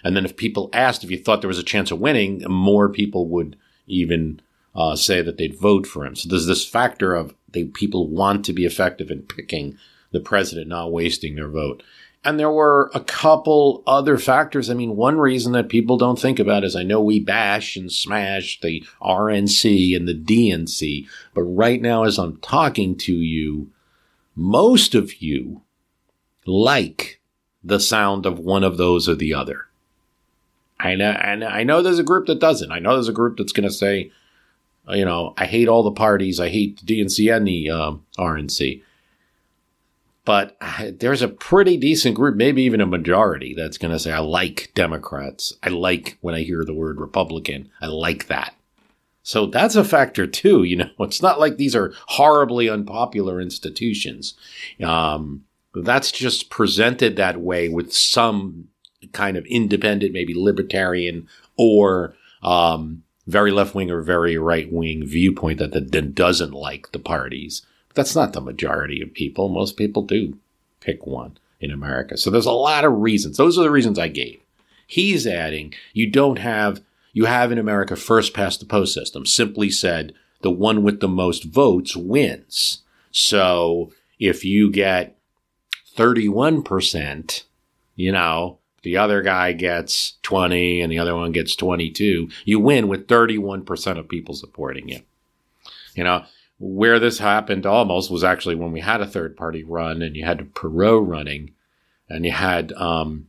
And 0.05 0.17
then 0.17 0.25
if 0.25 0.37
people 0.37 0.71
asked 0.73 1.03
if 1.03 1.11
you 1.11 1.19
thought 1.19 1.41
there 1.41 1.49
was 1.49 1.59
a 1.59 1.65
chance 1.65 1.91
of 1.91 1.99
winning, 1.99 2.45
more 2.49 2.89
people 2.89 3.27
would 3.29 3.57
even 3.87 4.41
uh, 4.75 4.95
say 4.95 5.23
that 5.23 5.37
they'd 5.37 5.59
vote 5.59 5.87
for 5.87 6.05
him. 6.05 6.15
So 6.15 6.29
there's 6.29 6.47
this 6.47 6.67
factor 6.67 7.15
of 7.15 7.35
they 7.53 7.65
people 7.65 8.09
want 8.09 8.45
to 8.45 8.53
be 8.53 8.67
effective 8.67 9.11
in 9.11 9.23
picking 9.23 9.79
the 10.13 10.21
president, 10.21 10.69
not 10.69 10.93
wasting 10.93 11.35
their 11.35 11.49
vote. 11.49 11.83
And 12.27 12.41
there 12.41 12.51
were 12.51 12.91
a 12.93 13.01
couple 13.01 13.85
other 13.87 14.19
factors. 14.19 14.69
I 14.69 14.75
mean, 14.75 14.97
one 14.97 15.19
reason 15.19 15.53
that 15.53 15.69
people 15.69 15.97
don't 15.97 16.19
think 16.19 16.41
about 16.41 16.65
is 16.65 16.75
I 16.75 16.83
know 16.83 17.01
we 17.01 17.21
bash 17.21 17.77
and 17.77 17.91
smash 17.91 18.61
the 18.61 18.85
RNC 19.01 19.97
and 19.97 20.09
the 20.09 20.15
DNC, 20.15 21.07
but 21.35 21.43
right 21.43 21.81
now, 21.81 22.03
as 22.03 22.19
I'm 22.19 22.39
talking 22.39 22.97
to 22.99 23.15
you, 23.15 23.71
most 24.35 24.95
of 24.97 25.23
you 25.23 25.63
like 26.45 27.21
the 27.63 27.79
sound 27.79 28.27
of 28.27 28.41
one 28.41 28.65
of 28.65 28.77
those 28.77 29.09
or 29.09 29.15
the 29.15 29.33
other. 29.33 29.67
I 30.81 30.97
know, 30.97 31.11
and 31.11 31.45
I 31.45 31.63
know 31.63 31.81
there's 31.81 32.01
a 32.01 32.05
group 32.05 32.27
that 32.27 32.41
doesn't. 32.41 32.73
I 32.73 32.81
know 32.81 32.95
there's 32.95 33.09
a 33.09 33.13
group 33.13 33.39
that's 33.39 33.53
going 33.53 33.69
to 33.69 33.75
say, 33.75 34.11
you 34.89 35.05
know, 35.05 35.33
I 35.39 35.47
hate 35.47 35.69
all 35.69 35.85
the 35.85 35.93
parties. 35.93 36.41
I 36.41 36.49
hate 36.49 36.81
the 36.85 37.03
DNC 37.03 37.35
and 37.35 37.47
the 37.47 37.71
um, 37.71 38.05
RNC. 38.19 38.83
But 40.27 40.59
there's 40.99 41.23
a 41.23 41.29
pretty 41.29 41.77
decent 41.79 42.17
group, 42.17 42.35
maybe 42.35 42.63
even 42.63 42.81
a 42.83 42.87
majority, 42.87 43.55
that's 43.55 43.79
going 43.79 43.93
to 43.93 43.99
say, 43.99 44.11
I 44.11 44.19
like 44.19 44.73
Democrats. 44.75 45.55
I 45.63 45.69
like 45.69 46.19
when 46.21 46.35
I 46.35 46.43
hear 46.43 46.65
the 46.65 46.75
word 46.75 47.01
Republican. 47.01 47.71
I 47.81 47.87
like 47.87 48.27
that. 48.27 48.55
So 49.23 49.47
that's 49.47 49.77
a 49.77 49.85
factor 49.85 50.27
too. 50.27 50.65
You 50.65 50.77
know, 50.77 50.91
it's 51.01 51.23
not 51.23 51.39
like 51.41 51.57
these 51.57 51.77
are 51.77 51.95
horribly 52.09 52.69
unpopular 52.69 53.41
institutions. 53.41 54.35
Um, 54.85 55.45
that's 55.75 56.11
just 56.11 56.51
presented 56.51 57.17
that 57.17 57.41
way 57.41 57.69
with 57.69 57.93
some 57.93 58.69
kind 59.13 59.37
of 59.37 59.47
independent, 59.47 60.13
maybe 60.13 60.35
libertarian 60.35 61.29
or 61.57 62.17
um, 62.43 63.05
very 63.29 63.53
left 63.53 63.77
wing 63.77 63.93
or 63.93 64.03
very 64.03 64.37
right 64.37 64.73
wing 64.73 65.07
viewpoint 65.07 65.61
that, 65.61 65.73
that 65.73 66.15
doesn't 66.15 66.53
like 66.53 66.91
the 66.91 66.99
parties. 66.99 67.65
That's 67.97 68.15
not 68.15 68.35
the 68.35 68.41
majority 68.43 69.03
of 69.03 69.15
people. 69.15 69.49
Most 69.49 69.77
people 69.77 70.03
do 70.03 70.39
pick 70.81 71.07
one 71.07 71.39
in 71.61 71.71
America. 71.71 72.17
So 72.19 72.31
there's 72.31 72.47
a 72.47 72.53
lot 72.53 72.85
of 72.85 72.93
reasons. 72.93 73.39
Those 73.39 73.59
are 73.59 73.63
the 73.63 73.71
reasons 73.71 73.99
I 73.99 74.09
gave. 74.09 74.41
He's 74.87 75.27
adding, 75.27 75.73
you 75.95 76.09
don't 76.09 76.39
have, 76.39 76.83
you 77.13 77.25
have 77.25 77.51
in 77.51 77.59
America 77.59 77.97
first 77.97 78.35
past 78.35 78.61
the 78.61 78.67
post 78.67 78.93
system. 78.93 79.25
Simply 79.25 79.71
said, 79.71 80.13
the 80.43 80.51
one 80.51 80.83
with 80.83 81.01
the 81.01 81.09
most 81.09 81.45
votes 81.45 81.97
wins. 81.97 82.83
So 83.11 83.91
if 84.21 84.45
you 84.45 84.71
get 84.71 85.17
31%, 85.97 87.45
you 87.95 88.13
know, 88.13 88.59
the 88.83 88.99
other 88.99 89.23
guy 89.23 89.53
gets 89.53 90.19
20 90.23 90.83
and 90.83 90.93
the 90.93 90.99
other 90.99 91.17
one 91.17 91.33
gets 91.33 91.57
22, 91.57 92.29
you 92.45 92.61
win 92.61 92.89
with 92.89 93.09
31% 93.09 93.99
of 93.99 94.07
people 94.09 94.35
supporting 94.35 94.91
you. 94.91 95.01
You 95.95 96.05
know, 96.05 96.27
where 96.59 96.99
this 96.99 97.19
happened 97.19 97.67
almost 97.67 98.11
was 98.11 98.25
actually 98.25 98.55
when 98.55 98.73
we 98.73 98.81
had 98.81 99.01
a 99.01 99.07
third 99.07 99.37
party 99.37 99.63
run 99.63 100.03
and 100.03 100.17
you 100.17 100.25
had 100.25 100.55
Perot 100.55 101.07
running 101.07 101.53
and 102.09 102.25
you 102.25 102.33
had 102.33 102.73
um, 102.73 103.29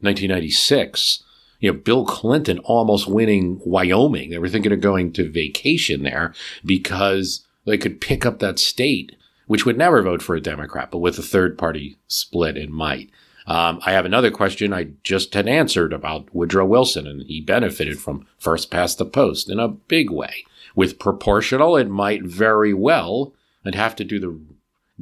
1996, 0.00 1.24
you 1.60 1.72
know, 1.72 1.78
Bill 1.78 2.04
Clinton 2.04 2.58
almost 2.60 3.08
winning 3.08 3.60
Wyoming. 3.64 4.30
They 4.30 4.38
were 4.38 4.48
thinking 4.48 4.72
of 4.72 4.80
going 4.80 5.12
to 5.14 5.30
vacation 5.30 6.02
there 6.02 6.34
because 6.64 7.44
they 7.64 7.78
could 7.78 8.00
pick 8.00 8.26
up 8.26 8.38
that 8.38 8.58
state, 8.58 9.16
which 9.46 9.64
would 9.64 9.78
never 9.78 10.02
vote 10.02 10.22
for 10.22 10.36
a 10.36 10.40
Democrat, 10.40 10.90
but 10.90 10.98
with 10.98 11.18
a 11.18 11.22
third 11.22 11.58
party 11.58 11.96
split, 12.06 12.56
it 12.56 12.70
might. 12.70 13.10
Um, 13.46 13.80
I 13.84 13.92
have 13.92 14.06
another 14.06 14.30
question 14.30 14.72
I 14.72 14.88
just 15.02 15.34
had 15.34 15.48
answered 15.48 15.92
about 15.92 16.34
Woodrow 16.34 16.64
Wilson, 16.64 17.06
and 17.06 17.22
he 17.22 17.40
benefited 17.40 17.98
from 17.98 18.26
first 18.38 18.70
past 18.70 18.98
the 18.98 19.04
post 19.04 19.50
in 19.50 19.58
a 19.58 19.68
big 19.68 20.10
way. 20.10 20.44
With 20.74 20.98
proportional, 20.98 21.76
it 21.76 21.88
might 21.88 22.22
very 22.22 22.74
well. 22.74 23.34
I'd 23.64 23.74
have 23.74 23.96
to 23.96 24.04
do 24.04 24.18
the 24.18 24.38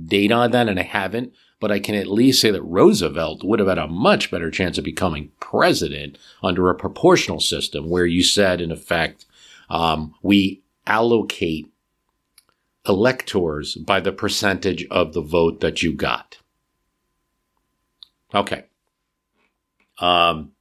data 0.00 0.34
on 0.34 0.50
that, 0.50 0.68
and 0.68 0.78
I 0.78 0.84
haven't. 0.84 1.32
But 1.60 1.70
I 1.70 1.78
can 1.78 1.94
at 1.94 2.08
least 2.08 2.40
say 2.40 2.50
that 2.50 2.62
Roosevelt 2.62 3.44
would 3.44 3.60
have 3.60 3.68
had 3.68 3.78
a 3.78 3.86
much 3.86 4.30
better 4.30 4.50
chance 4.50 4.78
of 4.78 4.84
becoming 4.84 5.30
president 5.38 6.18
under 6.42 6.68
a 6.68 6.74
proportional 6.74 7.40
system, 7.40 7.88
where 7.88 8.06
you 8.06 8.22
said, 8.22 8.60
in 8.60 8.72
effect, 8.72 9.26
um, 9.70 10.14
we 10.22 10.62
allocate 10.86 11.70
electors 12.88 13.76
by 13.76 14.00
the 14.00 14.12
percentage 14.12 14.86
of 14.90 15.12
the 15.12 15.20
vote 15.20 15.60
that 15.60 15.82
you 15.82 15.92
got. 15.92 16.38
Okay. 18.34 18.64
Um, 20.00 20.52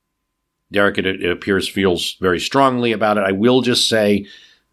Derek, 0.71 0.99
it, 0.99 1.05
it 1.05 1.31
appears, 1.31 1.67
feels 1.67 2.15
very 2.21 2.39
strongly 2.39 2.91
about 2.91 3.17
it. 3.17 3.23
I 3.25 3.31
will 3.31 3.61
just 3.61 3.89
say 3.89 4.27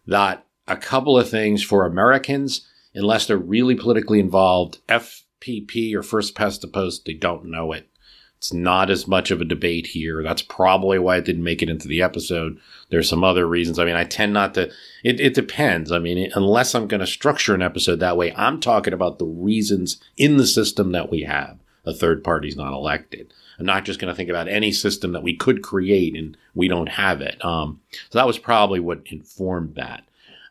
that 0.09 0.45
a 0.67 0.77
couple 0.77 1.17
of 1.17 1.29
things 1.29 1.63
for 1.63 1.85
Americans, 1.85 2.67
unless 2.93 3.25
they're 3.25 3.37
really 3.37 3.75
politically 3.75 4.19
involved, 4.19 4.79
FPP 4.87 5.93
or 5.93 6.03
first 6.03 6.35
past 6.35 6.61
the 6.61 6.67
post, 6.67 7.05
they 7.05 7.13
don't 7.13 7.45
know 7.45 7.71
it. 7.71 7.89
It's 8.37 8.53
not 8.53 8.89
as 8.89 9.05
much 9.05 9.31
of 9.31 9.41
a 9.41 9.45
debate 9.45 9.87
here. 9.87 10.23
That's 10.23 10.41
probably 10.41 10.97
why 10.97 11.17
it 11.17 11.25
didn't 11.25 11.43
make 11.43 11.61
it 11.61 11.69
into 11.69 11.89
the 11.89 12.01
episode. 12.01 12.57
There's 12.89 13.09
some 13.09 13.21
other 13.21 13.45
reasons. 13.45 13.79
I 13.79 13.83
mean, 13.83 13.95
I 13.95 14.05
tend 14.05 14.31
not 14.31 14.53
to, 14.53 14.71
it, 15.03 15.19
it 15.19 15.33
depends. 15.33 15.91
I 15.91 15.99
mean, 15.99 16.31
unless 16.35 16.73
I'm 16.73 16.87
going 16.87 17.01
to 17.01 17.07
structure 17.07 17.53
an 17.53 17.61
episode 17.61 17.99
that 17.99 18.15
way, 18.15 18.33
I'm 18.35 18.61
talking 18.61 18.93
about 18.93 19.19
the 19.19 19.25
reasons 19.25 20.01
in 20.15 20.37
the 20.37 20.47
system 20.47 20.93
that 20.93 21.11
we 21.11 21.23
have. 21.23 21.59
A 21.85 21.93
third 21.93 22.23
party's 22.23 22.55
not 22.55 22.71
elected. 22.71 23.33
I'm 23.59 23.65
not 23.65 23.83
just 23.83 23.99
going 23.99 24.11
to 24.11 24.15
think 24.15 24.29
about 24.29 24.47
any 24.47 24.71
system 24.71 25.11
that 25.11 25.23
we 25.23 25.35
could 25.35 25.61
create 25.61 26.15
and 26.15 26.37
we 26.55 26.69
don't 26.69 26.87
have 26.87 27.19
it. 27.19 27.43
Um, 27.43 27.81
so 28.09 28.17
that 28.17 28.27
was 28.27 28.39
probably 28.39 28.79
what 28.79 29.01
informed 29.05 29.75
that. 29.75 30.03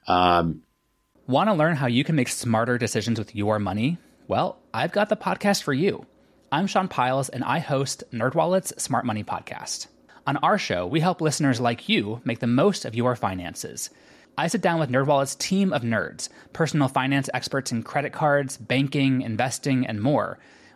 Um, 0.07 0.63
Want 1.27 1.49
to 1.49 1.55
learn 1.55 1.77
how 1.77 1.87
you 1.87 2.05
can 2.05 2.17
make 2.17 2.29
smarter 2.29 2.77
decisions 2.77 3.19
with 3.19 3.35
your 3.35 3.59
money? 3.59 3.97
Well, 4.29 4.59
I've 4.75 4.93
got 4.93 5.09
the 5.09 5.17
podcast 5.17 5.63
for 5.63 5.73
you. 5.73 6.05
I'm 6.53 6.67
Sean 6.67 6.89
Pyles, 6.89 7.29
and 7.29 7.45
I 7.45 7.59
host 7.59 8.05
NerdWallet's 8.13 8.83
Smart 8.83 9.05
Money 9.05 9.25
Podcast. 9.25 9.89
On 10.27 10.37
our 10.39 10.59
show, 10.59 10.87
we 10.87 11.01
help 11.01 11.21
listeners 11.21 11.61
like 11.61 11.89
you 11.89 12.21
make 12.25 12.39
the 12.39 12.47
most 12.47 12.85
of 12.85 12.95
your 12.95 13.17
finances. 13.17 13.91
I 14.37 14.49
sit 14.49 14.61
down 14.61 14.81
with 14.81 14.91
NerdWallet's 14.91 15.35
team 15.35 15.73
of 15.73 15.83
nerds, 15.83 16.29
personal 16.53 16.89
finance 16.89 17.29
experts 17.35 17.73
in 17.73 17.83
credit 17.83 18.13
cards, 18.13 18.57
banking, 18.59 19.23
investing, 19.23 19.87
and 19.87 20.03
more– 20.03 20.39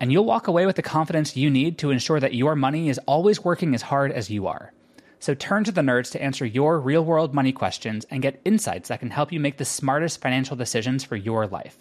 and 0.00 0.12
you'll 0.12 0.24
walk 0.24 0.46
away 0.46 0.66
with 0.66 0.76
the 0.76 0.82
confidence 0.82 1.36
you 1.36 1.50
need 1.50 1.78
to 1.78 1.90
ensure 1.90 2.20
that 2.20 2.34
your 2.34 2.54
money 2.54 2.88
is 2.88 3.00
always 3.06 3.44
working 3.44 3.74
as 3.74 3.82
hard 3.82 4.12
as 4.12 4.30
you 4.30 4.46
are. 4.46 4.72
So 5.18 5.34
turn 5.34 5.64
to 5.64 5.72
the 5.72 5.80
nerds 5.80 6.10
to 6.12 6.22
answer 6.22 6.44
your 6.44 6.78
real 6.78 7.04
world 7.04 7.34
money 7.34 7.52
questions 7.52 8.06
and 8.10 8.22
get 8.22 8.40
insights 8.44 8.88
that 8.88 9.00
can 9.00 9.10
help 9.10 9.32
you 9.32 9.40
make 9.40 9.56
the 9.56 9.64
smartest 9.64 10.20
financial 10.20 10.56
decisions 10.56 11.04
for 11.04 11.16
your 11.16 11.46
life. 11.46 11.78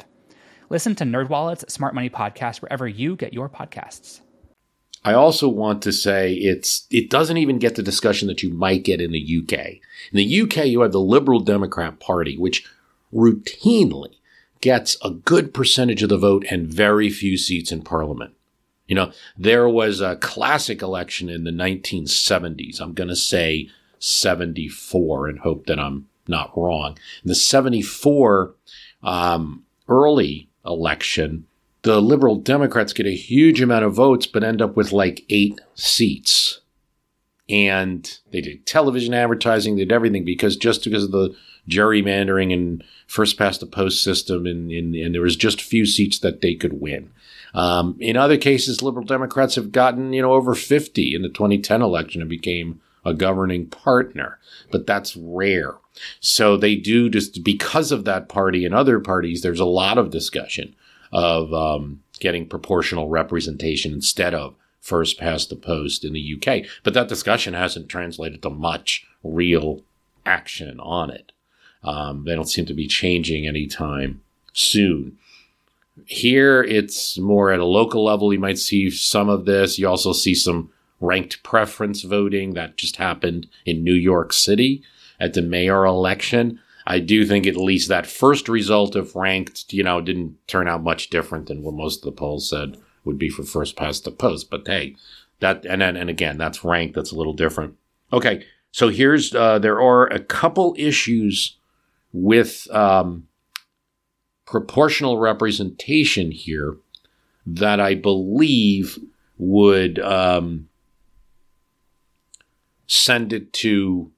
Listen 0.70 0.96
to 0.96 1.04
NerdWallet's 1.04 1.72
Smart 1.72 1.94
Money 1.94 2.10
Podcast 2.10 2.62
wherever 2.62 2.88
you 2.88 3.16
get 3.16 3.34
your 3.34 3.50
podcasts. 3.50 4.22
I 5.04 5.14
also 5.14 5.48
want 5.48 5.84
to 5.84 5.92
say 5.92 6.34
it's 6.34 6.88
it 6.90 7.12
doesn't 7.12 7.38
even 7.38 7.60
get 7.60 7.76
the 7.76 7.84
discussion 7.84 8.28
that 8.28 8.42
you 8.42 8.52
might 8.52 8.84
get 8.84 9.00
in 9.00 9.12
the 9.12 9.44
UK. 9.44 9.54
In 10.12 10.14
the 10.14 10.42
UK, 10.42 10.66
you 10.66 10.82
have 10.82 10.92
the 10.92 11.00
Liberal 11.00 11.42
Democrat 11.42 12.00
Party, 12.00 12.36
which 12.38 12.66
routinely 13.14 14.16
gets 14.62 14.98
a 15.04 15.12
good 15.12 15.54
percentage 15.54 16.04
of 16.04 16.10
the 16.10 16.18
vote 16.18 16.46
and 16.50 16.68
very 16.68 17.10
few 17.10 17.38
seats 17.38 17.72
in 17.72 17.82
parliament. 17.82 18.34
You 18.88 18.96
know, 18.96 19.12
there 19.38 19.68
was 19.68 20.02
a 20.02 20.16
classic 20.16 20.82
election 20.82 21.30
in 21.30 21.44
the 21.44 21.52
1970s. 21.52 22.80
I'm 22.80 22.94
going 22.94 23.10
to 23.10 23.16
say 23.16 23.70
74 24.00 25.28
and 25.28 25.40
hope 25.40 25.66
that 25.66 25.80
I'm 25.80 26.08
not 26.28 26.56
wrong. 26.56 26.98
In 27.24 27.30
the 27.30 27.36
74 27.36 28.56
um, 29.04 29.64
early 29.88 30.50
election, 30.66 31.48
the 31.82 32.02
Liberal 32.02 32.36
Democrats 32.36 32.94
get 32.94 33.06
a 33.06 33.16
huge 33.16 33.62
amount 33.62 33.86
of 33.86 33.94
votes, 33.94 34.26
but 34.26 34.44
end 34.44 34.62
up 34.62 34.76
with 34.76 34.92
like 34.92 35.24
eight 35.30 35.60
seats. 35.76 36.62
And 37.48 38.20
they 38.32 38.42
did 38.42 38.66
television 38.66 39.14
advertising, 39.14 39.76
they 39.76 39.84
did 39.84 39.92
everything 39.92 40.26
because 40.26 40.58
just 40.58 40.84
because 40.84 41.04
of 41.04 41.12
the 41.12 41.36
gerrymandering 41.70 42.54
and 42.54 42.84
first 43.08 43.38
past 43.38 43.60
the 43.60 43.66
post 43.66 44.04
system, 44.04 44.46
and, 44.46 44.72
and, 44.72 44.96
and, 44.96 45.14
there 45.16 45.22
was 45.22 45.36
just 45.36 45.62
a 45.62 45.66
few 45.66 45.86
seats 45.86 46.20
that 46.20 46.42
they 46.42 46.56
could 46.56 46.80
win. 46.82 47.12
Um, 47.54 47.96
in 48.00 48.18
other 48.18 48.38
cases, 48.38 48.82
liberal 48.82 49.06
Democrats 49.06 49.56
have 49.56 49.72
gotten 49.72 50.14
you 50.14 50.22
know 50.22 50.34
over 50.34 50.56
50 50.56 51.16
in 51.16 51.22
the 51.22 51.30
2010 51.30 51.82
election 51.82 52.22
and 52.22 52.30
became 52.30 52.82
a 53.04 53.14
governing 53.14 53.68
partner, 53.68 54.40
but 54.72 54.88
that's 54.88 55.16
rare. 55.16 55.76
So 56.20 56.58
they 56.58 56.76
do 56.76 57.10
just 57.10 57.44
because 57.44 57.92
of 57.92 58.04
that 58.06 58.28
party 58.28 58.66
and 58.66 58.74
other 58.74 59.00
parties. 59.00 59.42
There's 59.42 59.60
a 59.60 59.66
lot 59.66 59.98
of 59.98 60.10
discussion 60.10 60.76
of 61.12 61.54
um, 61.54 62.02
getting 62.20 62.50
proportional 62.50 63.08
representation 63.08 63.94
instead 63.94 64.34
of 64.34 64.56
first 64.82 65.18
past 65.18 65.50
the 65.50 65.56
post 65.56 66.04
in 66.04 66.14
the 66.14 66.36
UK. 66.36 66.70
But 66.84 66.94
that 66.94 67.08
discussion 67.08 67.54
hasn't 67.54 67.90
translated 67.90 68.42
to 68.44 68.50
much 68.50 69.08
real 69.24 69.82
action 70.26 70.80
on 70.80 71.10
it. 71.10 71.32
Um, 71.86 72.26
they 72.26 72.36
don't 72.36 72.50
seem 72.50 72.66
to 72.66 72.74
be 72.74 72.88
changing 72.88 73.48
anytime 73.48 74.22
soon. 74.54 75.18
Here, 76.06 76.64
it's 76.64 77.18
more 77.18 77.52
at 77.52 77.60
a 77.60 77.66
local 77.66 78.04
level. 78.04 78.34
You 78.34 78.40
might 78.40 78.58
see 78.58 78.90
some 78.90 79.30
of 79.30 79.46
this. 79.46 79.80
You 79.80 79.88
also 79.88 80.12
see 80.12 80.36
some 80.36 80.72
ranked 81.00 81.44
preference 81.44 82.02
voting 82.02 82.54
that 82.56 82.76
just 82.76 82.98
happened 82.98 83.48
in 83.66 83.84
New 83.84 83.94
York 83.94 84.34
City 84.34 84.84
at 85.20 85.34
the 85.34 85.42
mayor 85.42 85.86
election. 85.86 86.60
I 86.88 87.00
do 87.00 87.26
think 87.26 87.48
at 87.48 87.56
least 87.56 87.88
that 87.90 88.06
first 88.06 88.50
result 88.50 88.96
of 88.96 89.16
ranked, 89.16 89.72
you 89.72 89.84
know, 89.84 90.02
didn't 90.02 90.36
turn 90.48 90.68
out 90.68 90.84
much 90.84 91.10
different 91.10 91.48
than 91.48 91.64
what 91.64 91.74
most 91.74 92.00
of 92.00 92.04
the 92.06 92.12
polls 92.12 92.50
said 92.50 92.78
would 93.04 93.18
be 93.18 93.30
for 93.30 93.44
first 93.44 93.76
past 93.76 94.04
the 94.04 94.12
post. 94.12 94.50
But 94.50 94.68
hey, 94.68 94.96
that 95.40 95.66
and 95.66 95.82
and, 95.82 95.98
and 95.98 96.10
again, 96.10 96.38
that's 96.38 96.64
ranked. 96.64 96.96
That's 96.96 97.12
a 97.12 97.16
little 97.16 97.34
different. 97.34 97.76
Okay, 98.12 98.46
so 98.72 98.90
here's 98.90 99.34
uh, 99.34 99.60
there 99.60 99.82
are 99.82 100.08
a 100.08 100.20
couple 100.20 100.76
issues 100.78 101.58
with 102.16 102.72
um, 102.72 103.28
proportional 104.46 105.20
representation 105.20 106.32
here 106.32 106.78
that 107.46 107.82
I 107.82 107.94
believe 107.94 108.98
would 109.38 110.00
um, 110.00 110.70
send 112.88 113.34
it 113.34 113.52
to 113.54 114.12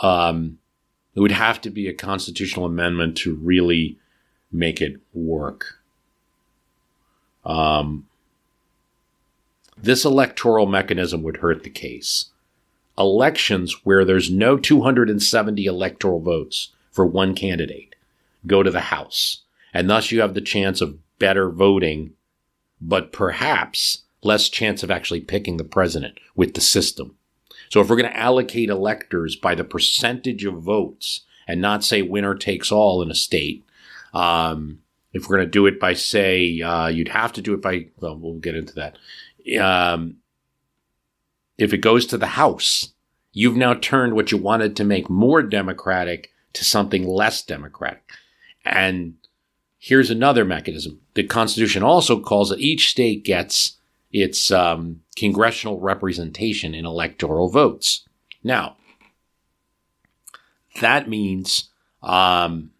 um, 0.00 0.58
it 1.16 1.20
would 1.20 1.32
have 1.32 1.60
to 1.62 1.70
be 1.70 1.88
a 1.88 1.94
constitutional 1.94 2.64
amendment 2.64 3.16
to 3.18 3.34
really 3.34 3.98
make 4.52 4.80
it 4.80 5.00
work. 5.12 5.80
Um, 7.44 8.06
this 9.76 10.04
electoral 10.04 10.66
mechanism 10.66 11.24
would 11.24 11.38
hurt 11.38 11.64
the 11.64 11.70
case. 11.70 12.26
Elections 12.96 13.84
where 13.84 14.04
there's 14.04 14.30
no 14.30 14.56
270 14.56 15.64
electoral 15.64 16.20
votes 16.20 16.70
for 16.96 17.06
one 17.06 17.34
candidate 17.34 17.94
go 18.46 18.62
to 18.62 18.70
the 18.70 18.80
House, 18.80 19.42
and 19.74 19.88
thus 19.88 20.10
you 20.10 20.20
have 20.20 20.34
the 20.34 20.40
chance 20.40 20.80
of 20.80 20.98
better 21.18 21.50
voting, 21.50 22.12
but 22.80 23.12
perhaps 23.12 24.04
less 24.22 24.48
chance 24.48 24.82
of 24.82 24.90
actually 24.90 25.20
picking 25.20 25.56
the 25.56 25.64
president 25.64 26.18
with 26.34 26.54
the 26.54 26.60
system. 26.60 27.16
So 27.68 27.80
if 27.80 27.88
we're 27.88 27.96
going 27.96 28.10
to 28.10 28.16
allocate 28.16 28.70
electors 28.70 29.36
by 29.36 29.54
the 29.54 29.64
percentage 29.64 30.44
of 30.44 30.62
votes 30.62 31.22
and 31.46 31.60
not 31.60 31.84
say 31.84 32.02
winner 32.02 32.34
takes 32.34 32.72
all 32.72 33.02
in 33.02 33.10
a 33.10 33.14
state, 33.14 33.64
um, 34.14 34.80
if 35.12 35.28
we're 35.28 35.36
going 35.36 35.46
to 35.46 35.50
do 35.50 35.66
it 35.66 35.80
by 35.80 35.94
say, 35.94 36.60
uh, 36.60 36.86
you'd 36.86 37.08
have 37.08 37.32
to 37.34 37.42
do 37.42 37.54
it 37.54 37.62
by, 37.62 37.88
well, 38.00 38.16
we'll 38.16 38.34
get 38.34 38.56
into 38.56 38.74
that. 38.74 38.98
Um, 39.60 40.16
if 41.58 41.72
it 41.72 41.78
goes 41.78 42.06
to 42.06 42.18
the 42.18 42.26
House, 42.26 42.92
you've 43.32 43.56
now 43.56 43.74
turned 43.74 44.14
what 44.14 44.30
you 44.30 44.38
wanted 44.38 44.76
to 44.76 44.84
make 44.84 45.10
more 45.10 45.42
democratic 45.42 46.30
to 46.56 46.64
something 46.64 47.06
less 47.06 47.42
democratic. 47.42 48.02
And 48.64 49.14
here's 49.78 50.10
another 50.10 50.44
mechanism. 50.44 51.00
The 51.14 51.22
Constitution 51.22 51.82
also 51.82 52.18
calls 52.20 52.48
that 52.48 52.60
each 52.60 52.88
state 52.88 53.24
gets 53.24 53.76
its 54.10 54.50
um, 54.50 55.02
congressional 55.16 55.78
representation 55.78 56.74
in 56.74 56.86
electoral 56.86 57.50
votes. 57.50 58.08
Now, 58.42 58.76
that 60.80 61.08
means 61.10 61.68
um, 62.02 62.70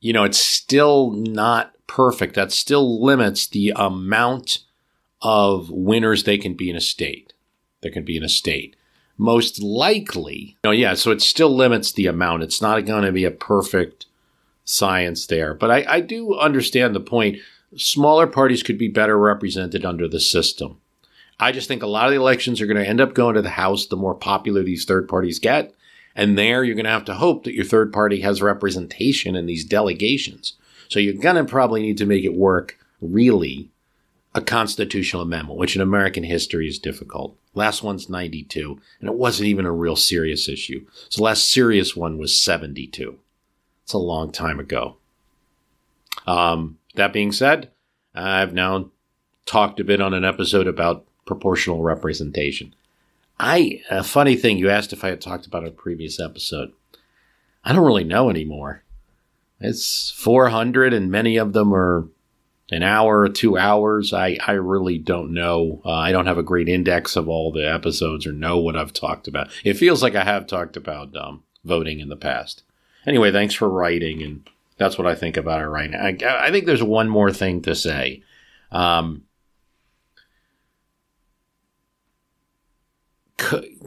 you 0.00 0.12
know 0.12 0.24
it's 0.24 0.38
still 0.38 1.10
not 1.10 1.74
perfect. 1.88 2.36
That 2.36 2.52
still 2.52 3.04
limits 3.04 3.48
the 3.48 3.72
amount 3.74 4.60
of 5.20 5.68
winners 5.70 6.22
they 6.22 6.38
can 6.38 6.54
be 6.54 6.70
in 6.70 6.76
a 6.76 6.80
state. 6.80 7.32
There 7.80 7.90
can 7.90 8.04
be 8.04 8.16
in 8.16 8.22
a 8.22 8.28
state. 8.28 8.76
Most 9.18 9.60
likely, 9.60 10.56
know, 10.62 10.70
yeah, 10.70 10.94
so 10.94 11.10
it 11.10 11.20
still 11.20 11.54
limits 11.54 11.90
the 11.90 12.06
amount. 12.06 12.44
It's 12.44 12.62
not 12.62 12.86
going 12.86 13.04
to 13.04 13.12
be 13.12 13.24
a 13.24 13.32
perfect 13.32 14.06
science 14.64 15.26
there. 15.26 15.54
But 15.54 15.70
I, 15.70 15.84
I 15.88 16.00
do 16.00 16.38
understand 16.38 16.94
the 16.94 17.00
point. 17.00 17.38
Smaller 17.76 18.26
parties 18.26 18.62
could 18.62 18.78
be 18.78 18.88
better 18.88 19.18
represented 19.18 19.84
under 19.84 20.06
the 20.06 20.20
system. 20.20 20.80
I 21.40 21.52
just 21.52 21.68
think 21.68 21.82
a 21.82 21.88
lot 21.88 22.06
of 22.06 22.12
the 22.12 22.20
elections 22.20 22.60
are 22.60 22.66
going 22.66 22.82
to 22.82 22.88
end 22.88 23.00
up 23.00 23.14
going 23.14 23.34
to 23.34 23.42
the 23.42 23.50
House 23.50 23.86
the 23.86 23.96
more 23.96 24.14
popular 24.14 24.62
these 24.62 24.84
third 24.84 25.08
parties 25.08 25.38
get. 25.38 25.74
And 26.14 26.36
there 26.36 26.64
you're 26.64 26.74
going 26.74 26.84
to 26.84 26.90
have 26.90 27.04
to 27.06 27.14
hope 27.14 27.44
that 27.44 27.54
your 27.54 27.64
third 27.64 27.92
party 27.92 28.20
has 28.22 28.42
representation 28.42 29.36
in 29.36 29.46
these 29.46 29.64
delegations. 29.64 30.54
So 30.88 30.98
you're 30.98 31.14
going 31.14 31.36
to 31.36 31.44
probably 31.44 31.82
need 31.82 31.98
to 31.98 32.06
make 32.06 32.24
it 32.24 32.34
work 32.34 32.78
really 33.00 33.70
a 34.38 34.42
constitutional 34.42 35.22
amendment, 35.22 35.58
which 35.58 35.74
in 35.74 35.82
American 35.82 36.22
history 36.22 36.68
is 36.68 36.78
difficult. 36.78 37.36
Last 37.54 37.82
one's 37.82 38.08
92, 38.08 38.80
and 39.00 39.08
it 39.08 39.16
wasn't 39.16 39.48
even 39.48 39.66
a 39.66 39.72
real 39.72 39.96
serious 39.96 40.48
issue. 40.48 40.86
So 41.08 41.18
the 41.18 41.24
last 41.24 41.50
serious 41.50 41.96
one 41.96 42.18
was 42.18 42.40
72. 42.40 43.18
It's 43.82 43.92
a 43.92 43.98
long 43.98 44.30
time 44.30 44.60
ago. 44.60 44.96
Um, 46.26 46.78
that 46.94 47.12
being 47.12 47.32
said, 47.32 47.70
I've 48.14 48.54
now 48.54 48.90
talked 49.44 49.80
a 49.80 49.84
bit 49.84 50.00
on 50.00 50.14
an 50.14 50.24
episode 50.24 50.68
about 50.68 51.04
proportional 51.26 51.82
representation. 51.82 52.74
I 53.40 53.82
a 53.90 54.02
funny 54.02 54.36
thing 54.36 54.58
you 54.58 54.70
asked 54.70 54.92
if 54.92 55.04
I 55.04 55.08
had 55.08 55.20
talked 55.20 55.46
about 55.46 55.66
a 55.66 55.70
previous 55.70 56.18
episode. 56.18 56.72
I 57.64 57.72
don't 57.72 57.84
really 57.84 58.04
know 58.04 58.30
anymore. 58.30 58.82
It's 59.60 60.10
400 60.10 60.92
and 60.92 61.10
many 61.10 61.36
of 61.36 61.52
them 61.52 61.74
are 61.74 62.08
an 62.70 62.82
hour 62.82 63.20
or 63.20 63.28
two 63.28 63.56
hours. 63.56 64.12
I, 64.12 64.38
I 64.46 64.52
really 64.52 64.98
don't 64.98 65.32
know. 65.32 65.80
Uh, 65.84 65.92
I 65.92 66.12
don't 66.12 66.26
have 66.26 66.38
a 66.38 66.42
great 66.42 66.68
index 66.68 67.16
of 67.16 67.28
all 67.28 67.52
the 67.52 67.68
episodes 67.70 68.26
or 68.26 68.32
know 68.32 68.58
what 68.58 68.76
I've 68.76 68.92
talked 68.92 69.28
about. 69.28 69.50
It 69.64 69.74
feels 69.74 70.02
like 70.02 70.14
I 70.14 70.24
have 70.24 70.46
talked 70.46 70.76
about 70.76 71.16
um, 71.16 71.44
voting 71.64 72.00
in 72.00 72.08
the 72.08 72.16
past. 72.16 72.62
Anyway, 73.06 73.32
thanks 73.32 73.54
for 73.54 73.68
writing, 73.68 74.22
and 74.22 74.48
that's 74.76 74.98
what 74.98 75.06
I 75.06 75.14
think 75.14 75.36
about 75.36 75.62
it 75.62 75.68
right 75.68 75.90
now. 75.90 76.04
I, 76.04 76.46
I 76.48 76.50
think 76.50 76.66
there's 76.66 76.82
one 76.82 77.08
more 77.08 77.32
thing 77.32 77.62
to 77.62 77.74
say. 77.74 78.22
Um, 78.70 79.24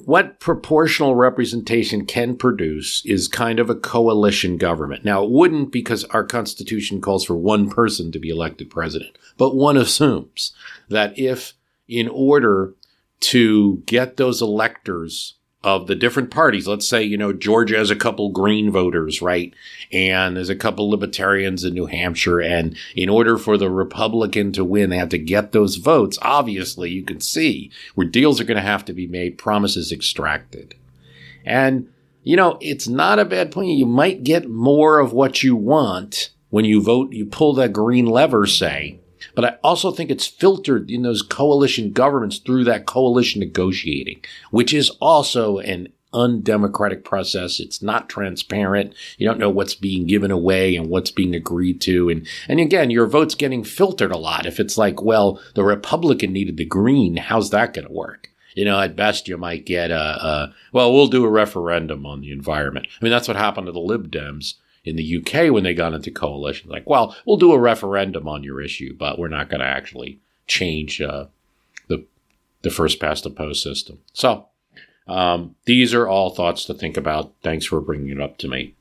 what 0.05 0.39
proportional 0.39 1.15
representation 1.15 2.05
can 2.05 2.35
produce 2.35 3.05
is 3.05 3.27
kind 3.27 3.59
of 3.59 3.69
a 3.69 3.75
coalition 3.75 4.57
government. 4.57 5.03
Now, 5.05 5.23
it 5.23 5.31
wouldn't 5.31 5.71
because 5.71 6.03
our 6.05 6.23
Constitution 6.23 7.01
calls 7.01 7.25
for 7.25 7.35
one 7.35 7.69
person 7.69 8.11
to 8.11 8.19
be 8.19 8.29
elected 8.29 8.69
president, 8.69 9.17
but 9.37 9.55
one 9.55 9.77
assumes 9.77 10.53
that 10.89 11.17
if, 11.17 11.53
in 11.87 12.07
order 12.07 12.73
to 13.19 13.83
get 13.85 14.17
those 14.17 14.41
electors 14.41 15.35
of 15.63 15.87
the 15.87 15.95
different 15.95 16.31
parties. 16.31 16.67
Let's 16.67 16.87
say, 16.87 17.03
you 17.03 17.17
know, 17.17 17.33
Georgia 17.33 17.77
has 17.77 17.91
a 17.91 17.95
couple 17.95 18.29
green 18.29 18.71
voters, 18.71 19.21
right? 19.21 19.53
And 19.91 20.35
there's 20.35 20.49
a 20.49 20.55
couple 20.55 20.89
libertarians 20.89 21.63
in 21.63 21.73
New 21.73 21.85
Hampshire. 21.85 22.39
And 22.39 22.75
in 22.95 23.09
order 23.09 23.37
for 23.37 23.57
the 23.57 23.69
Republican 23.69 24.51
to 24.53 24.65
win, 24.65 24.89
they 24.89 24.97
have 24.97 25.09
to 25.09 25.19
get 25.19 25.51
those 25.51 25.75
votes. 25.75 26.17
Obviously, 26.21 26.89
you 26.89 27.03
can 27.03 27.21
see 27.21 27.71
where 27.93 28.07
deals 28.07 28.41
are 28.41 28.45
going 28.45 28.57
to 28.57 28.63
have 28.63 28.85
to 28.85 28.93
be 28.93 29.05
made, 29.05 29.37
promises 29.37 29.91
extracted. 29.91 30.73
And, 31.45 31.91
you 32.23 32.35
know, 32.35 32.57
it's 32.59 32.87
not 32.87 33.19
a 33.19 33.25
bad 33.25 33.51
point. 33.51 33.69
You 33.69 33.85
might 33.85 34.23
get 34.23 34.49
more 34.49 34.99
of 34.99 35.13
what 35.13 35.43
you 35.43 35.55
want 35.55 36.31
when 36.49 36.65
you 36.65 36.81
vote, 36.81 37.13
you 37.13 37.25
pull 37.25 37.53
that 37.53 37.71
green 37.71 38.05
lever, 38.05 38.45
say, 38.45 38.99
but 39.35 39.45
I 39.45 39.57
also 39.63 39.91
think 39.91 40.09
it's 40.09 40.27
filtered 40.27 40.89
in 40.89 41.03
those 41.03 41.21
coalition 41.21 41.91
governments 41.91 42.37
through 42.39 42.63
that 42.65 42.85
coalition 42.85 43.39
negotiating, 43.39 44.23
which 44.51 44.73
is 44.73 44.89
also 45.01 45.59
an 45.59 45.89
undemocratic 46.13 47.05
process. 47.05 47.59
It's 47.59 47.81
not 47.81 48.09
transparent. 48.09 48.93
You 49.17 49.27
don't 49.27 49.39
know 49.39 49.49
what's 49.49 49.75
being 49.75 50.05
given 50.07 50.31
away 50.31 50.75
and 50.75 50.89
what's 50.89 51.11
being 51.11 51.35
agreed 51.35 51.81
to. 51.81 52.09
And, 52.09 52.27
and 52.47 52.59
again, 52.59 52.89
your 52.89 53.07
vote's 53.07 53.35
getting 53.35 53.63
filtered 53.63 54.11
a 54.11 54.17
lot. 54.17 54.45
If 54.45 54.59
it's 54.59 54.77
like, 54.77 55.01
well, 55.01 55.41
the 55.55 55.63
Republican 55.63 56.33
needed 56.33 56.57
the 56.57 56.65
green, 56.65 57.17
how's 57.17 57.49
that 57.51 57.73
going 57.73 57.87
to 57.87 57.93
work? 57.93 58.29
You 58.55 58.65
know, 58.65 58.81
at 58.81 58.97
best, 58.97 59.29
you 59.29 59.37
might 59.37 59.65
get 59.65 59.91
a, 59.91 59.95
a, 59.95 60.55
well, 60.73 60.93
we'll 60.93 61.07
do 61.07 61.23
a 61.23 61.29
referendum 61.29 62.05
on 62.05 62.19
the 62.19 62.33
environment. 62.33 62.87
I 62.89 63.03
mean, 63.03 63.11
that's 63.11 63.29
what 63.29 63.37
happened 63.37 63.67
to 63.67 63.71
the 63.71 63.79
Lib 63.79 64.11
Dems 64.11 64.55
in 64.83 64.95
the 64.95 65.17
UK 65.17 65.51
when 65.51 65.63
they 65.63 65.73
got 65.73 65.93
into 65.93 66.11
coalition. 66.11 66.69
Like, 66.69 66.89
well, 66.89 67.15
we'll 67.25 67.37
do 67.37 67.53
a 67.53 67.59
referendum 67.59 68.27
on 68.27 68.43
your 68.43 68.61
issue, 68.61 68.95
but 68.95 69.19
we're 69.19 69.27
not 69.27 69.49
going 69.49 69.61
to 69.61 69.67
actually 69.67 70.19
change 70.47 71.01
uh, 71.01 71.25
the 71.87 72.05
the 72.61 72.71
first 72.71 72.99
past 72.99 73.23
the 73.23 73.29
post 73.29 73.63
system. 73.63 73.99
So 74.13 74.47
um, 75.07 75.55
these 75.65 75.93
are 75.93 76.07
all 76.07 76.29
thoughts 76.29 76.65
to 76.65 76.73
think 76.73 76.97
about. 76.97 77.33
Thanks 77.43 77.65
for 77.65 77.81
bringing 77.81 78.09
it 78.09 78.21
up 78.21 78.37
to 78.39 78.47
me. 78.47 78.75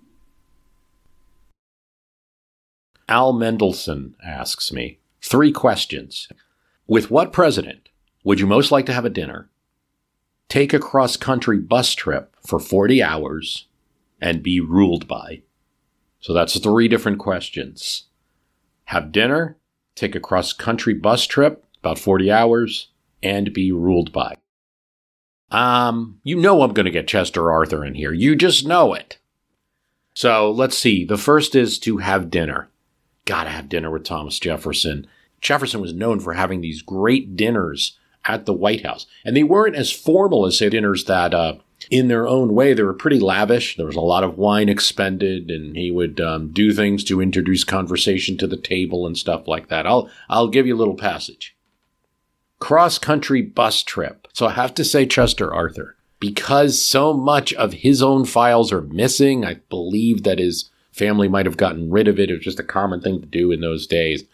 Al 3.08 3.34
Mendelson 3.34 4.14
asks 4.24 4.72
me 4.72 4.98
three 5.20 5.52
questions. 5.52 6.28
With 6.86 7.10
what 7.10 7.32
president 7.32 7.88
would 8.24 8.40
you 8.40 8.46
most 8.46 8.70
like 8.70 8.86
to 8.86 8.92
have 8.92 9.04
a 9.04 9.10
dinner? 9.10 9.48
Take 10.48 10.72
a 10.72 10.78
cross 10.78 11.16
country 11.16 11.58
bus 11.58 11.94
trip 11.94 12.34
for 12.44 12.58
40 12.58 13.02
hours 13.02 13.66
and 14.20 14.42
be 14.42 14.60
ruled 14.60 15.08
by? 15.08 15.42
So 16.20 16.32
that's 16.32 16.58
three 16.58 16.88
different 16.88 17.18
questions. 17.18 18.04
Have 18.84 19.12
dinner, 19.12 19.56
take 19.94 20.14
a 20.14 20.20
cross 20.20 20.52
country 20.52 20.94
bus 20.94 21.26
trip, 21.26 21.64
about 21.80 21.98
40 21.98 22.30
hours, 22.30 22.88
and 23.22 23.52
be 23.52 23.72
ruled 23.72 24.12
by. 24.12 24.36
Um, 25.50 26.20
you 26.22 26.36
know 26.36 26.62
I'm 26.62 26.72
going 26.72 26.84
to 26.84 26.92
get 26.92 27.08
Chester 27.08 27.50
Arthur 27.50 27.84
in 27.84 27.94
here. 27.94 28.12
You 28.12 28.36
just 28.36 28.66
know 28.66 28.94
it. 28.94 29.18
So 30.14 30.50
let's 30.50 30.76
see. 30.76 31.04
The 31.04 31.16
first 31.16 31.54
is 31.54 31.78
to 31.80 31.98
have 31.98 32.30
dinner. 32.30 32.68
Gotta 33.24 33.50
have 33.50 33.68
dinner 33.68 33.90
with 33.90 34.04
Thomas 34.04 34.38
Jefferson. 34.38 35.06
Jefferson 35.40 35.80
was 35.80 35.94
known 35.94 36.20
for 36.20 36.34
having 36.34 36.60
these 36.60 36.82
great 36.82 37.36
dinners 37.36 37.98
at 38.24 38.44
the 38.44 38.52
White 38.52 38.84
House. 38.84 39.06
And 39.24 39.36
they 39.36 39.42
weren't 39.42 39.76
as 39.76 39.90
formal 39.90 40.46
as, 40.46 40.58
say, 40.58 40.68
dinners 40.68 41.04
that, 41.04 41.32
uh, 41.32 41.54
in 41.90 42.08
their 42.08 42.28
own 42.28 42.54
way, 42.54 42.74
they 42.74 42.82
were 42.82 42.92
pretty 42.92 43.18
lavish. 43.18 43.76
There 43.76 43.86
was 43.86 43.96
a 43.96 44.00
lot 44.00 44.24
of 44.24 44.36
wine 44.36 44.68
expended, 44.68 45.50
and 45.50 45.76
he 45.76 45.90
would 45.90 46.20
um, 46.20 46.52
do 46.52 46.72
things 46.72 47.04
to 47.04 47.20
introduce 47.20 47.64
conversation 47.64 48.36
to 48.38 48.46
the 48.46 48.56
table 48.56 49.06
and 49.06 49.16
stuff 49.16 49.48
like 49.48 49.68
that. 49.68 49.86
I'll, 49.86 50.10
I'll 50.28 50.48
give 50.48 50.66
you 50.66 50.76
a 50.76 50.78
little 50.78 50.96
passage. 50.96 51.56
Cross 52.58 52.98
country 52.98 53.40
bus 53.40 53.82
trip. 53.82 54.28
So 54.32 54.46
I 54.46 54.52
have 54.52 54.74
to 54.74 54.84
say, 54.84 55.06
Chester 55.06 55.52
Arthur, 55.52 55.96
because 56.18 56.84
so 56.84 57.14
much 57.14 57.54
of 57.54 57.72
his 57.72 58.02
own 58.02 58.26
files 58.26 58.72
are 58.72 58.82
missing, 58.82 59.44
I 59.44 59.54
believe 59.70 60.24
that 60.24 60.38
his 60.38 60.70
family 60.92 61.28
might 61.28 61.46
have 61.46 61.56
gotten 61.56 61.90
rid 61.90 62.08
of 62.08 62.18
it. 62.18 62.30
It 62.30 62.34
was 62.34 62.44
just 62.44 62.60
a 62.60 62.64
common 62.64 63.00
thing 63.00 63.20
to 63.20 63.26
do 63.26 63.50
in 63.50 63.60
those 63.62 63.86
days. 63.86 64.24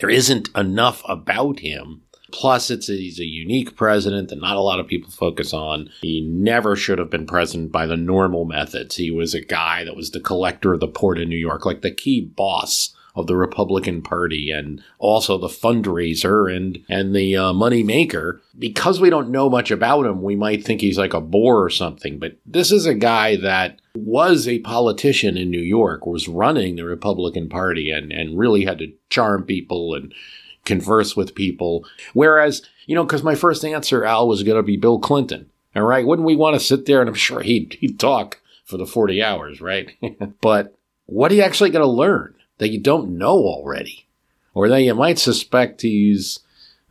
There 0.00 0.08
isn't 0.10 0.48
enough 0.56 1.02
about 1.06 1.60
him 1.60 2.03
Plus, 2.34 2.68
it's 2.68 2.88
a, 2.88 2.94
he's 2.94 3.20
a 3.20 3.24
unique 3.24 3.76
president 3.76 4.28
that 4.28 4.40
not 4.40 4.56
a 4.56 4.60
lot 4.60 4.80
of 4.80 4.88
people 4.88 5.08
focus 5.08 5.54
on. 5.54 5.88
He 6.02 6.20
never 6.20 6.74
should 6.74 6.98
have 6.98 7.08
been 7.08 7.28
president 7.28 7.70
by 7.70 7.86
the 7.86 7.96
normal 7.96 8.44
methods. 8.44 8.96
He 8.96 9.12
was 9.12 9.34
a 9.34 9.40
guy 9.40 9.84
that 9.84 9.94
was 9.94 10.10
the 10.10 10.18
collector 10.18 10.74
of 10.74 10.80
the 10.80 10.88
port 10.88 11.20
in 11.20 11.28
New 11.28 11.36
York, 11.36 11.64
like 11.64 11.82
the 11.82 11.92
key 11.92 12.20
boss 12.20 12.92
of 13.14 13.28
the 13.28 13.36
Republican 13.36 14.02
Party 14.02 14.50
and 14.50 14.82
also 14.98 15.38
the 15.38 15.46
fundraiser 15.46 16.52
and 16.52 16.84
and 16.88 17.14
the 17.14 17.36
uh, 17.36 17.52
money 17.52 17.84
maker. 17.84 18.42
Because 18.58 19.00
we 19.00 19.10
don't 19.10 19.30
know 19.30 19.48
much 19.48 19.70
about 19.70 20.04
him, 20.04 20.20
we 20.20 20.34
might 20.34 20.64
think 20.64 20.80
he's 20.80 20.98
like 20.98 21.14
a 21.14 21.20
bore 21.20 21.62
or 21.62 21.70
something. 21.70 22.18
But 22.18 22.38
this 22.44 22.72
is 22.72 22.84
a 22.84 22.94
guy 22.94 23.36
that 23.36 23.80
was 23.94 24.48
a 24.48 24.58
politician 24.58 25.36
in 25.36 25.50
New 25.50 25.62
York, 25.62 26.04
was 26.04 26.26
running 26.26 26.74
the 26.74 26.84
Republican 26.84 27.48
Party, 27.48 27.92
and 27.92 28.10
and 28.12 28.36
really 28.36 28.64
had 28.64 28.78
to 28.78 28.92
charm 29.08 29.44
people 29.44 29.94
and 29.94 30.12
converse 30.64 31.16
with 31.16 31.34
people. 31.34 31.84
Whereas, 32.12 32.62
you 32.86 32.94
know, 32.94 33.04
because 33.04 33.22
my 33.22 33.34
first 33.34 33.64
answer, 33.64 34.04
Al, 34.04 34.28
was 34.28 34.42
going 34.42 34.56
to 34.56 34.62
be 34.62 34.76
Bill 34.76 34.98
Clinton. 34.98 35.50
All 35.76 35.82
right. 35.82 36.06
Wouldn't 36.06 36.26
we 36.26 36.36
want 36.36 36.54
to 36.54 36.64
sit 36.64 36.86
there 36.86 37.00
and 37.00 37.08
I'm 37.08 37.14
sure 37.14 37.40
he'd, 37.40 37.76
he'd 37.80 37.98
talk 37.98 38.40
for 38.64 38.76
the 38.76 38.86
40 38.86 39.22
hours, 39.22 39.60
right? 39.60 39.90
but 40.40 40.76
what 41.06 41.30
are 41.30 41.34
you 41.34 41.42
actually 41.42 41.70
going 41.70 41.84
to 41.84 41.90
learn 41.90 42.34
that 42.58 42.70
you 42.70 42.80
don't 42.80 43.18
know 43.18 43.36
already? 43.36 44.06
Or 44.54 44.68
that 44.68 44.82
you 44.82 44.94
might 44.94 45.18
suspect 45.18 45.82
he's, 45.82 46.38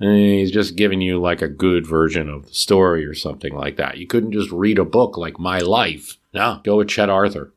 eh, 0.02 0.06
he's 0.06 0.52
just 0.52 0.76
giving 0.76 1.00
you 1.00 1.20
like 1.20 1.42
a 1.42 1.48
good 1.48 1.88
version 1.88 2.30
of 2.30 2.48
the 2.48 2.54
story 2.54 3.06
or 3.06 3.14
something 3.14 3.56
like 3.56 3.78
that. 3.78 3.98
You 3.98 4.06
couldn't 4.06 4.34
just 4.34 4.52
read 4.52 4.78
a 4.78 4.86
book 4.86 5.18
like 5.18 5.40
My 5.40 5.60
Life. 5.60 6.18
No, 6.34 6.60
go 6.64 6.78
with 6.78 6.90
Chet 6.90 7.10
Arthur. 7.10 7.54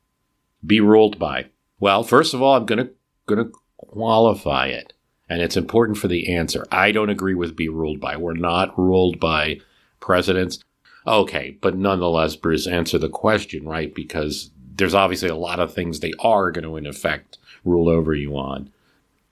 Be 0.65 0.81
ruled 0.81 1.19
by. 1.19 1.47
Well, 1.81 2.05
first 2.05 2.35
of 2.35 2.43
all, 2.43 2.57
I'm 2.57 2.67
going 2.67 2.89
to 3.29 3.53
qualify 3.77 4.69
it 4.69 4.93
and 5.29 5.43
it's 5.43 5.57
important 5.57 5.99
for 5.99 6.09
the 6.09 6.35
answer. 6.35 6.67
I 6.71 6.93
don't 6.93 7.11
agree 7.11 7.35
with 7.35 7.57
be 7.57 7.69
ruled 7.69 8.01
by. 8.01 8.17
We're 8.17 8.35
not 8.35 8.79
ruled 8.79 9.19
by 9.19 9.61
presidents. 10.01 10.61
Okay, 11.07 11.57
but 11.61 11.77
nonetheless, 11.77 12.37
Bruce, 12.37 12.67
answer 12.67 12.99
the 12.99 13.09
question, 13.09 13.65
right? 13.65 13.95
Because 13.95 14.51
there's 14.75 14.95
obviously 14.95 15.29
a 15.29 15.37
lot 15.37 15.61
of 15.61 15.73
things 15.73 16.01
they 16.01 16.13
are 16.21 16.51
going 16.51 16.65
to, 16.65 16.77
in 16.77 16.87
effect, 16.87 17.39
rule 17.65 17.89
over 17.89 18.15
you 18.15 18.37
on. 18.37 18.71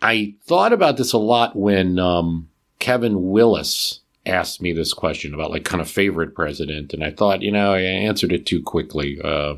I 0.01 0.35
thought 0.43 0.73
about 0.73 0.97
this 0.97 1.13
a 1.13 1.19
lot 1.19 1.57
when 1.57 1.99
um, 1.99 2.49
Kevin 2.79 3.31
Willis 3.31 4.01
asked 4.27 4.63
me 4.63 4.73
this 4.73 4.93
question 4.93 5.35
about 5.35 5.51
like 5.51 5.65
kind 5.65 5.81
of 5.81 5.91
favorite 5.91 6.35
president, 6.35 6.93
and 6.93 7.03
I 7.05 7.11
thought, 7.11 7.43
you 7.43 7.53
know, 7.53 7.73
I 7.73 7.81
answered 7.81 8.33
it 8.33 8.47
too 8.47 8.63
quickly 8.63 9.21
uh, 9.23 9.55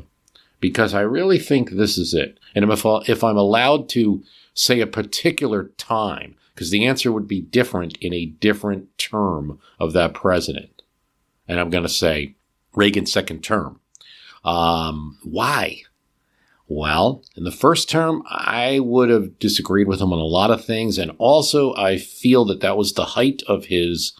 because 0.59 0.93
I 0.93 1.01
really 1.01 1.39
think 1.39 1.71
this 1.71 1.97
is 1.97 2.13
it. 2.13 2.39
And 2.55 2.71
if, 2.71 2.83
if 3.07 3.23
I'm 3.23 3.37
allowed 3.37 3.89
to 3.89 4.23
say 4.57 4.81
a 4.81 4.87
particular 4.87 5.65
time, 5.77 6.35
because 6.53 6.71
the 6.71 6.85
answer 6.85 7.11
would 7.11 7.27
be 7.27 7.41
different 7.41 7.97
in 7.97 8.13
a 8.13 8.25
different 8.25 8.97
term 8.97 9.59
of 9.79 9.93
that 9.93 10.13
president. 10.13 10.81
And 11.47 11.59
I'm 11.59 11.69
going 11.69 11.83
to 11.83 11.89
say 11.89 12.35
Reagan's 12.73 13.11
second 13.11 13.43
term. 13.43 13.79
Um, 14.43 15.19
why? 15.23 15.83
Well, 16.67 17.23
in 17.35 17.43
the 17.43 17.51
first 17.51 17.89
term, 17.89 18.23
I 18.27 18.79
would 18.79 19.09
have 19.09 19.39
disagreed 19.39 19.87
with 19.87 20.01
him 20.01 20.11
on 20.11 20.19
a 20.19 20.23
lot 20.23 20.51
of 20.51 20.65
things. 20.65 20.97
And 20.97 21.11
also, 21.17 21.73
I 21.75 21.97
feel 21.97 22.43
that 22.45 22.59
that 22.61 22.75
was 22.75 22.93
the 22.93 23.05
height 23.05 23.41
of 23.47 23.65
his 23.65 24.13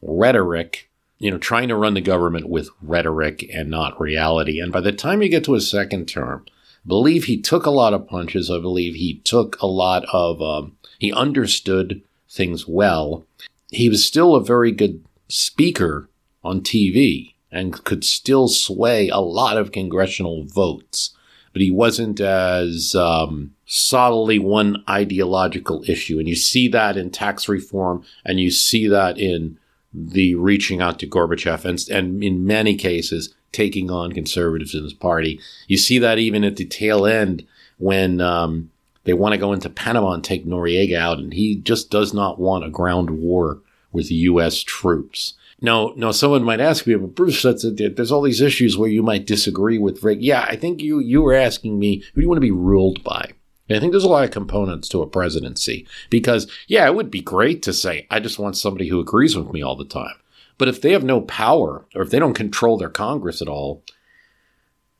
rhetoric, 0.00 0.88
you 1.18 1.30
know, 1.30 1.38
trying 1.38 1.68
to 1.68 1.76
run 1.76 1.94
the 1.94 2.00
government 2.00 2.48
with 2.48 2.70
rhetoric 2.80 3.48
and 3.52 3.68
not 3.68 4.00
reality. 4.00 4.60
And 4.60 4.72
by 4.72 4.80
the 4.80 4.92
time 4.92 5.22
you 5.22 5.28
get 5.28 5.44
to 5.44 5.52
his 5.52 5.70
second 5.70 6.06
term, 6.06 6.46
believe 6.86 7.24
he 7.24 7.40
took 7.40 7.66
a 7.66 7.70
lot 7.70 7.94
of 7.94 8.08
punches. 8.08 8.50
I 8.50 8.58
believe 8.58 8.94
he 8.94 9.20
took 9.24 9.60
a 9.60 9.66
lot 9.66 10.04
of, 10.12 10.40
um, 10.42 10.76
he 10.98 11.12
understood 11.12 12.02
things 12.28 12.66
well. 12.66 13.24
He 13.70 13.88
was 13.88 14.04
still 14.04 14.34
a 14.34 14.44
very 14.44 14.72
good 14.72 15.04
speaker 15.28 16.08
on 16.42 16.60
TV 16.60 17.34
and 17.50 17.84
could 17.84 18.04
still 18.04 18.48
sway 18.48 19.08
a 19.08 19.18
lot 19.18 19.58
of 19.58 19.72
congressional 19.72 20.44
votes, 20.44 21.14
but 21.52 21.60
he 21.60 21.70
wasn't 21.70 22.20
as 22.20 22.94
um, 22.94 23.54
solidly 23.66 24.38
one 24.38 24.82
ideological 24.88 25.84
issue. 25.86 26.18
And 26.18 26.28
you 26.28 26.34
see 26.34 26.68
that 26.68 26.96
in 26.96 27.10
tax 27.10 27.48
reform, 27.48 28.04
and 28.24 28.40
you 28.40 28.50
see 28.50 28.88
that 28.88 29.18
in 29.18 29.58
the 29.92 30.34
reaching 30.34 30.80
out 30.80 30.98
to 31.00 31.06
Gorbachev, 31.06 31.66
and, 31.66 31.78
and 31.90 32.24
in 32.24 32.46
many 32.46 32.76
cases, 32.76 33.34
taking 33.52 33.90
on 33.90 34.12
conservatives 34.12 34.74
in 34.74 34.82
his 34.82 34.94
party. 34.94 35.40
You 35.68 35.76
see 35.76 35.98
that 35.98 36.18
even 36.18 36.44
at 36.44 36.56
the 36.56 36.64
tail 36.64 37.06
end 37.06 37.46
when 37.78 38.20
um, 38.20 38.70
they 39.04 39.12
want 39.12 39.32
to 39.32 39.38
go 39.38 39.52
into 39.52 39.68
Panama 39.68 40.12
and 40.12 40.24
take 40.24 40.46
Noriega 40.46 40.96
out, 40.96 41.18
and 41.18 41.32
he 41.34 41.56
just 41.56 41.90
does 41.90 42.14
not 42.14 42.38
want 42.38 42.64
a 42.64 42.70
ground 42.70 43.10
war 43.10 43.60
with 43.92 44.10
U.S. 44.10 44.62
troops. 44.62 45.34
No, 45.60 45.92
no. 45.96 46.10
Someone 46.10 46.42
might 46.42 46.60
ask 46.60 46.86
me, 46.86 46.94
but 46.96 47.14
Bruce, 47.14 47.42
that's 47.42 47.64
there's 47.64 48.10
all 48.10 48.22
these 48.22 48.40
issues 48.40 48.76
where 48.76 48.88
you 48.88 49.02
might 49.02 49.26
disagree 49.26 49.78
with 49.78 50.02
Rick. 50.02 50.18
Yeah, 50.20 50.44
I 50.48 50.56
think 50.56 50.82
you 50.82 50.98
you 50.98 51.22
were 51.22 51.34
asking 51.34 51.78
me 51.78 52.02
who 52.14 52.20
do 52.20 52.22
you 52.22 52.28
want 52.28 52.38
to 52.38 52.40
be 52.40 52.50
ruled 52.50 53.04
by. 53.04 53.30
And 53.68 53.76
I 53.76 53.80
think 53.80 53.92
there's 53.92 54.04
a 54.04 54.08
lot 54.08 54.24
of 54.24 54.32
components 54.32 54.88
to 54.88 55.02
a 55.02 55.06
presidency 55.06 55.86
because 56.10 56.50
yeah, 56.66 56.86
it 56.86 56.96
would 56.96 57.12
be 57.12 57.20
great 57.20 57.62
to 57.62 57.72
say 57.72 58.06
I 58.10 58.18
just 58.18 58.40
want 58.40 58.56
somebody 58.56 58.88
who 58.88 58.98
agrees 58.98 59.36
with 59.36 59.52
me 59.52 59.62
all 59.62 59.76
the 59.76 59.84
time. 59.84 60.16
But 60.58 60.68
if 60.68 60.80
they 60.80 60.92
have 60.92 61.04
no 61.04 61.20
power 61.20 61.84
or 61.94 62.02
if 62.02 62.10
they 62.10 62.18
don't 62.18 62.34
control 62.34 62.78
their 62.78 62.90
Congress 62.90 63.42
at 63.42 63.48
all, 63.48 63.82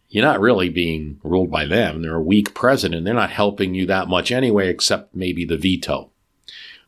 you're 0.09 0.25
not 0.25 0.41
really 0.41 0.69
being 0.69 1.19
ruled 1.23 1.51
by 1.51 1.65
them. 1.65 2.03
They're 2.03 2.17
a 2.17 2.23
weak 2.23 2.55
president. 2.55 3.05
They're 3.05 3.15
not 3.15 3.31
helping 3.31 3.75
you 3.75 3.87
that 3.87 4.09
much 4.09 4.31
anyway, 4.31 4.69
except 4.69 5.15
maybe 5.15 5.45
the 5.45 5.57
veto. 5.57 6.11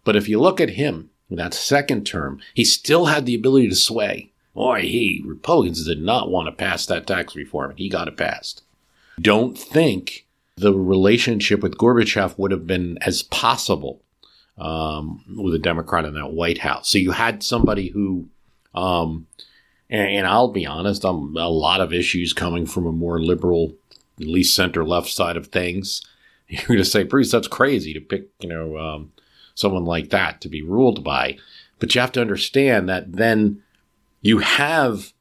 But 0.04 0.16
if 0.16 0.28
you 0.28 0.38
look 0.38 0.60
at 0.60 0.70
him 0.70 1.10
in 1.30 1.36
that 1.36 1.54
second 1.54 2.04
term, 2.04 2.40
he 2.52 2.64
still 2.64 3.06
had 3.06 3.24
the 3.24 3.34
ability 3.34 3.68
to 3.70 3.76
sway. 3.76 4.30
Boy, 4.52 4.82
he, 4.82 5.22
Republicans 5.26 5.86
did 5.86 6.02
not 6.02 6.30
want 6.30 6.46
to 6.46 6.52
pass 6.52 6.86
that 6.86 7.06
tax 7.06 7.34
reform, 7.34 7.70
and 7.70 7.78
he 7.78 7.88
got 7.88 8.08
it 8.08 8.16
passed. 8.16 8.62
Don't 9.20 9.58
think 9.58 10.26
the 10.56 10.74
relationship 10.74 11.60
with 11.62 11.78
Gorbachev 11.78 12.38
would 12.38 12.50
have 12.50 12.66
been 12.66 12.98
as 13.00 13.22
possible 13.22 14.02
um, 14.58 15.24
with 15.36 15.54
a 15.54 15.58
Democrat 15.58 16.04
in 16.04 16.14
that 16.14 16.32
White 16.32 16.58
House. 16.58 16.90
So 16.90 16.98
you 16.98 17.12
had 17.12 17.42
somebody 17.42 17.88
who 17.88 18.28
um, 18.74 19.26
and, 19.90 20.08
and, 20.08 20.26
I'll 20.26 20.48
be 20.48 20.66
honest, 20.66 21.04
I'm 21.04 21.36
a 21.36 21.48
lot 21.48 21.80
of 21.80 21.92
issues 21.92 22.32
coming 22.32 22.66
from 22.66 22.86
a 22.86 22.92
more 22.92 23.20
liberal, 23.20 23.74
at 24.20 24.26
least 24.26 24.54
center 24.54 24.84
left 24.84 25.08
side 25.08 25.36
of 25.36 25.48
things. 25.48 26.02
You're 26.48 26.66
going 26.66 26.78
to 26.78 26.84
say, 26.84 27.04
Bruce, 27.04 27.30
that's 27.30 27.48
crazy 27.48 27.94
to 27.94 28.00
pick, 28.00 28.28
you 28.40 28.48
know, 28.48 28.78
um, 28.78 29.12
someone 29.54 29.84
like 29.84 30.10
that 30.10 30.40
to 30.40 30.48
be 30.48 30.62
ruled 30.62 31.04
by. 31.04 31.38
But 31.78 31.94
you 31.94 32.00
have 32.00 32.12
to 32.12 32.20
understand 32.20 32.88
that 32.88 33.12
then 33.12 33.62
you 34.20 34.38
have 34.38 35.12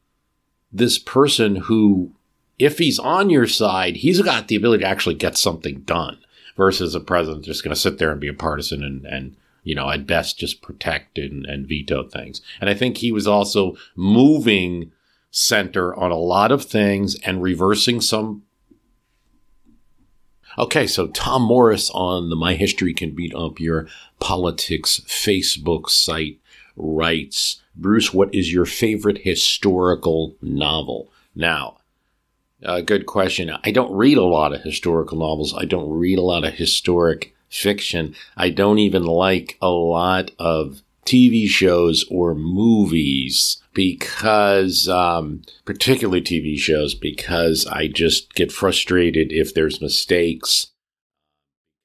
this 0.72 0.98
person 0.98 1.58
who, 1.58 2.12
if 2.58 2.78
he's 2.78 3.00
on 3.00 3.30
your 3.30 3.48
side, 3.48 3.98
he's 3.98 4.22
got 4.22 4.48
the 4.48 4.56
ability 4.56 4.84
to 4.84 4.90
actually 4.90 5.16
get 5.16 5.38
something 5.38 5.82
done 5.82 6.18
versus 6.56 6.96
a 6.96 7.00
president 7.00 7.46
just 7.46 7.64
going 7.64 7.74
to 7.74 7.80
sit 7.80 7.98
there 7.98 8.12
and 8.12 8.22
be 8.22 8.28
a 8.28 8.34
partisan 8.34 8.84
and, 8.84 9.06
and 9.06 9.36
you 9.64 9.76
know, 9.76 9.90
at 9.90 10.06
best 10.06 10.38
just 10.38 10.62
protect 10.62 11.18
and, 11.18 11.46
and 11.46 11.68
veto 11.68 12.08
things. 12.08 12.42
And 12.62 12.70
I 12.70 12.74
think 12.74 12.98
he 12.98 13.12
was 13.12 13.28
also 13.28 13.76
moving 13.96 14.92
center 15.32 15.96
on 15.96 16.12
a 16.12 16.18
lot 16.18 16.52
of 16.52 16.66
things 16.66 17.16
and 17.22 17.42
reversing 17.42 18.02
some. 18.02 18.44
Okay, 20.58 20.86
so 20.86 21.08
Tom 21.08 21.42
Morris 21.42 21.90
on 21.92 22.30
the 22.30 22.36
My 22.36 22.54
History 22.54 22.94
Can 22.94 23.16
Beat 23.16 23.34
Up 23.34 23.60
Your 23.60 23.88
Politics 24.20 25.02
Facebook 25.08 25.90
site 25.90 26.40
writes, 26.76 27.62
Bruce, 27.76 28.14
what 28.14 28.34
is 28.34 28.54
your 28.54 28.66
favorite 28.66 29.20
historical 29.20 30.36
novel? 30.42 31.12
Now, 31.36 31.78
a 32.62 32.84
good 32.84 33.08
question. 33.08 33.52
I 33.64 33.72
don't 33.72 33.92
read 33.92 34.18
a 34.18 34.24
lot 34.24 34.54
of 34.54 34.62
historical 34.62 35.18
novels. 35.18 35.56
I 35.58 35.66
don't 35.66 35.90
read 35.90 36.20
a 36.20 36.24
lot 36.24 36.46
of 36.46 36.54
historic 36.54 37.33
fiction. 37.54 38.16
I 38.36 38.50
don't 38.50 38.80
even 38.80 39.04
like 39.04 39.58
a 39.62 39.70
lot 39.70 40.32
of 40.40 40.82
TV 41.06 41.48
shows 41.48 42.06
or 42.10 42.34
movies 42.34 43.62
because, 43.74 44.88
um, 44.88 45.42
particularly 45.66 46.22
TV 46.22 46.58
shows, 46.58 46.96
because 46.96 47.66
I 47.68 47.88
just 47.88 48.34
get 48.36 48.52
frustrated 48.52 49.32
if 49.32 49.54
there's 49.54 49.82
mistakes. 49.82 50.68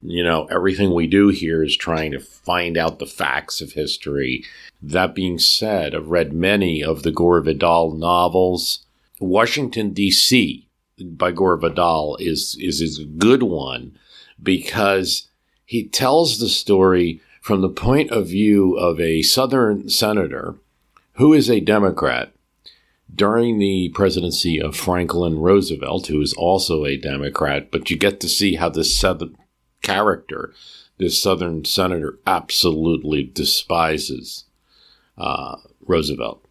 You 0.00 0.22
know, 0.22 0.46
everything 0.46 0.94
we 0.94 1.08
do 1.08 1.28
here 1.28 1.64
is 1.64 1.76
trying 1.76 2.12
to 2.12 2.20
find 2.20 2.76
out 2.76 2.98
the 2.98 3.06
facts 3.06 3.60
of 3.60 3.72
history. 3.72 4.44
That 4.80 5.14
being 5.14 5.38
said, 5.38 5.94
I've 5.94 6.08
read 6.08 6.32
many 6.32 6.84
of 6.84 7.02
the 7.02 7.10
Gore 7.10 7.40
Vidal 7.40 7.94
novels. 7.94 8.84
Washington, 9.18 9.90
D.C. 9.90 10.68
by 11.00 11.32
Gore 11.32 11.56
Vidal 11.56 12.16
is, 12.20 12.56
is, 12.60 12.80
is 12.80 13.00
a 13.00 13.04
good 13.04 13.42
one 13.42 13.98
because 14.40 15.27
he 15.68 15.86
tells 15.86 16.38
the 16.38 16.48
story 16.48 17.20
from 17.42 17.60
the 17.60 17.68
point 17.68 18.10
of 18.10 18.26
view 18.26 18.74
of 18.78 18.98
a 18.98 19.20
Southern 19.20 19.90
senator 19.90 20.54
who 21.16 21.34
is 21.34 21.50
a 21.50 21.60
Democrat 21.60 22.32
during 23.14 23.58
the 23.58 23.90
presidency 23.90 24.58
of 24.58 24.74
Franklin 24.74 25.38
Roosevelt, 25.38 26.06
who 26.06 26.22
is 26.22 26.32
also 26.32 26.86
a 26.86 26.96
Democrat, 26.96 27.70
but 27.70 27.90
you 27.90 27.98
get 27.98 28.18
to 28.20 28.30
see 28.30 28.54
how 28.54 28.70
this 28.70 28.98
Southern 28.98 29.36
character, 29.82 30.54
this 30.96 31.20
Southern 31.20 31.66
senator, 31.66 32.18
absolutely 32.26 33.22
despises 33.22 34.46
uh, 35.18 35.56
Roosevelt. 35.86 36.42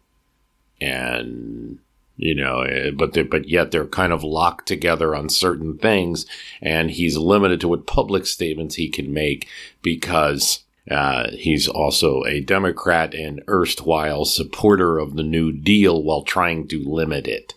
And 0.80 1.80
you 2.18 2.34
know, 2.34 2.62
eh, 2.62 2.90
but 2.90 3.16
but 3.30 3.48
yet 3.48 3.70
they're 3.70 3.86
kind 3.86 4.12
of 4.12 4.24
locked 4.24 4.66
together 4.66 5.14
on 5.14 5.28
certain 5.28 5.78
things, 5.78 6.26
and 6.60 6.90
he's 6.90 7.16
limited 7.16 7.60
to 7.60 7.68
what 7.68 7.86
public 7.86 8.26
statements 8.26 8.74
he 8.74 8.88
can 8.88 9.14
make 9.14 9.48
because 9.80 10.64
uh, 10.90 11.30
he's 11.30 11.68
also 11.68 12.24
a 12.24 12.40
Democrat 12.40 13.14
and 13.14 13.42
erstwhile 13.48 14.24
supporter 14.24 14.98
of 14.98 15.16
the 15.16 15.22
New 15.22 15.52
Deal 15.52 16.02
while 16.02 16.22
trying 16.22 16.66
to 16.68 16.82
limit 16.82 17.28
it. 17.28 17.54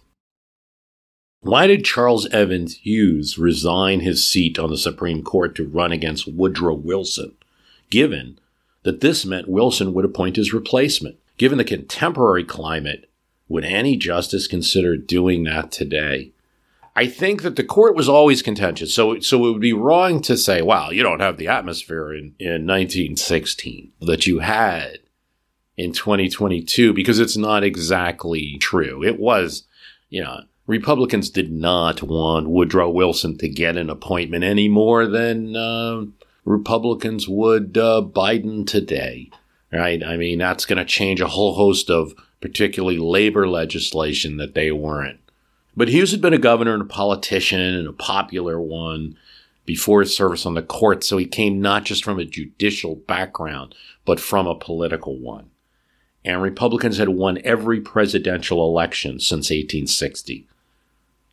Why 1.39 1.65
did 1.65 1.83
Charles 1.83 2.27
Evans 2.27 2.77
Hughes 2.77 3.39
resign 3.39 4.01
his 4.01 4.27
seat 4.27 4.59
on 4.59 4.69
the 4.69 4.77
Supreme 4.77 5.23
Court 5.23 5.55
to 5.55 5.67
run 5.67 5.91
against 5.91 6.27
Woodrow 6.27 6.75
Wilson, 6.75 7.33
given 7.89 8.37
that 8.83 9.01
this 9.01 9.25
meant 9.25 9.47
Wilson 9.47 9.95
would 9.95 10.05
appoint 10.05 10.35
his 10.35 10.53
replacement? 10.53 11.17
Given 11.37 11.57
the 11.57 11.63
contemporary 11.63 12.43
climate, 12.43 13.09
would 13.51 13.65
any 13.65 13.97
justice 13.97 14.47
consider 14.47 14.97
doing 14.97 15.43
that 15.43 15.71
today? 15.71 16.31
I 16.95 17.07
think 17.07 17.43
that 17.43 17.55
the 17.55 17.63
court 17.63 17.95
was 17.95 18.09
always 18.09 18.41
contentious. 18.41 18.93
So, 18.93 19.19
so 19.19 19.45
it 19.45 19.51
would 19.51 19.61
be 19.61 19.73
wrong 19.73 20.21
to 20.23 20.37
say, 20.37 20.61
wow, 20.61 20.89
you 20.89 21.03
don't 21.03 21.21
have 21.21 21.37
the 21.37 21.47
atmosphere 21.47 22.13
in, 22.13 22.35
in 22.37 22.67
1916 22.67 23.91
that 24.01 24.27
you 24.27 24.39
had 24.39 24.99
in 25.77 25.93
2022 25.93 26.93
because 26.93 27.19
it's 27.19 27.37
not 27.37 27.63
exactly 27.63 28.57
true. 28.57 29.03
It 29.03 29.19
was, 29.19 29.63
you 30.09 30.21
know, 30.21 30.41
Republicans 30.67 31.29
did 31.29 31.51
not 31.51 32.03
want 32.03 32.49
Woodrow 32.49 32.89
Wilson 32.89 33.37
to 33.37 33.49
get 33.49 33.77
an 33.77 33.89
appointment 33.89 34.43
any 34.43 34.67
more 34.67 35.07
than 35.07 35.55
uh, 35.55 36.03
Republicans 36.45 37.27
would 37.27 37.77
uh, 37.77 38.01
Biden 38.03 38.67
today, 38.67 39.29
right? 39.71 40.03
I 40.03 40.17
mean, 40.17 40.39
that's 40.39 40.65
going 40.65 40.77
to 40.77 40.85
change 40.85 41.21
a 41.21 41.27
whole 41.27 41.55
host 41.55 41.89
of 41.89 42.13
particularly 42.41 42.97
labor 42.97 43.47
legislation 43.47 44.37
that 44.37 44.55
they 44.55 44.71
weren't. 44.71 45.19
But 45.75 45.87
Hughes 45.87 46.11
had 46.11 46.21
been 46.21 46.33
a 46.33 46.39
governor 46.39 46.73
and 46.73 46.81
a 46.81 46.85
politician 46.85 47.61
and 47.61 47.87
a 47.87 47.93
popular 47.93 48.59
one 48.59 49.17
before 49.65 50.01
his 50.01 50.15
service 50.15 50.45
on 50.45 50.55
the 50.55 50.61
court, 50.61 51.03
so 51.03 51.17
he 51.17 51.25
came 51.25 51.61
not 51.61 51.85
just 51.85 52.03
from 52.03 52.19
a 52.19 52.25
judicial 52.25 52.95
background, 52.95 53.75
but 54.03 54.19
from 54.19 54.47
a 54.47 54.55
political 54.55 55.17
one. 55.17 55.49
And 56.25 56.41
Republicans 56.41 56.97
had 56.97 57.09
won 57.09 57.39
every 57.43 57.79
presidential 57.79 58.67
election 58.67 59.19
since 59.19 59.49
1860. 59.49 60.47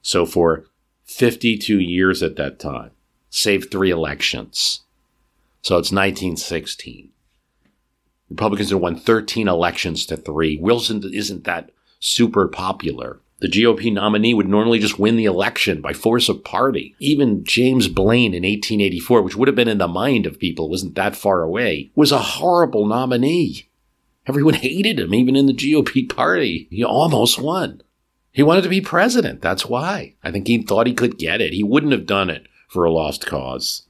So 0.02 0.24
for 0.24 0.66
52 1.04 1.80
years 1.80 2.22
at 2.22 2.36
that 2.36 2.58
time, 2.58 2.90
save 3.30 3.70
three 3.70 3.90
elections. 3.90 4.82
So 5.62 5.74
it's 5.76 5.90
1916. 5.90 7.10
Republicans 8.30 8.70
have 8.70 8.80
won 8.80 8.96
13 8.96 9.48
elections 9.48 10.06
to 10.06 10.16
three. 10.16 10.58
Wilson 10.58 11.02
isn't 11.12 11.44
that 11.44 11.70
super 12.00 12.46
popular. 12.48 13.20
The 13.40 13.48
GOP 13.48 13.92
nominee 13.92 14.34
would 14.34 14.48
normally 14.48 14.80
just 14.80 14.98
win 14.98 15.16
the 15.16 15.24
election 15.24 15.80
by 15.80 15.92
force 15.92 16.28
of 16.28 16.42
party. 16.42 16.96
Even 16.98 17.44
James 17.44 17.86
Blaine 17.86 18.34
in 18.34 18.42
1884, 18.42 19.22
which 19.22 19.36
would 19.36 19.46
have 19.46 19.54
been 19.54 19.68
in 19.68 19.78
the 19.78 19.86
mind 19.86 20.26
of 20.26 20.40
people, 20.40 20.68
wasn't 20.68 20.96
that 20.96 21.14
far 21.14 21.42
away, 21.42 21.92
was 21.94 22.10
a 22.10 22.18
horrible 22.18 22.84
nominee. 22.84 23.68
Everyone 24.26 24.54
hated 24.54 24.98
him, 24.98 25.14
even 25.14 25.36
in 25.36 25.46
the 25.46 25.54
GOP 25.54 26.08
party. 26.08 26.66
He 26.70 26.82
almost 26.82 27.38
won. 27.38 27.82
He 28.32 28.42
wanted 28.42 28.62
to 28.62 28.68
be 28.68 28.80
president. 28.80 29.40
That's 29.40 29.66
why. 29.66 30.16
I 30.22 30.30
think 30.30 30.48
he 30.48 30.62
thought 30.62 30.86
he 30.86 30.92
could 30.94 31.16
get 31.16 31.40
it. 31.40 31.52
He 31.52 31.62
wouldn't 31.62 31.92
have 31.92 32.06
done 32.06 32.30
it 32.30 32.46
for 32.68 32.84
a 32.84 32.90
lost 32.90 33.24
cause. 33.24 33.84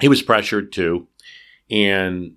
He 0.00 0.08
was 0.08 0.22
pressured 0.22 0.72
too. 0.72 1.08
And 1.70 2.36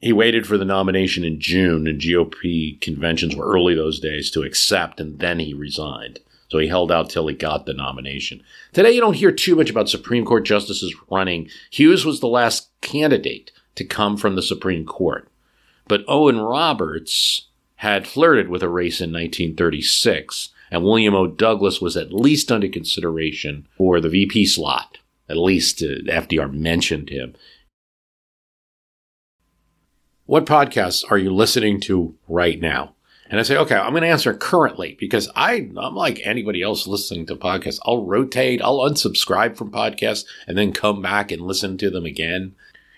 he 0.00 0.12
waited 0.12 0.46
for 0.46 0.56
the 0.56 0.64
nomination 0.64 1.24
in 1.24 1.40
June, 1.40 1.86
and 1.86 2.00
GOP 2.00 2.80
conventions 2.80 3.34
were 3.34 3.46
early 3.46 3.74
those 3.74 3.98
days 3.98 4.30
to 4.30 4.42
accept, 4.42 5.00
and 5.00 5.18
then 5.18 5.40
he 5.40 5.52
resigned. 5.52 6.20
So 6.48 6.58
he 6.58 6.68
held 6.68 6.90
out 6.90 7.10
till 7.10 7.26
he 7.26 7.34
got 7.34 7.66
the 7.66 7.74
nomination. 7.74 8.42
Today, 8.72 8.92
you 8.92 9.00
don't 9.00 9.14
hear 9.14 9.32
too 9.32 9.54
much 9.54 9.70
about 9.70 9.88
Supreme 9.88 10.24
Court 10.24 10.46
justices 10.46 10.94
running. 11.10 11.50
Hughes 11.70 12.04
was 12.06 12.20
the 12.20 12.28
last 12.28 12.70
candidate 12.80 13.50
to 13.74 13.84
come 13.84 14.16
from 14.16 14.34
the 14.34 14.42
Supreme 14.42 14.86
Court. 14.86 15.28
But 15.88 16.04
Owen 16.08 16.40
Roberts 16.40 17.48
had 17.76 18.06
flirted 18.06 18.48
with 18.48 18.62
a 18.62 18.68
race 18.68 19.00
in 19.00 19.10
1936, 19.10 20.50
and 20.70 20.84
William 20.84 21.14
O. 21.14 21.26
Douglas 21.26 21.80
was 21.80 21.96
at 21.96 22.12
least 22.12 22.50
under 22.50 22.68
consideration 22.68 23.66
for 23.76 24.00
the 24.00 24.08
VP 24.08 24.46
slot. 24.46 24.98
At 25.28 25.36
least 25.36 25.82
uh, 25.82 26.00
FDR 26.06 26.52
mentioned 26.52 27.10
him. 27.10 27.34
What 30.28 30.44
podcasts 30.44 31.10
are 31.10 31.16
you 31.16 31.34
listening 31.34 31.80
to 31.80 32.14
right 32.28 32.60
now? 32.60 32.92
And 33.30 33.40
I 33.40 33.42
say, 33.42 33.56
okay, 33.56 33.76
I'm 33.76 33.92
going 33.92 34.02
to 34.02 34.10
answer 34.10 34.34
currently 34.34 34.94
because 35.00 35.26
I, 35.34 35.70
I'm 35.74 35.94
like 35.94 36.20
anybody 36.22 36.60
else 36.60 36.86
listening 36.86 37.24
to 37.28 37.34
podcasts. 37.34 37.78
I'll 37.86 38.04
rotate, 38.04 38.60
I'll 38.60 38.80
unsubscribe 38.80 39.56
from 39.56 39.72
podcasts 39.72 40.26
and 40.46 40.58
then 40.58 40.74
come 40.74 41.00
back 41.00 41.32
and 41.32 41.40
listen 41.40 41.78
to 41.78 41.88
them 41.88 42.04
again. 42.04 42.54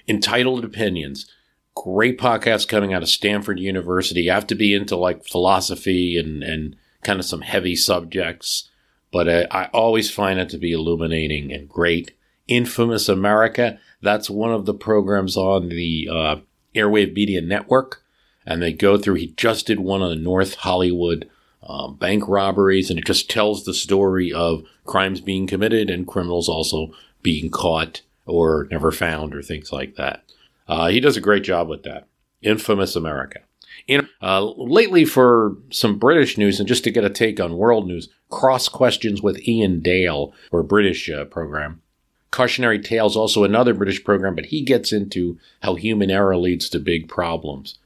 Entitled 0.09 0.65
Opinions. 0.65 1.31
Great 1.77 2.19
podcast 2.19 2.67
coming 2.67 2.93
out 2.93 3.05
of 3.05 3.09
Stanford 3.09 3.61
University. 3.61 4.23
You 4.23 4.33
have 4.33 4.49
to 4.49 4.57
be 4.57 4.75
into 4.75 4.97
like 4.97 5.25
philosophy 5.25 6.19
and, 6.19 6.43
and 6.43 6.75
kind 7.05 7.21
of 7.21 7.27
some 7.27 7.43
heavy 7.43 7.77
subjects, 7.77 8.69
but 9.13 9.29
I, 9.29 9.47
I 9.53 9.65
always 9.67 10.11
find 10.11 10.41
it 10.41 10.49
to 10.49 10.59
be 10.59 10.73
illuminating 10.73 11.53
and 11.53 11.69
great. 11.69 12.11
Infamous 12.49 13.09
America. 13.09 13.79
That's 14.03 14.29
one 14.29 14.51
of 14.53 14.67
the 14.67 14.75
programs 14.75 15.37
on 15.37 15.69
the 15.69 16.09
uh, 16.11 16.37
Airwave 16.75 17.15
Media 17.15 17.41
Network, 17.41 18.03
and 18.47 18.63
they 18.63 18.73
go 18.73 18.99
through. 18.99 19.15
He 19.15 19.29
just 19.37 19.67
did 19.67 19.81
one 19.81 20.03
on 20.03 20.11
the 20.11 20.17
North 20.17 20.55
Hollywood 20.57 21.29
um, 21.63 21.97
bank 21.97 22.27
robberies, 22.27 22.91
and 22.91 22.99
it 22.99 23.05
just 23.05 23.31
tells 23.31 23.65
the 23.65 23.75
story 23.75 24.33
of 24.33 24.65
crimes 24.85 25.21
being 25.21 25.47
committed 25.47 25.91
and 25.91 26.07
criminals 26.07 26.49
also 26.49 26.93
being 27.23 27.51
caught 27.51 28.03
or 28.27 28.67
never 28.71 28.91
found 28.91 29.35
or 29.35 29.43
things 29.43 29.73
like 29.73 29.97
that. 29.97 30.25
Uh, 30.67 30.89
he 30.89 31.01
does 31.01 31.17
a 31.17 31.21
great 31.21 31.43
job 31.43 31.69
with 31.69 31.83
that. 31.83 32.07
Infamous 32.43 32.97
America. 32.97 33.41
In, 33.87 34.09
uh, 34.23 34.45
lately, 34.57 35.05
for 35.05 35.57
some 35.71 35.99
British 35.99 36.39
news 36.39 36.59
and 36.59 36.69
just 36.69 36.85
to 36.85 36.91
get 36.91 37.05
a 37.05 37.11
take 37.11 37.41
on 37.41 37.57
world 37.57 37.87
news, 37.87 38.09
Cross 38.31 38.69
Questions 38.69 39.23
with 39.23 39.41
Iain 39.49 39.81
Dale, 39.81 40.33
or 40.51 40.63
British 40.63 41.11
uh, 41.11 41.25
program. 41.25 41.83
Cautionary 42.31 42.79
Tales, 42.79 43.17
also 43.17 43.45
another 43.45 43.75
British 43.75 44.05
program, 44.05 44.35
but 44.35 44.47
he 44.47 44.63
gets 44.63 44.93
into 44.93 45.39
how 45.63 45.75
human 45.75 46.11
error 46.11 46.37
leads 46.37 46.69
to 46.69 46.79
big 46.79 47.09
problems. 47.09 47.79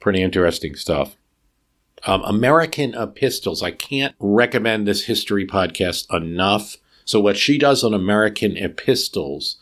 Pretty 0.00 0.22
interesting 0.22 0.74
stuff. 0.74 1.16
Um, 2.06 2.22
American 2.22 2.94
Epistles. 2.94 3.62
I 3.62 3.70
can't 3.70 4.14
recommend 4.18 4.86
this 4.86 5.04
history 5.04 5.46
podcast 5.46 6.12
enough. 6.14 6.76
So, 7.04 7.20
what 7.20 7.36
she 7.36 7.56
does 7.56 7.82
on 7.82 7.94
American 7.94 8.56
Epistles 8.56 9.56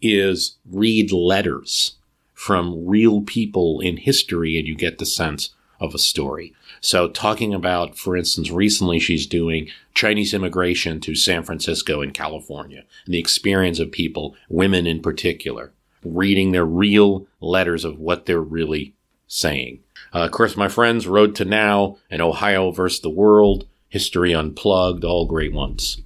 is 0.00 0.56
read 0.70 1.10
letters 1.10 1.96
from 2.34 2.86
real 2.86 3.22
people 3.22 3.80
in 3.80 3.96
history, 3.96 4.56
and 4.56 4.68
you 4.68 4.76
get 4.76 4.98
the 4.98 5.06
sense 5.06 5.50
of 5.80 5.94
a 5.94 5.98
story. 5.98 6.54
So, 6.80 7.08
talking 7.08 7.54
about, 7.54 7.96
for 7.96 8.16
instance, 8.16 8.50
recently 8.50 8.98
she's 8.98 9.26
doing 9.26 9.68
Chinese 9.94 10.34
immigration 10.34 11.00
to 11.00 11.14
San 11.14 11.42
Francisco 11.42 12.00
and 12.00 12.14
California 12.14 12.84
and 13.04 13.14
the 13.14 13.18
experience 13.18 13.78
of 13.78 13.92
people, 13.92 14.36
women 14.48 14.86
in 14.86 15.00
particular, 15.00 15.72
reading 16.04 16.52
their 16.52 16.66
real 16.66 17.26
letters 17.40 17.84
of 17.84 17.98
what 17.98 18.26
they're 18.26 18.40
really 18.40 18.94
saying. 19.26 19.80
Uh, 20.14 20.20
of 20.20 20.30
course, 20.30 20.56
my 20.56 20.68
friends, 20.68 21.06
Road 21.06 21.34
to 21.36 21.44
Now 21.44 21.98
and 22.10 22.22
Ohio 22.22 22.70
versus 22.70 23.00
the 23.00 23.10
World, 23.10 23.66
History 23.88 24.34
Unplugged, 24.34 25.04
all 25.04 25.26
great 25.26 25.52
ones. 25.52 26.00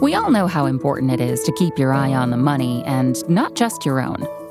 We 0.00 0.14
all 0.14 0.30
know 0.30 0.46
how 0.46 0.66
important 0.66 1.10
it 1.10 1.20
is 1.20 1.42
to 1.44 1.52
keep 1.52 1.78
your 1.78 1.92
eye 1.92 2.12
on 2.12 2.30
the 2.30 2.36
money 2.36 2.84
and 2.84 3.28
not 3.28 3.54
just 3.56 3.86
your 3.86 4.00
own. 4.00 4.26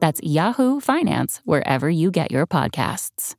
That's 0.00 0.20
Yahoo 0.22 0.80
Finance 0.80 1.40
wherever 1.44 1.88
you 1.88 2.10
get 2.10 2.30
your 2.30 2.46
podcasts. 2.46 3.34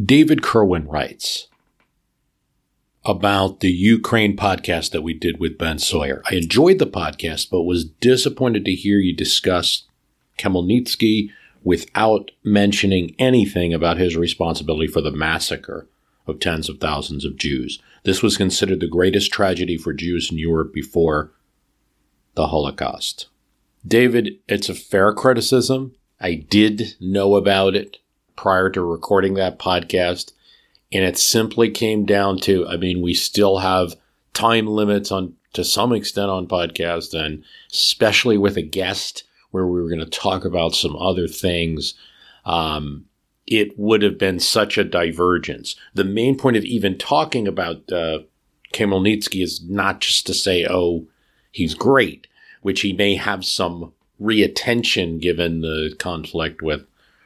David 0.00 0.42
Kerwin 0.42 0.86
writes 0.86 1.48
about 3.04 3.60
the 3.60 3.70
Ukraine 3.70 4.36
podcast 4.36 4.92
that 4.92 5.02
we 5.02 5.14
did 5.14 5.40
with 5.40 5.58
Ben 5.58 5.78
Sawyer. 5.78 6.22
I 6.30 6.34
enjoyed 6.34 6.78
the 6.78 6.86
podcast, 6.86 7.50
but 7.50 7.62
was 7.62 7.84
disappointed 7.84 8.64
to 8.66 8.74
hear 8.74 8.98
you 8.98 9.14
discuss 9.14 9.84
Khmelnytsky 10.38 11.30
without 11.64 12.30
mentioning 12.44 13.14
anything 13.18 13.74
about 13.74 13.96
his 13.96 14.16
responsibility 14.16 14.86
for 14.86 15.00
the 15.00 15.10
massacre 15.10 15.88
of 16.26 16.38
tens 16.38 16.68
of 16.68 16.78
thousands 16.78 17.24
of 17.24 17.36
Jews. 17.36 17.80
This 18.04 18.22
was 18.22 18.36
considered 18.36 18.80
the 18.80 18.86
greatest 18.86 19.32
tragedy 19.32 19.76
for 19.76 19.92
Jews 19.92 20.30
in 20.30 20.38
Europe 20.38 20.72
before 20.72 21.32
the 22.34 22.48
Holocaust. 22.48 23.28
David, 23.88 24.38
it's 24.48 24.68
a 24.68 24.74
fair 24.74 25.12
criticism. 25.12 25.94
I 26.20 26.34
did 26.34 26.96
know 27.00 27.36
about 27.36 27.74
it 27.74 27.98
prior 28.36 28.70
to 28.70 28.82
recording 28.82 29.34
that 29.34 29.58
podcast. 29.58 30.32
And 30.92 31.04
it 31.04 31.18
simply 31.18 31.70
came 31.70 32.04
down 32.06 32.38
to, 32.40 32.66
I 32.66 32.76
mean, 32.76 33.02
we 33.02 33.14
still 33.14 33.58
have 33.58 33.94
time 34.32 34.66
limits 34.66 35.10
on 35.10 35.34
to 35.54 35.64
some 35.64 35.92
extent 35.92 36.30
on 36.30 36.46
podcasts 36.46 37.18
and 37.18 37.42
especially 37.72 38.38
with 38.38 38.56
a 38.56 38.62
guest 38.62 39.24
where 39.50 39.66
we 39.66 39.82
were 39.82 39.88
going 39.88 39.98
to 39.98 40.06
talk 40.06 40.44
about 40.44 40.74
some 40.74 40.94
other 40.96 41.26
things. 41.26 41.94
Um, 42.44 43.06
it 43.46 43.78
would 43.78 44.02
have 44.02 44.18
been 44.18 44.38
such 44.38 44.78
a 44.78 44.84
divergence. 44.84 45.74
The 45.94 46.04
main 46.04 46.36
point 46.36 46.56
of 46.56 46.64
even 46.64 46.98
talking 46.98 47.48
about 47.48 47.90
uh, 47.90 48.20
Khmelnytsky 48.72 49.42
is 49.42 49.62
not 49.66 50.00
just 50.00 50.26
to 50.26 50.34
say, 50.34 50.66
oh, 50.68 51.06
he's 51.50 51.74
great, 51.74 52.27
which 52.68 52.82
he 52.82 52.92
may 52.92 53.14
have 53.14 53.46
some 53.46 53.94
reattention 54.20 55.18
given 55.18 55.62
the 55.62 55.96
conflict 55.98 56.60
with 56.60 56.84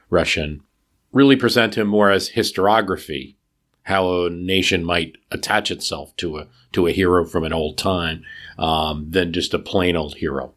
Russian. 0.09 0.63
Really 1.11 1.35
present 1.35 1.77
him 1.77 1.89
more 1.89 2.13
as 2.13 2.31
historiography, 2.31 3.35
how 3.83 4.27
a 4.27 4.31
nation 4.31 4.85
might 4.85 5.17
attach 5.33 5.73
itself 5.73 6.15
to 6.19 6.39
a 6.39 6.47
to 6.75 6.87
a 6.87 6.93
hero 6.93 7.25
from 7.25 7.43
an 7.43 7.53
old 7.53 7.77
time, 7.77 8.23
um, 8.57 9.11
than 9.11 9.33
just 9.33 9.53
a 9.53 9.59
plain 9.59 9.97
old 9.97 10.15
hero. 10.15 10.55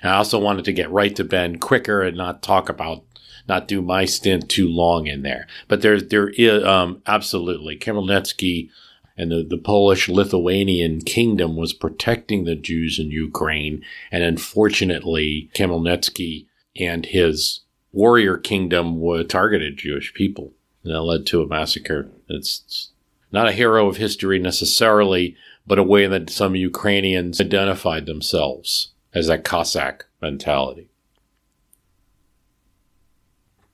And 0.00 0.10
I 0.10 0.16
also 0.16 0.38
wanted 0.38 0.64
to 0.64 0.72
get 0.72 0.90
right 0.90 1.14
to 1.16 1.22
Ben 1.22 1.58
quicker 1.58 2.00
and 2.00 2.16
not 2.16 2.42
talk 2.42 2.70
about 2.70 3.04
not 3.46 3.68
do 3.68 3.82
my 3.82 4.06
stint 4.06 4.48
too 4.48 4.68
long 4.68 5.06
in 5.06 5.20
there. 5.20 5.46
But 5.68 5.82
there 5.82 6.00
there 6.00 6.30
is 6.30 6.64
um, 6.64 7.02
absolutely 7.06 7.76
Khmelnytsky 7.76 8.70
and 9.16 9.30
the, 9.30 9.44
the 9.48 9.58
Polish 9.58 10.08
Lithuanian 10.08 11.00
kingdom 11.00 11.56
was 11.56 11.72
protecting 11.72 12.44
the 12.44 12.56
Jews 12.56 12.98
in 12.98 13.10
Ukraine. 13.10 13.84
And 14.10 14.22
unfortunately, 14.22 15.50
Khmelnytsky 15.54 16.46
and 16.76 17.06
his 17.06 17.60
warrior 17.92 18.38
kingdom 18.38 19.00
were 19.00 19.24
targeted 19.24 19.76
Jewish 19.76 20.14
people. 20.14 20.52
And 20.82 20.92
that 20.92 21.02
led 21.02 21.26
to 21.26 21.42
a 21.42 21.46
massacre. 21.46 22.08
It's 22.28 22.90
not 23.30 23.48
a 23.48 23.52
hero 23.52 23.86
of 23.88 23.98
history 23.98 24.38
necessarily, 24.38 25.36
but 25.66 25.78
a 25.78 25.84
way 25.84 26.06
that 26.06 26.30
some 26.30 26.56
Ukrainians 26.56 27.40
identified 27.40 28.06
themselves 28.06 28.92
as 29.14 29.26
that 29.26 29.44
Cossack 29.44 30.06
mentality. 30.20 30.88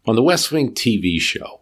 On 0.07 0.17
the 0.17 0.23
West 0.23 0.51
Wing 0.51 0.75
TV 0.75 1.21
show, 1.21 1.61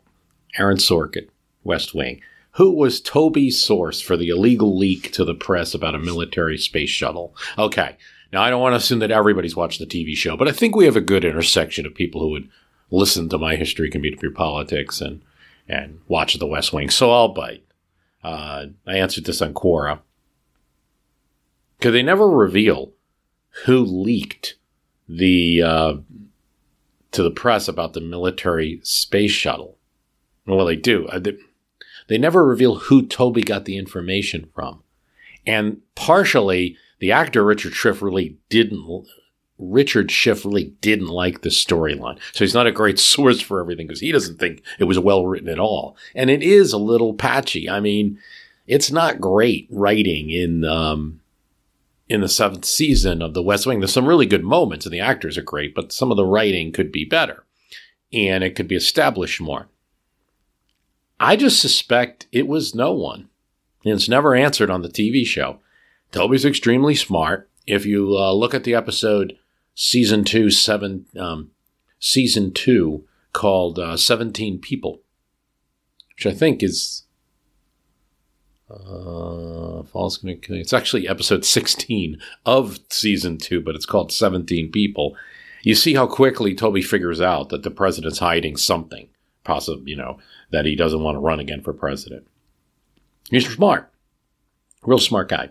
Aaron 0.58 0.78
Sorkin, 0.78 1.28
West 1.64 1.94
Wing, 1.94 2.20
who 2.56 2.70
was 2.70 3.00
Toby's 3.00 3.62
source 3.62 4.00
for 4.00 4.16
the 4.16 4.30
illegal 4.30 4.76
leak 4.76 5.12
to 5.12 5.24
the 5.24 5.34
press 5.34 5.74
about 5.74 5.94
a 5.94 5.98
military 5.98 6.56
space 6.56 6.88
shuttle? 6.88 7.36
Okay, 7.58 7.96
now 8.32 8.42
I 8.42 8.50
don't 8.50 8.62
want 8.62 8.72
to 8.72 8.78
assume 8.78 9.00
that 9.00 9.10
everybody's 9.10 9.56
watched 9.56 9.78
the 9.78 9.86
TV 9.86 10.16
show, 10.16 10.36
but 10.36 10.48
I 10.48 10.52
think 10.52 10.74
we 10.74 10.86
have 10.86 10.96
a 10.96 11.02
good 11.02 11.24
intersection 11.24 11.84
of 11.86 11.94
people 11.94 12.20
who 12.20 12.30
would 12.30 12.48
listen 12.90 13.28
to 13.28 13.38
my 13.38 13.56
history 13.56 13.90
can 13.90 14.00
be 14.00 14.14
politics 14.34 15.00
and 15.00 15.22
and 15.68 16.00
watch 16.08 16.34
the 16.34 16.46
West 16.46 16.72
Wing. 16.72 16.90
So 16.90 17.10
I'll 17.10 17.34
bite. 17.34 17.64
Uh, 18.22 18.66
I 18.86 18.96
answered 18.96 19.24
this 19.24 19.42
on 19.42 19.52
Quora. 19.52 20.00
Because 21.78 21.92
they 21.92 22.02
never 22.02 22.28
reveal 22.28 22.92
who 23.64 23.80
leaked 23.80 24.54
the 25.08 25.62
uh, 25.62 25.94
to 27.12 27.22
the 27.22 27.30
press 27.30 27.68
about 27.68 27.92
the 27.92 28.00
military 28.00 28.80
space 28.82 29.32
shuttle. 29.32 29.76
Well, 30.46 30.66
they 30.66 30.76
do. 30.76 31.08
They, 32.06 32.14
they 32.14 32.18
never 32.18 32.46
reveal 32.46 32.76
who 32.76 33.06
Toby 33.06 33.42
got 33.42 33.64
the 33.64 33.78
information 33.78 34.50
from. 34.54 34.82
And 35.46 35.80
partially, 35.94 36.76
the 36.98 37.12
actor 37.12 37.44
Richard 37.44 37.74
Schiff 37.74 38.02
really 38.02 38.36
didn't. 38.48 39.06
Richard 39.58 40.10
Schiff 40.10 40.44
really 40.44 40.74
didn't 40.80 41.08
like 41.08 41.42
the 41.42 41.48
storyline. 41.48 42.18
So 42.32 42.44
he's 42.44 42.54
not 42.54 42.66
a 42.66 42.72
great 42.72 42.98
source 43.00 43.40
for 43.40 43.60
everything 43.60 43.86
because 43.86 44.00
he 44.00 44.12
doesn't 44.12 44.38
think 44.38 44.62
it 44.78 44.84
was 44.84 44.98
well 44.98 45.26
written 45.26 45.48
at 45.48 45.58
all. 45.58 45.96
And 46.14 46.30
it 46.30 46.42
is 46.42 46.72
a 46.72 46.78
little 46.78 47.14
patchy. 47.14 47.68
I 47.70 47.80
mean, 47.80 48.18
it's 48.66 48.90
not 48.90 49.20
great 49.20 49.68
writing 49.70 50.30
in 50.30 50.64
um, 50.64 51.20
in 52.08 52.20
the 52.20 52.28
seventh 52.28 52.64
season 52.64 53.22
of 53.22 53.34
The 53.34 53.42
West 53.42 53.66
Wing. 53.66 53.80
There's 53.80 53.92
some 53.92 54.06
really 54.06 54.26
good 54.26 54.44
moments, 54.44 54.86
and 54.86 54.92
the 54.92 55.00
actors 55.00 55.38
are 55.38 55.42
great, 55.42 55.74
but 55.74 55.92
some 55.92 56.10
of 56.10 56.16
the 56.16 56.24
writing 56.24 56.72
could 56.72 56.92
be 56.92 57.04
better, 57.04 57.44
and 58.12 58.44
it 58.44 58.54
could 58.54 58.68
be 58.68 58.76
established 58.76 59.40
more. 59.40 59.68
I 61.18 61.36
just 61.36 61.60
suspect 61.60 62.26
it 62.32 62.46
was 62.46 62.74
no 62.74 62.92
one. 62.92 63.28
And 63.84 63.94
it's 63.94 64.08
never 64.08 64.34
answered 64.34 64.70
on 64.70 64.82
the 64.82 64.88
TV 64.88 65.24
show. 65.26 65.60
Toby's 66.12 66.44
extremely 66.44 66.94
smart. 66.94 67.48
If 67.66 67.86
you 67.86 68.16
uh, 68.16 68.32
look 68.32 68.54
at 68.54 68.64
the 68.64 68.74
episode 68.74 69.36
season 69.74 70.24
two, 70.24 70.50
seven, 70.50 71.06
um, 71.18 71.50
season 71.98 72.52
two 72.52 73.04
called 73.32 73.78
uh, 73.78 73.96
17 73.96 74.58
People, 74.60 75.00
which 76.14 76.26
I 76.26 76.32
think 76.32 76.62
is 76.62 77.04
uh, 78.70 79.82
false 79.84 80.18
It's 80.24 80.72
actually 80.72 81.08
episode 81.08 81.44
16 81.44 82.18
of 82.44 82.78
season 82.90 83.38
two, 83.38 83.60
but 83.60 83.74
it's 83.74 83.86
called 83.86 84.12
17 84.12 84.70
People. 84.72 85.16
You 85.62 85.74
see 85.74 85.94
how 85.94 86.06
quickly 86.06 86.54
Toby 86.54 86.82
figures 86.82 87.20
out 87.20 87.48
that 87.50 87.62
the 87.62 87.70
president's 87.70 88.18
hiding 88.18 88.56
something, 88.56 89.08
possibly, 89.44 89.90
you 89.90 89.96
know, 89.96 90.18
that 90.50 90.64
he 90.64 90.76
doesn't 90.76 91.02
want 91.02 91.16
to 91.16 91.20
run 91.20 91.40
again 91.40 91.62
for 91.62 91.72
president. 91.72 92.26
He's 93.30 93.48
smart, 93.48 93.92
real 94.84 94.98
smart 94.98 95.28
guy. 95.28 95.50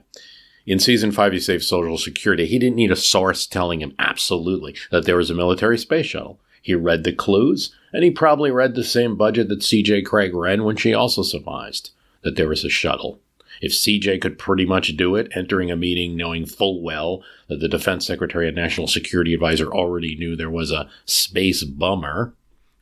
In 0.65 0.79
season 0.79 1.11
five, 1.11 1.31
he 1.31 1.39
saved 1.39 1.63
Social 1.63 1.97
Security. 1.97 2.45
He 2.45 2.57
didn't 2.57 2.77
need 2.77 2.91
a 2.91 2.95
source 2.95 3.45
telling 3.45 3.81
him 3.81 3.93
absolutely 3.99 4.75
that 4.89 5.05
there 5.05 5.17
was 5.17 5.29
a 5.29 5.35
military 5.35 5.77
space 5.77 6.07
shuttle. 6.07 6.39
He 6.61 6.73
read 6.73 7.03
the 7.03 7.13
clues, 7.13 7.75
and 7.93 8.03
he 8.03 8.09
probably 8.09 8.49
read 8.49 8.73
the 8.73 8.83
same 8.83 9.15
budget 9.15 9.49
that 9.49 9.59
CJ 9.59 10.05
Craig 10.05 10.33
read 10.33 10.61
when 10.61 10.75
she 10.75 10.93
also 10.93 11.21
surmised 11.21 11.91
that 12.23 12.35
there 12.35 12.49
was 12.49 12.65
a 12.65 12.69
shuttle. 12.69 13.19
If 13.61 13.71
CJ 13.71 14.19
could 14.21 14.39
pretty 14.39 14.65
much 14.65 14.97
do 14.97 15.15
it, 15.15 15.31
entering 15.35 15.69
a 15.69 15.75
meeting 15.75 16.17
knowing 16.17 16.45
full 16.45 16.81
well 16.81 17.23
that 17.47 17.59
the 17.59 17.69
Defense 17.69 18.07
Secretary 18.07 18.47
and 18.47 18.55
National 18.55 18.87
Security 18.87 19.33
Advisor 19.33 19.71
already 19.71 20.15
knew 20.15 20.35
there 20.35 20.49
was 20.49 20.71
a 20.71 20.89
space 21.05 21.63
bummer, 21.63 22.33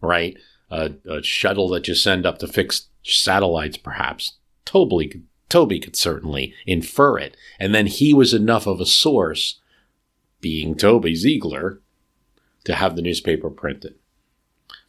right? 0.02 0.38
A, 0.69 0.91
a 1.10 1.23
shuttle 1.23 1.69
that 1.69 1.88
you 1.88 1.95
send 1.95 2.26
up 2.26 2.40
to 2.40 2.48
fix 2.48 2.88
satellites, 3.03 3.77
perhaps. 3.77 4.38
Toby, 4.65 5.23
Toby 5.49 5.80
could 5.80 5.95
certainly 5.95 6.53
infer 6.65 7.18
it. 7.19 7.38
And 7.60 7.73
then 7.76 7.88
he 7.88 8.14
was 8.14 8.34
enough 8.34 8.65
of 8.68 8.80
a 8.80 8.85
source, 8.85 9.60
being 10.41 10.76
Toby 10.76 11.15
Ziegler, 11.15 11.81
to 12.64 12.76
have 12.76 12.95
the 12.95 13.02
newspaper 13.02 13.49
printed. 13.49 13.95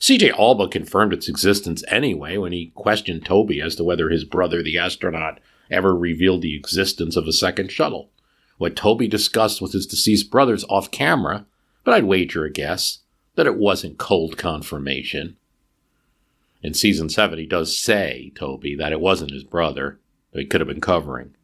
CJ 0.01 0.33
Alba 0.39 0.69
confirmed 0.69 1.13
its 1.13 1.29
existence 1.29 1.83
anyway 1.89 2.37
when 2.37 2.53
he 2.53 2.73
questioned 2.75 3.25
Toby 3.25 3.61
as 3.61 3.77
to 3.77 3.85
whether 3.85 4.09
his 4.09 4.25
brother, 4.25 4.63
the 4.63 4.79
astronaut, 4.79 5.41
ever 5.71 5.95
revealed 5.95 6.43
the 6.43 6.57
existence 6.57 7.17
of 7.17 7.27
a 7.27 7.33
second 7.33 7.71
shuttle. 7.71 8.11
What 8.59 8.77
Toby 8.77 9.09
discussed 9.09 9.61
with 9.61 9.73
his 9.73 9.87
deceased 9.87 10.31
brothers 10.31 10.65
off 10.69 10.91
camera, 10.91 11.47
but 11.85 11.95
I'd 11.95 12.05
wager 12.05 12.45
a 12.45 12.51
guess 12.51 13.01
that 13.35 13.47
it 13.47 13.57
wasn't 13.57 13.99
cold 13.99 14.39
confirmation 14.39 15.37
in 16.65 16.73
season 16.73 17.11
seven, 17.11 17.39
he 17.39 17.45
does 17.45 17.79
say, 17.79 18.33
Toby, 18.35 18.75
that 18.75 18.91
it 18.91 19.01
wasn't 19.01 19.33
his 19.33 19.45
brother, 19.45 20.01
that 20.33 20.41
he 20.41 20.47
could 20.47 20.63
have 20.63 20.69
been 20.69 20.81
covering. 20.81 21.37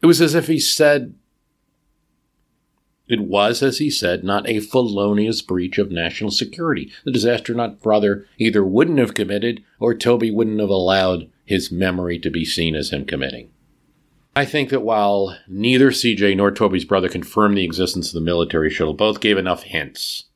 It 0.00 0.06
was 0.06 0.20
as 0.20 0.36
if 0.36 0.46
he 0.46 0.60
said 0.60 1.16
It 3.08 3.20
was, 3.20 3.60
as 3.60 3.78
he 3.78 3.90
said, 3.90 4.22
not 4.22 4.48
a 4.48 4.60
felonious 4.60 5.42
breach 5.42 5.76
of 5.76 5.90
national 5.90 6.30
security. 6.30 6.92
The 7.04 7.10
disaster 7.10 7.52
not 7.52 7.82
brother 7.82 8.26
either 8.38 8.64
wouldn't 8.64 9.00
have 9.00 9.14
committed 9.14 9.64
or 9.80 9.92
Toby 9.92 10.30
wouldn't 10.30 10.60
have 10.60 10.68
allowed 10.68 11.28
his 11.44 11.72
memory 11.72 12.20
to 12.20 12.30
be 12.30 12.44
seen 12.44 12.76
as 12.76 12.90
him 12.90 13.06
committing. 13.06 13.50
I 14.36 14.44
think 14.44 14.70
that 14.70 14.82
while 14.82 15.36
neither 15.48 15.90
CJ 15.90 16.36
nor 16.36 16.52
Toby's 16.52 16.84
brother 16.84 17.08
confirmed 17.08 17.56
the 17.56 17.64
existence 17.64 18.08
of 18.08 18.14
the 18.14 18.20
military 18.20 18.70
shuttle, 18.70 18.94
both 18.94 19.18
gave 19.18 19.36
enough 19.36 19.64
hints. 19.64 20.27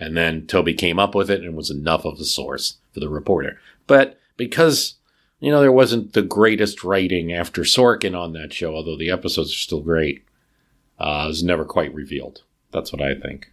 And 0.00 0.16
then 0.16 0.46
Toby 0.46 0.72
came 0.72 0.98
up 0.98 1.14
with 1.14 1.30
it 1.30 1.42
and 1.42 1.54
was 1.54 1.70
enough 1.70 2.06
of 2.06 2.18
a 2.18 2.24
source 2.24 2.78
for 2.92 3.00
the 3.00 3.10
reporter. 3.10 3.60
But 3.86 4.18
because, 4.38 4.94
you 5.38 5.50
know, 5.50 5.60
there 5.60 5.70
wasn't 5.70 6.14
the 6.14 6.22
greatest 6.22 6.82
writing 6.82 7.32
after 7.32 7.62
Sorkin 7.62 8.18
on 8.18 8.32
that 8.32 8.52
show, 8.54 8.74
although 8.74 8.96
the 8.96 9.10
episodes 9.10 9.52
are 9.52 9.56
still 9.56 9.82
great, 9.82 10.24
uh, 10.98 11.24
it 11.26 11.28
was 11.28 11.42
never 11.44 11.66
quite 11.66 11.94
revealed. 11.94 12.42
That's 12.72 12.92
what 12.92 13.02
I 13.02 13.14
think. 13.14 13.52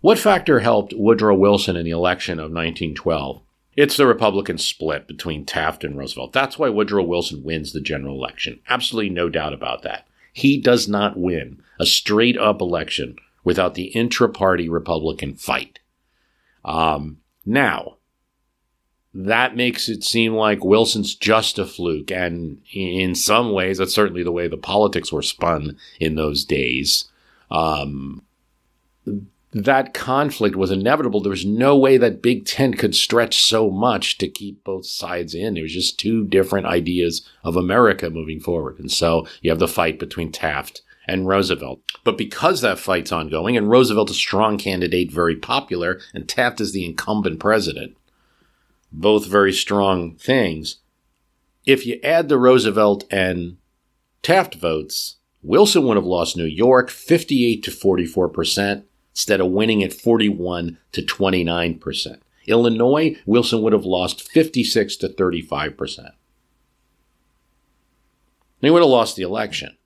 What 0.00 0.18
factor 0.18 0.60
helped 0.60 0.94
Woodrow 0.96 1.36
Wilson 1.36 1.76
in 1.76 1.84
the 1.84 1.90
election 1.90 2.38
of 2.38 2.50
1912? 2.50 3.42
It's 3.76 3.96
the 3.96 4.06
Republican 4.06 4.58
split 4.58 5.06
between 5.06 5.44
Taft 5.44 5.84
and 5.84 5.96
Roosevelt. 5.96 6.32
That's 6.32 6.58
why 6.58 6.68
Woodrow 6.70 7.04
Wilson 7.04 7.44
wins 7.44 7.72
the 7.72 7.80
general 7.80 8.16
election. 8.16 8.60
Absolutely 8.68 9.10
no 9.10 9.28
doubt 9.28 9.52
about 9.52 9.82
that. 9.82 10.08
He 10.32 10.58
does 10.60 10.88
not 10.88 11.16
win 11.16 11.62
a 11.78 11.86
straight 11.86 12.38
up 12.38 12.60
election 12.60 13.16
without 13.44 13.74
the 13.74 13.86
intra 13.86 14.28
party 14.28 14.68
Republican 14.68 15.34
fight. 15.34 15.80
Um, 16.64 17.18
now, 17.44 17.96
that 19.14 19.56
makes 19.56 19.88
it 19.88 20.04
seem 20.04 20.34
like 20.34 20.64
Wilson's 20.64 21.14
just 21.14 21.58
a 21.58 21.66
fluke. 21.66 22.10
And 22.10 22.62
in 22.72 23.14
some 23.14 23.52
ways, 23.52 23.78
that's 23.78 23.94
certainly 23.94 24.22
the 24.22 24.32
way 24.32 24.48
the 24.48 24.56
politics 24.56 25.12
were 25.12 25.22
spun 25.22 25.76
in 26.00 26.14
those 26.14 26.44
days. 26.44 27.06
Um, 27.50 28.22
that 29.52 29.92
conflict 29.92 30.56
was 30.56 30.70
inevitable. 30.70 31.20
There 31.20 31.28
was 31.28 31.44
no 31.44 31.76
way 31.76 31.98
that 31.98 32.22
Big 32.22 32.46
Tent 32.46 32.78
could 32.78 32.94
stretch 32.94 33.42
so 33.42 33.70
much 33.70 34.16
to 34.18 34.28
keep 34.28 34.64
both 34.64 34.86
sides 34.86 35.34
in. 35.34 35.58
It 35.58 35.62
was 35.62 35.74
just 35.74 36.00
two 36.00 36.24
different 36.24 36.66
ideas 36.66 37.28
of 37.44 37.56
America 37.56 38.08
moving 38.08 38.40
forward. 38.40 38.78
And 38.78 38.90
so 38.90 39.26
you 39.42 39.50
have 39.50 39.58
the 39.58 39.68
fight 39.68 39.98
between 39.98 40.32
Taft 40.32 40.80
and 41.06 41.26
Roosevelt. 41.26 41.80
But 42.04 42.18
because 42.18 42.60
that 42.60 42.78
fight's 42.78 43.12
ongoing, 43.12 43.56
and 43.56 43.70
Roosevelt's 43.70 44.12
a 44.12 44.14
strong 44.14 44.58
candidate, 44.58 45.10
very 45.10 45.36
popular, 45.36 46.00
and 46.14 46.28
Taft 46.28 46.60
is 46.60 46.72
the 46.72 46.84
incumbent 46.84 47.40
president, 47.40 47.96
both 48.92 49.26
very 49.26 49.52
strong 49.52 50.16
things. 50.16 50.76
If 51.64 51.86
you 51.86 52.00
add 52.02 52.28
the 52.28 52.38
Roosevelt 52.38 53.04
and 53.10 53.56
Taft 54.22 54.54
votes, 54.56 55.16
Wilson 55.42 55.84
would 55.84 55.96
have 55.96 56.06
lost 56.06 56.36
New 56.36 56.44
York 56.44 56.90
58 56.90 57.62
to 57.64 57.70
44 57.70 58.28
percent 58.28 58.84
instead 59.12 59.40
of 59.40 59.48
winning 59.48 59.82
at 59.82 59.92
41 59.92 60.78
to 60.92 61.02
29 61.02 61.78
percent. 61.78 62.22
Illinois, 62.46 63.16
Wilson 63.26 63.62
would 63.62 63.72
have 63.72 63.84
lost 63.84 64.28
56 64.28 64.96
to 64.96 65.08
35 65.08 65.76
percent. 65.76 66.14
He 68.60 68.70
would 68.70 68.82
have 68.82 68.88
lost 68.88 69.16
the 69.16 69.22
election. 69.22 69.76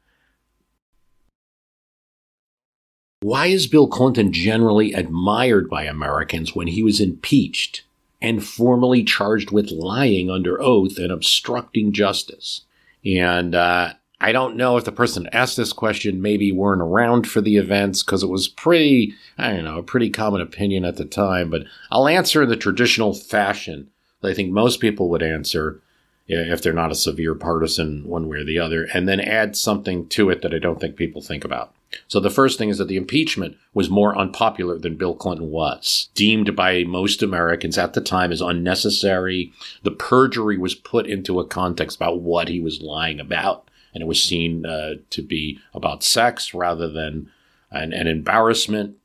Why 3.20 3.47
is 3.47 3.66
Bill 3.66 3.88
Clinton 3.88 4.30
generally 4.30 4.93
admired 4.93 5.70
by 5.70 5.84
Americans 5.84 6.55
when 6.55 6.66
he 6.66 6.82
was 6.82 7.01
impeached 7.01 7.82
and 8.20 8.44
formally 8.44 9.05
charged 9.05 9.51
with 9.51 9.70
lying 9.70 10.28
under 10.28 10.60
oath 10.60 10.98
and 10.98 11.10
obstructing 11.10 11.93
justice? 11.93 12.66
And 13.06 13.55
uh, 13.55 13.94
I 14.20 14.32
don't 14.32 14.56
know 14.56 14.76
if 14.76 14.84
the 14.84 14.93
person 14.93 15.30
asked 15.32 15.56
this 15.56 15.72
question 15.72 16.20
maybe 16.20 16.52
weren't 16.52 16.82
around 16.82 17.26
for 17.26 17.40
the 17.40 17.56
events 17.56 18.02
because 18.02 18.22
it 18.22 18.28
was 18.28 18.48
pretty, 18.48 19.14
I 19.38 19.55
don't 19.55 19.64
know, 19.64 19.78
a 19.78 19.82
pretty 19.82 20.10
common 20.10 20.43
opinion 20.43 20.84
at 20.84 20.97
the 20.97 21.06
time. 21.06 21.48
But 21.48 21.62
I'll 21.90 22.09
answer 22.09 22.43
in 22.43 22.51
the 22.51 22.56
traditional 22.56 23.14
fashion 23.14 23.88
that 24.20 24.28
I 24.28 24.34
think 24.34 24.52
most 24.52 24.78
people 24.78 25.09
would 25.09 25.22
answer 25.22 25.80
if 26.28 26.60
they're 26.60 26.72
not 26.74 26.93
a 26.93 26.97
severe 26.97 27.34
partisan 27.34 28.06
one 28.06 28.28
way 28.28 28.38
or 28.38 28.44
the 28.44 28.59
other, 28.59 28.88
and 28.93 29.09
then 29.09 29.20
add 29.20 29.56
something 29.56 30.06
to 30.09 30.28
it 30.28 30.43
that 30.43 30.52
I 30.52 30.59
don't 30.59 30.80
think 30.80 30.97
people 30.97 31.22
think 31.22 31.44
about. 31.44 31.76
So 32.08 32.20
the 32.20 32.30
first 32.30 32.58
thing 32.58 32.68
is 32.68 32.78
that 32.78 32.88
the 32.88 32.96
impeachment 32.96 33.56
was 33.72 33.88
more 33.90 34.16
unpopular 34.16 34.78
than 34.78 34.96
Bill 34.96 35.14
Clinton 35.14 35.50
was, 35.50 36.08
deemed 36.14 36.54
by 36.56 36.84
most 36.84 37.22
Americans 37.22 37.78
at 37.78 37.94
the 37.94 38.00
time 38.00 38.32
as 38.32 38.40
unnecessary. 38.40 39.52
The 39.82 39.92
perjury 39.92 40.58
was 40.58 40.74
put 40.74 41.06
into 41.06 41.40
a 41.40 41.46
context 41.46 41.96
about 41.96 42.20
what 42.20 42.48
he 42.48 42.60
was 42.60 42.82
lying 42.82 43.20
about, 43.20 43.70
and 43.94 44.02
it 44.02 44.06
was 44.06 44.22
seen 44.22 44.66
uh, 44.66 44.94
to 45.10 45.22
be 45.22 45.58
about 45.74 46.02
sex 46.02 46.52
rather 46.52 46.88
than 46.90 47.30
an, 47.70 47.92
an 47.92 48.06
embarrassment, 48.06 48.96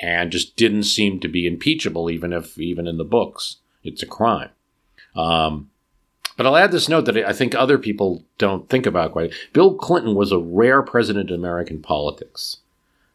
and 0.00 0.30
just 0.30 0.56
didn't 0.56 0.84
seem 0.84 1.20
to 1.20 1.28
be 1.28 1.46
impeachable, 1.46 2.08
even 2.08 2.32
if 2.32 2.58
even 2.58 2.86
in 2.86 2.98
the 2.98 3.04
books 3.04 3.56
it's 3.82 4.02
a 4.02 4.06
crime. 4.06 4.50
Um, 5.16 5.70
but 6.38 6.46
I'll 6.46 6.56
add 6.56 6.70
this 6.70 6.88
note 6.88 7.04
that 7.06 7.16
I 7.16 7.32
think 7.32 7.54
other 7.54 7.78
people 7.78 8.24
don't 8.38 8.68
think 8.68 8.86
about 8.86 9.10
quite. 9.10 9.34
Bill 9.52 9.74
Clinton 9.74 10.14
was 10.14 10.30
a 10.30 10.38
rare 10.38 10.82
president 10.82 11.30
in 11.30 11.34
American 11.34 11.82
politics. 11.82 12.58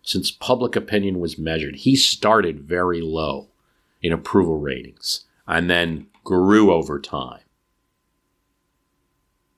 Since 0.01 0.29
public 0.29 0.75
opinion 0.75 1.21
was 1.21 1.37
measured, 1.37 1.77
he 1.77 1.95
started 1.95 2.67
very 2.67 2.99
low 2.99 3.47
in 4.01 4.11
approval 4.11 4.59
ratings 4.59 5.23
and 5.47 5.69
then 5.69 6.07
grew 6.25 6.73
over 6.73 6.99
time. 6.99 7.39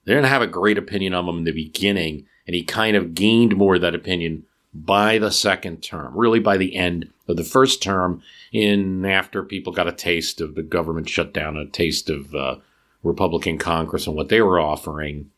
They 0.06 0.14
didn't 0.14 0.30
have 0.30 0.44
a 0.44 0.48
great 0.48 0.78
opinion 0.78 1.16
of 1.16 1.28
him 1.28 1.40
in 1.40 1.44
the 1.46 1.52
beginning, 1.52 2.28
and 2.46 2.54
he 2.54 2.64
kind 2.64 2.96
of 2.96 3.16
gained 3.16 3.58
more 3.58 3.76
of 3.76 3.82
that 3.82 3.96
opinion 3.96 4.46
by 4.76 5.18
the 5.18 5.32
second 5.32 5.82
term, 5.82 6.16
really 6.16 6.40
by 6.40 6.58
the 6.58 6.76
end 6.76 7.12
of 7.28 7.36
the 7.36 7.44
first 7.44 7.82
term, 7.82 8.22
in 8.52 9.04
after 9.06 9.42
people 9.42 9.74
got 9.74 9.88
a 9.88 9.92
taste 9.92 10.40
of 10.40 10.54
the 10.54 10.62
government 10.62 11.10
shutdown, 11.10 11.58
a 11.58 11.66
taste 11.66 12.12
of 12.12 12.36
uh, 12.36 12.58
Republican 13.06 13.58
Congress 13.60 14.08
and 14.08 14.16
what 14.16 14.30
they 14.30 14.42
were 14.42 14.60
offering, 14.60 15.30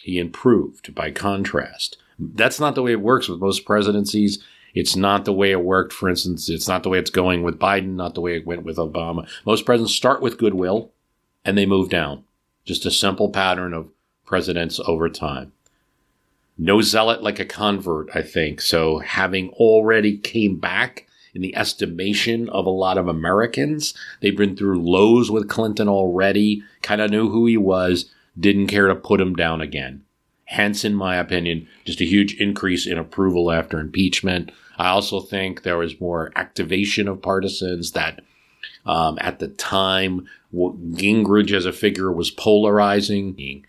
he 0.00 0.18
improved 0.18 0.94
by 0.94 1.10
contrast. 1.10 1.96
That's 2.18 2.60
not 2.60 2.74
the 2.74 2.82
way 2.82 2.92
it 2.92 3.00
works 3.00 3.28
with 3.28 3.40
most 3.40 3.66
presidencies. 3.66 4.42
It's 4.74 4.94
not 4.94 5.24
the 5.24 5.32
way 5.32 5.50
it 5.50 5.64
worked, 5.64 5.92
for 5.92 6.08
instance, 6.08 6.48
it's 6.48 6.68
not 6.68 6.84
the 6.84 6.88
way 6.88 6.98
it's 6.98 7.10
going 7.10 7.42
with 7.42 7.58
Biden, 7.58 7.96
not 7.96 8.14
the 8.14 8.20
way 8.20 8.36
it 8.36 8.46
went 8.46 8.62
with 8.62 8.76
Obama. 8.76 9.28
Most 9.44 9.66
presidents 9.66 9.94
start 9.94 10.22
with 10.22 10.38
goodwill 10.38 10.92
and 11.44 11.58
they 11.58 11.66
move 11.66 11.90
down. 11.90 12.22
Just 12.64 12.86
a 12.86 12.90
simple 12.90 13.30
pattern 13.30 13.74
of 13.74 13.88
presidents 14.24 14.78
over 14.86 15.08
time. 15.08 15.52
No 16.56 16.80
zealot 16.82 17.22
like 17.22 17.40
a 17.40 17.44
convert, 17.44 18.14
I 18.14 18.22
think. 18.22 18.60
So 18.60 18.98
having 18.98 19.48
already 19.50 20.16
came 20.16 20.56
back 20.56 21.08
in 21.34 21.42
the 21.42 21.56
estimation 21.56 22.48
of 22.48 22.66
a 22.66 22.70
lot 22.70 22.98
of 22.98 23.08
Americans. 23.08 23.94
They've 24.20 24.36
been 24.36 24.56
through 24.56 24.82
lows 24.82 25.30
with 25.30 25.48
Clinton 25.48 25.88
already, 25.88 26.62
kind 26.82 27.00
of 27.00 27.10
knew 27.10 27.30
who 27.30 27.46
he 27.46 27.56
was, 27.56 28.10
didn't 28.38 28.68
care 28.68 28.88
to 28.88 28.94
put 28.94 29.20
him 29.20 29.34
down 29.34 29.60
again. 29.60 30.04
Hence, 30.44 30.84
in 30.84 30.94
my 30.94 31.16
opinion, 31.16 31.68
just 31.84 32.00
a 32.00 32.04
huge 32.06 32.34
increase 32.34 32.86
in 32.86 32.98
approval 32.98 33.52
after 33.52 33.78
impeachment. 33.78 34.50
I 34.78 34.88
also 34.88 35.20
think 35.20 35.62
there 35.62 35.78
was 35.78 36.00
more 36.00 36.32
activation 36.34 37.06
of 37.06 37.22
partisans 37.22 37.92
that 37.92 38.22
um, 38.84 39.18
at 39.20 39.38
the 39.38 39.48
time, 39.48 40.26
Gingrich 40.52 41.52
as 41.52 41.66
a 41.66 41.72
figure 41.72 42.10
was 42.10 42.30
polarizing. 42.30 43.34
The 43.36 43.62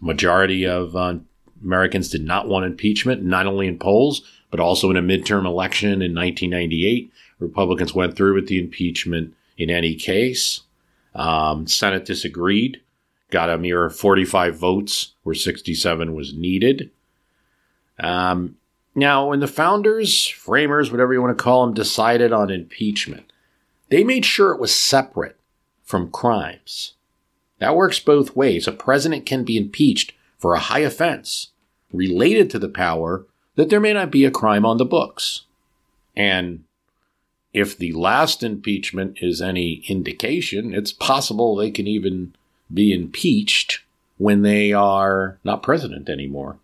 Majority 0.00 0.66
of 0.66 0.96
uh, 0.96 1.16
Americans 1.62 2.08
did 2.08 2.24
not 2.24 2.48
want 2.48 2.64
impeachment, 2.64 3.22
not 3.22 3.46
only 3.46 3.66
in 3.66 3.78
polls, 3.78 4.22
but 4.52 4.60
also 4.60 4.90
in 4.90 4.98
a 4.98 5.02
midterm 5.02 5.46
election 5.46 6.02
in 6.02 6.14
1998. 6.14 7.10
Republicans 7.40 7.94
went 7.94 8.14
through 8.14 8.34
with 8.34 8.46
the 8.48 8.60
impeachment 8.60 9.34
in 9.56 9.70
any 9.70 9.94
case. 9.94 10.60
Um, 11.14 11.66
Senate 11.66 12.04
disagreed, 12.04 12.82
got 13.30 13.48
a 13.48 13.56
mere 13.56 13.88
45 13.88 14.54
votes 14.54 15.14
where 15.22 15.34
67 15.34 16.14
was 16.14 16.34
needed. 16.34 16.90
Um, 17.98 18.56
now, 18.94 19.30
when 19.30 19.40
the 19.40 19.48
founders, 19.48 20.28
framers, 20.28 20.90
whatever 20.90 21.14
you 21.14 21.22
want 21.22 21.36
to 21.36 21.42
call 21.42 21.64
them, 21.64 21.74
decided 21.74 22.30
on 22.30 22.50
impeachment, 22.50 23.32
they 23.88 24.04
made 24.04 24.26
sure 24.26 24.52
it 24.52 24.60
was 24.60 24.74
separate 24.74 25.38
from 25.82 26.10
crimes. 26.10 26.92
That 27.58 27.74
works 27.74 27.98
both 27.98 28.36
ways. 28.36 28.68
A 28.68 28.72
president 28.72 29.24
can 29.24 29.44
be 29.44 29.56
impeached 29.56 30.12
for 30.36 30.52
a 30.52 30.60
high 30.60 30.80
offense 30.80 31.52
related 31.90 32.50
to 32.50 32.58
the 32.58 32.68
power 32.68 33.24
that 33.56 33.70
there 33.70 33.80
may 33.80 33.92
not 33.92 34.10
be 34.10 34.24
a 34.24 34.30
crime 34.30 34.64
on 34.64 34.78
the 34.78 34.84
books. 34.84 35.42
And 36.16 36.64
if 37.52 37.76
the 37.76 37.92
last 37.92 38.42
impeachment 38.42 39.18
is 39.20 39.42
any 39.42 39.84
indication, 39.88 40.74
it's 40.74 40.92
possible 40.92 41.54
they 41.54 41.70
can 41.70 41.86
even 41.86 42.34
be 42.72 42.92
impeached 42.92 43.80
when 44.18 44.42
they 44.42 44.72
are 44.72 45.38
not 45.44 45.62
president 45.62 46.08
anymore. 46.08 46.58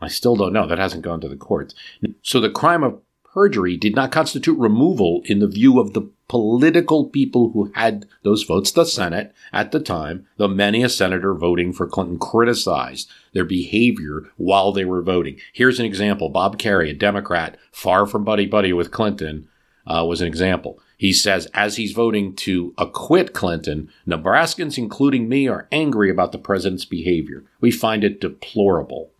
I 0.00 0.08
still 0.08 0.36
don't 0.36 0.52
know. 0.52 0.66
That 0.66 0.78
hasn't 0.78 1.04
gone 1.04 1.20
to 1.20 1.28
the 1.28 1.36
courts. 1.36 1.74
So 2.22 2.40
the 2.40 2.50
crime 2.50 2.82
of 2.82 3.00
perjury 3.32 3.76
did 3.76 3.94
not 3.94 4.12
constitute 4.12 4.58
removal 4.58 5.22
in 5.24 5.38
the 5.38 5.48
view 5.48 5.80
of 5.80 5.92
the 5.92 6.02
political 6.28 7.06
people 7.06 7.50
who 7.50 7.70
had 7.74 8.06
those 8.22 8.42
votes, 8.42 8.72
the 8.72 8.84
Senate 8.84 9.34
at 9.52 9.72
the 9.72 9.80
time, 9.80 10.26
the 10.36 10.48
many 10.48 10.82
a 10.82 10.88
senator 10.88 11.34
voting 11.34 11.72
for 11.72 11.86
Clinton 11.86 12.18
criticized 12.18 13.10
their 13.34 13.44
behavior 13.44 14.30
while 14.36 14.72
they 14.72 14.84
were 14.84 15.02
voting. 15.02 15.38
Here's 15.52 15.78
an 15.78 15.84
example. 15.84 16.30
Bob 16.30 16.58
Kerrey, 16.58 16.90
a 16.90 16.94
Democrat, 16.94 17.58
far 17.70 18.06
from 18.06 18.24
buddy 18.24 18.46
buddy 18.46 18.72
with 18.72 18.90
Clinton, 18.90 19.48
uh, 19.86 20.04
was 20.08 20.22
an 20.22 20.26
example. 20.26 20.80
He 20.96 21.12
says, 21.12 21.46
as 21.52 21.76
he's 21.76 21.92
voting 21.92 22.34
to 22.36 22.72
acquit 22.78 23.34
Clinton, 23.34 23.90
Nebraskans, 24.06 24.78
including 24.78 25.28
me, 25.28 25.48
are 25.48 25.68
angry 25.70 26.08
about 26.08 26.32
the 26.32 26.38
president's 26.38 26.86
behavior. 26.86 27.44
We 27.60 27.70
find 27.70 28.04
it 28.04 28.20
deplorable. 28.20 29.10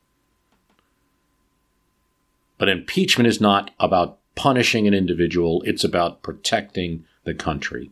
But 2.56 2.68
impeachment 2.68 3.26
is 3.26 3.40
not 3.40 3.72
about 3.78 4.18
punishing 4.36 4.86
an 4.86 4.94
individual, 4.94 5.62
it's 5.66 5.84
about 5.84 6.22
protecting 6.22 7.04
the 7.24 7.34
country. 7.34 7.90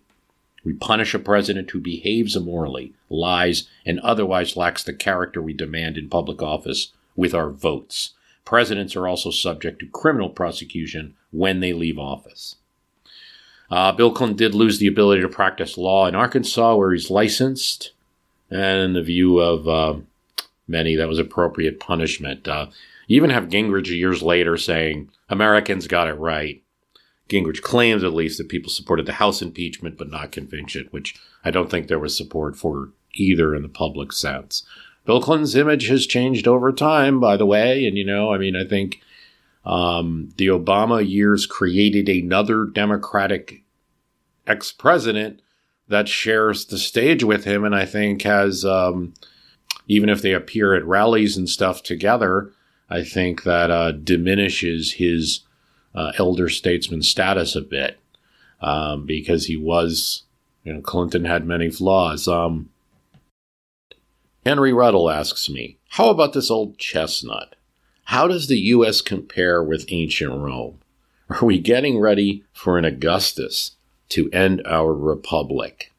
We 0.65 0.73
punish 0.73 1.15
a 1.15 1.19
president 1.19 1.71
who 1.71 1.81
behaves 1.81 2.37
immorally, 2.37 2.95
lies, 3.11 3.69
and 3.85 3.99
otherwise 4.01 4.57
lacks 4.57 4.83
the 4.83 4.93
character 4.93 5.43
we 5.43 5.53
demand 5.53 5.99
in 5.99 6.09
public 6.09 6.41
office 6.43 6.93
with 7.17 7.35
our 7.35 7.51
votes. 7.51 8.15
Presidents 8.45 8.97
are 8.97 9.09
also 9.09 9.31
subject 9.31 9.81
to 9.81 9.87
criminal 9.87 10.31
prosecution 10.31 11.15
when 11.31 11.61
they 11.61 11.73
leave 11.73 11.99
office. 11.99 12.57
Uh, 13.71 13.91
Bill 13.93 14.13
Clinton 14.13 14.37
did 14.37 14.55
lose 14.55 14.79
the 14.79 14.87
ability 14.87 15.23
to 15.23 15.29
practice 15.29 15.79
law 15.79 16.07
in 16.07 16.15
Arkansas, 16.15 16.77
where 16.77 16.93
he's 16.93 17.11
licensed, 17.11 17.93
and 18.51 18.83
in 18.83 18.93
the 18.93 19.03
view 19.03 19.39
of 19.39 19.67
uh, 19.67 19.99
many, 20.69 20.95
that 20.97 21.09
was 21.09 21.19
appropriate 21.19 21.81
punishment. 21.81 22.47
Uh, 22.47 22.67
you 23.07 23.17
even 23.17 23.31
have 23.31 23.49
Gingrich 23.49 23.89
years 23.89 24.23
later 24.23 24.57
saying, 24.57 25.09
Americans 25.29 25.87
got 25.87 26.09
it 26.09 26.15
right. 26.15 26.63
Gingrich 27.33 27.63
claims, 27.63 28.05
at 28.05 28.13
least, 28.13 28.39
that 28.39 28.49
people 28.49 28.71
supported 28.71 29.07
the 29.07 29.15
House 29.15 29.41
impeachment 29.41 29.97
but 29.97 30.11
not 30.11 30.33
conviction, 30.33 30.89
which 30.91 31.15
I 31.45 31.51
don't 31.51 31.71
think 31.71 31.89
there 31.89 31.99
was 31.99 32.17
support 32.17 32.57
for 32.57 32.91
either 33.15 33.55
in 33.55 33.63
the 33.63 33.69
public 33.69 34.13
sense. 34.13 34.65
Bill 35.05 35.21
Clinton's 35.21 35.57
image 35.57 35.89
has 35.89 36.07
changed 36.07 36.47
over 36.47 36.73
time, 36.73 37.19
by 37.19 37.37
the 37.37 37.47
way, 37.47 37.87
and 37.87 37.97
you 37.97 38.05
know, 38.05 38.33
I 38.33 38.39
mean, 38.39 38.55
I 38.55 38.65
think 38.65 39.01
um, 39.65 40.33
the 40.37 40.47
Obama 40.47 41.07
years 41.09 41.47
created 41.47 42.09
another 42.09 42.65
Democratic 42.65 43.63
ex 44.47 44.73
president 44.73 45.41
that 45.89 46.09
shares 46.09 46.67
the 46.67 46.79
stage 46.79 47.25
with 47.25 47.45
him, 47.45 47.65
and 47.65 47.75
I 47.75 47.85
think 47.85 48.23
has, 48.23 48.65
um, 48.65 49.15
even 49.89 50.09
if 50.09 50.23
they 50.23 50.33
appear 50.33 50.75
at 50.75 50.87
rallies 50.87 51.37
and 51.37 51.49
stuff 51.49 51.83
together, 51.83 52.53
I 52.89 53.03
think 53.03 53.43
that 53.43 53.71
uh, 53.71 53.93
diminishes 53.93 54.93
his 54.93 55.41
uh, 55.95 56.13
elder 56.19 56.49
statesman 56.49 57.03
status 57.03 57.55
a 57.55 57.61
bit 57.61 57.99
um, 58.61 59.07
because 59.07 59.47
he 59.47 59.57
was, 59.57 60.23
you 60.65 60.73
know, 60.73 60.81
Clinton 60.81 61.25
had 61.25 61.47
many 61.47 61.71
flaws. 61.71 62.27
Um, 62.29 62.71
Henry 64.45 64.73
Ruddle 64.73 65.11
asks 65.11 65.49
me, 65.49 65.79
How 65.91 66.09
about 66.09 66.33
this 66.33 66.51
old 66.51 66.79
chestnut? 66.79 67.55
How 68.05 68.27
does 68.27 68.49
the 68.49 68.59
U.S. 68.59 69.01
compare 69.01 69.63
with 69.63 69.87
ancient 69.89 70.33
Rome? 70.33 70.79
Are 71.29 71.45
we 71.45 71.59
getting 71.59 71.99
ready 71.99 72.45
for 72.53 72.77
an 72.79 72.85
Augustus? 72.85 73.73
to 74.13 74.31
end 74.31 74.63
our 74.67 74.93
republic. 74.93 75.91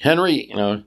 Henry, 0.00 0.48
you 0.48 0.56
know, 0.56 0.82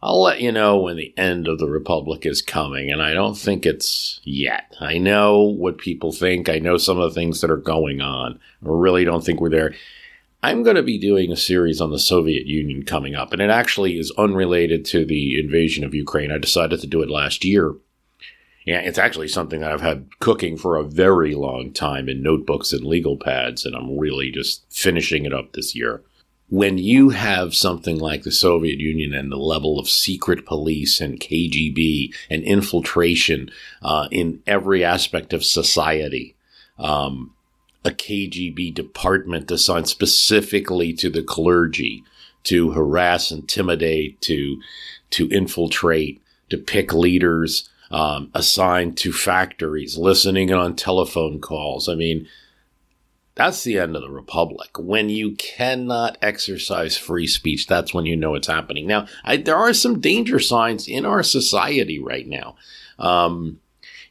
I'll 0.00 0.22
let 0.22 0.40
you 0.40 0.52
know 0.52 0.78
when 0.78 0.96
the 0.96 1.12
end 1.16 1.48
of 1.48 1.58
the 1.58 1.68
republic 1.68 2.24
is 2.24 2.40
coming, 2.40 2.90
and 2.90 3.02
I 3.02 3.14
don't 3.14 3.36
think 3.36 3.66
it's 3.66 4.20
yet. 4.22 4.74
I 4.80 4.98
know 4.98 5.42
what 5.42 5.78
people 5.78 6.12
think. 6.12 6.48
I 6.48 6.60
know 6.60 6.76
some 6.76 6.98
of 6.98 7.12
the 7.12 7.14
things 7.14 7.40
that 7.40 7.50
are 7.50 7.56
going 7.56 8.00
on. 8.00 8.38
I 8.62 8.68
really 8.68 9.04
don't 9.04 9.24
think 9.24 9.40
we're 9.40 9.50
there. 9.50 9.74
I'm 10.40 10.62
going 10.62 10.76
to 10.76 10.84
be 10.84 10.98
doing 10.98 11.32
a 11.32 11.36
series 11.36 11.80
on 11.80 11.90
the 11.90 11.98
Soviet 11.98 12.46
Union 12.46 12.84
coming 12.84 13.16
up, 13.16 13.32
and 13.32 13.42
it 13.42 13.50
actually 13.50 13.98
is 13.98 14.12
unrelated 14.16 14.84
to 14.86 15.04
the 15.04 15.40
invasion 15.40 15.82
of 15.82 15.94
Ukraine. 15.94 16.30
I 16.30 16.38
decided 16.38 16.80
to 16.80 16.86
do 16.86 17.02
it 17.02 17.10
last 17.10 17.44
year 17.44 17.74
yeah, 18.68 18.80
it's 18.80 18.98
actually 18.98 19.28
something 19.28 19.60
that 19.60 19.72
I've 19.72 19.80
had 19.80 20.10
cooking 20.18 20.58
for 20.58 20.76
a 20.76 20.84
very 20.84 21.34
long 21.34 21.72
time 21.72 22.06
in 22.06 22.22
notebooks 22.22 22.70
and 22.70 22.84
legal 22.84 23.16
pads, 23.16 23.64
and 23.64 23.74
I'm 23.74 23.96
really 23.96 24.30
just 24.30 24.62
finishing 24.68 25.24
it 25.24 25.32
up 25.32 25.54
this 25.54 25.74
year. 25.74 26.02
When 26.50 26.78
you 26.78 27.10
have 27.10 27.54
something 27.54 27.98
like 27.98 28.22
the 28.22 28.32
Soviet 28.32 28.80
Union 28.80 29.12
and 29.12 29.30
the 29.30 29.36
level 29.36 29.78
of 29.78 29.88
secret 29.88 30.46
police 30.46 30.98
and 31.00 31.20
KGB 31.20 32.14
and 32.30 32.42
infiltration 32.42 33.50
uh, 33.82 34.08
in 34.10 34.40
every 34.46 34.82
aspect 34.82 35.34
of 35.34 35.44
society, 35.44 36.34
um, 36.78 37.34
a 37.84 37.90
KGB 37.90 38.72
department 38.72 39.50
assigned 39.50 39.88
specifically 39.88 40.92
to 40.94 41.10
the 41.10 41.22
clergy 41.22 42.02
to 42.44 42.70
harass, 42.70 43.30
intimidate, 43.30 44.20
to 44.22 44.60
to 45.10 45.28
infiltrate, 45.28 46.22
to 46.50 46.56
pick 46.58 46.92
leaders 46.92 47.68
um, 47.90 48.30
assigned 48.34 48.96
to 48.98 49.12
factories, 49.12 49.96
listening 49.96 50.52
on 50.52 50.76
telephone 50.76 51.40
calls. 51.40 51.88
I 51.88 51.94
mean, 51.94 52.28
that's 53.38 53.62
the 53.62 53.78
end 53.78 53.94
of 53.94 54.02
the 54.02 54.10
republic. 54.10 54.70
When 54.76 55.08
you 55.08 55.36
cannot 55.36 56.18
exercise 56.20 56.96
free 56.96 57.28
speech, 57.28 57.68
that's 57.68 57.94
when 57.94 58.04
you 58.04 58.16
know 58.16 58.34
it's 58.34 58.48
happening. 58.48 58.86
Now, 58.88 59.06
I, 59.24 59.36
there 59.36 59.56
are 59.56 59.72
some 59.72 60.00
danger 60.00 60.40
signs 60.40 60.88
in 60.88 61.06
our 61.06 61.22
society 61.22 62.00
right 62.00 62.26
now. 62.26 62.56
Um, 62.98 63.60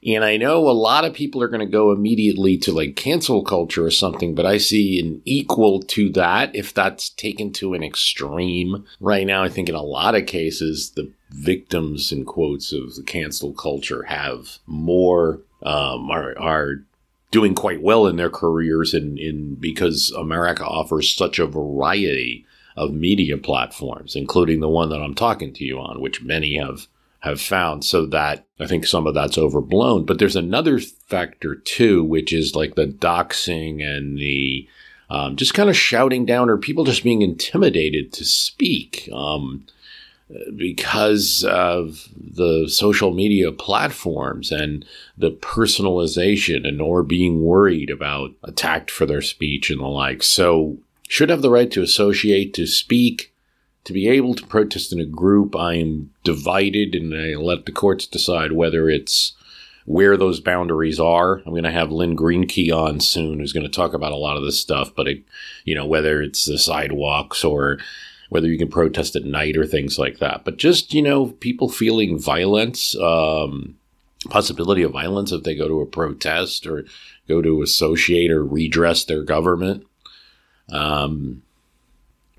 and 0.06 0.24
I 0.24 0.38
know 0.38 0.70
a 0.70 0.72
lot 0.72 1.04
of 1.04 1.14
people 1.14 1.42
are 1.42 1.50
going 1.50 1.60
to 1.60 1.72
go 1.72 1.92
immediately 1.92 2.58
to 2.60 2.72
like 2.72 2.96
cancel 2.96 3.44
culture 3.44 3.84
or 3.84 3.92
something, 3.92 4.34
but 4.34 4.46
I 4.46 4.60
see 4.60 4.98
an 5.00 5.22
equal 5.26 5.82
to 5.82 6.10
that 6.14 6.56
if 6.56 6.74
that's 6.74 7.10
taken 7.10 7.52
to 7.54 7.74
an 7.74 7.84
extreme. 7.84 8.86
Right 9.02 9.28
now, 9.28 9.44
I 9.44 9.50
think 9.50 9.68
in 9.68 9.76
a 9.76 9.82
lot 9.82 10.16
of 10.16 10.26
cases, 10.26 10.92
the 10.92 11.12
victims, 11.32 12.14
in 12.14 12.24
quotes, 12.24 12.72
of 12.72 12.96
the 12.96 13.04
cancel 13.04 13.52
culture 13.52 14.04
have 14.04 14.60
more, 14.66 15.42
um, 15.64 16.10
are, 16.10 16.38
are 16.40 16.76
doing 17.32 17.56
quite 17.56 17.82
well 17.82 18.08
in 18.08 18.16
their 18.16 18.30
careers 18.30 18.94
and 18.94 19.18
in 19.20 19.56
because 19.56 20.12
America 20.12 20.66
offers 20.66 21.14
such 21.14 21.40
a 21.40 21.46
variety 21.46 22.46
of 22.76 22.94
media 22.94 23.38
platforms, 23.38 24.16
including 24.16 24.60
the 24.60 24.70
one 24.70 24.90
that 24.90 25.02
I'm 25.02 25.16
talking 25.16 25.52
to 25.54 25.64
you 25.64 25.80
on, 25.80 26.00
which 26.00 26.22
many 26.24 26.58
have 26.58 26.88
have 27.20 27.42
found. 27.42 27.84
So 27.84 28.06
that 28.06 28.46
I 28.60 28.68
think 28.68 28.86
some 28.86 29.08
of 29.08 29.14
that's 29.14 29.38
overblown. 29.38 30.06
But 30.06 30.20
there's 30.20 30.36
another 30.36 30.80
factor 30.80 31.56
too, 31.56 32.04
which 32.04 32.32
is 32.32 32.56
like 32.56 32.76
the 32.76 32.88
doxing 32.88 33.84
and 33.84 34.18
the 34.18 34.68
um, 35.10 35.36
just 35.36 35.54
kind 35.54 35.70
of 35.70 35.78
shouting 35.78 36.26
down 36.26 36.50
or 36.50 36.58
people 36.58 36.84
just 36.84 37.04
being 37.04 37.22
intimidated 37.22 38.12
to 38.14 38.26
speak. 38.26 39.10
Um, 39.14 39.66
because 40.56 41.46
of 41.46 42.10
the 42.16 42.68
social 42.68 43.14
media 43.14 43.52
platforms 43.52 44.52
and 44.52 44.86
the 45.18 45.32
personalization 45.32 46.68
and 46.68 46.82
or 46.82 47.02
being 47.02 47.44
worried 47.44 47.90
about 47.90 48.32
attacked 48.44 48.92
for 48.92 49.06
their 49.06 49.22
speech 49.22 49.70
and 49.70 49.80
the 49.80 49.88
like. 49.88 50.22
So 50.24 50.78
should 51.08 51.30
have 51.30 51.42
the 51.42 51.50
right 51.50 51.72
to 51.72 51.82
associate, 51.82 52.54
to 52.56 52.68
speak, 52.68 53.34
to 53.86 53.94
be 53.94 54.10
able 54.10 54.36
to 54.36 54.46
protest 54.46 54.92
in 54.92 55.00
a 55.00 55.06
group, 55.06 55.56
I 55.56 55.76
am 55.76 56.12
divided 56.26 56.94
and 56.94 57.16
I 57.16 57.40
let 57.40 57.66
the 57.66 57.72
courts 57.72 58.06
decide 58.06 58.52
whether 58.52 58.90
it's 58.90 59.32
where 59.86 60.18
those 60.18 60.42
boundaries 60.42 61.00
are. 61.00 61.38
I'm 61.38 61.54
going 61.54 61.64
to 61.64 61.72
have 61.72 61.94
Lynn 61.94 62.18
Greenky 62.18 62.70
on 62.76 63.00
soon, 63.00 63.40
who's 63.40 63.54
going 63.54 63.66
to 63.66 63.72
talk 63.72 63.94
about 63.94 64.12
a 64.12 64.18
lot 64.18 64.36
of 64.36 64.44
this 64.44 64.60
stuff. 64.60 64.94
But 64.94 65.08
it, 65.08 65.24
you 65.64 65.74
know, 65.74 65.86
whether 65.86 66.22
it's 66.22 66.44
the 66.44 66.60
sidewalks 66.60 67.46
or 67.46 67.78
whether 68.30 68.48
you 68.48 68.58
can 68.58 68.70
protest 68.70 69.16
at 69.16 69.24
night 69.24 69.58
or 69.58 69.66
things 69.66 69.98
like 69.98 70.20
that. 70.20 70.44
But 70.46 70.58
just 70.58 70.94
you 70.94 71.02
know, 71.02 71.28
people 71.28 71.70
feeling 71.70 72.20
violence, 72.20 72.96
um, 73.00 73.78
possibility 74.30 74.84
of 74.84 74.92
violence 74.92 75.32
if 75.32 75.44
they 75.44 75.56
go 75.56 75.68
to 75.68 75.82
a 75.82 75.86
protest 75.86 76.66
or 76.66 76.86
go 77.28 77.42
to 77.42 77.62
associate 77.62 78.32
or 78.32 78.44
redress 78.44 79.04
their 79.04 79.24
government. 79.24 79.86
Um, 80.70 81.44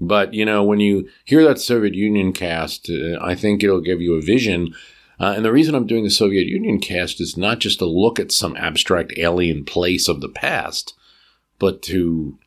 but, 0.01 0.33
you 0.35 0.45
know, 0.45 0.63
when 0.63 0.81
you 0.81 1.09
hear 1.25 1.45
that 1.45 1.61
Soviet 1.61 1.95
Union 1.95 2.33
cast, 2.33 2.91
uh, 2.91 3.19
I 3.21 3.35
think 3.35 3.63
it'll 3.63 3.81
give 3.81 4.01
you 4.01 4.15
a 4.15 4.23
vision. 4.23 4.75
Uh, 5.19 5.35
and 5.37 5.45
the 5.45 5.53
reason 5.53 5.75
I'm 5.75 5.87
doing 5.87 6.05
the 6.05 6.11
Soviet 6.11 6.47
Union 6.47 6.79
cast 6.79 7.21
is 7.21 7.37
not 7.37 7.59
just 7.59 7.81
to 7.81 7.87
look 7.87 8.21
at 8.21 8.31
some 8.31 8.57
abstract 8.57 9.13
alien 9.17 9.65
place 9.65 10.09
of 10.09 10.21
the 10.21 10.29
past, 10.29 10.95
but 11.59 11.83
to 11.83 12.39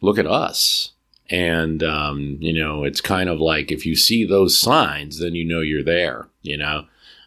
look 0.00 0.18
at 0.18 0.26
us. 0.26 0.92
And, 1.28 1.82
um, 1.82 2.36
you 2.40 2.52
know, 2.52 2.84
it's 2.84 3.00
kind 3.00 3.28
of 3.28 3.40
like 3.40 3.72
if 3.72 3.84
you 3.84 3.96
see 3.96 4.24
those 4.24 4.56
signs, 4.56 5.18
then 5.18 5.34
you 5.34 5.44
know 5.44 5.60
you're 5.60 5.82
there, 5.82 6.28
you 6.42 6.56
know. 6.56 6.86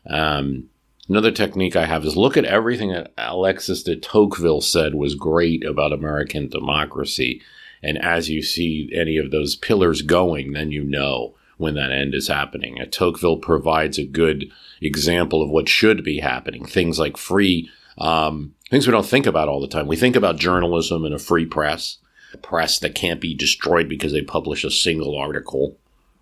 Um, 0.09 0.69
another 1.09 1.31
technique 1.31 1.75
I 1.75 1.85
have 1.85 2.05
is 2.05 2.15
look 2.15 2.37
at 2.37 2.45
everything 2.45 2.91
that 2.91 3.11
Alexis 3.17 3.83
de 3.83 3.97
Tocqueville 3.97 4.61
said 4.61 4.95
was 4.95 5.15
great 5.15 5.65
about 5.65 5.91
American 5.91 6.47
democracy 6.47 7.41
and 7.81 7.97
as 8.01 8.29
you 8.29 8.41
see 8.41 8.89
any 8.93 9.17
of 9.17 9.31
those 9.31 9.55
pillars 9.55 10.01
going, 10.01 10.53
then 10.53 10.71
you 10.71 10.83
know 10.83 11.35
when 11.57 11.75
that 11.75 11.91
end 11.91 12.13
is 12.13 12.27
happening. 12.27 12.77
Tocqueville 12.91 13.37
provides 13.37 13.97
a 13.97 14.05
good 14.05 14.49
example 14.81 15.41
of 15.41 15.49
what 15.49 15.69
should 15.69 16.03
be 16.03 16.19
happening. 16.19 16.65
Things 16.65 16.99
like 16.99 17.17
free, 17.17 17.69
um, 17.97 18.55
things 18.69 18.87
we 18.87 18.91
don't 18.91 19.05
think 19.05 19.25
about 19.25 19.49
all 19.49 19.59
the 19.59 19.67
time. 19.67 19.87
We 19.87 19.97
think 19.97 20.15
about 20.15 20.37
journalism 20.37 21.05
and 21.05 21.13
a 21.13 21.19
free 21.19 21.45
press. 21.45 21.97
Press 22.37 22.79
that 22.79 22.95
can't 22.95 23.21
be 23.21 23.33
destroyed 23.33 23.89
because 23.89 24.11
they 24.11 24.21
publish 24.21 24.63
a 24.63 24.71
single 24.71 25.17
article, 25.17 25.77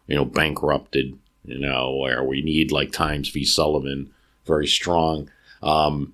you 0.08 0.16
know, 0.16 0.26
bankrupted, 0.26 1.18
you 1.46 1.60
know, 1.60 1.96
where 1.96 2.24
we 2.24 2.42
need 2.42 2.72
like 2.72 2.92
Times 2.92 3.30
v. 3.30 3.44
Sullivan, 3.44 4.12
very 4.46 4.68
strong. 4.68 5.30
Um, 5.62 6.14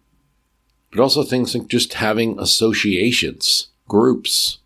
but 0.92 1.02
also 1.02 1.24
things 1.24 1.56
like 1.56 1.68
just 1.68 1.96
having 1.96 2.40
associations, 2.40 3.70
groups. 3.88 4.60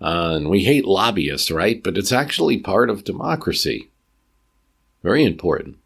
Uh, 0.00 0.34
and 0.36 0.50
we 0.50 0.64
hate 0.64 0.84
lobbyists, 0.84 1.50
right? 1.50 1.82
But 1.82 1.96
it's 1.96 2.12
actually 2.12 2.58
part 2.58 2.90
of 2.90 3.04
democracy. 3.04 3.90
Very 5.02 5.24
important. 5.24 5.76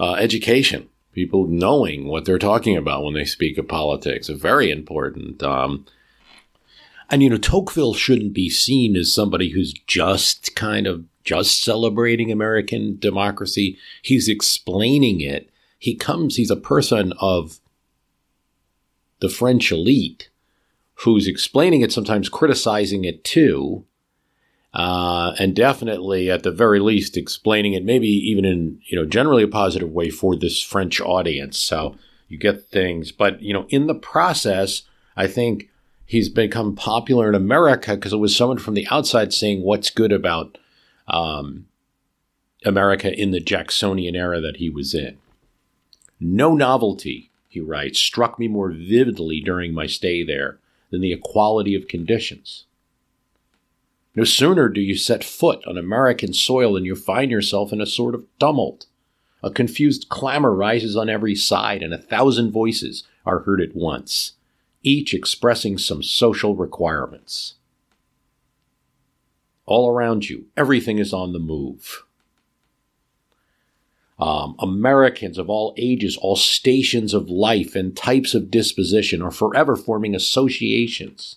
Uh, 0.00 0.14
education, 0.14 0.88
people 1.12 1.46
knowing 1.46 2.08
what 2.08 2.24
they're 2.24 2.38
talking 2.38 2.76
about 2.76 3.04
when 3.04 3.14
they 3.14 3.24
speak 3.24 3.56
of 3.58 3.68
politics, 3.68 4.28
very 4.28 4.70
important. 4.70 5.42
Um, 5.42 5.86
and 7.12 7.22
you 7.22 7.28
know, 7.28 7.36
Tocqueville 7.36 7.92
shouldn't 7.92 8.32
be 8.32 8.48
seen 8.48 8.96
as 8.96 9.14
somebody 9.14 9.50
who's 9.50 9.74
just 9.86 10.56
kind 10.56 10.86
of 10.86 11.04
just 11.24 11.62
celebrating 11.62 12.32
American 12.32 12.98
democracy. 12.98 13.78
He's 14.00 14.28
explaining 14.28 15.20
it. 15.20 15.50
He 15.78 15.94
comes, 15.94 16.36
he's 16.36 16.50
a 16.50 16.56
person 16.56 17.12
of 17.20 17.60
the 19.20 19.28
French 19.28 19.70
elite 19.70 20.30
who's 20.94 21.28
explaining 21.28 21.82
it, 21.82 21.92
sometimes 21.92 22.30
criticizing 22.30 23.04
it 23.04 23.24
too. 23.24 23.84
Uh, 24.72 25.34
and 25.38 25.54
definitely, 25.54 26.30
at 26.30 26.44
the 26.44 26.50
very 26.50 26.80
least, 26.80 27.18
explaining 27.18 27.74
it, 27.74 27.84
maybe 27.84 28.08
even 28.08 28.46
in 28.46 28.80
you 28.86 28.98
know 28.98 29.04
generally 29.04 29.42
a 29.42 29.48
positive 29.48 29.90
way 29.90 30.08
for 30.08 30.34
this 30.34 30.62
French 30.62 30.98
audience. 30.98 31.58
So 31.58 31.94
you 32.28 32.38
get 32.38 32.68
things, 32.68 33.12
but 33.12 33.42
you 33.42 33.52
know, 33.52 33.66
in 33.68 33.86
the 33.86 33.94
process, 33.94 34.84
I 35.14 35.26
think 35.26 35.68
he's 36.12 36.28
become 36.28 36.76
popular 36.76 37.26
in 37.30 37.34
America 37.34 37.94
because 37.94 38.12
it 38.12 38.18
was 38.18 38.36
someone 38.36 38.58
from 38.58 38.74
the 38.74 38.86
outside 38.90 39.32
saying 39.32 39.62
what's 39.62 39.88
good 39.88 40.12
about 40.12 40.58
um, 41.08 41.66
America 42.66 43.18
in 43.18 43.30
the 43.30 43.40
Jacksonian 43.40 44.14
era 44.14 44.38
that 44.38 44.58
he 44.58 44.68
was 44.68 44.92
in. 44.92 45.16
No 46.20 46.54
novelty, 46.54 47.30
he 47.48 47.60
writes, 47.60 47.98
struck 47.98 48.38
me 48.38 48.46
more 48.46 48.70
vividly 48.70 49.40
during 49.40 49.72
my 49.72 49.86
stay 49.86 50.22
there 50.22 50.58
than 50.90 51.00
the 51.00 51.14
equality 51.14 51.74
of 51.74 51.88
conditions. 51.88 52.66
No 54.14 54.24
sooner 54.24 54.68
do 54.68 54.82
you 54.82 54.98
set 54.98 55.24
foot 55.24 55.66
on 55.66 55.78
American 55.78 56.34
soil 56.34 56.74
than 56.74 56.84
you 56.84 56.94
find 56.94 57.30
yourself 57.30 57.72
in 57.72 57.80
a 57.80 57.86
sort 57.86 58.14
of 58.14 58.26
tumult. 58.38 58.84
A 59.42 59.50
confused 59.50 60.10
clamor 60.10 60.54
rises 60.54 60.94
on 60.94 61.08
every 61.08 61.34
side, 61.34 61.82
and 61.82 61.94
a 61.94 61.98
thousand 61.98 62.50
voices 62.50 63.04
are 63.24 63.38
heard 63.38 63.62
at 63.62 63.74
once 63.74 64.34
each 64.82 65.14
expressing 65.14 65.78
some 65.78 66.02
social 66.02 66.56
requirements. 66.56 67.54
All 69.66 69.88
around 69.88 70.28
you, 70.28 70.46
everything 70.56 70.98
is 70.98 71.12
on 71.12 71.32
the 71.32 71.38
move. 71.38 72.04
Um, 74.18 74.54
Americans 74.58 75.38
of 75.38 75.48
all 75.50 75.74
ages, 75.76 76.16
all 76.16 76.36
stations 76.36 77.14
of 77.14 77.28
life, 77.28 77.74
and 77.74 77.96
types 77.96 78.34
of 78.34 78.50
disposition 78.50 79.22
are 79.22 79.30
forever 79.30 79.74
forming 79.74 80.14
associations. 80.14 81.36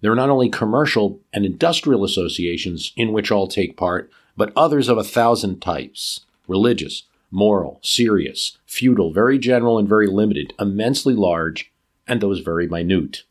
There 0.00 0.12
are 0.12 0.16
not 0.16 0.30
only 0.30 0.48
commercial 0.48 1.20
and 1.32 1.44
industrial 1.44 2.04
associations 2.04 2.92
in 2.96 3.12
which 3.12 3.30
all 3.30 3.46
take 3.46 3.76
part, 3.76 4.10
but 4.36 4.52
others 4.56 4.88
of 4.88 4.98
a 4.98 5.04
thousand 5.04 5.60
types 5.60 6.20
religious, 6.48 7.04
moral, 7.30 7.80
serious, 7.82 8.58
feudal, 8.66 9.12
very 9.12 9.38
general 9.38 9.78
and 9.78 9.88
very 9.88 10.06
limited, 10.06 10.52
immensely 10.60 11.14
large, 11.14 11.72
and 12.06 12.20
those 12.20 12.40
very 12.40 12.68
minute. 12.68 13.22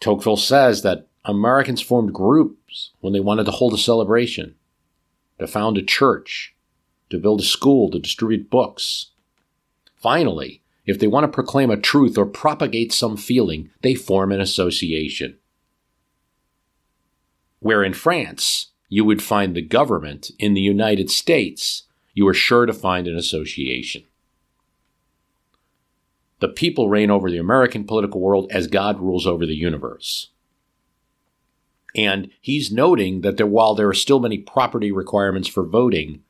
Tocqueville 0.00 0.36
says 0.36 0.82
that 0.82 1.06
Americans 1.24 1.80
formed 1.80 2.12
groups 2.12 2.90
when 3.00 3.12
they 3.12 3.20
wanted 3.20 3.44
to 3.44 3.52
hold 3.52 3.72
a 3.72 3.78
celebration, 3.78 4.54
to 5.38 5.46
found 5.46 5.78
a 5.78 5.82
church, 5.82 6.54
to 7.10 7.18
build 7.18 7.40
a 7.40 7.44
school, 7.44 7.90
to 7.90 7.98
distribute 7.98 8.50
books. 8.50 9.12
Finally, 9.96 10.62
if 10.84 10.98
they 10.98 11.06
want 11.06 11.24
to 11.24 11.28
proclaim 11.28 11.70
a 11.70 11.78
truth 11.78 12.18
or 12.18 12.26
propagate 12.26 12.92
some 12.92 13.16
feeling, 13.16 13.70
they 13.80 13.94
form 13.94 14.32
an 14.32 14.40
association. 14.40 15.38
Where 17.60 17.82
in 17.82 17.94
France, 17.94 18.72
you 18.90 19.06
would 19.06 19.22
find 19.22 19.54
the 19.56 19.62
government, 19.62 20.30
in 20.38 20.52
the 20.52 20.60
United 20.60 21.10
States, 21.10 21.84
you 22.12 22.28
are 22.28 22.34
sure 22.34 22.66
to 22.66 22.74
find 22.74 23.08
an 23.08 23.16
association. 23.16 24.04
The 26.40 26.48
people 26.48 26.88
reign 26.88 27.10
over 27.10 27.30
the 27.30 27.38
American 27.38 27.84
political 27.84 28.20
world 28.20 28.50
as 28.50 28.66
God 28.66 29.00
rules 29.00 29.26
over 29.26 29.46
the 29.46 29.54
universe. 29.54 30.30
And 31.96 32.30
he's 32.40 32.72
noting 32.72 33.20
that 33.20 33.36
there, 33.36 33.46
while 33.46 33.74
there 33.74 33.88
are 33.88 33.94
still 33.94 34.18
many 34.18 34.38
property 34.38 34.90
requirements 34.90 35.48
for 35.48 35.64
voting, 35.64 36.22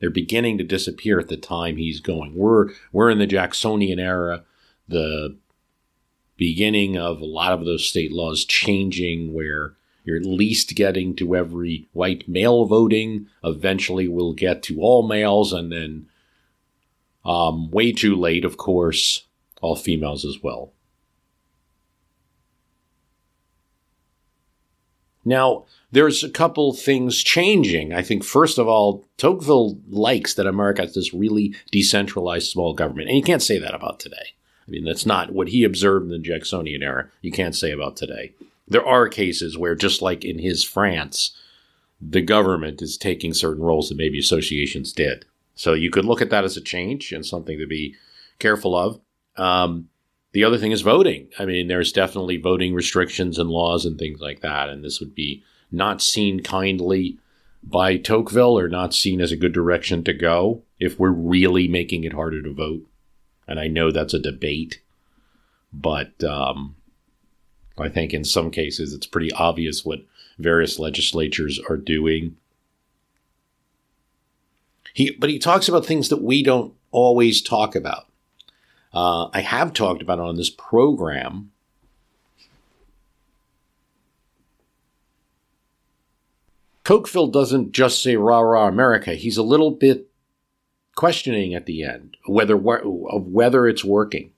they're 0.00 0.10
beginning 0.10 0.58
to 0.58 0.64
disappear 0.64 1.18
at 1.18 1.28
the 1.28 1.36
time 1.36 1.76
he's 1.76 2.00
going. 2.00 2.34
We're 2.34 2.70
we're 2.92 3.10
in 3.10 3.18
the 3.18 3.26
Jacksonian 3.26 3.98
era, 3.98 4.44
the 4.88 5.36
beginning 6.36 6.98
of 6.98 7.20
a 7.20 7.24
lot 7.24 7.52
of 7.52 7.64
those 7.64 7.86
state 7.86 8.12
laws 8.12 8.44
changing 8.44 9.32
where 9.32 9.74
you're 10.04 10.18
at 10.18 10.26
least 10.26 10.74
getting 10.76 11.16
to 11.16 11.34
every 11.34 11.88
white 11.92 12.28
male 12.28 12.64
voting. 12.66 13.26
Eventually, 13.42 14.06
we'll 14.06 14.34
get 14.34 14.62
to 14.64 14.80
all 14.80 15.06
males, 15.06 15.52
and 15.52 15.72
then 15.72 16.06
um, 17.24 17.70
way 17.70 17.92
too 17.92 18.14
late, 18.14 18.44
of 18.44 18.56
course, 18.56 19.25
all 19.60 19.76
females 19.76 20.24
as 20.24 20.42
well. 20.42 20.72
Now, 25.24 25.64
there's 25.90 26.22
a 26.22 26.30
couple 26.30 26.72
things 26.72 27.22
changing. 27.22 27.92
I 27.92 28.02
think, 28.02 28.22
first 28.22 28.58
of 28.58 28.68
all, 28.68 29.04
Tocqueville 29.16 29.78
likes 29.88 30.34
that 30.34 30.46
America 30.46 30.82
has 30.82 30.94
this 30.94 31.12
really 31.12 31.54
decentralized 31.72 32.48
small 32.48 32.74
government. 32.74 33.08
And 33.08 33.16
you 33.16 33.24
can't 33.24 33.42
say 33.42 33.58
that 33.58 33.74
about 33.74 33.98
today. 33.98 34.34
I 34.66 34.70
mean, 34.70 34.84
that's 34.84 35.06
not 35.06 35.32
what 35.32 35.48
he 35.48 35.64
observed 35.64 36.06
in 36.06 36.10
the 36.12 36.18
Jacksonian 36.18 36.82
era. 36.82 37.08
You 37.22 37.32
can't 37.32 37.56
say 37.56 37.72
about 37.72 37.96
today. 37.96 38.34
There 38.68 38.86
are 38.86 39.08
cases 39.08 39.58
where, 39.58 39.74
just 39.74 40.00
like 40.00 40.24
in 40.24 40.38
his 40.38 40.62
France, 40.62 41.36
the 42.00 42.22
government 42.22 42.80
is 42.80 42.96
taking 42.96 43.34
certain 43.34 43.62
roles 43.62 43.88
that 43.88 43.98
maybe 43.98 44.18
associations 44.18 44.92
did. 44.92 45.24
So 45.54 45.72
you 45.72 45.90
could 45.90 46.04
look 46.04 46.22
at 46.22 46.30
that 46.30 46.44
as 46.44 46.56
a 46.56 46.60
change 46.60 47.12
and 47.12 47.24
something 47.24 47.58
to 47.58 47.66
be 47.66 47.96
careful 48.38 48.76
of. 48.76 49.00
Um, 49.36 49.88
the 50.32 50.44
other 50.44 50.58
thing 50.58 50.72
is 50.72 50.82
voting. 50.82 51.28
I 51.38 51.44
mean, 51.46 51.68
there's 51.68 51.92
definitely 51.92 52.36
voting 52.36 52.74
restrictions 52.74 53.38
and 53.38 53.48
laws 53.48 53.86
and 53.86 53.98
things 53.98 54.20
like 54.20 54.40
that, 54.40 54.68
and 54.68 54.84
this 54.84 55.00
would 55.00 55.14
be 55.14 55.42
not 55.70 56.02
seen 56.02 56.42
kindly 56.42 57.18
by 57.62 57.96
Tocqueville 57.96 58.58
or 58.58 58.68
not 58.68 58.94
seen 58.94 59.20
as 59.20 59.32
a 59.32 59.36
good 59.36 59.52
direction 59.52 60.04
to 60.04 60.12
go 60.12 60.62
if 60.78 60.98
we're 60.98 61.10
really 61.10 61.66
making 61.66 62.04
it 62.04 62.12
harder 62.12 62.42
to 62.42 62.52
vote. 62.52 62.86
And 63.48 63.58
I 63.58 63.66
know 63.66 63.90
that's 63.90 64.14
a 64.14 64.18
debate, 64.18 64.80
but 65.72 66.22
um, 66.22 66.76
I 67.78 67.88
think 67.88 68.12
in 68.14 68.24
some 68.24 68.50
cases 68.50 68.92
it's 68.92 69.06
pretty 69.06 69.32
obvious 69.32 69.84
what 69.84 70.00
various 70.38 70.78
legislatures 70.78 71.60
are 71.68 71.76
doing. 71.76 72.36
He, 74.94 75.10
but 75.10 75.30
he 75.30 75.38
talks 75.38 75.68
about 75.68 75.84
things 75.84 76.08
that 76.08 76.22
we 76.22 76.42
don't 76.42 76.74
always 76.90 77.42
talk 77.42 77.74
about. 77.74 78.05
Uh, 78.96 79.28
I 79.34 79.42
have 79.42 79.74
talked 79.74 80.00
about 80.00 80.20
it 80.20 80.22
on 80.22 80.36
this 80.36 80.48
program. 80.48 81.50
Tocqueville 86.82 87.26
doesn't 87.26 87.72
just 87.72 88.02
say 88.02 88.16
rah 88.16 88.40
rah 88.40 88.66
America. 88.66 89.12
He's 89.12 89.36
a 89.36 89.42
little 89.42 89.70
bit 89.70 90.08
questioning 90.94 91.54
at 91.54 91.66
the 91.66 91.82
end 91.82 92.16
whether 92.24 92.56
of 92.56 93.26
whether 93.26 93.68
it's 93.68 93.84
working. 93.84 94.30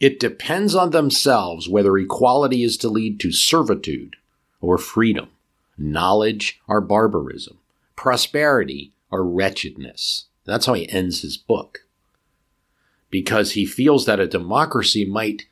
It 0.00 0.18
depends 0.18 0.74
on 0.74 0.90
themselves 0.90 1.68
whether 1.68 1.96
equality 1.96 2.64
is 2.64 2.76
to 2.78 2.88
lead 2.88 3.20
to 3.20 3.30
servitude 3.30 4.16
or 4.60 4.76
freedom, 4.76 5.28
knowledge 5.78 6.60
or 6.66 6.80
barbarism, 6.80 7.58
prosperity 7.94 8.90
or 9.08 9.22
wretchedness. 9.24 10.24
That's 10.44 10.66
how 10.66 10.74
he 10.74 10.90
ends 10.90 11.22
his 11.22 11.36
book 11.36 11.82
because 13.12 13.52
he 13.52 13.66
feels 13.66 14.06
that 14.06 14.18
a 14.18 14.26
democracy 14.26 15.04
might 15.04 15.44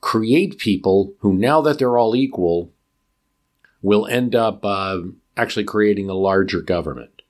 create 0.00 0.56
people 0.56 1.12
who, 1.18 1.34
now 1.34 1.60
that 1.60 1.78
they're 1.78 1.98
all 1.98 2.14
equal, 2.14 2.70
will 3.82 4.06
end 4.06 4.34
up 4.36 4.64
uh, 4.64 5.00
actually 5.36 5.64
creating 5.64 6.08
a 6.08 6.14
larger 6.14 6.62
government. 6.62 7.22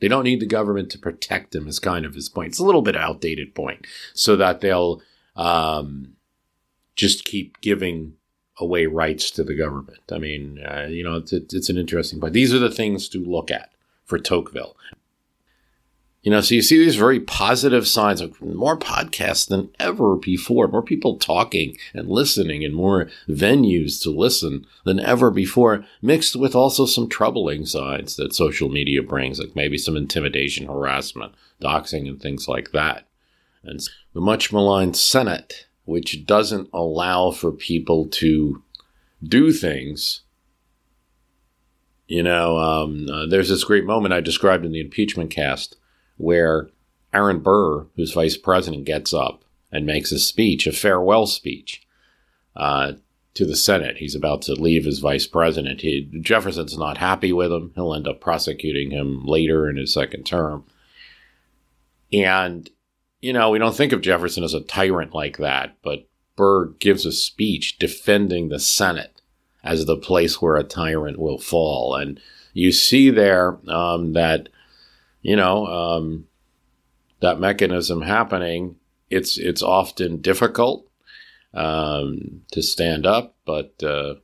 They 0.00 0.08
don't 0.08 0.24
need 0.24 0.40
the 0.40 0.46
government 0.46 0.90
to 0.90 0.98
protect 0.98 1.52
them, 1.52 1.68
is 1.68 1.78
kind 1.78 2.04
of 2.04 2.14
his 2.14 2.28
point. 2.28 2.48
It's 2.48 2.58
a 2.58 2.64
little 2.64 2.82
bit 2.82 2.96
outdated 2.96 3.54
point, 3.54 3.86
so 4.12 4.34
that 4.36 4.60
they'll 4.60 5.00
um, 5.36 6.16
just 6.96 7.24
keep 7.24 7.60
giving 7.60 8.14
away 8.58 8.86
rights 8.86 9.30
to 9.30 9.44
the 9.44 9.54
government. 9.54 10.02
I 10.10 10.18
mean, 10.18 10.58
uh, 10.58 10.88
you 10.90 11.04
know, 11.04 11.16
it's, 11.16 11.32
it's 11.32 11.68
an 11.68 11.78
interesting 11.78 12.20
point. 12.20 12.32
These 12.32 12.52
are 12.52 12.58
the 12.58 12.70
things 12.70 13.08
to 13.10 13.24
look 13.24 13.52
at 13.52 13.70
for 14.04 14.18
Tocqueville. 14.18 14.76
You 16.24 16.30
know, 16.30 16.40
so 16.40 16.54
you 16.54 16.62
see 16.62 16.78
these 16.78 16.96
very 16.96 17.20
positive 17.20 17.86
signs 17.86 18.22
of 18.22 18.40
more 18.40 18.78
podcasts 18.78 19.46
than 19.46 19.68
ever 19.78 20.16
before, 20.16 20.66
more 20.68 20.82
people 20.82 21.18
talking 21.18 21.76
and 21.92 22.08
listening, 22.08 22.64
and 22.64 22.74
more 22.74 23.10
venues 23.28 24.02
to 24.02 24.10
listen 24.10 24.66
than 24.86 24.98
ever 24.98 25.30
before, 25.30 25.84
mixed 26.00 26.34
with 26.34 26.54
also 26.54 26.86
some 26.86 27.10
troubling 27.10 27.66
signs 27.66 28.16
that 28.16 28.34
social 28.34 28.70
media 28.70 29.02
brings, 29.02 29.38
like 29.38 29.54
maybe 29.54 29.76
some 29.76 29.98
intimidation, 29.98 30.66
harassment, 30.66 31.34
doxing, 31.60 32.08
and 32.08 32.22
things 32.22 32.48
like 32.48 32.72
that. 32.72 33.06
And 33.62 33.86
the 34.14 34.22
much 34.22 34.50
maligned 34.50 34.96
Senate, 34.96 35.66
which 35.84 36.24
doesn't 36.24 36.70
allow 36.72 37.32
for 37.32 37.52
people 37.52 38.06
to 38.08 38.62
do 39.22 39.52
things 39.52 40.22
you 42.06 42.22
know, 42.22 42.58
um, 42.58 43.06
uh, 43.10 43.24
there's 43.24 43.48
this 43.48 43.64
great 43.64 43.86
moment 43.86 44.12
I 44.12 44.20
described 44.20 44.66
in 44.66 44.72
the 44.72 44.80
impeachment 44.80 45.30
cast 45.30 45.78
where 46.16 46.68
Aaron 47.12 47.40
Burr, 47.40 47.86
who's 47.96 48.12
vice 48.12 48.36
president, 48.36 48.84
gets 48.84 49.14
up 49.14 49.44
and 49.70 49.86
makes 49.86 50.12
a 50.12 50.18
speech, 50.18 50.66
a 50.66 50.72
farewell 50.72 51.26
speech 51.26 51.86
uh, 52.56 52.92
to 53.34 53.44
the 53.44 53.56
Senate. 53.56 53.96
He's 53.98 54.14
about 54.14 54.42
to 54.42 54.54
leave 54.54 54.86
as 54.86 54.98
vice 55.00 55.26
president. 55.26 55.80
He, 55.80 56.08
Jefferson's 56.20 56.78
not 56.78 56.98
happy 56.98 57.32
with 57.32 57.52
him. 57.52 57.72
He'll 57.74 57.94
end 57.94 58.06
up 58.06 58.20
prosecuting 58.20 58.90
him 58.90 59.24
later 59.24 59.68
in 59.68 59.76
his 59.76 59.92
second 59.92 60.24
term. 60.24 60.64
And, 62.12 62.70
you 63.20 63.32
know, 63.32 63.50
we 63.50 63.58
don't 63.58 63.74
think 63.74 63.92
of 63.92 64.02
Jefferson 64.02 64.44
as 64.44 64.54
a 64.54 64.60
tyrant 64.60 65.14
like 65.14 65.38
that, 65.38 65.76
but 65.82 66.06
Burr 66.36 66.66
gives 66.78 67.04
a 67.04 67.12
speech 67.12 67.78
defending 67.78 68.48
the 68.48 68.60
Senate 68.60 69.20
as 69.64 69.86
the 69.86 69.96
place 69.96 70.40
where 70.40 70.56
a 70.56 70.64
tyrant 70.64 71.18
will 71.18 71.38
fall. 71.38 71.96
And 71.96 72.20
you 72.52 72.70
see 72.70 73.10
there 73.10 73.58
um, 73.68 74.12
that 74.12 74.48
you 75.24 75.36
know, 75.36 75.66
um, 75.66 76.26
that 77.20 77.40
mechanism 77.40 78.02
happening, 78.02 78.76
it's 79.08 79.38
it's 79.38 79.62
often 79.62 80.20
difficult 80.20 80.86
um, 81.54 82.42
to 82.52 82.62
stand 82.62 83.06
up, 83.06 83.34
but 83.46 83.72
uh, 83.82 84.16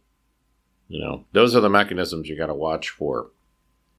you 0.89 1.01
know, 1.01 1.25
those 1.33 1.57
are 1.57 1.61
the 1.61 1.71
mechanisms 1.71 2.29
you 2.29 2.37
got 2.37 2.47
to 2.47 2.55
watch 2.55 2.91
for. 2.91 3.31